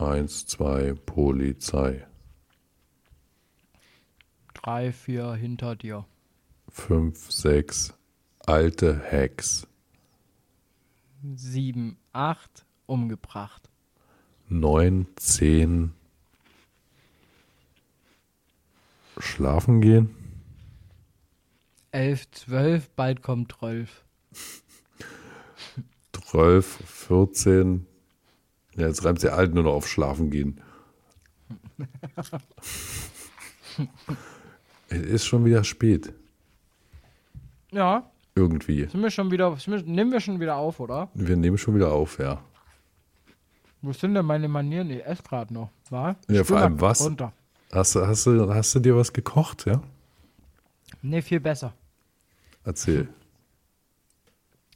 Eins, 0.00 0.46
zwei, 0.46 0.94
Polizei. 0.94 2.06
Drei, 4.54 4.92
vier 4.92 5.34
hinter 5.34 5.76
dir. 5.76 6.06
Fünf, 6.70 7.30
sechs, 7.30 7.92
alte 8.38 8.98
Hex. 8.98 9.66
Sieben, 11.34 11.98
acht, 12.14 12.64
umgebracht. 12.86 13.68
Neun, 14.48 15.06
zehn, 15.16 15.92
schlafen 19.18 19.82
gehen. 19.82 20.14
Elf, 21.90 22.30
zwölf, 22.30 22.88
bald 22.92 23.20
kommt 23.20 23.60
Rolf. 23.60 24.02
Zwölf, 26.12 26.78
vierzehn. 26.86 27.86
Ja, 28.80 28.86
jetzt 28.86 29.04
reimt 29.04 29.20
sie 29.20 29.30
alt 29.30 29.52
nur 29.52 29.64
noch 29.64 29.74
auf 29.74 29.86
schlafen 29.86 30.30
gehen. 30.30 30.58
es 34.88 35.02
ist 35.02 35.26
schon 35.26 35.44
wieder 35.44 35.62
spät. 35.64 36.14
Ja, 37.72 38.10
Irgendwie. 38.34 38.86
sind 38.86 39.02
wir 39.02 39.10
schon 39.10 39.30
wieder, 39.30 39.54
wir, 39.54 39.82
nehmen 39.82 40.12
wir 40.12 40.20
schon 40.20 40.40
wieder 40.40 40.56
auf, 40.56 40.80
oder? 40.80 41.10
Wir 41.12 41.36
nehmen 41.36 41.58
schon 41.58 41.74
wieder 41.74 41.92
auf, 41.92 42.18
ja. 42.18 42.42
Wo 43.82 43.92
sind 43.92 44.14
denn 44.14 44.24
meine 44.24 44.48
Manieren? 44.48 44.88
Ich 44.88 45.04
esse 45.04 45.22
gerade 45.24 45.52
noch, 45.52 45.68
wa? 45.90 46.16
Ja, 46.30 46.42
vor 46.42 46.56
allem 46.56 46.80
was? 46.80 47.04
Runter. 47.04 47.34
Hast 47.70 47.94
du, 47.94 48.06
hast, 48.06 48.24
du, 48.24 48.54
hast 48.54 48.74
du 48.74 48.80
dir 48.80 48.96
was 48.96 49.12
gekocht, 49.12 49.66
ja? 49.66 49.82
Nee, 51.02 51.20
viel 51.20 51.40
besser. 51.40 51.74
Erzähl. 52.64 53.08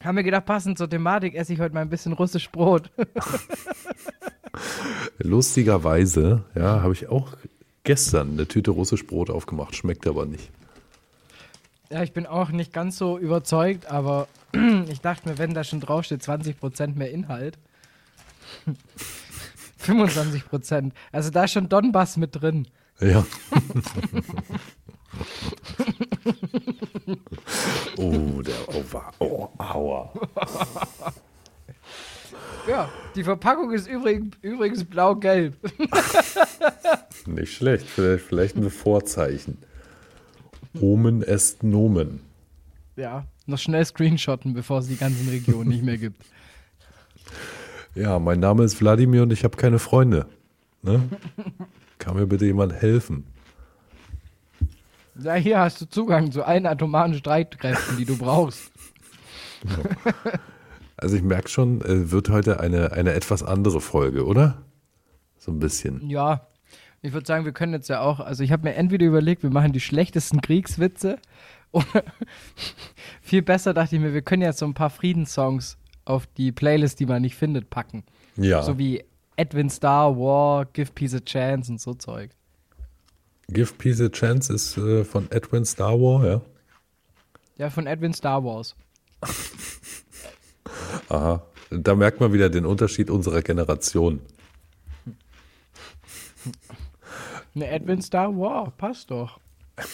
Haben 0.04 0.16
wir 0.16 0.22
gedacht, 0.22 0.44
passend 0.44 0.76
zur 0.76 0.88
Thematik 0.90 1.34
esse 1.34 1.54
ich 1.54 1.60
heute 1.60 1.74
mal 1.74 1.80
ein 1.80 1.88
bisschen 1.88 2.12
russisch 2.12 2.50
Brot. 2.50 2.90
Lustigerweise, 5.18 6.44
ja, 6.54 6.82
habe 6.82 6.92
ich 6.92 7.08
auch 7.08 7.32
gestern 7.84 8.33
eine 8.33 8.46
Tüte 8.46 8.70
russisch 8.70 9.06
Brot 9.06 9.30
aufgemacht. 9.30 9.74
Schmeckt 9.74 10.06
aber 10.06 10.27
nicht. 10.27 10.50
ja, 11.91 12.02
ich 12.02 12.12
bin 12.12 12.27
auch 12.27 12.50
nicht 12.50 12.72
ganz 12.72 12.98
so 12.98 13.16
überzeugt, 13.19 13.86
aber 13.91 14.28
ich 14.88 15.00
dachte 15.00 15.28
mir, 15.28 15.38
wenn 15.38 15.55
da 15.55 15.64
schon 15.64 15.80
draufsteht, 15.80 16.22
20% 16.22 16.96
mehr 16.96 17.11
Inhalt. 17.11 17.56
25%. 19.83 20.92
Also 21.12 21.30
da 21.30 21.44
ist 21.44 21.52
schon 21.52 21.70
Donbass 21.70 22.18
mit 22.18 22.41
drin. 22.41 22.68
Ja. 23.00 23.24
oh, 27.97 28.43
der 28.43 28.55
wa- 28.93 29.12
oh, 29.19 29.48
aua. 29.59 30.12
Ja, 32.69 32.89
die 33.15 33.25
Verpackung 33.25 33.73
ist 33.73 33.87
übrigens, 33.87 34.37
übrigens 34.42 34.85
blau-gelb. 34.85 35.55
Nicht 37.27 37.53
schlecht. 37.55 37.87
Vielleicht, 37.87 38.25
vielleicht 38.25 38.57
ein 38.57 38.70
Vorzeichen. 38.70 39.59
Omen 40.81 41.23
est 41.23 41.62
Nomen. 41.62 42.20
Ja, 42.97 43.27
noch 43.47 43.59
schnell 43.59 43.85
screenshotten, 43.85 44.55
bevor 44.55 44.79
es 44.79 44.87
die 44.89 44.97
ganzen 44.97 45.29
Regionen 45.29 45.69
nicht 45.69 45.83
mehr 45.85 45.98
gibt. 45.98 46.25
Ja, 47.95 48.19
mein 48.19 48.41
Name 48.41 48.65
ist 48.65 48.81
Wladimir 48.81 49.23
und 49.23 49.33
ich 49.33 49.45
habe 49.45 49.57
keine 49.57 49.79
Freunde. 49.79 50.27
Ne? 50.83 51.03
Kann 51.98 52.17
mir 52.17 52.27
bitte 52.27 52.47
jemand 52.47 52.73
helfen? 52.73 53.25
Ja, 55.20 55.34
hier 55.34 55.59
hast 55.61 55.81
du 55.81 55.87
Zugang 55.87 56.33
zu 56.33 56.45
allen 56.45 56.67
atomaren 56.67 57.15
Streitkräften, 57.15 57.97
die 57.97 58.05
du 58.05 58.17
brauchst. 58.17 58.70
Also 60.97 61.17
ich 61.17 61.23
merke 61.23 61.48
schon, 61.48 61.81
äh, 61.83 62.12
wird 62.12 62.31
heute 62.31 62.61
eine, 62.61 62.93
eine 62.93 63.12
etwas 63.15 63.42
andere 63.42 63.81
Folge, 63.81 64.25
oder? 64.25 64.62
So 65.37 65.51
ein 65.51 65.59
bisschen. 65.59 66.09
Ja, 66.09 66.47
ich 67.03 67.12
würde 67.12 67.27
sagen, 67.27 67.45
wir 67.45 67.53
können 67.53 67.75
jetzt 67.75 67.89
ja 67.89 68.01
auch, 68.01 68.20
also 68.20 68.42
ich 68.42 68.53
habe 68.53 68.62
mir 68.62 68.75
entweder 68.75 69.05
überlegt, 69.05 69.42
wir 69.42 69.51
machen 69.51 69.73
die 69.73 69.81
schlechtesten 69.81 70.41
Kriegswitze 70.41 71.19
oder 71.73 72.05
viel 73.20 73.42
besser 73.42 73.74
dachte 73.74 73.97
ich 73.97 74.01
mir, 74.01 74.14
wir 74.14 74.23
können 74.23 74.42
jetzt 74.42 74.61
so 74.61 74.67
ein 74.67 74.74
paar 74.74 74.89
Friedenssongs 74.89 75.77
auf 76.05 76.27
die 76.27 76.53
Playlist, 76.53 77.01
die 77.01 77.07
man 77.07 77.23
nicht 77.23 77.35
findet, 77.35 77.69
packen. 77.69 78.05
Ja. 78.36 78.63
So 78.63 78.79
wie 78.79 79.05
Edwin 79.36 79.69
Star, 79.69 80.17
War, 80.17 80.64
Give 80.67 80.91
Peace 80.95 81.14
a 81.14 81.20
Chance 81.20 81.73
und 81.73 81.80
so 81.80 81.95
Zeug. 81.95 82.30
Give 83.48 83.72
Peace 83.77 84.00
a 84.00 84.08
Chance 84.08 84.52
ist 84.52 84.77
äh, 84.78 85.05
von 85.05 85.30
Edwin 85.30 85.64
Star 85.64 85.92
War, 86.00 86.27
ja. 86.27 86.40
Ja, 87.56 87.70
von 87.70 87.86
Edwin 87.86 88.12
Star 88.12 88.42
Wars. 88.42 88.74
Aha. 91.08 91.42
Da 91.70 91.94
merkt 91.94 92.20
man 92.20 92.32
wieder 92.32 92.50
den 92.50 92.66
Unterschied 92.66 93.10
unserer 93.10 93.42
Generation. 93.42 94.20
Ne, 97.56 97.68
Edwin 97.68 98.02
Star 98.02 98.36
War, 98.36 98.72
passt 98.72 99.12
doch. 99.12 99.38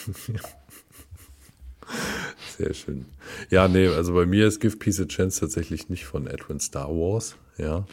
Sehr 2.56 2.72
schön. 2.72 3.04
Ja, 3.50 3.68
nee, 3.68 3.86
also 3.86 4.14
bei 4.14 4.24
mir 4.24 4.46
ist 4.46 4.60
Give 4.60 4.78
Peace 4.78 4.98
a 4.98 5.04
Chance 5.04 5.40
tatsächlich 5.40 5.90
nicht 5.90 6.06
von 6.06 6.26
Edwin 6.26 6.58
Star 6.58 6.88
Wars, 6.88 7.36
ja. 7.58 7.84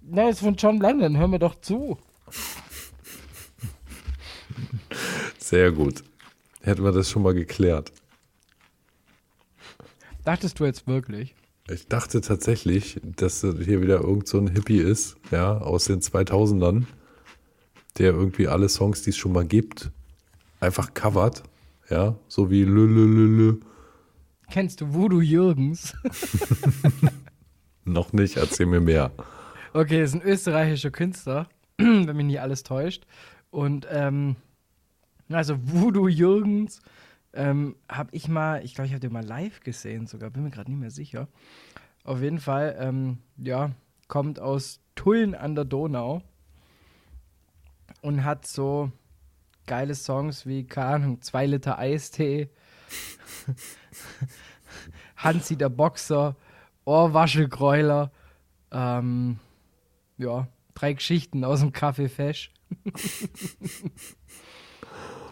Ne, 0.00 0.30
ist 0.30 0.40
von 0.40 0.56
John 0.56 0.80
Lennon, 0.80 1.16
hör 1.16 1.28
mir 1.28 1.38
doch 1.38 1.60
zu. 1.60 1.98
Sehr 5.52 5.70
gut. 5.70 6.02
Hätten 6.62 6.82
wir 6.82 6.92
das 6.92 7.10
schon 7.10 7.22
mal 7.22 7.34
geklärt. 7.34 7.92
Dachtest 10.24 10.58
du 10.58 10.64
jetzt 10.64 10.86
wirklich? 10.86 11.34
Ich 11.68 11.88
dachte 11.88 12.22
tatsächlich, 12.22 12.98
dass 13.04 13.42
hier 13.42 13.82
wieder 13.82 14.00
irgend 14.00 14.26
so 14.26 14.38
ein 14.38 14.46
Hippie 14.46 14.78
ist, 14.78 15.18
ja, 15.30 15.58
aus 15.58 15.84
den 15.84 16.00
2000ern, 16.00 16.84
der 17.98 18.12
irgendwie 18.12 18.48
alle 18.48 18.70
Songs, 18.70 19.02
die 19.02 19.10
es 19.10 19.18
schon 19.18 19.34
mal 19.34 19.44
gibt, 19.44 19.90
einfach 20.58 20.94
covert, 20.94 21.42
ja, 21.90 22.16
so 22.28 22.48
wie 22.50 22.64
lü, 22.64 22.86
lü, 22.86 23.04
lü, 23.04 23.36
lü. 23.36 23.60
Kennst 24.50 24.80
du 24.80 24.94
Voodoo 24.94 25.20
Jürgens? 25.20 25.94
Noch 27.84 28.14
nicht, 28.14 28.38
erzähl 28.38 28.64
mir 28.64 28.80
mehr. 28.80 29.12
Okay, 29.74 30.02
ist 30.02 30.14
ein 30.14 30.22
österreichischer 30.22 30.90
Künstler, 30.90 31.46
wenn 31.76 32.16
mich 32.16 32.24
nicht 32.24 32.40
alles 32.40 32.62
täuscht. 32.62 33.04
Und 33.50 33.86
ähm, 33.90 34.36
also 35.34 35.56
Voodoo 35.62 36.08
Jürgens 36.08 36.80
ähm, 37.34 37.76
habe 37.88 38.10
ich 38.12 38.28
mal, 38.28 38.64
ich 38.64 38.74
glaube, 38.74 38.86
ich 38.86 38.92
habe 38.92 39.00
den 39.00 39.12
mal 39.12 39.24
live 39.24 39.60
gesehen 39.60 40.06
sogar, 40.06 40.30
bin 40.30 40.42
mir 40.44 40.50
gerade 40.50 40.70
nicht 40.70 40.80
mehr 40.80 40.90
sicher. 40.90 41.28
Auf 42.04 42.20
jeden 42.20 42.40
Fall, 42.40 42.76
ähm, 42.78 43.18
ja, 43.36 43.70
kommt 44.08 44.40
aus 44.40 44.80
Tulln 44.94 45.34
an 45.34 45.54
der 45.54 45.64
Donau 45.64 46.22
und 48.02 48.24
hat 48.24 48.46
so 48.46 48.90
geile 49.66 49.94
Songs 49.94 50.46
wie, 50.46 50.64
keine 50.64 50.86
Ahnung, 50.94 51.22
zwei 51.22 51.46
Liter 51.46 51.78
Eistee, 51.78 52.50
Hansi 55.16 55.56
der 55.56 55.68
Boxer, 55.68 56.36
Ohrwaschelgräuler, 56.84 58.10
ähm, 58.72 59.38
ja, 60.18 60.48
drei 60.74 60.94
Geschichten 60.94 61.44
aus 61.44 61.60
dem 61.60 61.70
Café 61.70 62.08
Fesch. 62.08 62.52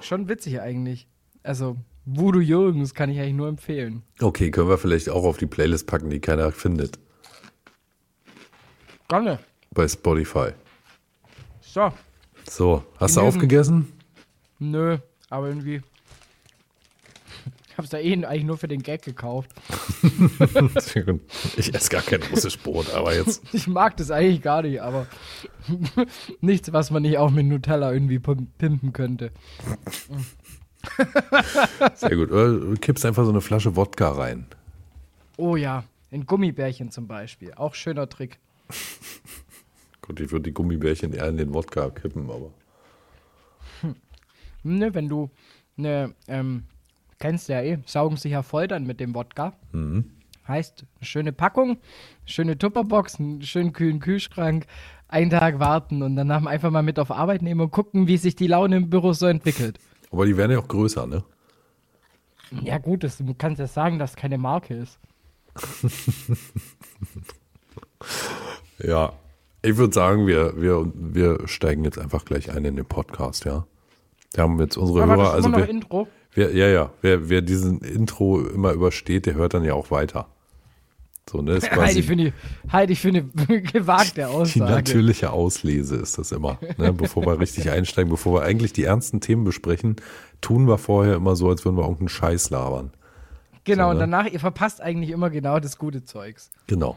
Schon 0.01 0.29
witzig 0.29 0.61
eigentlich. 0.61 1.07
Also, 1.43 1.77
Voodoo 2.07 2.41
Jürgens 2.41 2.95
kann 2.95 3.11
ich 3.11 3.19
eigentlich 3.21 3.35
nur 3.35 3.49
empfehlen. 3.49 4.03
Okay, 4.21 4.51
können 4.51 4.69
wir 4.69 4.79
vielleicht 4.79 5.09
auch 5.11 5.25
auf 5.25 5.37
die 5.37 5.47
Playlist 5.47 5.87
packen, 5.87 6.11
die 6.11 6.21
keiner 6.21 6.51
findet, 6.53 6.99
Gerne. 9.09 9.39
bei 9.73 9.87
Spotify. 9.89 10.51
So, 11.61 11.93
So, 12.49 12.85
hast 12.99 13.17
du 13.17 13.21
Genügend. 13.21 13.37
aufgegessen? 13.37 13.93
nö, 14.59 14.99
aber 15.29 15.49
irgendwie. 15.49 15.83
Ich 17.81 17.83
hab's 17.83 17.91
da 17.93 17.99
eh 17.99 18.13
eigentlich 18.27 18.45
nur 18.45 18.59
für 18.59 18.69
den 18.69 18.83
Gag 18.83 19.01
gekauft. 19.01 19.53
ich 21.57 21.75
esse 21.75 21.89
gar 21.89 22.03
kein 22.03 22.23
russisch 22.25 22.59
Brot, 22.59 22.93
aber 22.93 23.15
jetzt. 23.15 23.43
Ich 23.55 23.67
mag 23.67 23.97
das 23.97 24.11
eigentlich 24.11 24.43
gar 24.43 24.61
nicht, 24.61 24.83
aber 24.83 25.07
nichts, 26.43 26.71
was 26.75 26.91
man 26.91 27.01
nicht 27.01 27.17
auch 27.17 27.31
mit 27.31 27.47
Nutella 27.47 27.91
irgendwie 27.91 28.19
pim- 28.19 28.49
pimpen 28.59 28.93
könnte. 28.93 29.33
Sehr 31.95 32.17
gut. 32.17 32.31
Oder 32.31 32.53
du 32.59 32.75
kippst 32.75 33.07
einfach 33.07 33.25
so 33.25 33.31
eine 33.31 33.41
Flasche 33.41 33.77
Wodka 33.77 34.11
rein. 34.11 34.45
Oh 35.39 35.57
ja, 35.57 35.85
in 36.11 36.27
Gummibärchen 36.27 36.91
zum 36.91 37.07
Beispiel. 37.07 37.55
Auch 37.55 37.75
schöner 37.75 38.11
Trick. 38.11 38.39
Gut, 40.03 40.21
ich 40.21 40.31
würde 40.31 40.43
die 40.43 40.53
Gummibärchen 40.53 41.15
eher 41.15 41.29
in 41.29 41.39
den 41.39 41.55
Wodka 41.55 41.89
kippen, 41.89 42.29
aber. 42.31 42.51
Ne, 44.65 44.93
wenn 44.93 45.09
du 45.09 45.31
ne, 45.77 46.15
ähm, 46.29 46.65
kennst 47.21 47.49
ja 47.49 47.63
eh, 47.63 47.79
saugen 47.87 48.17
sich 48.17 48.33
ja 48.33 48.43
voll 48.43 48.67
dann 48.67 48.85
mit 48.85 48.99
dem 48.99 49.15
Wodka. 49.15 49.53
Heißt, 50.49 50.85
eine 50.99 51.07
schöne 51.07 51.33
Packung, 51.33 51.79
schöne 52.25 52.59
Tupperbox, 52.59 53.21
einen 53.21 53.43
schönen 53.43 53.73
kühlen 53.73 54.01
Kühlschrank, 54.01 54.67
einen 55.07 55.31
Tag 55.31 55.61
warten 55.61 56.03
und 56.03 56.17
danach 56.17 56.45
einfach 56.45 56.73
mal 56.73 56.83
mit 56.83 56.99
auf 56.99 57.13
Arbeit 57.13 57.43
nehmen 57.43 57.61
und 57.61 57.71
gucken, 57.71 58.09
wie 58.09 58.17
sich 58.17 58.35
die 58.35 58.49
Laune 58.49 58.77
im 58.77 58.91
Büro 58.91 59.13
so 59.13 59.27
entwickelt. 59.27 59.79
Aber 60.11 60.27
die 60.27 60.37
werden 60.37 60.51
ja 60.51 60.59
auch 60.59 60.67
größer, 60.67 61.07
ne? 61.07 61.23
Ja 62.63 62.79
gut, 62.79 63.05
das, 63.05 63.19
du 63.19 63.33
kannst 63.35 63.61
ja 63.61 63.69
sagen, 63.69 64.01
dass 64.01 64.11
es 64.11 64.17
keine 64.17 64.39
Marke 64.39 64.75
ist. 64.75 64.99
Ja. 68.83 69.13
Ich 69.63 69.77
würde 69.77 69.93
sagen, 69.93 70.27
wir, 70.27 70.61
wir, 70.61 70.91
wir 70.95 71.47
steigen 71.47 71.85
jetzt 71.85 71.99
einfach 71.99 72.25
gleich 72.25 72.51
ein 72.51 72.65
in 72.65 72.77
den 72.77 72.87
Podcast, 72.87 73.45
ja. 73.45 73.67
Wir 74.33 74.45
haben 74.45 74.59
jetzt 74.59 74.79
unsere 74.79 75.03
Aber 75.03 75.17
Hörer, 75.17 75.23
das 75.23 75.29
ist 75.29 75.47
also 75.47 75.57
wer, 75.57 75.69
Intro. 75.69 76.09
Wer, 76.35 76.55
ja, 76.55 76.69
ja, 76.69 76.91
wer, 77.03 77.29
wer 77.29 77.43
diesen 77.43 77.81
Intro 77.81 78.41
immer 78.41 78.73
übersteht, 78.73 79.27
der 79.27 79.35
hört 79.35 79.55
dann 79.55 79.65
ja 79.65 79.75
auch 79.75 79.91
weiter. 79.91 80.29
So, 81.29 81.43
ne, 81.43 81.53
ist 81.53 81.65
Heidi 81.71 81.75
quasi 81.77 82.03
für 82.03 82.13
eine, 82.13 82.33
Heidi 82.73 82.97
für 82.97 83.09
eine 83.09 83.23
gewagte 83.73 84.15
die 84.23 84.25
Aussage. 84.25 84.71
natürliche 84.73 85.31
Auslese 85.31 85.97
ist 85.97 86.19
das 86.19 86.33
immer. 86.33 86.59
Ne? 86.77 86.93
Bevor 86.93 87.25
wir 87.25 87.39
richtig 87.39 87.71
einsteigen, 87.71 88.11
bevor 88.11 88.35
wir 88.41 88.43
eigentlich 88.43 88.73
die 88.73 88.85
ernsten 88.85 89.21
Themen 89.21 89.45
besprechen, 89.45 89.97
tun 90.41 90.67
wir 90.67 90.79
vorher 90.79 91.15
immer 91.15 91.37
so, 91.37 91.49
als 91.49 91.65
würden 91.65 91.77
wir 91.77 91.83
irgendeinen 91.83 92.09
Scheiß 92.09 92.51
labern. 92.51 92.91
Genau, 93.65 93.85
So, 93.85 93.91
und 93.91 93.97
ne? 93.97 94.01
danach, 94.01 94.27
ihr 94.27 94.41
verpasst 94.41 94.81
eigentlich 94.81 95.11
immer 95.11 95.31
genau 95.31 95.61
das 95.61 95.79
gute 95.79 96.05
Zeugs. 96.05 96.51
Genau. 96.67 96.97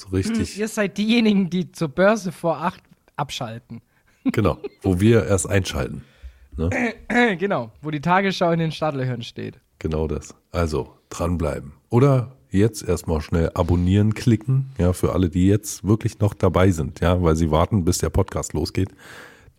So 0.00 0.08
richtig, 0.10 0.56
Ihr 0.58 0.68
seid 0.68 0.96
diejenigen, 0.98 1.50
die 1.50 1.72
zur 1.72 1.88
Börse 1.88 2.30
vor 2.30 2.58
acht 2.62 2.82
abschalten. 3.16 3.80
genau. 4.24 4.58
Wo 4.82 5.00
wir 5.00 5.26
erst 5.26 5.48
einschalten. 5.48 6.02
genau, 7.38 7.70
wo 7.82 7.90
die 7.90 8.00
Tagesschau 8.00 8.50
in 8.52 8.58
den 8.58 8.72
Startlöchern 8.72 9.22
steht. 9.22 9.60
Genau 9.78 10.08
das. 10.08 10.34
Also 10.52 10.94
dranbleiben. 11.10 11.72
Oder 11.90 12.36
jetzt 12.50 12.82
erstmal 12.82 13.20
schnell 13.20 13.50
abonnieren 13.54 14.14
klicken, 14.14 14.70
ja, 14.78 14.92
für 14.92 15.12
alle, 15.12 15.28
die 15.28 15.46
jetzt 15.46 15.84
wirklich 15.84 16.18
noch 16.20 16.34
dabei 16.34 16.70
sind, 16.70 17.00
ja, 17.00 17.22
weil 17.22 17.36
sie 17.36 17.50
warten, 17.50 17.84
bis 17.84 17.98
der 17.98 18.10
Podcast 18.10 18.52
losgeht. 18.54 18.88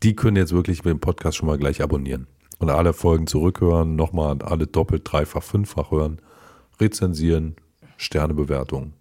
Die 0.03 0.15
können 0.15 0.38
jetzt 0.38 0.53
wirklich 0.53 0.81
den 0.81 0.99
Podcast 0.99 1.38
schon 1.38 1.47
mal 1.47 1.57
gleich 1.57 1.81
abonnieren. 1.81 2.27
Und 2.59 2.69
alle 2.69 2.94
Folgen 2.94 3.27
zurückhören, 3.27 3.95
nochmal 3.95 4.41
alle 4.41 4.65
doppelt, 4.65 5.03
dreifach, 5.05 5.44
fünffach 5.44 5.91
hören, 5.91 6.19
rezensieren, 6.79 7.55
Sternebewertung. 7.97 8.94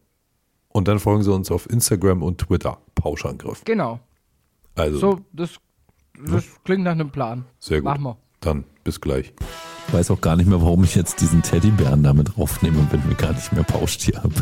Und 0.68 0.88
dann 0.88 0.98
folgen 0.98 1.22
sie 1.22 1.32
uns 1.32 1.50
auf 1.50 1.68
Instagram 1.70 2.22
und 2.22 2.38
Twitter. 2.38 2.78
Pauschangriff. 2.94 3.64
Genau. 3.64 4.00
Also, 4.74 4.98
So, 4.98 5.20
das, 5.32 5.56
das 6.24 6.44
klingt 6.64 6.84
nach 6.84 6.92
einem 6.92 7.10
Plan. 7.10 7.44
sehr 7.58 7.80
gut. 7.80 7.84
Machen 7.84 8.04
wir. 8.04 8.16
Dann 8.40 8.64
bis 8.84 9.00
gleich. 9.00 9.32
Ich 9.88 9.94
weiß 9.94 10.10
auch 10.10 10.20
gar 10.20 10.36
nicht 10.36 10.46
mehr, 10.48 10.60
warum 10.60 10.84
ich 10.84 10.94
jetzt 10.94 11.20
diesen 11.20 11.42
Teddybären 11.42 12.02
damit 12.02 12.36
draufnehme, 12.36 12.86
wenn 12.90 13.08
wir 13.08 13.16
gar 13.16 13.32
nicht 13.32 13.52
mehr 13.52 13.64
Paustier 13.64 14.22
haben. 14.22 14.34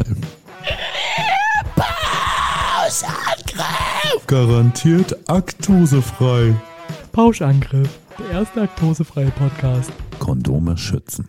Garantiert 4.27 5.17
aktosefrei. 5.29 6.55
Pauschangriff, 7.13 7.89
der 8.19 8.31
erste 8.31 8.61
laktosefreie 8.61 9.31
Podcast. 9.33 9.93
Kondome 10.19 10.77
schützen. 10.77 11.29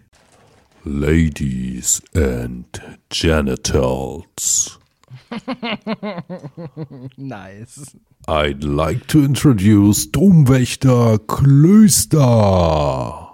Ladies 0.83 2.01
and 2.13 2.81
Genitals. 3.09 4.79
Nice. 7.17 7.95
I'd 8.27 8.63
like 8.63 9.07
to 9.07 9.23
introduce 9.23 10.11
Domwächter 10.11 11.19
Klöster. 11.19 13.25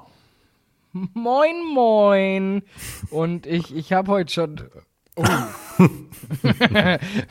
Moin, 0.94 1.74
moin. 1.74 2.64
Und 3.10 3.46
ich, 3.46 3.76
ich 3.76 3.94
habe 3.94 4.12
heute 4.12 4.34
schon 4.34 4.62
oh, 5.16 5.24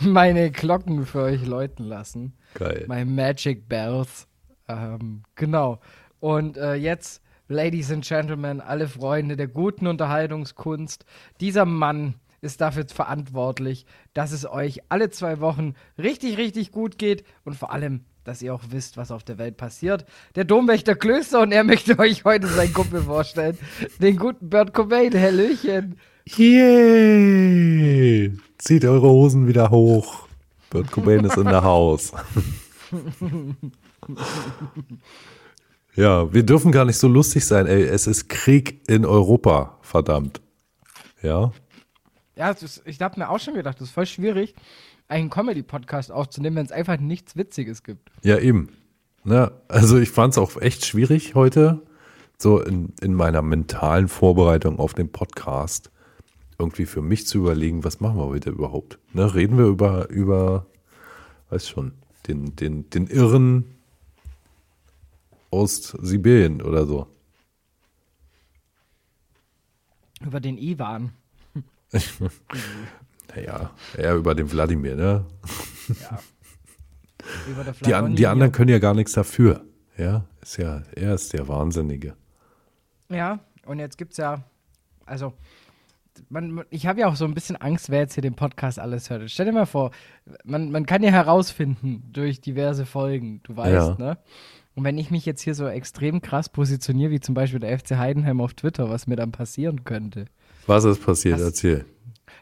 meine 0.01 0.51
Glocken 0.51 1.05
für 1.05 1.23
euch 1.23 1.47
läuten 1.47 1.85
lassen. 1.85 2.33
Geil. 2.55 2.87
My 2.89 3.05
Magic 3.05 3.69
Bells. 3.69 4.27
Ähm, 4.69 5.23
genau. 5.35 5.81
Und 6.21 6.57
äh, 6.57 6.75
jetzt, 6.75 7.23
Ladies 7.49 7.91
and 7.91 8.07
Gentlemen, 8.07 8.61
alle 8.61 8.89
Freunde 8.89 9.37
der 9.37 9.49
guten 9.49 9.87
Unterhaltungskunst, 9.87 11.05
dieser 11.41 11.65
Mann 11.65 12.15
ist 12.43 12.61
dafür 12.61 12.87
verantwortlich, 12.87 13.87
dass 14.15 14.33
es 14.33 14.45
euch 14.49 14.81
alle 14.89 15.11
zwei 15.11 15.41
Wochen 15.41 15.75
richtig, 15.99 16.39
richtig 16.39 16.73
gut 16.73 16.99
geht 16.99 17.25
und 17.45 17.55
vor 17.57 17.73
allem, 17.73 18.05
dass 18.25 18.43
ihr 18.43 18.55
auch 18.55 18.63
wisst, 18.71 18.97
was 18.97 19.11
auf 19.11 19.25
der 19.25 19.39
Welt 19.39 19.57
passiert. 19.57 20.05
Der 20.35 20.45
Domwächter 20.45 20.95
Klöster 20.95 21.41
und 21.41 21.53
er 21.53 21.65
möchte 21.65 21.99
euch 21.99 22.25
heute 22.25 22.47
seinen 22.49 22.73
Kumpel 22.73 23.03
vorstellen. 23.03 23.59
Den 23.99 24.17
guten 24.17 24.49
Bert 24.49 24.73
Cobain, 24.73 25.13
Hallöchen. 25.15 25.99
Yay! 26.37 27.53
Zieht 28.59 28.85
eure 28.85 29.09
Hosen 29.09 29.49
wieder 29.49 29.71
hoch. 29.71 30.29
Bert 30.71 30.91
Cobain 30.93 31.25
ist 31.25 31.37
in 31.37 31.47
der 31.47 31.63
Haus. 31.65 32.13
ja, 35.97 36.33
wir 36.33 36.43
dürfen 36.45 36.73
gar 36.73 36.85
nicht 36.85 36.99
so 36.99 37.09
lustig 37.09 37.45
sein, 37.45 37.67
ey. 37.67 37.83
Es 37.83 38.07
ist 38.07 38.29
Krieg 38.29 38.89
in 38.89 39.05
Europa, 39.05 39.79
verdammt. 39.83 40.41
Ja? 41.23 41.53
Ja, 42.41 42.53
ist, 42.53 42.81
ich 42.87 42.99
habe 43.03 43.21
mir 43.21 43.29
auch 43.29 43.39
schon 43.39 43.53
gedacht, 43.53 43.79
das 43.79 43.89
ist 43.89 43.93
voll 43.93 44.07
schwierig, 44.07 44.55
einen 45.09 45.29
Comedy-Podcast 45.29 46.11
aufzunehmen, 46.11 46.57
wenn 46.57 46.65
es 46.65 46.73
einfach 46.73 46.99
nichts 46.99 47.37
Witziges 47.37 47.83
gibt. 47.83 48.11
Ja, 48.23 48.39
eben. 48.39 48.71
Ne? 49.25 49.53
Also 49.69 49.99
ich 49.99 50.09
fand 50.11 50.33
es 50.33 50.39
auch 50.39 50.57
echt 50.57 50.87
schwierig 50.87 51.35
heute, 51.35 51.83
so 52.39 52.59
in, 52.59 52.95
in 53.03 53.13
meiner 53.13 53.43
mentalen 53.43 54.09
Vorbereitung 54.09 54.79
auf 54.79 54.95
den 54.95 55.13
Podcast, 55.13 55.91
irgendwie 56.59 56.87
für 56.87 57.03
mich 57.03 57.27
zu 57.27 57.37
überlegen, 57.37 57.85
was 57.85 58.01
machen 58.01 58.17
wir 58.17 58.25
heute 58.25 58.49
überhaupt? 58.49 58.99
Ne? 59.13 59.35
Reden 59.35 59.59
wir 59.59 59.67
über, 59.67 60.09
über, 60.09 60.65
weiß 61.51 61.69
schon, 61.69 61.93
den, 62.27 62.57
den, 62.57 62.89
den 62.89 63.07
Irren 63.09 63.67
aus 65.51 65.89
Sibirien 66.01 66.63
oder 66.63 66.87
so. 66.87 67.07
Über 70.23 70.41
den 70.41 70.57
Ivan. 70.57 71.13
Naja, 73.37 73.71
eher 73.97 74.17
über 74.17 74.35
den 74.35 74.51
Wladimir, 74.51 74.97
ne? 74.97 75.25
Der 77.65 77.73
Die, 77.85 77.95
an, 77.95 78.17
die 78.17 78.27
anderen 78.27 78.51
können 78.53 78.71
ja 78.71 78.79
gar 78.79 78.95
nichts 78.95 79.13
dafür. 79.13 79.65
Ja, 79.97 80.25
ist 80.43 80.57
ja, 80.57 80.83
er 80.97 81.15
ist 81.15 81.33
der 81.33 81.47
Wahnsinnige. 81.49 82.15
Ja, 83.09 83.41
und 83.67 83.79
jetzt 83.79 83.99
gibt's 83.99 84.17
ja, 84.17 84.43
also, 85.05 85.35
man- 86.29 86.65
ich 86.71 86.87
habe 86.87 87.01
ja 87.01 87.09
auch 87.09 87.17
so 87.17 87.25
ein 87.25 87.35
bisschen 87.35 87.57
Angst, 87.57 87.91
wer 87.91 88.01
jetzt 88.01 88.15
hier 88.15 88.23
den 88.23 88.35
Podcast 88.35 88.79
alles 88.79 89.11
hört. 89.11 89.31
Stell 89.31 89.47
dir 89.47 89.53
mal 89.53 89.67
vor, 89.67 89.91
man, 90.45 90.71
man 90.71 90.87
kann 90.87 91.03
ja 91.03 91.11
herausfinden 91.11 92.03
durch 92.13 92.41
diverse 92.41 92.87
Folgen, 92.87 93.41
du 93.45 93.57
weißt, 93.57 93.99
Ja. 93.99 94.05
ne? 94.05 94.19
Und 94.75 94.85
wenn 94.85 94.99
ich 94.99 95.11
mich 95.11 95.27
jetzt 95.27 95.43
hier 95.43 95.55
so 95.55 95.67
extrem 95.67 96.23
krass 96.23 96.49
positioniere, 96.49 97.11
wie 97.11 97.21
zum 97.21 97.35
Beispiel 97.35 97.61
der 97.61 97.77
FC 97.79 97.97
Heidenheim 97.97 98.41
auf 98.41 98.55
Twitter, 98.55 98.89
was 98.89 99.07
mir 99.07 99.17
dann 99.17 99.33
passieren 99.33 99.85
könnte. 99.85 100.27
Was 100.71 100.85
ist 100.85 101.05
passiert? 101.05 101.35
Was- 101.35 101.43
Erzähl. 101.43 101.85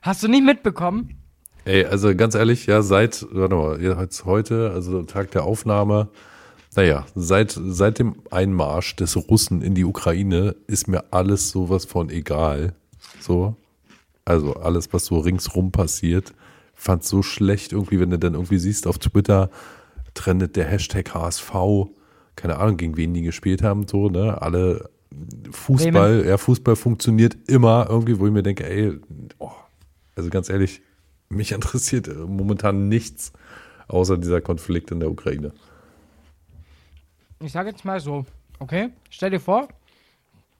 Hast 0.03 0.23
du 0.23 0.29
nicht 0.29 0.45
mitbekommen? 0.45 1.15
Ey, 1.65 1.85
also 1.87 2.15
ganz 2.15 2.35
ehrlich, 2.35 2.67
ja, 2.67 2.83
seit, 2.83 3.27
warte 3.33 3.55
mal, 3.55 3.83
jetzt 3.83 4.27
heute, 4.27 4.71
also 4.71 5.03
Tag 5.03 5.31
der 5.31 5.45
Aufnahme, 5.45 6.09
naja, 6.77 7.07
seit, 7.15 7.59
seit 7.59 7.99
dem 7.99 8.17
Einmarsch 8.31 8.97
des 8.97 9.17
Russen 9.17 9.63
in 9.63 9.75
die 9.75 9.85
Ukraine 9.85 10.55
ist 10.67 10.89
mir 10.89 11.05
alles 11.11 11.51
sowas 11.51 11.87
von 11.87 12.11
egal. 12.11 12.75
So. 13.19 13.56
Also 14.27 14.53
alles, 14.55 14.93
was 14.93 15.06
so 15.06 15.19
ringsrum 15.19 15.73
passiert, 15.73 16.35
fand 16.75 17.05
so 17.05 17.23
schlecht 17.23 17.73
irgendwie, 17.73 17.99
wenn 17.99 18.11
du 18.11 18.19
dann 18.19 18.35
irgendwie 18.35 18.58
siehst 18.58 18.87
auf 18.87 18.99
Twitter, 18.99 19.49
trendet 20.13 20.55
der 20.56 20.67
Hashtag 20.67 21.15
HSV, 21.15 21.51
keine 22.37 22.58
Ahnung, 22.58 22.77
gegen 22.77 22.97
wen 22.99 23.15
die 23.15 23.23
gespielt 23.23 23.63
haben, 23.63 23.89
so, 23.89 24.11
ne, 24.11 24.41
alle 24.43 24.91
Fußball, 25.50 26.27
ja, 26.27 26.36
Fußball 26.36 26.77
funktioniert 26.77 27.36
immer 27.48 27.86
irgendwie, 27.88 28.19
wo 28.19 28.27
ich 28.27 28.32
mir 28.32 28.43
denke, 28.43 28.69
ey, 28.69 28.98
oh, 29.38 29.50
also 30.15 30.31
ganz 30.31 30.48
ehrlich, 30.48 30.82
mich 31.29 31.53
interessiert 31.53 32.08
momentan 32.17 32.88
nichts 32.88 33.32
außer 33.88 34.19
dieser 34.19 34.41
Konflikt 34.41 34.91
in 34.91 35.00
der 35.00 35.10
Ukraine. 35.10 35.53
Ich 37.41 37.53
sage 37.53 37.70
jetzt 37.70 37.84
mal 37.84 38.00
so, 38.00 38.27
okay? 38.58 38.91
Stell 39.10 39.31
dir 39.31 39.41
vor, 39.41 39.69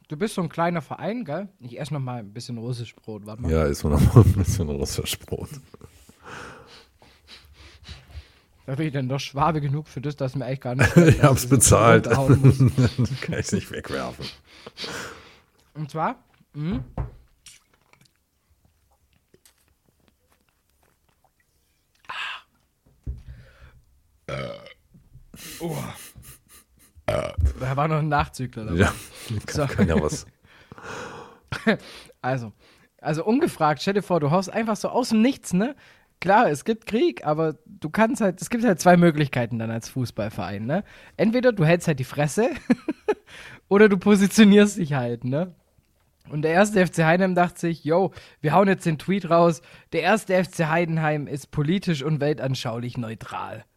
du 0.09 0.17
bist 0.17 0.35
so 0.35 0.43
ein 0.43 0.49
kleiner 0.49 0.81
Verein, 0.81 1.25
gell? 1.25 1.49
Ich 1.61 1.78
esse 1.78 1.93
noch 1.93 2.00
mal 2.00 2.21
ein 2.21 2.33
bisschen 2.33 2.57
russisch 2.59 2.95
Brot, 2.95 3.26
warte 3.26 3.43
mal. 3.43 3.50
Ja, 3.50 3.64
ist 3.64 3.85
noch 3.85 4.00
mal 4.14 4.23
ein 4.23 4.33
bisschen 4.33 4.69
russisch 4.69 5.19
Brot. 5.19 5.50
Da 8.69 8.75
bin 8.75 8.89
ich 8.89 8.93
dann 8.93 9.09
doch 9.09 9.19
Schwabe 9.19 9.63
genug 9.63 9.89
für 9.89 10.03
das, 10.03 10.15
dass 10.17 10.35
mir 10.35 10.45
echt 10.45 10.61
gar 10.61 10.75
nicht. 10.75 10.95
Ich 10.97 11.23
hab's 11.23 11.47
bezahlt. 11.47 12.05
Kann 13.23 13.39
ich 13.39 13.53
nicht 13.53 13.71
wegwerfen. 13.71 14.27
Und 15.73 15.91
zwar, 15.91 16.23
mh, 16.53 16.85
Oh. 25.61 25.77
Da 27.07 27.77
war 27.77 27.89
noch 27.89 27.97
ein 27.99 28.09
Nachzügler 28.09 28.67
dabei. 28.67 28.79
Ja, 28.79 28.93
kann, 29.47 29.69
So. 29.69 29.75
kann 29.75 29.89
ja 29.89 30.01
was. 30.01 30.27
Also, 32.21 32.53
also 33.01 33.25
ungefragt, 33.25 33.81
stell 33.81 33.95
dir 33.95 34.03
vor, 34.03 34.21
du 34.21 34.31
haust 34.31 34.51
einfach 34.51 34.77
so 34.77 34.89
aus 34.91 35.11
dem 35.11 35.23
Nichts, 35.23 35.53
ne? 35.55 35.75
Klar, 36.21 36.51
es 36.51 36.65
gibt 36.65 36.87
Krieg, 36.87 37.25
aber 37.25 37.57
du 37.67 37.91
kannst 37.91 38.21
halt, 38.21 38.43
es 38.43 38.51
gibt 38.51 38.65
halt 38.65 38.81
zwei 38.81 38.97
Möglichkeiten 38.97 39.59
dann 39.59 39.71
als 39.71 39.89
Fußballverein, 39.89 40.67
ne? 40.67 40.83
Entweder 41.17 41.53
du 41.53 41.65
hältst 41.65 41.87
halt 41.87 42.01
die 42.01 42.05
Fresse 42.05 42.51
oder 43.69 43.89
du 43.89 43.99
positionierst 43.99 44.79
dich 44.79 44.95
halt, 44.95 45.25
ne? 45.25 45.55
Und 46.31 46.43
der 46.43 46.51
erste 46.53 46.85
FC 46.87 47.05
Heidenheim 47.05 47.35
dachte 47.35 47.61
sich, 47.61 47.85
yo, 47.85 48.13
wir 48.41 48.53
hauen 48.53 48.69
jetzt 48.69 48.85
den 48.85 48.99
Tweet 48.99 49.31
raus, 49.31 49.63
der 49.93 50.03
erste 50.03 50.45
FC 50.45 50.67
Heidenheim 50.67 51.27
ist 51.27 51.51
politisch 51.51 52.03
und 52.03 52.21
weltanschaulich 52.21 52.97
neutral. 52.99 53.65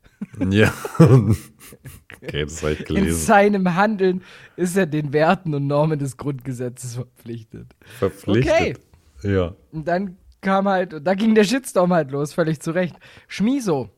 Ja. 0.51 0.71
okay, 0.99 2.43
das 2.43 2.61
habe 2.61 2.73
ich 2.73 2.79
In 2.81 2.85
gelesen. 2.85 3.25
seinem 3.25 3.75
Handeln 3.75 4.21
ist 4.55 4.77
er 4.77 4.85
den 4.85 5.13
Werten 5.13 5.55
und 5.55 5.65
Normen 5.65 5.97
des 5.97 6.15
Grundgesetzes 6.15 6.93
verpflichtet. 6.93 7.75
Verpflichtet. 7.97 8.79
Ja. 9.23 9.55
Und 9.71 9.87
dann 9.87 10.17
kam 10.41 10.67
halt, 10.67 11.05
da 11.05 11.13
ging 11.13 11.35
der 11.35 11.43
Shitstorm 11.43 11.93
halt 11.93 12.11
los, 12.11 12.33
völlig 12.33 12.59
zu 12.59 12.71
Recht. 12.71 12.95
Schmiso, 13.27 13.89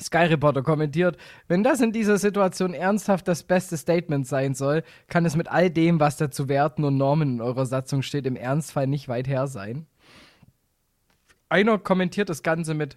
Sky 0.00 0.24
Reporter 0.24 0.62
kommentiert, 0.62 1.16
wenn 1.46 1.62
das 1.62 1.80
in 1.80 1.92
dieser 1.92 2.18
Situation 2.18 2.74
ernsthaft 2.74 3.28
das 3.28 3.44
beste 3.44 3.76
Statement 3.76 4.26
sein 4.26 4.54
soll, 4.54 4.82
kann 5.08 5.24
es 5.24 5.36
mit 5.36 5.48
all 5.48 5.70
dem, 5.70 6.00
was 6.00 6.16
da 6.16 6.30
zu 6.30 6.48
Werten 6.48 6.84
und 6.84 6.96
Normen 6.96 7.34
in 7.34 7.40
eurer 7.40 7.66
Satzung 7.66 8.02
steht, 8.02 8.26
im 8.26 8.36
Ernstfall 8.36 8.86
nicht 8.86 9.08
weit 9.08 9.28
her 9.28 9.46
sein. 9.46 9.86
Einer 11.48 11.78
kommentiert 11.78 12.28
das 12.28 12.42
Ganze 12.42 12.74
mit 12.74 12.96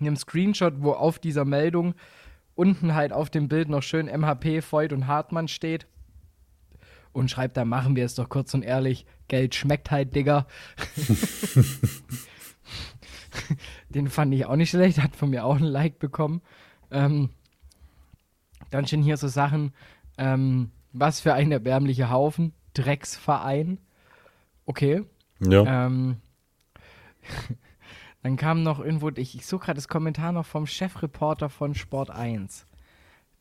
einem 0.00 0.16
Screenshot, 0.16 0.74
wo 0.78 0.92
auf 0.92 1.18
dieser 1.18 1.44
Meldung 1.44 1.94
unten 2.54 2.94
halt 2.94 3.12
auf 3.12 3.28
dem 3.28 3.48
Bild 3.48 3.68
noch 3.68 3.82
schön 3.82 4.06
MHP, 4.06 4.62
Voigt 4.62 4.92
und 4.94 5.06
Hartmann 5.06 5.48
steht. 5.48 5.86
Und 7.16 7.30
schreibt, 7.30 7.56
da 7.56 7.64
machen 7.64 7.96
wir 7.96 8.04
es 8.04 8.14
doch 8.14 8.28
kurz 8.28 8.52
und 8.52 8.62
ehrlich. 8.62 9.06
Geld 9.28 9.54
schmeckt 9.54 9.90
halt, 9.90 10.14
Digga. 10.14 10.46
Den 13.88 14.10
fand 14.10 14.34
ich 14.34 14.44
auch 14.44 14.56
nicht 14.56 14.68
schlecht, 14.68 15.02
hat 15.02 15.16
von 15.16 15.30
mir 15.30 15.46
auch 15.46 15.56
ein 15.56 15.62
Like 15.62 15.98
bekommen. 15.98 16.42
Ähm, 16.90 17.30
dann 18.70 18.86
stehen 18.86 19.02
hier 19.02 19.16
so 19.16 19.28
Sachen, 19.28 19.72
ähm, 20.18 20.72
was 20.92 21.20
für 21.20 21.32
ein 21.32 21.50
erbärmlicher 21.50 22.10
Haufen, 22.10 22.52
Drecksverein. 22.74 23.78
Okay. 24.66 25.02
Ja. 25.40 25.86
Ähm, 25.86 26.18
dann 28.22 28.36
kam 28.36 28.62
noch 28.62 28.78
irgendwo, 28.78 29.08
ich, 29.08 29.34
ich 29.36 29.46
suche 29.46 29.64
gerade 29.64 29.76
das 29.76 29.88
Kommentar 29.88 30.32
noch 30.32 30.44
vom 30.44 30.66
Chefreporter 30.66 31.48
von 31.48 31.74
Sport 31.74 32.10
1. 32.10 32.66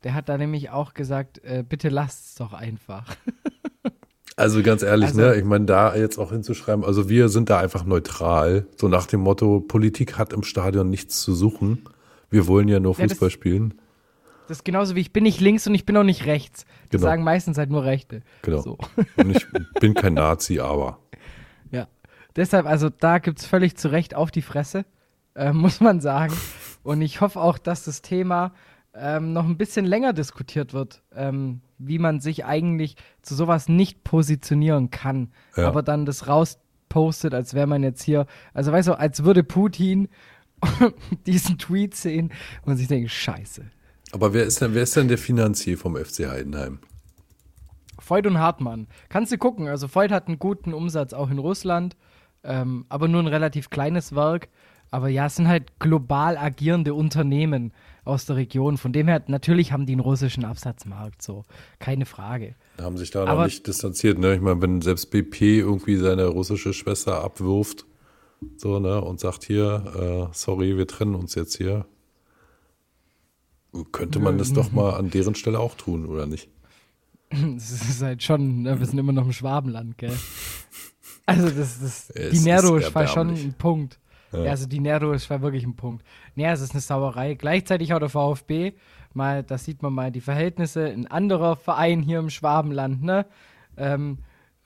Der 0.06 0.14
hat 0.14 0.30
da 0.30 0.38
nämlich 0.38 0.70
auch 0.70 0.94
gesagt, 0.94 1.44
äh, 1.44 1.64
bitte 1.68 1.90
lasst 1.90 2.26
es 2.30 2.36
doch 2.36 2.54
einfach. 2.54 3.06
Also 4.38 4.62
ganz 4.64 4.84
ehrlich, 4.84 5.08
Also- 5.12 5.22
ne, 5.22 5.36
ich 5.36 5.46
meine, 5.46 5.64
da 5.64 5.96
jetzt 5.96 6.18
auch 6.18 6.32
hinzuschreiben, 6.32 6.84
also 6.84 7.08
wir 7.08 7.30
sind 7.30 7.50
da 7.50 7.58
einfach 7.60 7.86
neutral, 7.86 8.68
so 8.76 8.90
nach 8.90 9.06
dem 9.08 9.22
Motto, 9.22 9.62
Politik 9.62 10.18
hat 10.18 10.34
im 10.34 10.44
Stadion 10.44 10.90
nichts 10.90 11.22
zu 11.22 11.34
suchen. 11.34 11.86
Wir 12.30 12.46
wollen 12.46 12.68
ja 12.68 12.82
nur 12.82 12.96
Ja, 12.98 13.04
das- 13.04 13.14
Fußball 13.14 13.30
spielen. 13.30 13.76
Das 14.50 14.58
ist 14.58 14.66
genauso 14.66 14.94
wie 14.96 15.00
ich 15.00 15.14
bin 15.14 15.24
nicht 15.24 15.40
links 15.40 15.66
und 15.68 15.74
ich 15.74 15.86
bin 15.86 15.96
auch 15.96 16.04
nicht 16.04 16.26
rechts. 16.26 16.66
Das 16.90 17.00
Genau. 17.00 17.04
sagen 17.04 17.24
meistens 17.24 17.58
halt 17.58 17.70
nur 17.70 17.86
Rechte. 17.86 18.24
Genau. 18.42 18.60
So. 18.62 18.78
Und 19.16 19.38
ich 19.38 19.48
bin 19.80 19.94
kein 19.94 20.16
Nazi, 20.16 20.60
aber. 20.60 21.00
Ja. 21.72 21.88
Deshalb, 22.36 22.66
also 22.66 22.90
da 22.90 23.20
gibt 23.20 23.40
es 23.40 23.46
völlig 23.46 23.78
zu 23.78 23.88
Recht 23.88 24.16
auf 24.16 24.32
die 24.32 24.42
Fresse, 24.42 24.84
äh, 25.36 25.54
muss 25.54 25.80
man 25.80 26.02
sagen. 26.02 26.34
Und 26.84 27.02
ich 27.02 27.22
hoffe 27.22 27.40
auch, 27.40 27.58
dass 27.58 27.86
das 27.86 28.02
Thema 28.02 28.54
ähm, 28.98 29.34
noch 29.34 29.46
ein 29.46 29.58
bisschen 29.58 29.86
länger 29.86 30.14
diskutiert 30.14 30.74
wird, 30.74 31.04
ähm, 31.14 31.62
wie 31.78 32.00
man 32.00 32.20
sich 32.20 32.46
eigentlich 32.46 32.96
zu 33.22 33.36
sowas 33.36 33.68
nicht 33.68 34.04
positionieren 34.04 34.90
kann, 34.92 35.32
Ja. 35.56 35.68
aber 35.68 35.84
dann 35.84 36.06
das 36.06 36.28
rauspostet, 36.28 37.34
als 37.34 37.54
wäre 37.54 37.68
man 37.68 37.84
jetzt 37.84 38.04
hier, 38.04 38.26
also 38.54 38.72
weißt 38.72 38.88
du, 38.88 38.98
als 38.98 39.24
würde 39.24 39.44
Putin 39.44 40.08
diesen 41.28 41.58
Tweet 41.58 41.96
sehen 41.96 42.32
und 42.64 42.78
sich 42.78 42.88
denken, 42.88 43.10
scheiße. 43.10 43.66
Aber 44.12 44.34
wer 44.34 44.46
ist 44.46 44.62
denn, 44.62 44.74
wer 44.74 44.84
ist 44.84 44.96
denn 44.96 45.08
der 45.10 45.18
Finanzier 45.18 45.78
vom 45.78 45.96
FC 45.98 46.28
Heidenheim? 46.30 46.80
Voigt 48.08 48.28
und 48.28 48.38
Hartmann. 48.40 48.88
Kannst 49.10 49.32
du 49.32 49.38
gucken. 49.38 49.68
Also 49.68 49.88
Voigt 49.94 50.12
hat 50.12 50.28
einen 50.28 50.40
guten 50.40 50.74
Umsatz 50.74 51.12
auch 51.14 51.30
in 51.30 51.40
Russland, 51.40 51.96
ähm, 52.44 52.86
aber 52.88 53.08
nur 53.08 53.22
ein 53.22 53.28
relativ 53.28 53.70
kleines 53.70 54.16
Werk. 54.16 54.50
Aber 54.92 55.10
ja, 55.10 55.26
es 55.26 55.36
sind 55.36 55.48
halt 55.48 55.80
global 55.80 56.38
agierende 56.38 56.94
Unternehmen 56.94 57.74
aus 58.06 58.26
der 58.26 58.38
Region. 58.38 58.78
Von 58.78 58.94
dem 58.94 59.08
her, 59.08 59.24
natürlich 59.28 59.72
haben 59.72 59.86
die 59.86 59.94
einen 59.94 60.00
russischen 60.02 60.46
Absatzmarkt, 60.46 61.22
so. 61.22 61.44
Keine 61.80 62.06
Frage. 62.06 62.56
Haben 62.80 62.98
sich 62.98 63.12
da 63.12 63.26
noch 63.26 63.32
Aber- 63.32 63.46
nicht 63.46 63.68
distanziert, 63.68 64.18
ne? 64.20 64.36
Ich 64.36 64.42
meine, 64.42 64.62
wenn 64.62 64.82
selbst 64.82 65.12
BP 65.12 65.60
irgendwie 65.60 65.98
seine 65.98 66.28
russische 66.28 66.74
Schwester 66.74 67.24
abwirft, 67.24 67.86
so, 68.58 68.80
ne, 68.80 69.02
und 69.02 69.20
sagt 69.20 69.44
hier, 69.44 70.30
äh, 70.32 70.34
sorry, 70.34 70.78
wir 70.78 70.88
trennen 70.88 71.16
uns 71.16 71.36
jetzt 71.36 71.58
hier. 71.58 71.86
Könnte 73.92 74.20
man 74.20 74.38
das 74.38 74.54
doch 74.54 74.72
mal 74.72 74.92
an 74.96 75.10
deren 75.10 75.36
Stelle 75.36 75.60
auch 75.60 75.76
tun, 75.76 76.06
oder 76.06 76.26
nicht? 76.26 76.50
Das 77.32 77.72
ist 77.72 78.02
halt 78.02 78.24
schon, 78.24 78.62
ne, 78.62 78.80
wir 78.80 78.86
sind 78.86 78.98
immer 79.00 79.12
noch 79.12 79.26
im 79.26 79.34
Schwabenland, 79.34 79.98
gell? 79.98 80.16
Also 81.26 81.50
das, 81.50 81.80
das 81.82 82.14
die 82.32 82.40
Nero-Isch 82.40 82.94
war 82.94 83.08
schon 83.08 83.30
ein 83.32 83.54
Punkt. 83.58 84.00
Ja. 84.44 84.52
Also 84.52 84.68
die 84.68 84.80
Nero-Isch 84.80 85.30
war 85.30 85.42
wirklich 85.42 85.64
ein 85.64 85.76
Punkt. 85.76 86.06
Nee, 86.36 86.48
es 86.48 86.62
ist 86.62 86.72
eine 86.72 86.82
Sauerei. 86.82 87.36
Gleichzeitig 87.36 87.94
auch 87.94 88.00
der 88.00 88.10
VfB, 88.10 88.74
mal, 89.14 89.44
da 89.44 89.58
sieht 89.58 89.82
man 89.82 89.94
mal 89.94 90.12
die 90.12 90.22
Verhältnisse. 90.22 90.86
Ein 90.86 91.08
anderer 91.08 91.56
Verein 91.56 92.02
hier 92.02 92.20
im 92.20 92.30
Schwabenland, 92.30 93.04
ne? 93.04 93.26
Ähm, 93.78 94.20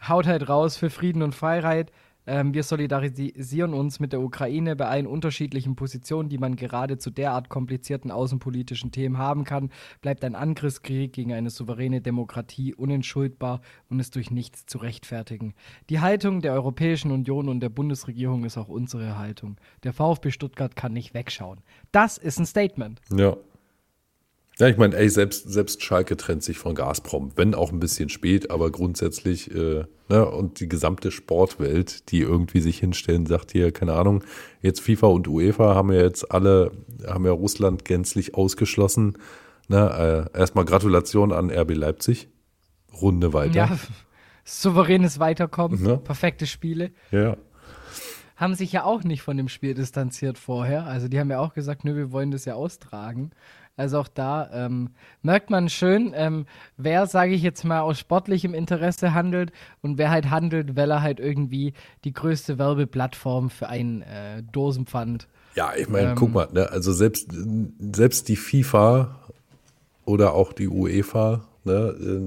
haut 0.07 0.27
halt 0.27 0.47
raus 0.47 0.77
für 0.77 0.89
Frieden 0.89 1.21
und 1.21 1.35
Freiheit. 1.35 1.91
Ähm, 2.29 2.53
wir 2.53 2.62
solidarisieren 2.62 3.74
uns 3.74 4.00
mit 4.00 4.13
der 4.13 4.21
Ukraine 4.21 4.75
bei 4.75 4.86
allen 4.86 5.07
unterschiedlichen 5.07 5.75
Positionen, 5.75 6.29
die 6.29 6.38
man 6.38 6.55
gerade 6.55 7.00
zu 7.00 7.09
derart 7.09 7.50
komplizierten 7.50 8.12
außenpolitischen 8.12 8.91
Themen 8.91 9.17
haben 9.17 9.45
kann. 9.45 9.71
Bleibt 10.01 10.24
ein 10.24 10.36
Angriffskrieg 10.36 11.12
gegen 11.12 11.33
eine 11.33 11.50
souveräne 11.50 12.01
Demokratie 12.01 12.75
unentschuldbar 12.75 13.62
und 13.89 14.00
ist 14.00 14.15
durch 14.15 14.29
nichts 14.29 14.67
zu 14.67 14.77
rechtfertigen. 14.77 15.55
Die 15.89 16.01
Haltung 16.01 16.41
der 16.41 16.53
Europäischen 16.53 17.09
Union 17.09 17.50
und 17.50 17.62
der 17.62 17.69
Bundesregierung 17.69 18.45
ist 18.45 18.59
auch 18.59 18.69
unsere 18.69 19.17
Haltung. 19.17 19.57
Der 19.81 19.93
VfB 19.93 20.29
Stuttgart 20.29 20.75
kann 20.75 20.93
nicht 20.93 21.15
wegschauen. 21.15 21.62
Das 21.91 22.19
ist 22.19 22.39
ein 22.39 22.45
Statement. 22.45 23.01
Ja. 23.12 23.38
Ja, 24.60 24.68
ich 24.68 24.75
meine, 24.78 24.96
ey, 24.98 25.08
selbst, 25.10 25.50
selbst 25.50 25.82
Schalke 25.84 26.18
trennt 26.18 26.44
sich 26.44 26.58
von 26.58 26.75
Gazprom, 26.75 27.32
wenn 27.38 27.56
auch 27.56 27.72
ein 27.72 27.80
bisschen 27.80 28.10
spät, 28.10 28.51
aber 28.51 28.72
grundsätzlich, 28.72 29.50
äh, 29.56 29.86
ne, 30.10 30.25
und 30.30 30.60
die 30.60 30.68
gesamte 30.68 31.12
Sportwelt, 31.12 32.12
die 32.12 32.20
irgendwie 32.20 32.60
sich 32.60 32.78
hinstellen, 32.80 33.25
sagt 33.25 33.51
hier, 33.51 33.72
keine 33.72 33.94
Ahnung, 33.94 34.22
jetzt 34.62 34.82
FIFA 34.82 35.08
und 35.08 35.30
UEFA 35.30 35.75
haben 35.75 35.94
ja 35.94 36.01
jetzt 36.01 36.30
alle, 36.32 36.72
haben 37.08 37.25
ja 37.25 37.32
Russland 37.32 37.86
gänzlich 37.86 38.36
ausgeschlossen. 38.36 39.18
Ne, 39.70 40.28
äh, 40.34 40.38
erstmal 40.38 40.66
Gratulation 40.66 41.32
an 41.32 41.50
RB 41.50 41.75
Leipzig. 41.75 42.28
Runde 43.01 43.32
weiter. 43.34 43.54
Ja, 43.56 43.80
souveränes 44.44 45.20
Weiterkommen, 45.20 45.86
Ja. 45.86 45.96
perfekte 45.96 46.48
Spiele. 46.48 46.92
ja. 47.12 47.38
haben 48.36 48.56
sich 48.56 48.72
ja 48.72 48.84
auch 48.84 49.04
nicht 49.04 49.22
von 49.22 49.36
dem 49.38 49.50
Spiel 49.50 49.74
distanziert 49.74 50.38
vorher. 50.38 50.86
Also 50.86 51.08
die 51.10 51.20
haben 51.20 51.30
ja 51.30 51.39
auch 51.39 51.54
gesagt, 51.54 51.84
nö, 51.84 51.96
wir 51.96 52.12
wollen 52.12 52.32
das 52.32 52.46
ja 52.46 52.56
austragen. 52.56 53.32
Also 53.79 54.00
auch 54.00 54.09
da 54.09 54.50
ähm, 54.51 54.89
merkt 55.21 55.50
man 55.50 55.69
schön, 55.69 56.12
ähm, 56.13 56.45
wer, 56.75 57.07
sage 57.07 57.31
ich 57.31 57.41
jetzt 57.41 57.63
mal, 57.63 57.79
aus 57.79 57.98
sportlichem 57.98 58.53
Interesse 58.53 59.13
handelt 59.13 59.53
und 59.81 59.98
wer 59.98 60.12
halt 60.12 60.29
handelt, 60.29 60.75
weil 60.75 60.91
er 60.91 61.01
halt 61.01 61.21
irgendwie 61.21 61.71
die 62.03 62.12
größte 62.12 62.59
Werbeplattform 62.59 63.50
für 63.50 63.69
ein 63.69 64.01
äh, 64.01 64.43
Dosenpfand. 64.51 65.29
Ja, 65.55 65.71
ich 65.77 65.88
meine, 65.88 66.09
Ähm, 66.09 66.15
guck 66.15 66.33
mal, 66.33 66.50
ne, 66.51 66.69
also 66.69 66.91
selbst, 66.91 67.29
selbst 67.79 68.27
die 68.27 68.36
FIFA 68.36 69.15
oder 70.03 70.33
auch 70.33 70.51
die 70.51 70.67
UEFA, 70.67 71.45
ne, 71.63 71.95
äh, 72.01 72.19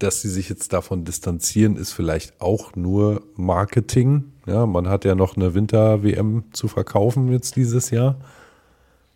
dass 0.00 0.22
sie 0.22 0.28
sich 0.28 0.48
jetzt 0.48 0.72
davon 0.72 1.04
distanzieren, 1.04 1.76
ist 1.76 1.92
vielleicht 1.92 2.40
auch 2.40 2.74
nur 2.74 3.22
Marketing. 3.36 4.32
Ja, 4.46 4.66
man 4.66 4.88
hat 4.88 5.04
ja 5.04 5.14
noch 5.14 5.36
eine 5.36 5.54
Winter-WM 5.54 6.46
zu 6.52 6.66
verkaufen 6.66 7.30
jetzt 7.30 7.54
dieses 7.54 7.90
Jahr. 7.90 8.16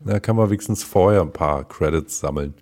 Da 0.05 0.21
kann 0.21 0.37
man 0.37 0.51
wenigstens 0.51 0.83
vorher 0.83 1.23
ein 1.23 1.33
paar 1.33 1.67
Credits 1.67 2.21
sammeln. 2.21 2.55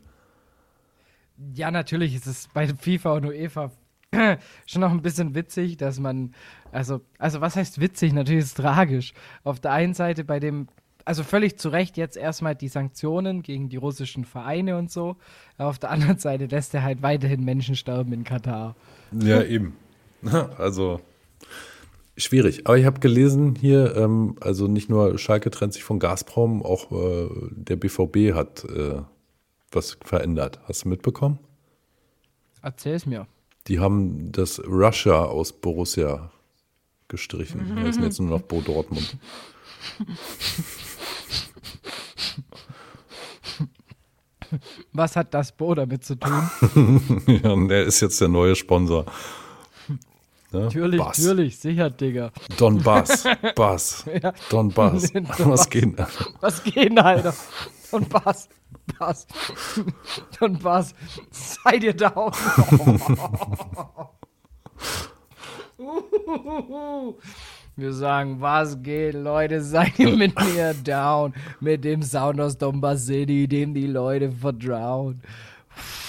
Ja, 1.55 1.71
natürlich 1.71 2.15
ist 2.15 2.27
es 2.27 2.49
bei 2.55 2.69
FIFA 2.69 3.15
und 3.15 3.27
UEFA 3.27 3.71
schon 4.67 4.81
noch 4.81 4.91
ein 4.91 5.03
bisschen 5.03 5.35
witzig, 5.35 5.77
dass 5.77 5.99
man, 5.99 6.35
also, 6.71 7.01
also 7.19 7.41
was 7.41 7.57
heißt 7.57 7.81
witzig? 7.81 8.13
Natürlich 8.13 8.45
ist 8.45 8.47
es 8.47 8.55
tragisch. 8.55 9.13
Auf 9.43 9.59
der 9.59 9.73
einen 9.73 9.95
Seite 9.95 10.25
bei 10.25 10.39
dem, 10.39 10.69
also 11.05 11.25
völlig 11.25 11.59
zu 11.59 11.71
Recht 11.71 11.97
jetzt 11.97 12.17
erstmal 12.17 12.55
die 12.55 12.69
Sanktionen 12.69 13.43
gegen 13.43 13.69
die 13.69 13.77
russischen 13.77 14.25
Vereine 14.25 14.77
und 14.77 14.93
so. 14.93 15.17
Auf 15.59 15.79
der 15.79 15.91
anderen 15.91 16.19
Seite 16.19 16.47
lässt 16.47 16.75
er 16.75 16.85
halt 16.85 17.03
weiterhin 17.03 17.45
Menschen 17.45 17.75
sterben 17.75 18.13
in 18.13 18.25
Katar. 18.25 18.77
Ja, 19.13 19.43
eben. 19.45 19.77
Also 20.59 21.01
schwierig. 22.17 22.67
Aber 22.67 22.79
ich 22.79 22.85
habe 22.85 23.01
gelesen 23.01 23.55
hier, 23.55 23.97
ähm, 23.97 24.37
also 24.41 24.67
nicht 24.67 24.89
nur 24.89 25.19
Schalke 25.19 25.51
trennt 25.51 25.73
sich 25.73 25.85
von 25.85 25.99
Gazprom, 25.99 26.63
auch 26.63 26.93
äh, 26.93 27.29
der 27.51 27.77
BVB 27.77 28.35
hat 28.35 28.65
äh, 28.65 29.03
was 29.71 29.99
verändert. 30.05 30.61
Hast 30.65 30.85
du 30.85 30.89
mitbekommen? 30.89 31.39
Erzähl's 32.63 33.07
mir. 33.07 33.27
Die 33.69 33.81
haben 33.81 34.33
das 34.33 34.61
Russia 34.65 35.25
aus 35.25 35.53
Borussia 35.53 36.31
gestrichen. 37.09 37.75
Die 37.77 37.83
heißen 37.83 38.03
jetzt 38.03 38.21
nur 38.21 38.31
noch 38.31 38.43
Bo 38.43 38.61
Dortmund. 38.61 39.17
Was 44.93 45.17
hat 45.17 45.33
das 45.33 45.57
Bo 45.57 45.75
damit 45.75 46.05
zu 46.05 46.17
tun? 46.17 46.51
ja, 47.27 47.67
der 47.67 47.85
ist 47.85 48.01
jetzt 48.01 48.21
der 48.21 48.29
neue 48.29 48.55
Sponsor. 48.55 49.07
Ne? 50.53 50.61
natürlich, 50.61 51.01
Bass. 51.01 51.19
natürlich, 51.19 51.59
sicher, 51.59 51.91
Digga. 51.91 52.31
Don 52.59 52.83
Bass. 52.83 53.25
Bass. 53.57 54.05
Ja. 54.23 54.33
Don 54.51 54.69
Bass. 54.71 55.13
Don 55.13 55.27
Was 55.29 55.39
Bass. 55.47 55.71
geht? 55.71 55.95
Was 56.41 56.63
geht 56.65 56.77
denn, 56.77 56.99
Alter? 56.99 57.35
Und 57.91 58.13
was? 58.13 58.49
Pass. 58.99 59.27
Don 60.41 60.59
Pass. 60.59 60.95
Seid 61.31 61.85
ihr 61.85 61.95
down? 61.95 62.33
Wir 67.75 67.93
sagen, 67.95 68.39
was 68.41 68.83
geht, 68.83 69.15
Leute, 69.15 69.63
seid 69.63 69.99
ihr 69.99 70.15
mit 70.15 70.39
mir 70.39 70.75
down? 70.75 71.33
Mit 71.61 71.85
dem 71.85 72.03
Sound 72.03 72.39
aus 72.41 72.59
Domba 72.59 72.97
City, 72.99 73.49
dem 73.49 73.73
die 73.73 73.87
Leute 73.87 74.31
vertrauen. 74.31 75.23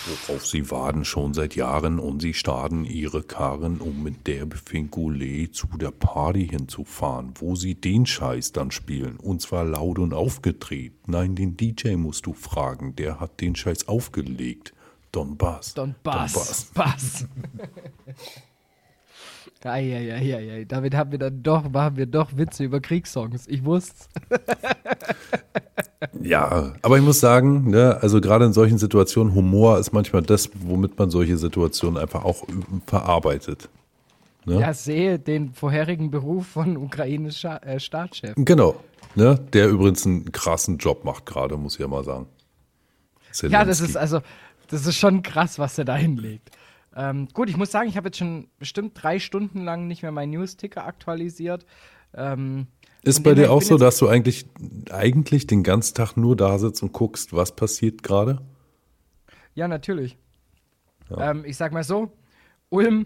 Worauf 0.05 0.45
sie 0.45 0.69
warten 0.69 1.05
schon 1.05 1.33
seit 1.33 1.55
Jahren 1.55 1.99
und 1.99 2.21
sie 2.21 2.33
starten 2.33 2.83
ihre 2.83 3.23
Karren, 3.23 3.79
um 3.79 4.03
mit 4.03 4.27
der 4.27 4.45
Befinkule 4.45 5.51
zu 5.51 5.67
der 5.77 5.91
Party 5.91 6.47
hinzufahren, 6.47 7.33
wo 7.35 7.55
sie 7.55 7.75
den 7.75 8.05
Scheiß 8.05 8.51
dann 8.51 8.71
spielen. 8.71 9.17
Und 9.17 9.41
zwar 9.41 9.63
laut 9.63 9.99
und 9.99 10.13
aufgedreht. 10.13 11.07
Nein, 11.07 11.35
den 11.35 11.55
DJ 11.55 11.95
musst 11.95 12.25
du 12.25 12.33
fragen, 12.33 12.95
der 12.95 13.19
hat 13.19 13.39
den 13.39 13.55
Scheiß 13.55 13.87
aufgelegt. 13.87 14.73
Don 15.11 15.37
Bass. 15.37 15.73
Don 15.73 15.95
Bass. 16.03 16.71
Bass. 16.73 17.25
Eieieiei, 19.71 20.65
damit 20.65 20.95
haben 20.95 21.11
wir 21.11 21.19
dann 21.19 21.43
doch, 21.43 21.69
machen 21.69 21.97
wir 21.97 22.05
doch 22.05 22.35
Witze 22.35 22.63
über 22.63 22.79
Kriegssongs. 22.79 23.47
Ich 23.47 23.63
wusste's. 23.63 24.09
Ja, 26.21 26.73
aber 26.81 26.97
ich 26.97 27.03
muss 27.03 27.19
sagen, 27.19 27.69
ne, 27.69 27.97
also 28.01 28.21
gerade 28.21 28.45
in 28.45 28.53
solchen 28.53 28.77
Situationen, 28.77 29.33
Humor 29.35 29.79
ist 29.79 29.93
manchmal 29.93 30.21
das, 30.21 30.49
womit 30.53 30.97
man 30.97 31.09
solche 31.09 31.37
Situationen 31.37 31.97
einfach 31.97 32.23
auch 32.23 32.45
verarbeitet. 32.85 33.69
Ne? 34.45 34.59
Ja, 34.59 34.73
sehe 34.73 35.19
den 35.19 35.53
vorherigen 35.53 36.11
Beruf 36.11 36.47
von 36.47 36.77
Ukraines 36.77 37.43
äh, 37.43 37.79
Staatschef. 37.79 38.33
Genau, 38.35 38.75
ne, 39.15 39.39
der 39.53 39.69
übrigens 39.69 40.05
einen 40.05 40.31
krassen 40.31 40.77
Job 40.77 41.05
macht 41.05 41.25
gerade, 41.25 41.57
muss 41.57 41.75
ich 41.75 41.79
ja 41.79 41.87
mal 41.87 42.03
sagen. 42.03 42.27
Zelensky. 43.31 43.53
Ja, 43.53 43.65
das 43.65 43.81
ist 43.81 43.97
also, 43.97 44.19
das 44.69 44.85
ist 44.85 44.97
schon 44.97 45.23
krass, 45.23 45.59
was 45.59 45.77
er 45.77 45.85
da 45.85 45.95
hinlegt. 45.95 46.51
Ähm, 46.95 47.27
gut, 47.33 47.49
ich 47.49 47.57
muss 47.57 47.71
sagen, 47.71 47.89
ich 47.89 47.97
habe 47.97 48.07
jetzt 48.07 48.17
schon 48.17 48.47
bestimmt 48.59 48.91
drei 49.01 49.19
Stunden 49.19 49.63
lang 49.63 49.87
nicht 49.87 50.03
mehr 50.03 50.11
meinen 50.11 50.31
News-Ticker 50.31 50.85
aktualisiert. 50.85 51.65
Ähm, 52.13 52.67
ist 53.01 53.23
bei 53.23 53.33
dir 53.33 53.51
auch 53.51 53.61
so, 53.61 53.77
dass 53.77 53.97
du 53.97 54.07
eigentlich, 54.07 54.45
eigentlich 54.89 55.45
den 55.47 55.63
ganzen 55.63 55.95
Tag 55.95 56.15
nur 56.15 56.35
da 56.35 56.57
sitzt 56.57 56.83
und 56.83 56.93
guckst, 56.93 57.33
was 57.33 57.55
passiert 57.55 58.01
gerade? 58.01 58.41
Ja, 59.55 59.67
natürlich. 59.67 60.17
Ja. 61.09 61.31
Ähm, 61.31 61.43
ich 61.45 61.57
sag 61.57 61.73
mal 61.73 61.83
so, 61.83 62.11
Ulm 62.69 63.05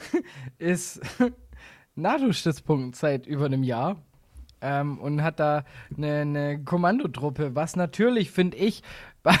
ist 0.58 1.00
NATO-Stützpunkt 1.94 2.96
seit 2.96 3.26
über 3.26 3.46
einem 3.46 3.62
Jahr 3.62 4.02
ähm, 4.64 4.98
und 4.98 5.22
hat 5.22 5.38
da 5.38 5.64
eine, 5.96 6.20
eine 6.20 6.64
Kommandotruppe, 6.64 7.54
was 7.54 7.76
natürlich, 7.76 8.30
finde 8.30 8.56
ich, 8.56 8.82
bei, 9.22 9.36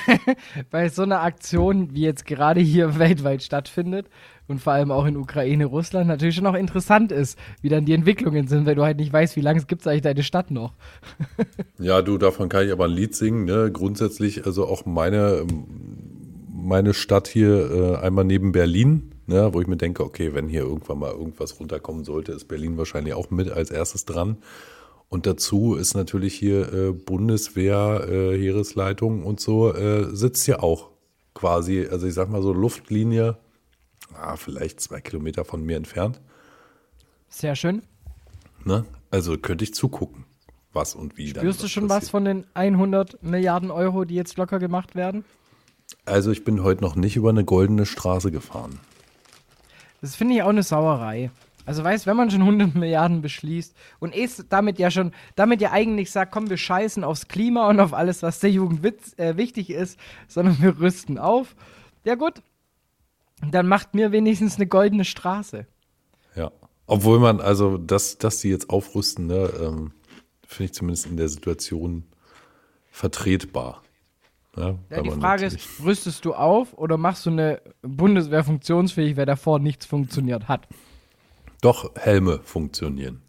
bei 0.70 0.88
so 0.88 1.02
einer 1.02 1.22
Aktion, 1.22 1.94
wie 1.94 2.02
jetzt 2.02 2.26
gerade 2.26 2.60
hier 2.60 2.98
weltweit 2.98 3.42
stattfindet 3.42 4.06
und 4.46 4.60
vor 4.60 4.74
allem 4.74 4.90
auch 4.90 5.06
in 5.06 5.16
Ukraine, 5.16 5.64
Russland, 5.64 6.06
natürlich 6.06 6.34
schon 6.36 6.46
auch 6.46 6.54
interessant 6.54 7.10
ist, 7.10 7.38
wie 7.62 7.70
dann 7.70 7.86
die 7.86 7.94
Entwicklungen 7.94 8.46
sind, 8.46 8.66
weil 8.66 8.74
du 8.74 8.82
halt 8.82 8.98
nicht 8.98 9.12
weißt, 9.12 9.36
wie 9.36 9.40
lange 9.40 9.62
gibt 9.64 9.80
es 9.80 9.86
eigentlich 9.86 10.02
deine 10.02 10.22
Stadt 10.22 10.50
noch. 10.50 10.74
ja, 11.78 12.02
du, 12.02 12.18
davon 12.18 12.48
kann 12.48 12.66
ich 12.66 12.72
aber 12.72 12.84
ein 12.84 12.90
Lied 12.90 13.14
singen. 13.14 13.44
Ne? 13.44 13.70
Grundsätzlich, 13.72 14.44
also 14.44 14.66
auch 14.66 14.84
meine, 14.84 15.46
meine 16.52 16.92
Stadt 16.92 17.28
hier 17.28 17.70
äh, 17.70 17.96
einmal 18.04 18.24
neben 18.24 18.52
Berlin, 18.52 19.12
ne? 19.26 19.50
wo 19.52 19.60
ich 19.60 19.66
mir 19.66 19.78
denke, 19.78 20.04
okay, 20.04 20.34
wenn 20.34 20.48
hier 20.48 20.62
irgendwann 20.62 20.98
mal 20.98 21.12
irgendwas 21.12 21.58
runterkommen 21.58 22.04
sollte, 22.04 22.32
ist 22.32 22.48
Berlin 22.48 22.76
wahrscheinlich 22.76 23.14
auch 23.14 23.30
mit 23.30 23.50
als 23.50 23.70
erstes 23.70 24.04
dran. 24.04 24.36
Und 25.08 25.26
dazu 25.26 25.74
ist 25.74 25.94
natürlich 25.94 26.34
hier 26.34 26.72
äh, 26.72 26.92
Bundeswehr, 26.92 28.06
äh, 28.08 28.38
Heeresleitung 28.38 29.24
und 29.24 29.40
so, 29.40 29.72
äh, 29.72 30.14
sitzt 30.14 30.46
ja 30.46 30.60
auch 30.60 30.90
quasi, 31.34 31.86
also 31.86 32.06
ich 32.06 32.14
sag 32.14 32.30
mal 32.30 32.42
so 32.42 32.52
Luftlinie, 32.52 33.36
ah, 34.14 34.36
vielleicht 34.36 34.80
zwei 34.80 35.00
Kilometer 35.00 35.44
von 35.44 35.64
mir 35.64 35.76
entfernt. 35.76 36.20
Sehr 37.28 37.56
schön. 37.56 37.82
Ne? 38.64 38.84
Also 39.10 39.36
könnte 39.38 39.64
ich 39.64 39.74
zugucken, 39.74 40.24
was 40.72 40.94
und 40.94 41.16
wie. 41.16 41.28
Spürst 41.28 41.62
du 41.62 41.68
schon 41.68 41.88
passiert. 41.88 42.02
was 42.02 42.10
von 42.10 42.24
den 42.24 42.46
100 42.54 43.22
Milliarden 43.22 43.70
Euro, 43.70 44.04
die 44.04 44.14
jetzt 44.14 44.36
locker 44.36 44.58
gemacht 44.58 44.94
werden? 44.94 45.24
Also 46.06 46.30
ich 46.30 46.44
bin 46.44 46.62
heute 46.62 46.82
noch 46.82 46.96
nicht 46.96 47.16
über 47.16 47.30
eine 47.30 47.44
goldene 47.44 47.86
Straße 47.86 48.30
gefahren. 48.30 48.80
Das 50.00 50.16
finde 50.16 50.34
ich 50.34 50.42
auch 50.42 50.48
eine 50.48 50.62
Sauerei. 50.62 51.30
Also 51.66 51.82
weißt, 51.82 52.06
wenn 52.06 52.16
man 52.16 52.30
schon 52.30 52.42
100 52.42 52.74
Milliarden 52.74 53.22
beschließt 53.22 53.74
und 54.00 54.14
ist 54.14 54.46
damit 54.50 54.78
ja 54.78 54.90
schon, 54.90 55.12
damit 55.36 55.60
ja 55.60 55.72
eigentlich 55.72 56.10
sagt, 56.10 56.32
komm, 56.32 56.50
wir 56.50 56.56
scheißen 56.56 57.04
aufs 57.04 57.28
Klima 57.28 57.68
und 57.68 57.80
auf 57.80 57.94
alles, 57.94 58.22
was 58.22 58.40
der 58.40 58.50
Jugend 58.50 58.82
witz, 58.82 59.18
äh, 59.18 59.36
wichtig 59.36 59.70
ist, 59.70 59.98
sondern 60.28 60.60
wir 60.60 60.78
rüsten 60.78 61.18
auf. 61.18 61.54
Ja 62.04 62.14
gut, 62.16 62.42
dann 63.50 63.66
macht 63.66 63.94
mir 63.94 64.12
wenigstens 64.12 64.56
eine 64.56 64.66
goldene 64.66 65.04
Straße. 65.04 65.66
Ja, 66.34 66.50
obwohl 66.86 67.18
man, 67.18 67.40
also, 67.40 67.78
dass, 67.78 68.18
dass 68.18 68.40
die 68.40 68.50
jetzt 68.50 68.70
aufrüsten, 68.70 69.26
ne, 69.26 69.50
ähm, 69.60 69.92
finde 70.46 70.64
ich 70.64 70.74
zumindest 70.74 71.06
in 71.06 71.16
der 71.16 71.28
Situation 71.28 72.04
vertretbar. 72.90 73.82
Ne, 74.56 74.78
ja, 74.90 75.02
die 75.02 75.10
Frage 75.10 75.46
ist, 75.46 75.58
rüstest 75.82 76.24
du 76.24 76.34
auf 76.34 76.74
oder 76.74 76.96
machst 76.96 77.26
du 77.26 77.30
eine 77.30 77.60
Bundeswehr 77.82 78.44
funktionsfähig, 78.44 79.16
weil 79.16 79.26
davor 79.26 79.58
nichts 79.58 79.86
funktioniert 79.86 80.46
hat? 80.46 80.68
Doch 81.64 81.92
Helme 81.96 82.40
funktionieren. 82.44 83.22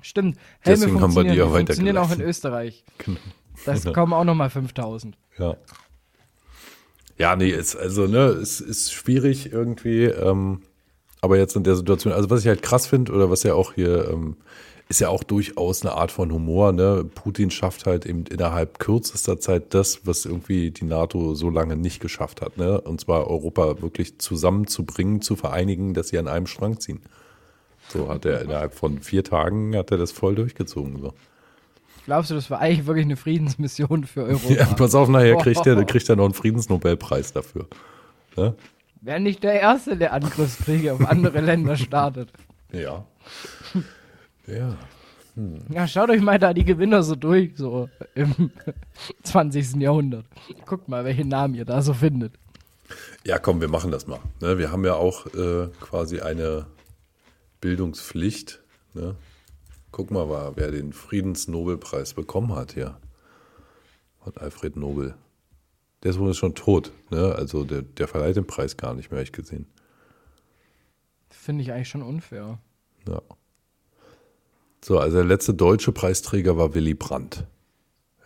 Stimmt, 0.00 0.36
Helme 0.60 0.78
Deswegen 0.86 0.98
funktionieren, 0.98 1.40
haben 1.40 1.52
wir 1.52 1.58
die, 1.58 1.66
funktionieren 1.66 1.98
auch 1.98 2.12
in 2.12 2.20
Österreich. 2.20 2.84
Genau. 2.98 3.18
Das 3.64 3.82
genau. 3.82 3.92
kommen 3.92 4.12
auch 4.12 4.24
nochmal 4.24 4.50
5000. 4.50 5.18
Ja. 5.38 5.56
Ja, 7.18 7.34
nee, 7.34 7.50
ist, 7.50 7.74
also, 7.74 8.06
ne, 8.06 8.26
es 8.26 8.60
ist 8.60 8.92
schwierig 8.92 9.52
irgendwie, 9.52 10.04
ähm, 10.04 10.62
aber 11.20 11.36
jetzt 11.36 11.56
in 11.56 11.64
der 11.64 11.74
Situation, 11.74 12.12
also 12.12 12.30
was 12.30 12.42
ich 12.42 12.46
halt 12.46 12.62
krass 12.62 12.86
finde, 12.86 13.12
oder 13.12 13.28
was 13.28 13.42
ja 13.42 13.54
auch 13.54 13.72
hier, 13.72 14.08
ähm, 14.08 14.36
ist 14.88 15.00
ja 15.00 15.08
auch 15.08 15.22
durchaus 15.22 15.82
eine 15.82 15.94
Art 15.94 16.12
von 16.12 16.32
Humor, 16.32 16.72
ne? 16.72 17.04
Putin 17.14 17.50
schafft 17.50 17.86
halt 17.86 18.06
eben 18.06 18.24
innerhalb 18.26 18.78
kürzester 18.78 19.38
Zeit 19.38 19.74
das, 19.74 20.06
was 20.06 20.24
irgendwie 20.24 20.70
die 20.70 20.84
NATO 20.84 21.34
so 21.34 21.50
lange 21.50 21.76
nicht 21.76 22.00
geschafft 22.00 22.40
hat, 22.40 22.56
ne? 22.56 22.80
Und 22.80 23.00
zwar 23.00 23.26
Europa 23.26 23.82
wirklich 23.82 24.18
zusammenzubringen, 24.18 25.20
zu 25.20 25.36
vereinigen, 25.36 25.92
dass 25.92 26.08
sie 26.08 26.18
an 26.18 26.28
einem 26.28 26.46
Strang 26.46 26.80
ziehen. 26.80 27.02
So 27.88 28.08
hat 28.08 28.24
er 28.24 28.42
innerhalb 28.42 28.74
von 28.74 29.00
vier 29.00 29.24
Tagen 29.24 29.76
hat 29.76 29.90
er 29.90 29.98
das 29.98 30.12
voll 30.12 30.34
durchgezogen. 30.34 31.00
So. 31.00 31.14
Glaubst 32.04 32.30
du, 32.30 32.34
das 32.34 32.50
war 32.50 32.60
eigentlich 32.60 32.86
wirklich 32.86 33.04
eine 33.04 33.16
Friedensmission 33.16 34.04
für 34.04 34.22
Europa? 34.24 34.52
Ja, 34.52 34.66
pass 34.66 34.94
auf, 34.94 35.08
nachher 35.08 35.36
kriegt 35.36 35.66
er, 35.66 35.84
kriegt 35.84 36.08
er 36.08 36.16
noch 36.16 36.24
einen 36.24 36.34
Friedensnobelpreis 36.34 37.32
dafür. 37.32 37.66
Ja? 38.36 38.54
Wäre 39.00 39.20
nicht 39.20 39.42
der 39.42 39.60
Erste, 39.60 39.96
der 39.96 40.12
Angriffskriege 40.12 40.92
auf 40.92 41.06
andere 41.08 41.40
Länder 41.40 41.76
startet. 41.76 42.30
Ja. 42.70 43.06
Ja. 44.46 44.76
Hm. 45.36 45.54
Ja, 45.72 45.88
schaut 45.88 46.10
euch 46.10 46.20
mal 46.20 46.38
da 46.38 46.52
die 46.52 46.66
Gewinner 46.66 47.02
so 47.02 47.14
durch, 47.14 47.52
so 47.56 47.88
im 48.14 48.50
20. 49.22 49.76
Jahrhundert. 49.76 50.26
Guckt 50.66 50.86
mal, 50.86 51.02
welche 51.06 51.26
Namen 51.26 51.54
ihr 51.54 51.64
da 51.64 51.80
so 51.80 51.94
findet. 51.94 52.34
Ja, 53.24 53.38
komm, 53.38 53.62
wir 53.62 53.68
machen 53.68 53.90
das 53.90 54.06
mal. 54.06 54.18
Ne, 54.42 54.58
wir 54.58 54.70
haben 54.70 54.84
ja 54.84 54.96
auch 54.96 55.26
äh, 55.28 55.68
quasi 55.80 56.20
eine 56.20 56.66
Bildungspflicht. 57.60 58.62
Ne? 58.94 59.16
Guck 59.90 60.10
mal, 60.10 60.28
wer 60.56 60.70
den 60.70 60.92
Friedensnobelpreis 60.92 62.14
bekommen 62.14 62.54
hat 62.54 62.72
hier. 62.72 62.98
Von 64.22 64.36
Alfred 64.36 64.76
Nobel. 64.76 65.14
Der 66.02 66.10
ist 66.10 66.18
wohl 66.18 66.32
schon 66.34 66.54
tot. 66.54 66.92
Ne? 67.10 67.34
Also 67.34 67.64
der, 67.64 67.82
der 67.82 68.08
verleiht 68.08 68.36
den 68.36 68.46
Preis 68.46 68.76
gar 68.76 68.94
nicht 68.94 69.10
mehr, 69.10 69.22
ich 69.22 69.32
gesehen. 69.32 69.66
Finde 71.30 71.62
ich 71.62 71.72
eigentlich 71.72 71.88
schon 71.88 72.02
unfair. 72.02 72.58
Ja. 73.08 73.22
So, 74.84 74.98
also 74.98 75.16
der 75.16 75.26
letzte 75.26 75.54
deutsche 75.54 75.92
Preisträger 75.92 76.56
war 76.56 76.74
Willy 76.74 76.94
Brandt. 76.94 77.46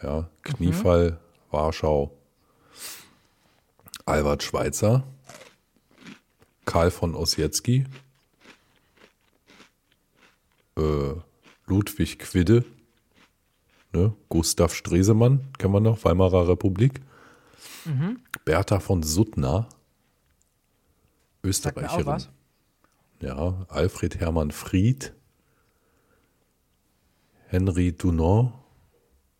Ja, 0.02 0.28
Kniefall, 0.42 1.12
mhm. 1.12 1.16
Warschau. 1.50 2.18
Albert 4.04 4.42
Schweitzer. 4.42 5.04
Karl 6.64 6.90
von 6.90 7.14
Ossietzky 7.14 7.86
äh, 10.76 11.14
Ludwig 11.66 12.18
Quidde, 12.18 12.64
ne? 13.92 14.14
Gustav 14.28 14.74
Stresemann, 14.74 15.52
kennen 15.58 15.74
wir 15.74 15.80
noch, 15.80 16.04
Weimarer 16.04 16.48
Republik. 16.48 17.00
Mhm. 17.84 18.20
Bertha 18.44 18.80
von 18.80 19.02
Suttner, 19.02 19.68
Österreicherin. 21.42 22.24
Ja, 23.20 23.66
Alfred 23.68 24.18
Hermann 24.18 24.50
Fried, 24.50 25.14
Henry 27.46 27.92
Dunant, 27.92 28.52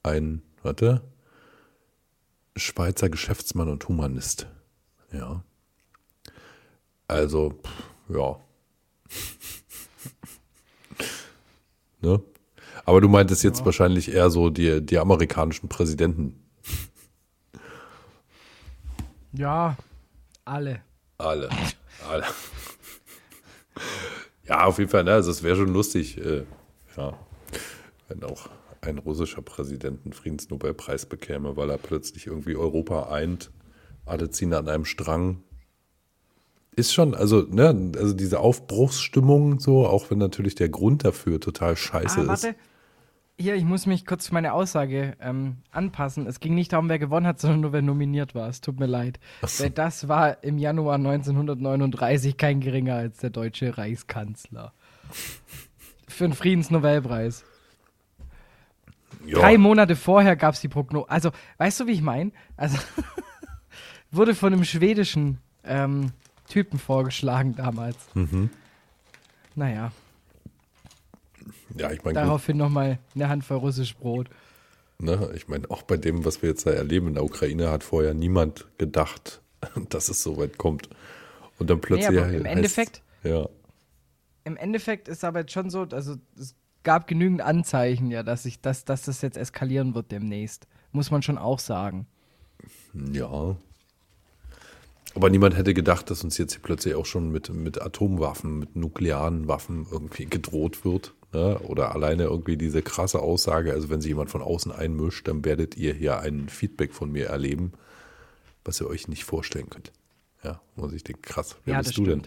ein, 0.03 0.43
warte, 0.63 1.03
Schweizer 2.55 3.09
Geschäftsmann 3.09 3.69
und 3.69 3.89
Humanist. 3.89 4.47
Ja. 5.13 5.43
Also, 7.09 7.51
pff, 7.51 8.15
ja. 8.15 8.39
Ne? 12.03 12.21
Aber 12.85 13.01
du 13.01 13.09
meintest 13.09 13.45
jetzt 13.45 13.61
ja. 13.61 13.65
wahrscheinlich 13.65 14.13
eher 14.13 14.31
so 14.31 14.51
die, 14.51 14.85
die 14.85 14.99
amerikanischen 14.99 15.69
Präsidenten. 15.69 16.39
Ja, 19.33 19.77
alle. 20.45 20.83
Alle. 21.19 21.49
Alle. 22.09 22.25
Ja, 24.47 24.65
auf 24.65 24.79
jeden 24.79 24.91
Fall, 24.91 25.05
ne? 25.05 25.13
Also 25.13 25.31
es 25.31 25.43
wäre 25.43 25.57
schon 25.57 25.73
lustig, 25.73 26.19
äh, 26.19 26.45
ja, 26.97 27.19
wenn 28.09 28.23
auch 28.25 28.49
ein 28.81 28.99
russischer 28.99 29.43
Präsident 29.43 30.01
einen 30.05 30.13
Friedensnobelpreis 30.13 31.07
bekäme, 31.07 31.57
weil 31.57 31.71
er 31.71 31.79
plötzlich 31.79 32.27
irgendwie 32.27 32.57
Europa 32.57 33.09
eint, 33.11 33.51
alle 34.05 34.31
ziehen 34.31 34.53
an 34.53 34.69
einem 34.69 34.85
Strang. 34.85 35.43
Ist 36.75 36.95
schon, 36.95 37.15
also, 37.15 37.43
ne, 37.43 37.93
also 37.97 38.15
diese 38.15 38.41
Aufbruchsstimmung 38.41 39.61
so, 39.61 39.87
auch 39.87 40.11
wenn 40.11 40.19
natürlich 40.19 40.55
der 40.55 40.71
Grund 40.71 41.05
dafür 41.05 41.39
total 41.39 41.77
scheiße 41.77 42.21
ah, 42.21 42.23
ist. 42.23 42.29
warte. 42.29 42.55
Hier, 43.39 43.57
ich 43.57 43.65
muss 43.65 43.87
mich 43.87 44.07
kurz 44.07 44.29
für 44.29 44.35
meine 44.35 44.53
Aussage 44.53 45.17
ähm, 45.21 45.57
anpassen. 45.71 46.27
Es 46.27 46.39
ging 46.39 46.55
nicht 46.55 46.73
darum, 46.73 46.89
wer 46.89 46.99
gewonnen 46.99 47.27
hat, 47.27 47.41
sondern 47.41 47.61
nur 47.61 47.73
wer 47.73 47.83
nominiert 47.83 48.35
war. 48.35 48.49
Es 48.49 48.61
tut 48.61 48.81
mir 48.81 48.87
leid. 48.87 49.21
so. 49.47 49.65
Weil 49.65 49.71
das 49.71 50.09
war 50.09 50.43
im 50.45 50.59
Januar 50.59 50.95
1939 50.95 52.37
kein 52.37 52.61
geringer 52.61 52.95
als 52.95 53.19
der 53.19 53.31
deutsche 53.31 53.77
Reichskanzler. 53.77 54.73
Für 56.09 56.25
einen 56.25 56.35
Friedensnobelpreis. 56.35 57.45
Ja. 59.27 59.39
Drei 59.41 59.59
Monate 59.59 59.95
vorher 59.95 60.37
gab 60.37 60.55
es 60.55 60.61
die 60.61 60.69
Prognose. 60.69 61.09
Also, 61.11 61.31
weißt 61.59 61.81
du, 61.81 61.87
wie 61.87 61.93
ich 61.93 62.03
meine? 62.03 62.33
Also, 62.57 62.79
wurde 64.11 64.35
von 64.35 64.53
einem 64.53 64.65
schwedischen 64.65 65.39
ähm, 65.65 66.13
Typen 66.53 66.79
vorgeschlagen 66.79 67.55
damals. 67.57 67.97
Mhm. 68.15 68.51
Naja, 69.55 69.91
Ja, 71.77 71.91
ich 71.91 72.05
meine, 72.05 72.15
daraufhin 72.21 72.57
nochmal 72.57 72.99
eine 73.15 73.29
Handvoll 73.29 73.59
russisch 73.59 73.97
Brot. 73.97 74.29
ne, 74.99 75.31
ich 75.35 75.49
meine, 75.49 75.71
auch 75.71 75.83
bei 75.83 75.97
dem, 75.97 76.25
was 76.25 76.43
wir 76.43 76.51
jetzt 76.51 76.67
da 76.67 76.71
erleben 76.71 77.09
in 77.09 77.15
der 77.15 77.25
Ukraine, 77.25 77.71
hat 77.71 77.83
vorher 77.85 78.15
niemand 78.15 78.67
gedacht, 78.79 79.41
dass 79.91 80.09
es 80.09 80.23
so 80.23 80.37
weit 80.37 80.59
kommt. 80.59 80.89
Und 81.59 81.71
dann 81.71 81.81
plötzlich. 81.81 82.09
aber 82.19 82.29
im 82.29 82.43
heißt- 82.45 82.47
Endeffekt- 82.47 83.03
Ja. 83.23 83.49
Im 84.45 84.57
Endeffekt 84.57 85.07
ist 85.09 85.25
aber 85.25 85.41
jetzt 85.41 85.53
schon 85.53 85.71
so, 85.71 85.83
also 85.83 86.17
es 86.37 86.55
gab 86.83 87.07
genügend 87.07 87.41
Anzeichen, 87.43 88.11
ja, 88.11 88.23
dass, 88.25 88.45
ich, 88.45 88.61
dass, 88.61 88.85
dass 88.85 89.03
das 89.03 89.23
jetzt 89.23 89.37
eskalieren 89.37 89.95
wird 89.95 90.11
demnächst. 90.11 90.67
Muss 90.91 91.11
man 91.13 91.23
schon 91.23 91.39
auch 91.39 91.61
sagen. 91.61 92.07
Ja. 93.13 93.57
Aber 95.15 95.31
niemand 95.31 95.57
hätte 95.57 95.75
gedacht, 95.75 96.11
dass 96.11 96.25
uns 96.25 96.39
jetzt 96.39 96.53
hier 96.53 96.63
plötzlich 96.63 96.95
auch 96.95 97.07
schon 97.07 97.31
mit, 97.31 97.53
mit 97.53 97.81
Atomwaffen, 97.83 98.59
mit 98.59 98.77
nuklearen 98.77 99.47
Waffen 99.47 99.87
irgendwie 99.91 100.27
gedroht 100.27 100.85
wird. 100.85 101.15
Ne? 101.33 101.59
Oder 101.61 101.95
alleine 101.95 102.25
irgendwie 102.25 102.57
diese 102.57 102.83
krasse 102.83 103.21
Aussage, 103.21 103.73
also 103.73 103.91
wenn 103.91 104.01
sich 104.01 104.11
jemand 104.11 104.31
von 104.31 104.43
außen 104.43 104.73
einmischt, 104.73 105.29
dann 105.29 105.45
werdet 105.45 105.77
ihr 105.77 105.95
hier 105.95 106.21
ein 106.21 106.49
Feedback 106.49 106.95
von 106.95 107.11
mir 107.11 107.27
erleben, 107.27 107.73
was 108.65 108.81
ihr 108.81 108.87
euch 108.87 109.09
nicht 109.09 109.25
vorstellen 109.25 109.71
könnt. 109.71 109.93
Ja, 110.45 110.61
muss 110.77 110.93
ich 110.93 111.05
denken, 111.05 111.23
krass, 111.23 111.57
wer 111.65 111.75
Ja, 111.75 111.81
bist 111.83 111.97
du 111.97 112.05
denn? 112.05 112.23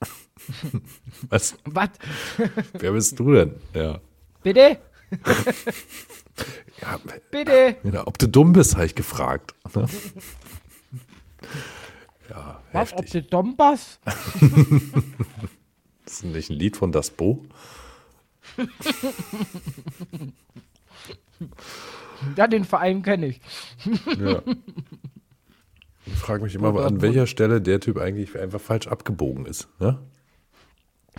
Was? 1.28 1.56
Was? 1.64 1.90
Wer 2.78 2.92
bist 2.92 3.18
du 3.18 3.32
denn? 3.32 3.54
Ja. 3.74 4.00
Bitte? 4.44 4.78
ja 6.80 7.00
Bitte? 7.32 7.76
ja, 7.82 8.06
ob 8.06 8.16
du 8.18 8.28
dumm 8.28 8.52
bist, 8.52 8.76
habe 8.76 8.86
ich 8.86 8.94
gefragt. 8.94 9.54
Ne? 9.74 9.88
Ja, 12.28 12.62
Was? 12.72 12.92
Ob 12.92 13.06
der 13.06 13.22
Donbass? 13.22 14.00
Das 16.04 16.14
ist 16.14 16.24
nicht 16.24 16.50
ein 16.50 16.56
Lied 16.56 16.76
von 16.76 16.92
Das 16.92 17.10
Bo? 17.10 17.44
Ja, 22.36 22.46
den 22.46 22.64
Verein 22.64 23.02
kenne 23.02 23.26
ich. 23.28 23.40
Ja. 24.18 24.42
Ich 26.06 26.14
frage 26.14 26.42
mich 26.42 26.54
immer, 26.54 26.84
an 26.84 27.00
welcher 27.00 27.26
Stelle 27.26 27.60
der 27.60 27.80
Typ 27.80 27.98
eigentlich 27.98 28.38
einfach 28.38 28.60
falsch 28.60 28.88
abgebogen 28.88 29.46
ist. 29.46 29.68
Ne? 29.78 29.98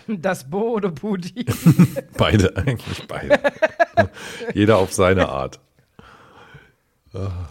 Das 0.08 0.48
Bo 0.50 0.74
oder 0.74 0.90
Putin? 0.90 1.44
Beide, 2.16 2.56
eigentlich 2.56 3.06
beide. 3.06 3.38
Jeder 4.54 4.78
auf 4.78 4.92
seine 4.92 5.28
Art. 5.28 5.60
Ah. 7.12 7.48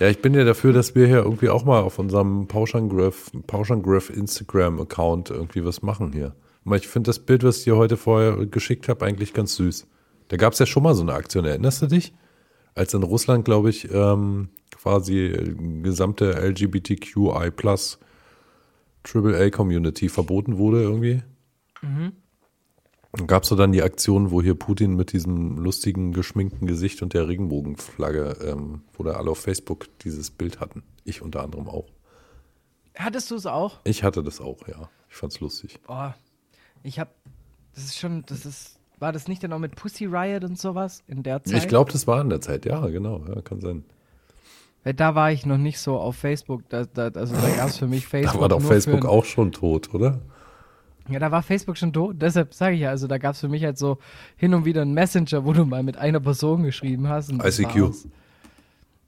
Ja, 0.00 0.08
ich 0.08 0.20
bin 0.20 0.34
ja 0.34 0.44
dafür, 0.44 0.72
dass 0.72 0.96
wir 0.96 1.06
hier 1.06 1.18
irgendwie 1.18 1.48
auch 1.48 1.64
mal 1.64 1.80
auf 1.80 2.00
unserem 2.00 2.48
Pauschangriff, 2.48 3.30
Instagram-Account 4.10 5.30
irgendwie 5.30 5.64
was 5.64 5.82
machen 5.82 6.12
hier. 6.12 6.34
Ich 6.74 6.88
finde 6.88 7.08
das 7.08 7.20
Bild, 7.20 7.44
was 7.44 7.58
ich 7.58 7.64
dir 7.64 7.76
heute 7.76 7.96
vorher 7.96 8.46
geschickt 8.46 8.88
habe, 8.88 9.04
eigentlich 9.04 9.34
ganz 9.34 9.54
süß. 9.56 9.86
Da 10.28 10.36
gab 10.36 10.54
es 10.54 10.58
ja 10.58 10.66
schon 10.66 10.82
mal 10.82 10.94
so 10.94 11.02
eine 11.02 11.12
Aktion, 11.12 11.44
erinnerst 11.44 11.82
du 11.82 11.86
dich? 11.86 12.14
Als 12.74 12.92
in 12.94 13.04
Russland, 13.04 13.44
glaube 13.44 13.70
ich, 13.70 13.88
ähm, 13.92 14.48
quasi 14.72 15.26
äh, 15.26 15.54
gesamte 15.82 16.32
LGBTQI 16.32 17.52
plus 17.52 18.00
AAA-Community 19.04 20.08
verboten 20.08 20.58
wurde 20.58 20.82
irgendwie. 20.82 21.22
Dann 21.82 22.23
gab 23.26 23.44
es 23.44 23.48
so 23.48 23.56
dann 23.56 23.72
die 23.72 23.82
Aktion, 23.82 24.30
wo 24.30 24.42
hier 24.42 24.54
Putin 24.54 24.96
mit 24.96 25.12
diesem 25.12 25.56
lustigen, 25.56 26.12
geschminkten 26.12 26.66
Gesicht 26.66 27.02
und 27.02 27.14
der 27.14 27.28
Regenbogenflagge, 27.28 28.36
ähm, 28.44 28.82
wo 28.92 29.04
da 29.04 29.12
alle 29.12 29.30
auf 29.30 29.38
Facebook 29.38 29.86
dieses 30.00 30.30
Bild 30.30 30.60
hatten. 30.60 30.82
Ich 31.04 31.22
unter 31.22 31.42
anderem 31.42 31.68
auch. 31.68 31.86
Hattest 32.96 33.30
du 33.30 33.36
es 33.36 33.46
auch? 33.46 33.80
Ich 33.84 34.02
hatte 34.02 34.22
das 34.22 34.40
auch, 34.40 34.66
ja. 34.68 34.88
Ich 35.08 35.16
fand's 35.16 35.40
lustig. 35.40 35.78
Oh, 35.88 36.10
ich 36.82 36.98
hab. 36.98 37.14
Das 37.74 37.84
ist 37.84 37.98
schon. 37.98 38.24
Das 38.26 38.46
ist. 38.46 38.78
War 38.98 39.12
das 39.12 39.28
nicht 39.28 39.42
dann 39.42 39.52
auch 39.52 39.58
mit 39.58 39.74
Pussy 39.74 40.06
Riot 40.06 40.44
und 40.44 40.58
sowas 40.58 41.02
in 41.08 41.22
der 41.22 41.42
Zeit? 41.42 41.58
Ich 41.58 41.68
glaube, 41.68 41.92
das 41.92 42.06
war 42.06 42.20
in 42.20 42.30
der 42.30 42.40
Zeit, 42.40 42.64
ja, 42.64 42.86
genau, 42.86 43.24
ja, 43.26 43.42
kann 43.42 43.60
sein. 43.60 43.84
Weil 44.84 44.94
da 44.94 45.14
war 45.14 45.32
ich 45.32 45.46
noch 45.46 45.58
nicht 45.58 45.78
so 45.78 45.98
auf 45.98 46.16
Facebook. 46.16 46.68
Da, 46.68 46.84
da, 46.84 47.08
also 47.08 47.34
da 47.34 47.56
gab 47.56 47.68
es 47.68 47.78
für 47.78 47.88
mich 47.88 48.06
Facebook. 48.06 48.34
Da 48.34 48.40
war 48.40 48.48
doch 48.48 48.60
Facebook 48.60 49.04
auch 49.04 49.24
schon 49.24 49.50
tot, 49.50 49.92
oder? 49.94 50.20
Ja, 51.08 51.18
da 51.18 51.30
war 51.30 51.42
Facebook 51.42 51.76
schon 51.76 51.92
tot. 51.92 52.16
Deshalb 52.20 52.54
sage 52.54 52.74
ich 52.76 52.80
ja, 52.82 52.90
also 52.90 53.06
da 53.06 53.18
gab 53.18 53.34
es 53.34 53.40
für 53.40 53.48
mich 53.48 53.62
halt 53.64 53.76
so 53.76 53.98
hin 54.36 54.54
und 54.54 54.64
wieder 54.64 54.82
einen 54.82 54.94
Messenger, 54.94 55.44
wo 55.44 55.52
du 55.52 55.64
mal 55.66 55.82
mit 55.82 55.96
einer 55.98 56.20
Person 56.20 56.62
geschrieben 56.62 57.08
hast. 57.08 57.30
ICQ. 57.30 57.92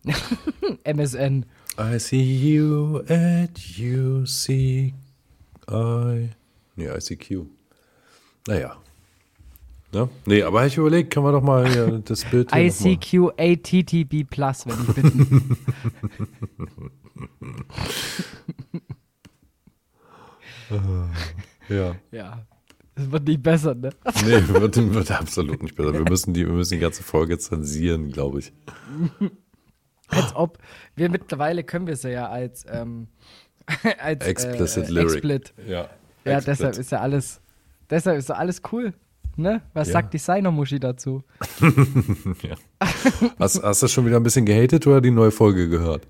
MSN. 0.85 1.47
I 1.79 1.99
see 1.99 2.23
you 2.55 3.01
at 3.09 3.59
you 3.59 4.25
see 4.27 4.95
I. 5.71 6.31
Nee, 6.77 6.89
ICQ. 6.89 7.47
Naja. 8.47 8.77
Ne? 9.93 10.09
Nee, 10.27 10.43
aber 10.43 10.67
ich 10.67 10.77
überlegt, 10.77 11.13
kann 11.13 11.23
man 11.23 11.33
doch 11.33 11.43
mal 11.43 11.67
hier 11.69 11.99
das 12.05 12.25
Bild 12.25 12.53
hier 12.55 12.67
noch 12.67 12.81
mal- 12.81 12.93
ICQ 12.93 13.31
ATTB 13.39 14.29
Plus, 14.29 14.67
wenn 14.67 14.75
ich 14.83 14.95
bitten. 14.95 15.57
Ja. 21.69 21.97
ja. 22.13 22.43
Das 22.95 23.11
wird 23.11 23.29
nicht 23.29 23.43
besser, 23.43 23.75
ne? 23.75 23.91
Nee, 24.25 24.49
wird, 24.49 24.95
wird 24.95 25.11
absolut 25.11 25.63
nicht 25.63 25.75
besser. 25.77 25.93
Wir 25.93 26.01
müssen 26.09 26.33
die, 26.33 26.47
wir 26.47 26.53
müssen 26.55 26.75
die 26.75 26.81
ganze 26.81 27.03
Folge 27.03 27.37
zensieren, 27.39 28.11
glaube 28.11 28.39
ich. 28.41 28.53
Als 30.09 30.35
ob. 30.35 30.59
Wir 30.95 31.11
mittlerweile 31.11 31.65
können 31.65 31.87
wir 31.87 31.95
es 31.95 32.05
ja 32.05 32.29
als, 32.29 32.65
ähm, 32.71 33.09
als 33.99 34.25
Explicit 34.25 34.89
äh, 34.89 34.93
Lyric. 34.93 35.13
Explit. 35.15 35.55
Ja. 35.67 35.89
Ja, 36.25 36.37
Explicit. 36.37 36.47
deshalb 36.47 36.79
ist 36.79 36.93
ja 36.93 37.01
alles. 37.01 37.41
Deshalb 37.91 38.19
ist 38.19 38.29
ja 38.29 38.37
alles 38.37 38.63
cool. 38.73 38.95
Ne? 39.37 39.63
Was 39.75 39.89
Ja. 39.89 39.95
sagt 39.95 40.15
Designer-Muschi 40.15 40.79
dazu? 40.81 41.23
Hast, 43.39 43.63
hast 43.63 43.83
du 43.83 43.89
schon 43.89 44.07
wieder 44.07 44.17
ein 44.17 44.23
bisschen 44.23 44.47
gehatet 44.47 44.87
oder 44.87 45.01
die 45.01 45.11
neue 45.11 45.31
Folge 45.31 45.69
gehört? 45.69 46.07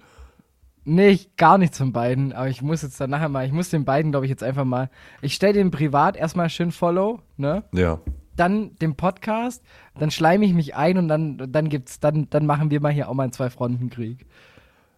Nee, 0.88 1.08
ich, 1.08 1.34
gar 1.34 1.58
nichts 1.58 1.78
von 1.78 1.92
beiden, 1.92 2.32
aber 2.32 2.48
ich 2.48 2.62
muss 2.62 2.82
jetzt 2.82 3.00
dann 3.00 3.10
nachher 3.10 3.28
mal, 3.28 3.44
ich 3.44 3.50
muss 3.50 3.70
den 3.70 3.84
beiden, 3.84 4.12
glaube 4.12 4.24
ich, 4.24 4.30
jetzt 4.30 4.44
einfach 4.44 4.64
mal. 4.64 4.88
Ich 5.20 5.34
stelle 5.34 5.54
den 5.54 5.72
privat 5.72 6.16
erstmal 6.16 6.48
schön 6.48 6.70
Follow, 6.70 7.22
ne? 7.36 7.64
Ja. 7.72 7.98
Dann 8.36 8.76
den 8.76 8.94
Podcast, 8.94 9.64
dann 9.98 10.12
schleime 10.12 10.46
ich 10.46 10.54
mich 10.54 10.76
ein 10.76 10.96
und 10.96 11.08
dann, 11.08 11.50
dann 11.50 11.70
gibt's, 11.70 11.98
dann, 11.98 12.30
dann 12.30 12.46
machen 12.46 12.70
wir 12.70 12.80
mal 12.80 12.92
hier 12.92 13.08
auch 13.08 13.14
mal 13.14 13.24
einen 13.24 13.32
Zwei-Fronten-Krieg. 13.32 14.26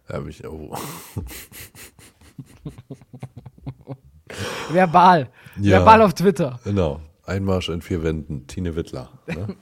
Da 0.07 0.17
hab 0.17 0.27
ich, 0.27 0.45
oh. 0.45 0.75
Verbal. 4.69 5.31
Ja. 5.59 5.79
Verbal 5.79 6.03
auf 6.03 6.13
Twitter. 6.13 6.59
Genau. 6.65 7.01
Einmarsch 7.29 7.69
in 7.69 7.81
vier 7.81 8.03
Wänden, 8.03 8.47
Tine 8.47 8.75
Wittler. 8.75 9.09
Ne? 9.27 9.55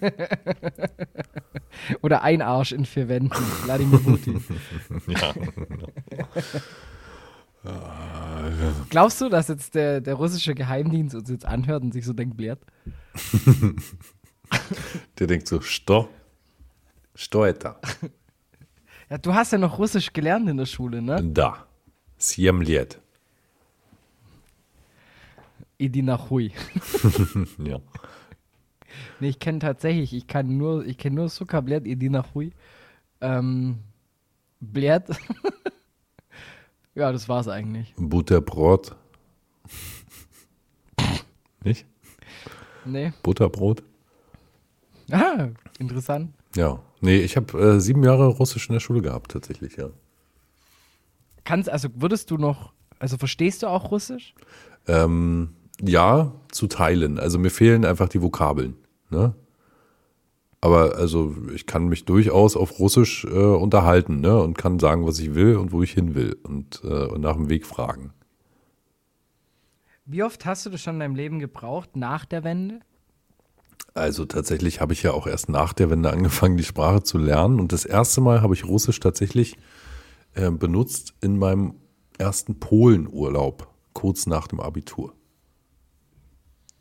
Oder 2.02 2.22
Einarsch 2.22 2.72
in 2.72 2.84
vier 2.84 3.08
Wänden, 3.08 3.34
Vladimir 3.34 3.98
Putin. 3.98 4.42
ja. 5.06 5.32
Genau. 5.32 5.88
Glaubst 8.88 9.20
du, 9.20 9.28
dass 9.28 9.48
jetzt 9.48 9.74
der, 9.74 10.00
der 10.00 10.14
russische 10.14 10.54
Geheimdienst 10.54 11.14
uns 11.14 11.28
jetzt 11.28 11.44
anhört 11.44 11.82
und 11.82 11.92
sich 11.92 12.06
so 12.06 12.14
denkt, 12.14 12.36
blärt? 12.36 12.60
der 15.18 15.26
denkt 15.26 15.46
so, 15.46 15.60
Sto? 15.60 16.08
Stoeta. 17.14 17.78
Ja, 19.10 19.18
du 19.18 19.34
hast 19.34 19.52
ja 19.52 19.58
noch 19.58 19.78
Russisch 19.78 20.12
gelernt 20.12 20.48
in 20.48 20.56
der 20.56 20.66
Schule, 20.66 21.02
ne? 21.02 21.22
Da. 21.22 21.66
Siemliet 22.16 23.00
liet. 25.80 25.88
Idi 25.88 26.02
Nachui. 26.02 26.52
Ja. 27.58 27.80
Nee, 29.20 29.28
ich 29.28 29.38
kenne 29.38 29.60
tatsächlich, 29.60 30.12
ich 30.14 30.26
kann 30.26 30.56
nur, 30.56 30.84
ich 30.84 30.98
kenne 30.98 31.16
nur 31.16 31.28
Sukablet 31.28 31.86
Idi 31.86 32.10
Nachui. 32.10 32.52
Ähm, 33.20 33.78
Blärt. 34.60 35.10
ja, 36.94 37.12
das 37.12 37.28
war's 37.28 37.48
eigentlich. 37.48 37.94
Butterbrot. 37.96 38.96
Nicht? 41.62 41.86
Nee. 42.84 43.12
Butterbrot? 43.22 43.82
Ah, 45.10 45.48
interessant. 45.78 46.32
Ja. 46.56 46.82
Nee, 47.00 47.18
ich 47.18 47.36
habe 47.36 47.58
äh, 47.58 47.80
sieben 47.80 48.02
Jahre 48.02 48.26
Russisch 48.26 48.68
in 48.68 48.72
der 48.72 48.80
Schule 48.80 49.02
gehabt, 49.02 49.32
tatsächlich, 49.32 49.76
ja. 49.76 49.90
Kannst, 51.44 51.68
also 51.68 51.88
würdest 51.94 52.30
du 52.30 52.36
noch, 52.36 52.72
also 52.98 53.16
verstehst 53.16 53.62
du 53.62 53.68
auch 53.68 53.90
Russisch? 53.90 54.34
Ähm, 54.86 55.54
ja, 55.82 56.32
zu 56.50 56.66
teilen. 56.66 57.18
Also 57.18 57.38
mir 57.38 57.50
fehlen 57.50 57.84
einfach 57.84 58.08
die 58.08 58.22
Vokabeln. 58.22 58.76
Ne? 59.10 59.34
Aber 60.60 60.96
also 60.96 61.34
ich 61.54 61.66
kann 61.66 61.88
mich 61.88 62.04
durchaus 62.04 62.56
auf 62.56 62.78
Russisch 62.78 63.24
äh, 63.24 63.28
unterhalten 63.28 64.20
ne? 64.20 64.40
und 64.40 64.58
kann 64.58 64.78
sagen, 64.78 65.06
was 65.06 65.18
ich 65.18 65.34
will 65.34 65.56
und 65.56 65.72
wo 65.72 65.82
ich 65.82 65.92
hin 65.92 66.14
will 66.14 66.36
und, 66.42 66.82
äh, 66.84 67.06
und 67.06 67.22
nach 67.22 67.36
dem 67.36 67.48
Weg 67.48 67.66
fragen. 67.66 68.12
Wie 70.04 70.22
oft 70.22 70.44
hast 70.44 70.66
du 70.66 70.70
das 70.70 70.82
schon 70.82 70.94
in 70.94 71.00
deinem 71.00 71.14
Leben 71.14 71.38
gebraucht 71.38 71.96
nach 71.96 72.24
der 72.24 72.44
Wende? 72.44 72.80
Also 73.94 74.24
tatsächlich 74.24 74.80
habe 74.80 74.92
ich 74.92 75.02
ja 75.02 75.12
auch 75.12 75.26
erst 75.26 75.48
nach 75.48 75.72
der 75.72 75.90
Wende 75.90 76.10
angefangen, 76.10 76.56
die 76.56 76.64
Sprache 76.64 77.02
zu 77.02 77.18
lernen. 77.18 77.60
Und 77.60 77.72
das 77.72 77.84
erste 77.84 78.20
Mal 78.20 78.42
habe 78.42 78.54
ich 78.54 78.64
Russisch 78.64 79.00
tatsächlich 79.00 79.56
äh, 80.34 80.50
benutzt 80.50 81.14
in 81.20 81.38
meinem 81.38 81.74
ersten 82.18 82.60
Polenurlaub, 82.60 83.68
kurz 83.92 84.26
nach 84.26 84.46
dem 84.46 84.60
Abitur. 84.60 85.14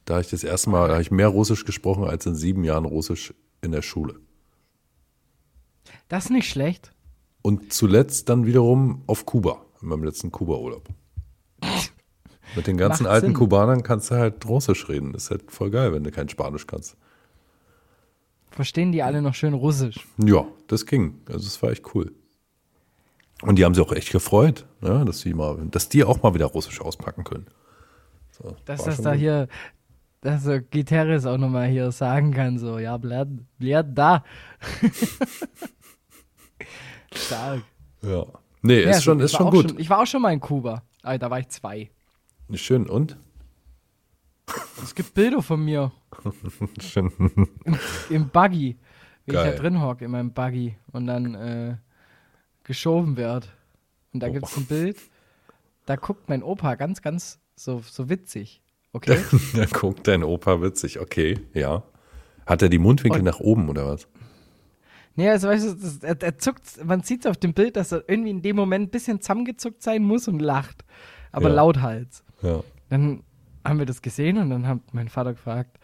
Da 0.10 0.16
habe 0.16 0.24
ich 0.24 0.32
das 0.32 0.44
erste 0.44 0.72
Mal, 0.72 0.88
da 0.88 0.94
habe 0.96 1.04
ich 1.04 1.12
mehr 1.12 1.28
Russisch 1.28 1.66
gesprochen 1.66 2.04
als 2.04 2.26
in 2.26 2.34
sieben 2.34 2.64
Jahren 2.64 2.86
Russisch 2.86 3.32
in 3.62 3.72
der 3.72 3.84
Schule. 3.84 4.16
Das 6.08 6.26
ist 6.26 6.32
nicht 6.32 6.50
schlecht. 6.50 6.92
Und 7.44 7.72
zuletzt 7.72 8.28
dann 8.28 8.48
wiederum 8.48 9.04
auf 9.06 9.28
Kuba, 9.28 9.64
in 9.84 9.88
meinem 9.88 10.04
letzten 10.04 10.32
Kuba-Urlaub. 10.32 10.90
Mit 12.56 12.66
den 12.66 12.78
ganzen 12.78 13.04
Macht 13.04 13.14
alten 13.14 13.28
Sinn. 13.28 13.36
Kubanern 13.36 13.84
kannst 13.84 14.10
du 14.10 14.16
halt 14.16 14.44
Russisch 14.48 14.90
reden. 14.90 15.14
Das 15.14 15.26
ist 15.26 15.30
halt 15.30 15.52
voll 15.52 15.70
geil, 15.70 15.94
wenn 15.94 16.04
du 16.04 16.10
kein 16.10 16.28
Spanisch 16.28 16.66
kannst. 16.66 16.98
Verstehen 18.50 18.92
die 18.92 19.04
alle 19.04 19.22
noch 19.22 19.36
schön 19.36 19.54
Russisch? 19.54 20.08
Ja, 20.18 20.48
das 20.66 20.88
ging. 20.88 21.22
Also 21.28 21.46
es 21.46 21.62
war 21.62 21.70
echt 21.70 21.94
cool. 21.94 22.14
Und 23.44 23.58
die 23.58 23.64
haben 23.64 23.76
sich 23.76 23.86
auch 23.86 23.94
echt 23.94 24.12
gefreut, 24.12 24.66
ne, 24.82 25.06
dass, 25.06 25.22
die 25.22 25.36
mal, 25.36 25.68
dass 25.70 25.88
die 25.88 26.04
auch 26.04 26.24
mal 26.24 26.34
wieder 26.34 26.48
Russisch 26.48 26.82
auspacken 26.82 27.24
können. 27.24 27.46
So, 28.32 28.56
Dass 28.66 28.84
das 28.84 29.02
da 29.02 29.12
gut. 29.12 29.20
hier, 29.20 29.48
dass 30.22 30.44
so 30.44 30.60
Gitarres 30.70 31.26
auch 31.26 31.38
nochmal 31.38 31.68
hier 31.68 31.92
sagen 31.92 32.32
kann, 32.34 32.58
so, 32.58 32.78
ja, 32.80 32.98
bleib, 32.98 33.30
bleib 33.58 33.96
da. 33.96 34.24
Stark. 37.14 37.64
Ja. 38.02 38.26
Nee, 38.62 38.84
Ja, 38.84 38.92
ist 38.92 39.04
schon, 39.04 39.20
ist 39.20 39.36
schon 39.36 39.50
gut. 39.50 39.70
Schon, 39.72 39.80
ich 39.80 39.90
war 39.90 40.00
auch 40.02 40.06
schon 40.08 40.22
mal 40.22 40.32
in 40.34 40.40
Kuba. 40.40 40.84
Aber 41.02 41.18
da 41.18 41.30
war 41.30 41.40
ich 41.40 41.48
zwei. 41.50 41.90
Schön, 42.54 42.88
und? 42.90 43.18
Es 44.84 44.96
gibt 44.96 45.14
Bilder 45.14 45.42
von 45.42 45.64
mir 45.64 45.92
Schön. 46.82 47.12
im 48.10 48.30
Buggy, 48.30 48.78
wie 49.26 49.32
Geil. 49.32 49.50
ich 49.50 49.56
da 49.56 49.62
drin 49.62 49.82
hocke 49.82 50.06
in 50.06 50.12
meinem 50.12 50.34
Buggy 50.34 50.76
und 50.92 51.06
dann 51.06 51.36
äh, 51.36 51.78
geschoben 52.64 53.16
werd. 53.18 53.54
Und 54.14 54.22
da 54.24 54.28
Oh. 54.28 54.32
gibt 54.34 54.46
es 54.48 54.58
ein 54.58 54.66
Bild, 54.66 54.98
da 55.86 55.96
guckt 55.98 56.30
mein 56.30 56.42
Opa 56.42 56.74
ganz, 56.76 57.02
ganz 57.04 57.40
so, 57.56 57.82
so 57.86 58.10
witzig. 58.10 58.64
Okay? 58.94 59.20
da 59.56 59.66
guckt 59.66 60.08
dein 60.08 60.24
Opa 60.24 60.62
witzig. 60.62 61.00
Okay, 61.00 61.40
ja. 61.54 61.84
Hat 62.46 62.62
er 62.62 62.70
die 62.70 62.80
Mundwinkel 62.80 63.20
Und- 63.20 63.26
nach 63.26 63.40
oben 63.40 63.70
oder 63.70 63.88
was? 63.88 64.08
Nee, 65.16 65.30
also 65.30 65.50
weißt 65.50 65.68
du, 65.68 65.74
das, 65.74 65.98
er, 65.98 66.22
er 66.22 66.38
zuckt, 66.38 66.62
man 66.86 67.02
sieht 67.04 67.28
auf 67.28 67.36
dem 67.36 67.54
Bild, 67.54 67.76
dass 67.76 67.92
er 67.92 68.04
irgendwie 68.08 68.30
in 68.30 68.42
dem 68.42 68.56
Moment 68.56 68.88
ein 68.88 68.92
bisschen 68.92 69.20
zusammengezuckt 69.20 69.84
sein 69.84 70.02
muss 70.04 70.28
und 70.30 70.40
lacht. 70.40 70.86
Aber 71.34 71.50
Ja. 71.50 71.56
lauthals. 71.56 72.24
Ja. 72.42 72.62
Dann 72.90 73.24
haben 73.66 73.80
wir 73.80 73.86
das 73.86 74.02
gesehen 74.02 74.38
und 74.38 74.50
dann 74.50 74.66
hat 74.66 74.80
mein 74.94 75.10
Vater 75.10 75.34
gefragt, 75.34 75.78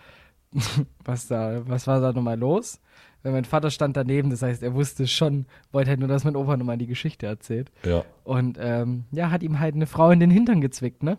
was 1.04 1.28
da, 1.28 1.62
was 1.68 1.86
war 1.86 2.00
da 2.00 2.14
nochmal 2.14 2.40
los? 2.40 2.80
Weil 3.24 3.34
mein 3.34 3.44
Vater 3.46 3.72
stand 3.72 3.98
daneben, 3.98 4.30
das 4.30 4.42
heißt, 4.42 4.64
er 4.64 4.74
wusste 4.74 5.04
es 5.04 5.12
schon, 5.12 5.48
wollte 5.72 5.90
halt 5.90 6.00
nur, 6.00 6.08
dass 6.08 6.24
mein 6.24 6.36
Opa 6.36 6.56
nochmal 6.56 6.78
die 6.78 6.88
Geschichte 6.88 7.26
erzählt. 7.26 7.72
Ja. 7.84 8.06
Und 8.24 8.58
ähm, 8.62 9.04
ja, 9.12 9.32
hat 9.32 9.44
ihm 9.44 9.60
halt 9.60 9.76
eine 9.76 9.88
Frau 9.88 10.12
in 10.12 10.20
den 10.22 10.30
Hintern 10.32 10.62
gezwickt, 10.62 11.04
ne? 11.04 11.18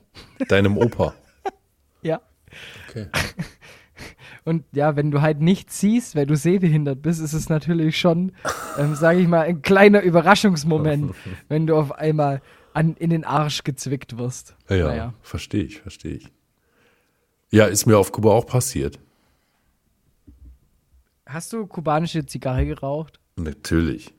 Deinem 0.48 0.78
Opa. 0.78 1.12
Ja. 2.06 2.20
Okay. 2.88 3.06
Und 4.44 4.64
ja, 4.72 4.94
wenn 4.94 5.10
du 5.10 5.22
halt 5.22 5.40
nichts 5.40 5.80
siehst, 5.80 6.14
weil 6.14 6.26
du 6.26 6.36
sehbehindert 6.36 7.02
bist, 7.02 7.20
ist 7.20 7.32
es 7.32 7.48
natürlich 7.48 7.98
schon, 7.98 8.30
ähm, 8.78 8.94
sage 8.94 9.18
ich 9.18 9.26
mal, 9.26 9.40
ein 9.40 9.60
kleiner 9.60 10.02
Überraschungsmoment, 10.02 11.14
wenn 11.48 11.66
du 11.66 11.76
auf 11.76 11.90
einmal 11.90 12.40
an, 12.72 12.94
in 12.94 13.10
den 13.10 13.24
Arsch 13.24 13.64
gezwickt 13.64 14.18
wirst. 14.18 14.54
Ja, 14.68 14.76
ja. 14.76 14.86
Naja. 14.86 15.14
verstehe 15.22 15.64
ich, 15.64 15.80
verstehe 15.80 16.14
ich. 16.14 16.32
Ja, 17.50 17.66
ist 17.66 17.86
mir 17.86 17.98
auf 17.98 18.12
Kuba 18.12 18.30
auch 18.30 18.46
passiert. 18.46 19.00
Hast 21.26 21.52
du 21.52 21.66
kubanische 21.66 22.24
Zigarre 22.24 22.66
geraucht? 22.66 23.18
Natürlich. 23.34 24.14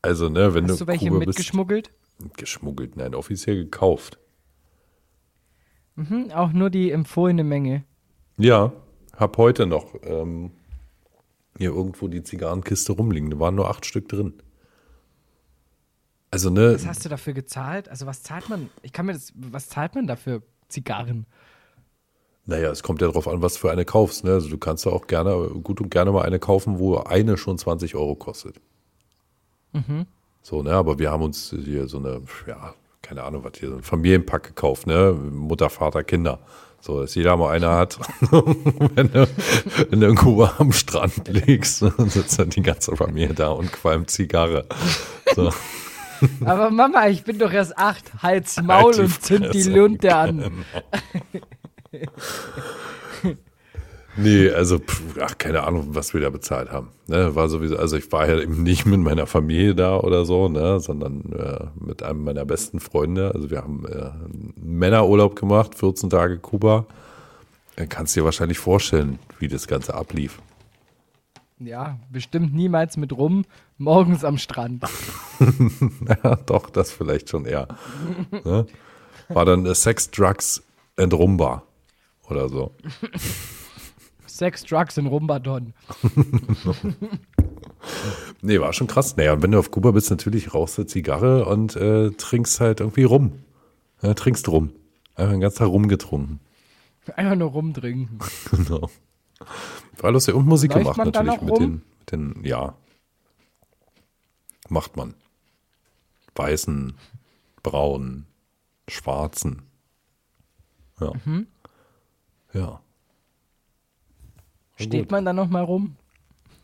Also, 0.00 0.28
ne, 0.28 0.54
wenn 0.54 0.64
Hast 0.64 0.80
du 0.80 0.84
du 0.84 0.88
welche 0.88 1.06
Kuba 1.06 1.18
bist, 1.18 1.28
mitgeschmuggelt? 1.28 1.92
geschmuggelt, 2.36 2.96
nein, 2.96 3.14
offiziell 3.14 3.56
gekauft. 3.56 4.18
Mhm, 5.96 6.30
auch 6.32 6.52
nur 6.52 6.70
die 6.70 6.90
empfohlene 6.90 7.44
Menge. 7.44 7.84
Ja, 8.38 8.72
hab 9.16 9.36
heute 9.36 9.66
noch 9.66 9.94
ähm, 10.02 10.52
hier 11.58 11.70
irgendwo 11.70 12.08
die 12.08 12.22
Zigarrenkiste 12.22 12.92
rumliegen. 12.92 13.30
Da 13.30 13.38
waren 13.38 13.54
nur 13.54 13.68
acht 13.68 13.84
Stück 13.84 14.08
drin. 14.08 14.34
Also, 16.30 16.48
ne, 16.48 16.74
Was 16.74 16.86
hast 16.86 17.04
du 17.04 17.10
dafür 17.10 17.34
gezahlt? 17.34 17.90
Also 17.90 18.06
was 18.06 18.22
zahlt 18.22 18.48
man? 18.48 18.70
Ich 18.82 18.92
kann 18.92 19.04
mir 19.04 19.12
das, 19.12 19.32
was 19.34 19.68
zahlt 19.68 19.94
man 19.94 20.06
dafür 20.06 20.42
Zigarren? 20.68 21.26
naja, 22.44 22.70
es 22.70 22.82
kommt 22.82 23.00
ja 23.00 23.08
drauf 23.08 23.28
an, 23.28 23.40
was 23.40 23.54
du 23.54 23.60
für 23.60 23.70
eine 23.70 23.84
kaufst. 23.84 24.24
Ne? 24.24 24.32
Also, 24.32 24.48
du 24.48 24.58
kannst 24.58 24.84
ja 24.84 24.92
auch 24.92 25.06
gerne, 25.06 25.48
gut 25.62 25.80
und 25.80 25.90
gerne 25.90 26.10
mal 26.10 26.22
eine 26.22 26.38
kaufen, 26.38 26.78
wo 26.78 26.96
eine 26.96 27.36
schon 27.36 27.56
20 27.58 27.94
Euro 27.94 28.16
kostet. 28.16 28.60
So, 30.42 30.62
ne, 30.62 30.72
aber 30.72 30.98
wir 30.98 31.10
haben 31.10 31.22
uns 31.22 31.54
hier 31.64 31.86
so 31.86 31.98
eine, 31.98 32.20
ja, 32.46 32.74
keine 33.02 33.24
Ahnung, 33.24 33.44
was 33.44 33.52
hier, 33.58 33.68
so 33.68 33.76
ein 33.76 33.82
Familienpack 33.82 34.44
gekauft, 34.44 34.86
ne? 34.86 35.12
Mutter, 35.12 35.68
Vater, 35.68 36.04
Kinder. 36.04 36.38
So, 36.80 37.00
dass 37.00 37.14
jeder 37.14 37.36
mal 37.36 37.50
eine 37.50 37.70
hat. 37.70 37.98
wenn, 38.30 39.12
du, 39.12 39.28
wenn 39.90 40.00
du 40.00 40.14
Kuba 40.14 40.54
am 40.58 40.72
Strand 40.72 41.28
liegst, 41.28 41.82
dann 41.98 42.08
sitzt 42.08 42.38
dann 42.38 42.50
die 42.50 42.62
ganze 42.62 42.96
Familie 42.96 43.34
da 43.34 43.50
und 43.50 43.72
qualmt 43.72 44.10
Zigarre. 44.10 44.66
So. 45.36 45.52
Aber 46.44 46.70
Mama, 46.70 47.06
ich 47.08 47.22
bin 47.22 47.38
doch 47.38 47.52
erst 47.52 47.78
acht. 47.78 48.04
Halt's 48.20 48.60
Maul 48.60 48.94
Halt 48.94 48.98
und 48.98 49.22
zünd 49.22 49.54
die. 49.54 49.62
Lunte 49.62 50.16
an. 50.16 50.64
Nee, 54.16 54.50
also, 54.50 54.78
pff, 54.78 55.02
ach, 55.20 55.38
keine 55.38 55.62
Ahnung, 55.62 55.88
was 55.94 56.12
wir 56.12 56.20
da 56.20 56.28
bezahlt 56.28 56.70
haben. 56.70 56.90
Ne, 57.06 57.34
war 57.34 57.48
sowieso, 57.48 57.78
also 57.78 57.96
ich 57.96 58.12
war 58.12 58.28
ja 58.28 58.38
eben 58.40 58.62
nicht 58.62 58.84
mit 58.84 59.00
meiner 59.00 59.26
Familie 59.26 59.74
da 59.74 59.96
oder 59.98 60.26
so, 60.26 60.48
ne, 60.48 60.80
sondern 60.80 61.32
äh, 61.32 61.64
mit 61.82 62.02
einem 62.02 62.22
meiner 62.22 62.44
besten 62.44 62.78
Freunde. 62.78 63.32
Also 63.34 63.50
wir 63.50 63.62
haben 63.62 63.86
äh, 63.86 63.92
einen 63.92 64.52
Männerurlaub 64.56 65.34
gemacht, 65.36 65.74
14 65.74 66.10
Tage 66.10 66.38
Kuba. 66.38 66.84
Dann 67.76 67.88
kannst 67.88 68.14
du 68.14 68.20
dir 68.20 68.24
wahrscheinlich 68.26 68.58
vorstellen, 68.58 69.18
wie 69.38 69.48
das 69.48 69.66
Ganze 69.66 69.94
ablief. 69.94 70.40
Ja, 71.58 71.98
bestimmt 72.10 72.54
niemals 72.54 72.96
mit 72.96 73.12
rum. 73.12 73.44
Morgens 73.78 74.24
am 74.24 74.38
Strand. 74.38 74.84
Ja, 76.22 76.36
doch, 76.36 76.70
das 76.70 76.92
vielleicht 76.92 77.30
schon 77.30 77.46
eher. 77.46 77.66
ne? 78.44 78.66
War 79.28 79.44
dann 79.44 79.66
äh, 79.66 79.74
Sex, 79.74 80.08
Drugs 80.10 80.62
and 80.96 81.12
Rumba 81.12 81.64
oder 82.28 82.48
so. 82.48 82.72
Sex, 84.42 84.64
Drugs 84.64 84.98
in 84.98 85.06
Rumbadon. 85.06 85.72
Nee, 88.42 88.60
war 88.60 88.72
schon 88.72 88.86
krass. 88.86 89.16
Naja, 89.16 89.32
und 89.32 89.42
wenn 89.42 89.50
du 89.52 89.58
auf 89.58 89.70
Kuba 89.70 89.90
bist, 89.90 90.10
natürlich 90.10 90.54
rauchst 90.54 90.78
du 90.78 90.84
Zigarre 90.84 91.44
und 91.46 91.74
äh, 91.76 92.10
trinkst 92.10 92.60
halt 92.60 92.80
irgendwie 92.80 93.02
rum. 93.04 93.40
Ja, 94.02 94.14
trinkst 94.14 94.48
rum. 94.48 94.72
Einfach 95.14 95.32
den 95.32 95.40
ganzen 95.40 95.58
Tag 95.58 95.68
rumgetrunken. 95.68 96.40
Einfach 97.16 97.36
nur 97.36 97.50
rumtrinken. 97.50 98.18
Genau. 98.50 98.88
War 99.98 100.12
lustig. 100.12 100.34
Und 100.34 100.46
Musik 100.46 100.74
Läuft 100.74 100.92
gemacht 100.94 101.12
natürlich 101.12 101.40
mit 101.40 101.58
den, 101.58 101.72
mit 101.72 102.12
den, 102.12 102.44
ja. 102.44 102.74
Macht 104.68 104.96
man. 104.96 105.14
Weißen, 106.34 106.94
braunen, 107.62 108.26
schwarzen. 108.88 109.62
Ja. 111.00 111.12
Mhm. 111.24 111.46
Ja. 112.52 112.80
Steht 114.82 115.02
gut. 115.02 115.10
man 115.10 115.24
da 115.24 115.32
noch 115.32 115.48
mal 115.48 115.62
rum? 115.62 115.96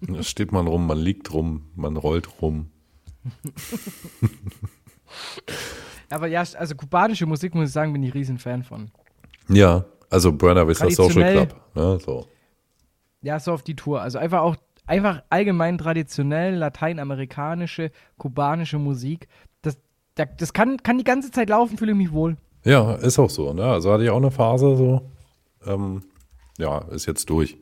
Da 0.00 0.22
steht 0.22 0.52
man 0.52 0.66
rum, 0.66 0.86
man 0.86 0.98
liegt 0.98 1.32
rum, 1.32 1.66
man 1.74 1.96
rollt 1.96 2.40
rum. 2.40 2.70
Aber 6.10 6.26
ja, 6.26 6.40
also 6.40 6.74
kubanische 6.74 7.26
Musik, 7.26 7.54
muss 7.54 7.68
ich 7.68 7.72
sagen, 7.72 7.92
bin 7.92 8.02
ich 8.02 8.14
riesen 8.14 8.38
Fan 8.38 8.62
von. 8.62 8.90
Ja, 9.48 9.84
also 10.10 10.32
Burner 10.32 10.66
Vista 10.68 10.90
Social. 10.90 11.32
Club. 11.32 11.60
Ne, 11.74 11.98
so. 11.98 12.26
Ja, 13.22 13.40
so 13.40 13.52
auf 13.52 13.62
die 13.62 13.76
Tour. 13.76 14.00
Also 14.00 14.18
einfach 14.18 14.40
auch 14.40 14.56
einfach 14.86 15.22
allgemein 15.28 15.78
traditionell 15.78 16.54
lateinamerikanische, 16.54 17.90
kubanische 18.16 18.78
Musik. 18.78 19.28
Das, 19.62 19.76
das, 20.14 20.28
das 20.38 20.52
kann, 20.52 20.78
kann 20.82 20.98
die 20.98 21.04
ganze 21.04 21.30
Zeit 21.30 21.50
laufen, 21.50 21.76
fühle 21.76 21.92
ich 21.92 21.98
mich 21.98 22.12
wohl. 22.12 22.36
Ja, 22.64 22.94
ist 22.94 23.18
auch 23.18 23.30
so. 23.30 23.52
Ne? 23.52 23.64
Also 23.64 23.92
hatte 23.92 24.04
ich 24.04 24.10
auch 24.10 24.16
eine 24.16 24.30
Phase 24.30 24.76
so. 24.76 25.02
Ähm, 25.66 26.02
ja, 26.58 26.78
ist 26.88 27.06
jetzt 27.06 27.28
durch, 27.30 27.56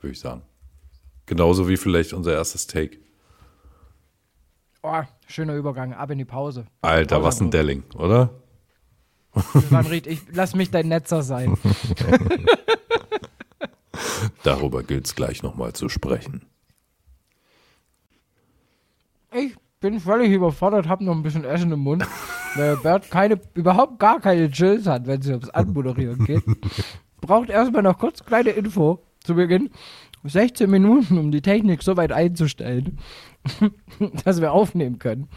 würde 0.00 0.12
ich 0.12 0.20
sagen. 0.20 0.42
Genauso 1.26 1.68
wie 1.68 1.76
vielleicht 1.76 2.12
unser 2.12 2.32
erstes 2.32 2.66
Take. 2.66 2.98
Oh, 4.82 5.02
schöner 5.26 5.54
Übergang, 5.54 5.92
ab 5.92 6.10
in 6.10 6.18
die 6.18 6.24
Pause. 6.24 6.66
Alter, 6.80 7.22
was 7.22 7.40
ein 7.40 7.50
Delling, 7.50 7.84
oder? 7.94 8.30
Manfred, 9.70 10.06
ich 10.06 10.22
lass 10.32 10.56
mich 10.56 10.70
dein 10.70 10.88
Netzer 10.88 11.22
sein. 11.22 11.56
Darüber 14.42 14.82
gilt 14.82 15.06
es 15.06 15.14
gleich 15.14 15.42
nochmal 15.42 15.74
zu 15.74 15.88
sprechen. 15.88 16.46
Ich 19.32 19.54
bin 19.80 20.00
völlig 20.00 20.32
überfordert, 20.32 20.88
hab 20.88 21.00
noch 21.00 21.14
ein 21.14 21.22
bisschen 21.22 21.44
Essen 21.44 21.72
im 21.72 21.80
Mund, 21.80 22.06
weil 22.56 22.76
Bert 22.78 23.10
keine, 23.10 23.38
überhaupt 23.54 23.98
gar 23.98 24.20
keine 24.20 24.50
Chills 24.50 24.86
hat, 24.86 25.06
wenn 25.06 25.20
es 25.20 25.28
ums 25.28 25.50
Anmoderieren 25.50 26.24
geht. 26.24 26.42
Braucht 27.20 27.50
erstmal 27.50 27.82
noch 27.82 27.98
kurz 27.98 28.24
kleine 28.24 28.50
Info 28.50 29.04
zu 29.22 29.34
Beginn. 29.34 29.70
16 30.24 30.68
Minuten, 30.68 31.18
um 31.18 31.30
die 31.30 31.40
Technik 31.40 31.82
so 31.82 31.96
weit 31.96 32.12
einzustellen, 32.12 32.98
dass 34.24 34.40
wir 34.40 34.52
aufnehmen 34.52 34.98
können. 34.98 35.28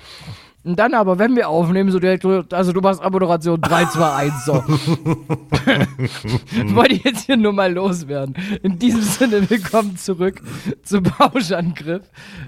Und 0.65 0.79
dann 0.79 0.93
aber, 0.93 1.19
wenn 1.19 1.35
wir 1.35 1.49
aufnehmen, 1.49 1.91
so 1.91 1.99
direkt, 1.99 2.23
also 2.53 2.71
du 2.71 2.79
machst 2.79 3.01
Abmoderation 3.01 3.59
3, 3.59 3.83
2, 3.85 4.13
1, 4.13 4.45
so. 4.45 4.53
Wollte 6.73 6.93
ich 6.93 7.03
jetzt 7.03 7.25
hier 7.25 7.35
nur 7.35 7.51
mal 7.51 7.73
loswerden. 7.73 8.33
In 8.61 8.79
diesem 8.79 9.01
Sinne, 9.01 9.49
willkommen 9.49 9.97
zurück 9.97 10.41
zu 10.83 11.01
Pauschangriff, 11.01 12.03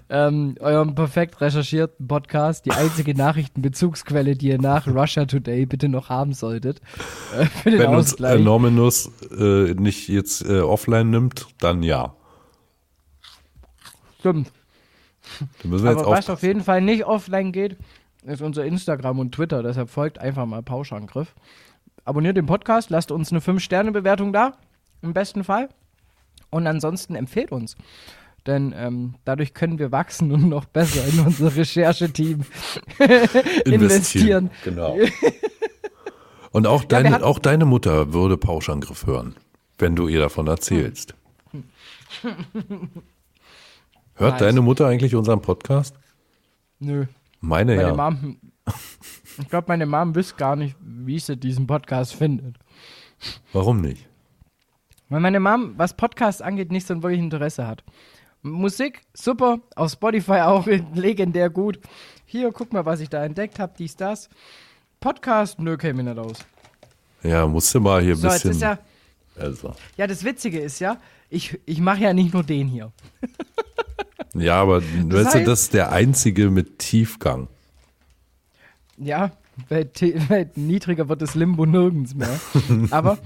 ähm, 0.08 0.56
eurem 0.62 0.96
perfekt 0.96 1.42
recherchierten 1.42 2.08
Podcast, 2.08 2.66
die 2.66 2.72
einzige 2.72 3.14
Nachrichtenbezugsquelle, 3.16 4.38
die 4.38 4.48
ihr 4.48 4.62
nach 4.62 4.88
Russia 4.88 5.26
Today 5.26 5.66
bitte 5.66 5.90
noch 5.90 6.08
haben 6.08 6.32
solltet. 6.32 6.80
Äh, 7.38 7.46
für 7.48 7.72
den 7.72 7.80
Wenn 7.80 7.96
uns 7.96 8.14
Ausgleich. 8.14 8.40
äh, 8.40 8.44
Norminus 8.44 9.12
äh, 9.38 9.74
nicht 9.74 10.08
jetzt 10.08 10.42
äh, 10.46 10.62
offline 10.62 11.10
nimmt, 11.10 11.48
dann 11.60 11.84
ja. 11.84 12.16
Stimmt. 14.20 14.54
Da 15.62 15.68
müssen 15.68 15.84
wir 15.84 15.92
jetzt 15.92 16.04
Aber 16.04 16.12
was 16.12 16.30
auf. 16.30 16.36
auf 16.36 16.44
jeden 16.44 16.64
Fall 16.64 16.80
nicht 16.80 17.06
offline 17.06 17.52
geht, 17.52 17.76
ist 18.26 18.42
unser 18.42 18.66
Instagram 18.66 19.20
und 19.20 19.34
Twitter. 19.34 19.64
Deshalb 19.64 19.90
folgt 19.90 20.20
einfach 20.20 20.46
mal 20.46 20.62
Pauschangriff. 20.64 21.34
Abonniert 22.04 22.38
den 22.38 22.46
Podcast, 22.46 22.90
lasst 22.90 23.12
uns 23.12 23.32
eine 23.32 23.40
5-Sterne-Bewertung 23.42 24.32
da, 24.34 24.58
im 25.02 25.14
besten 25.14 25.44
Fall. 25.44 25.70
Und 26.52 26.68
ansonsten 26.68 27.16
empfehlt 27.16 27.52
uns. 27.52 27.76
Denn 28.46 28.74
ähm, 28.78 29.16
dadurch 29.26 29.54
können 29.56 29.80
wir 29.80 29.92
wachsen 29.92 30.32
und 30.32 30.48
noch 30.48 30.66
besser 30.66 31.04
in 31.08 31.20
unser 31.20 31.56
Rechercheteam 31.56 32.42
investieren. 33.66 34.52
Genau. 34.64 34.98
Und 36.52 36.68
auch 36.68 36.84
deine, 36.86 37.10
wir 37.10 37.16
hatten- 37.16 37.24
auch 37.26 37.40
deine 37.40 37.66
Mutter 37.66 38.14
würde 38.14 38.38
Pauschangriff 38.38 39.06
hören, 39.08 39.36
wenn 39.78 39.96
du 39.98 40.08
ihr 40.08 40.20
davon 40.20 40.48
erzählst. 40.48 41.14
Hört 44.14 44.32
Nice. 44.34 44.40
deine 44.40 44.62
Mutter 44.62 44.88
eigentlich 44.88 45.16
unseren 45.16 45.42
Podcast? 45.42 45.96
Nö. 46.80 47.08
Meine 47.46 47.76
Meine 47.76 47.90
ja. 47.90 47.94
Mom, 47.96 48.38
ich 49.38 49.50
glaube, 49.50 49.66
meine 49.68 49.86
Mom 49.86 50.16
wüsste 50.16 50.36
gar 50.36 50.56
nicht, 50.56 50.76
wie 50.82 51.20
sie 51.20 51.38
diesen 51.38 51.68
Podcast 51.68 52.16
findet. 52.16 52.58
Warum 53.54 53.82
nicht? 53.82 54.08
Weil 55.10 55.20
meine 55.20 55.40
Mom, 55.40 55.76
was 55.78 55.96
Podcasts 55.96 56.42
angeht, 56.42 56.72
nicht 56.72 56.88
so 56.88 56.96
ein 56.96 57.04
wirklich 57.04 57.20
Interesse 57.22 57.68
hat. 57.68 57.84
Musik, 58.42 59.02
super, 59.14 59.60
auf 59.76 59.92
Spotify 59.92 60.42
auch 60.42 60.66
legendär 60.96 61.52
gut. 61.52 61.80
Hier, 62.26 62.52
guck 62.52 62.74
mal, 62.74 62.86
was 62.86 63.00
ich 63.00 63.10
da 63.10 63.24
entdeckt 63.24 63.60
habe, 63.60 63.74
dies, 63.78 63.96
das. 63.96 64.28
Podcast, 65.00 65.60
nö, 65.60 65.78
käme 65.78 66.02
mir 66.02 66.16
nicht 66.16 66.26
aus. 66.26 66.40
Ja, 67.22 67.46
musste 67.46 67.80
mal 67.80 68.02
hier 68.02 68.14
ein 68.14 68.18
So, 68.18 68.28
bisschen. 68.28 68.52
ist 68.52 68.62
ja, 68.62 68.80
also. 69.38 69.76
ja, 69.98 70.08
das 70.08 70.24
Witzige 70.24 70.60
ist 70.60 70.80
ja, 70.80 70.98
ich, 71.30 71.60
ich 71.68 71.80
mache 71.80 72.00
ja 72.02 72.14
nicht 72.14 72.34
nur 72.34 72.44
den 72.44 72.68
hier. 72.68 72.92
Ja, 74.36 74.62
aber 74.62 74.82
weißt 74.84 75.34
du, 75.36 75.40
heißt- 75.40 75.44
das 75.46 75.62
ist 75.64 75.74
der 75.74 75.92
einzige 75.92 76.50
mit 76.52 76.80
Tiefgang. 76.80 77.48
Ja, 78.98 79.32
weil, 79.70 79.90
weil 80.30 80.52
niedriger 80.56 81.10
wird 81.10 81.22
das 81.22 81.36
Limbo 81.36 81.66
nirgends 81.66 82.14
mehr. 82.16 82.40
Aber 82.92 83.18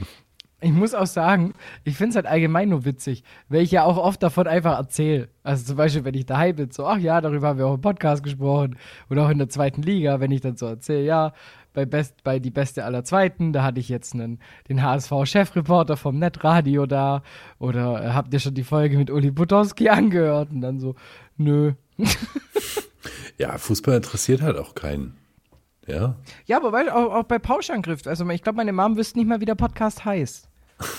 ich 0.62 0.72
muss 0.72 0.94
auch 0.94 1.06
sagen, 1.08 1.54
ich 1.84 1.96
finde 1.96 2.10
es 2.12 2.16
halt 2.16 2.26
allgemein 2.26 2.70
nur 2.70 2.86
witzig, 2.86 3.24
weil 3.48 3.62
ich 3.62 3.72
ja 3.72 3.84
auch 3.84 3.98
oft 3.98 4.22
davon 4.22 4.48
einfach 4.48 4.78
erzähle. 4.78 5.30
Also 5.44 5.66
zum 5.66 5.78
Beispiel, 5.78 6.04
wenn 6.06 6.16
ich 6.16 6.26
daheim 6.26 6.56
bin, 6.56 6.72
so, 6.72 6.86
ach 6.86 6.98
ja, 6.98 7.22
darüber 7.22 7.48
haben 7.50 7.60
wir 7.60 7.68
auch 7.68 7.76
im 7.76 7.82
Podcast 7.82 8.24
gesprochen. 8.24 8.78
Oder 9.10 9.26
auch 9.26 9.30
in 9.30 9.38
der 9.38 9.50
zweiten 9.50 9.82
Liga, 9.82 10.20
wenn 10.20 10.32
ich 10.32 10.42
dann 10.42 10.58
so 10.58 10.66
erzähle, 10.66 11.04
ja, 11.06 11.34
bei, 11.80 11.86
Best, 11.86 12.24
bei 12.24 12.40
Die 12.40 12.52
Beste 12.52 12.84
aller 12.84 13.06
Zweiten, 13.06 13.54
da 13.54 13.64
hatte 13.64 13.80
ich 13.80 13.88
jetzt 13.88 14.14
einen, 14.14 14.40
den 14.68 14.84
HSV-Chefreporter 14.84 15.96
vom 15.96 16.20
Netradio 16.20 16.86
da. 16.86 17.24
Oder 17.58 18.04
äh, 18.04 18.10
habt 18.10 18.34
ihr 18.34 18.40
schon 18.40 18.54
die 18.54 18.66
Folge 18.66 18.98
mit 18.98 19.10
Uli 19.10 19.32
Budowski 19.32 19.88
angehört? 19.90 20.52
Und 20.52 20.62
dann 20.62 20.80
so, 20.80 20.96
nö. 21.38 21.74
Ja, 23.38 23.58
Fußball 23.58 23.96
interessiert 23.96 24.42
halt 24.42 24.58
auch 24.58 24.76
keinen. 24.76 25.16
Ja. 25.88 26.18
Ja, 26.46 26.58
aber 26.58 26.74
weil, 26.74 26.90
auch, 26.90 27.14
auch 27.14 27.24
bei 27.24 27.40
Pauschangriff. 27.40 28.06
Also 28.06 28.28
ich 28.30 28.44
glaube, 28.44 28.58
meine 28.58 28.74
Mom 28.74 28.98
wüsste 28.98 29.18
nicht 29.18 29.30
mal, 29.30 29.40
wie 29.40 29.46
der 29.46 29.56
Podcast 29.56 30.06
heißt. 30.06 30.50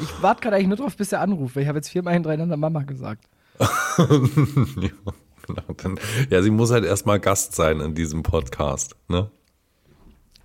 Ich 0.00 0.22
warte 0.22 0.40
gerade 0.40 0.54
eigentlich 0.54 0.68
nur 0.68 0.76
drauf, 0.76 0.96
bis 0.96 1.10
er 1.10 1.20
anruft, 1.20 1.56
weil 1.56 1.64
ich 1.64 1.68
habe 1.68 1.78
jetzt 1.78 1.88
viermal 1.88 2.14
hintereinander 2.14 2.56
Mama 2.56 2.84
gesagt. 2.84 3.24
ja, 3.58 5.12
ja, 6.30 6.42
sie 6.42 6.50
muss 6.50 6.70
halt 6.70 6.84
erstmal 6.84 7.20
Gast 7.20 7.54
sein 7.54 7.80
in 7.80 7.94
diesem 7.94 8.22
Podcast. 8.22 8.96
Ne? 9.08 9.30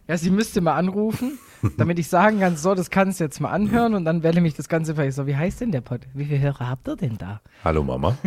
Ja, 0.07 0.17
sie 0.17 0.29
müsste 0.29 0.61
mal 0.61 0.75
anrufen, 0.75 1.39
damit 1.77 1.97
ich 1.99 2.07
sagen 2.09 2.39
kann, 2.39 2.57
so, 2.57 2.75
das 2.75 2.89
kannst 2.89 3.19
du 3.19 3.23
jetzt 3.23 3.39
mal 3.39 3.49
anhören 3.49 3.95
und 3.95 4.05
dann 4.05 4.21
wähle 4.23 4.41
mich 4.41 4.53
das 4.53 4.69
Ganze 4.69 4.93
vielleicht 4.95 5.15
so, 5.15 5.25
wie 5.27 5.35
heißt 5.35 5.61
denn 5.61 5.71
der 5.71 5.81
Pod? 5.81 6.01
Wie 6.13 6.25
viele 6.25 6.39
Hörer 6.39 6.69
habt 6.69 6.87
ihr 6.87 6.95
denn 6.95 7.17
da? 7.17 7.41
Hallo 7.63 7.83
Mama. 7.83 8.17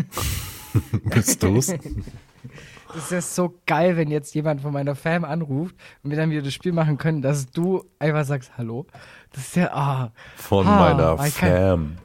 Bist 1.05 1.43
du's? 1.43 1.73
Das 2.95 3.05
ist 3.05 3.11
ja 3.11 3.21
so 3.21 3.55
geil, 3.67 3.97
wenn 3.97 4.11
jetzt 4.11 4.35
jemand 4.35 4.61
von 4.63 4.73
meiner 4.73 4.95
Fam 4.95 5.25
anruft 5.25 5.75
und 6.03 6.11
wir 6.11 6.17
dann 6.17 6.31
wieder 6.31 6.43
das 6.43 6.55
Spiel 6.55 6.73
machen 6.73 6.97
können, 6.97 7.21
dass 7.23 7.51
du 7.51 7.85
einfach 7.99 8.25
sagst, 8.25 8.53
hallo. 8.57 8.87
Das 9.33 9.43
ist 9.49 9.57
ja, 9.57 9.73
ah. 9.73 10.13
Von 10.37 10.67
Ah, 10.67 10.79
meiner 10.95 11.19
Fam. 11.19 11.99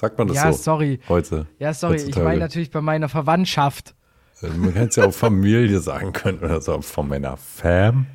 Sagt 0.00 0.16
man 0.16 0.28
das 0.28 0.36
Ja, 0.38 0.50
so? 0.50 0.62
sorry. 0.62 0.98
Heute. 1.10 1.46
Ja, 1.58 1.74
sorry, 1.74 1.96
ich 1.96 2.02
heutzutage. 2.04 2.24
meine 2.24 2.40
natürlich 2.40 2.70
bei 2.70 2.80
meiner 2.80 3.10
Verwandtschaft. 3.10 3.94
Äh, 4.40 4.46
Man 4.48 4.72
kann 4.72 4.88
es 4.88 4.96
ja 4.96 5.04
auch 5.04 5.12
Familie 5.12 5.78
sagen 5.80 6.14
können 6.14 6.38
oder 6.38 6.62
so. 6.62 6.80
Von 6.80 7.06
meiner 7.08 7.36
Fam. 7.36 8.06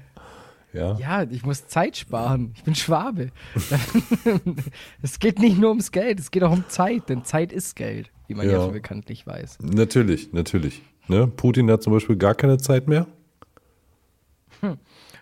Ja. 0.73 0.97
Ja, 0.97 1.21
ich 1.29 1.45
muss 1.45 1.67
Zeit 1.67 1.95
sparen. 1.95 2.53
Ich 2.55 2.63
bin 2.63 2.73
Schwabe. 2.73 3.29
es 5.03 5.19
geht 5.19 5.37
nicht 5.37 5.59
nur 5.59 5.69
ums 5.69 5.91
Geld, 5.91 6.19
es 6.19 6.31
geht 6.31 6.41
auch 6.43 6.51
um 6.51 6.65
Zeit, 6.69 7.07
denn 7.07 7.23
Zeit 7.23 7.53
ist 7.53 7.75
Geld, 7.75 8.09
wie 8.27 8.33
man 8.33 8.47
ja, 8.47 8.53
Ja. 8.53 8.61
schon 8.63 8.73
bekanntlich 8.73 9.27
weiß. 9.27 9.59
Natürlich, 9.61 10.33
natürlich. 10.33 10.81
Ne? 11.07 11.27
Putin 11.27 11.69
hat 11.69 11.83
zum 11.83 11.93
Beispiel 11.93 12.15
gar 12.15 12.33
keine 12.33 12.57
Zeit 12.57 12.87
mehr. 12.87 13.05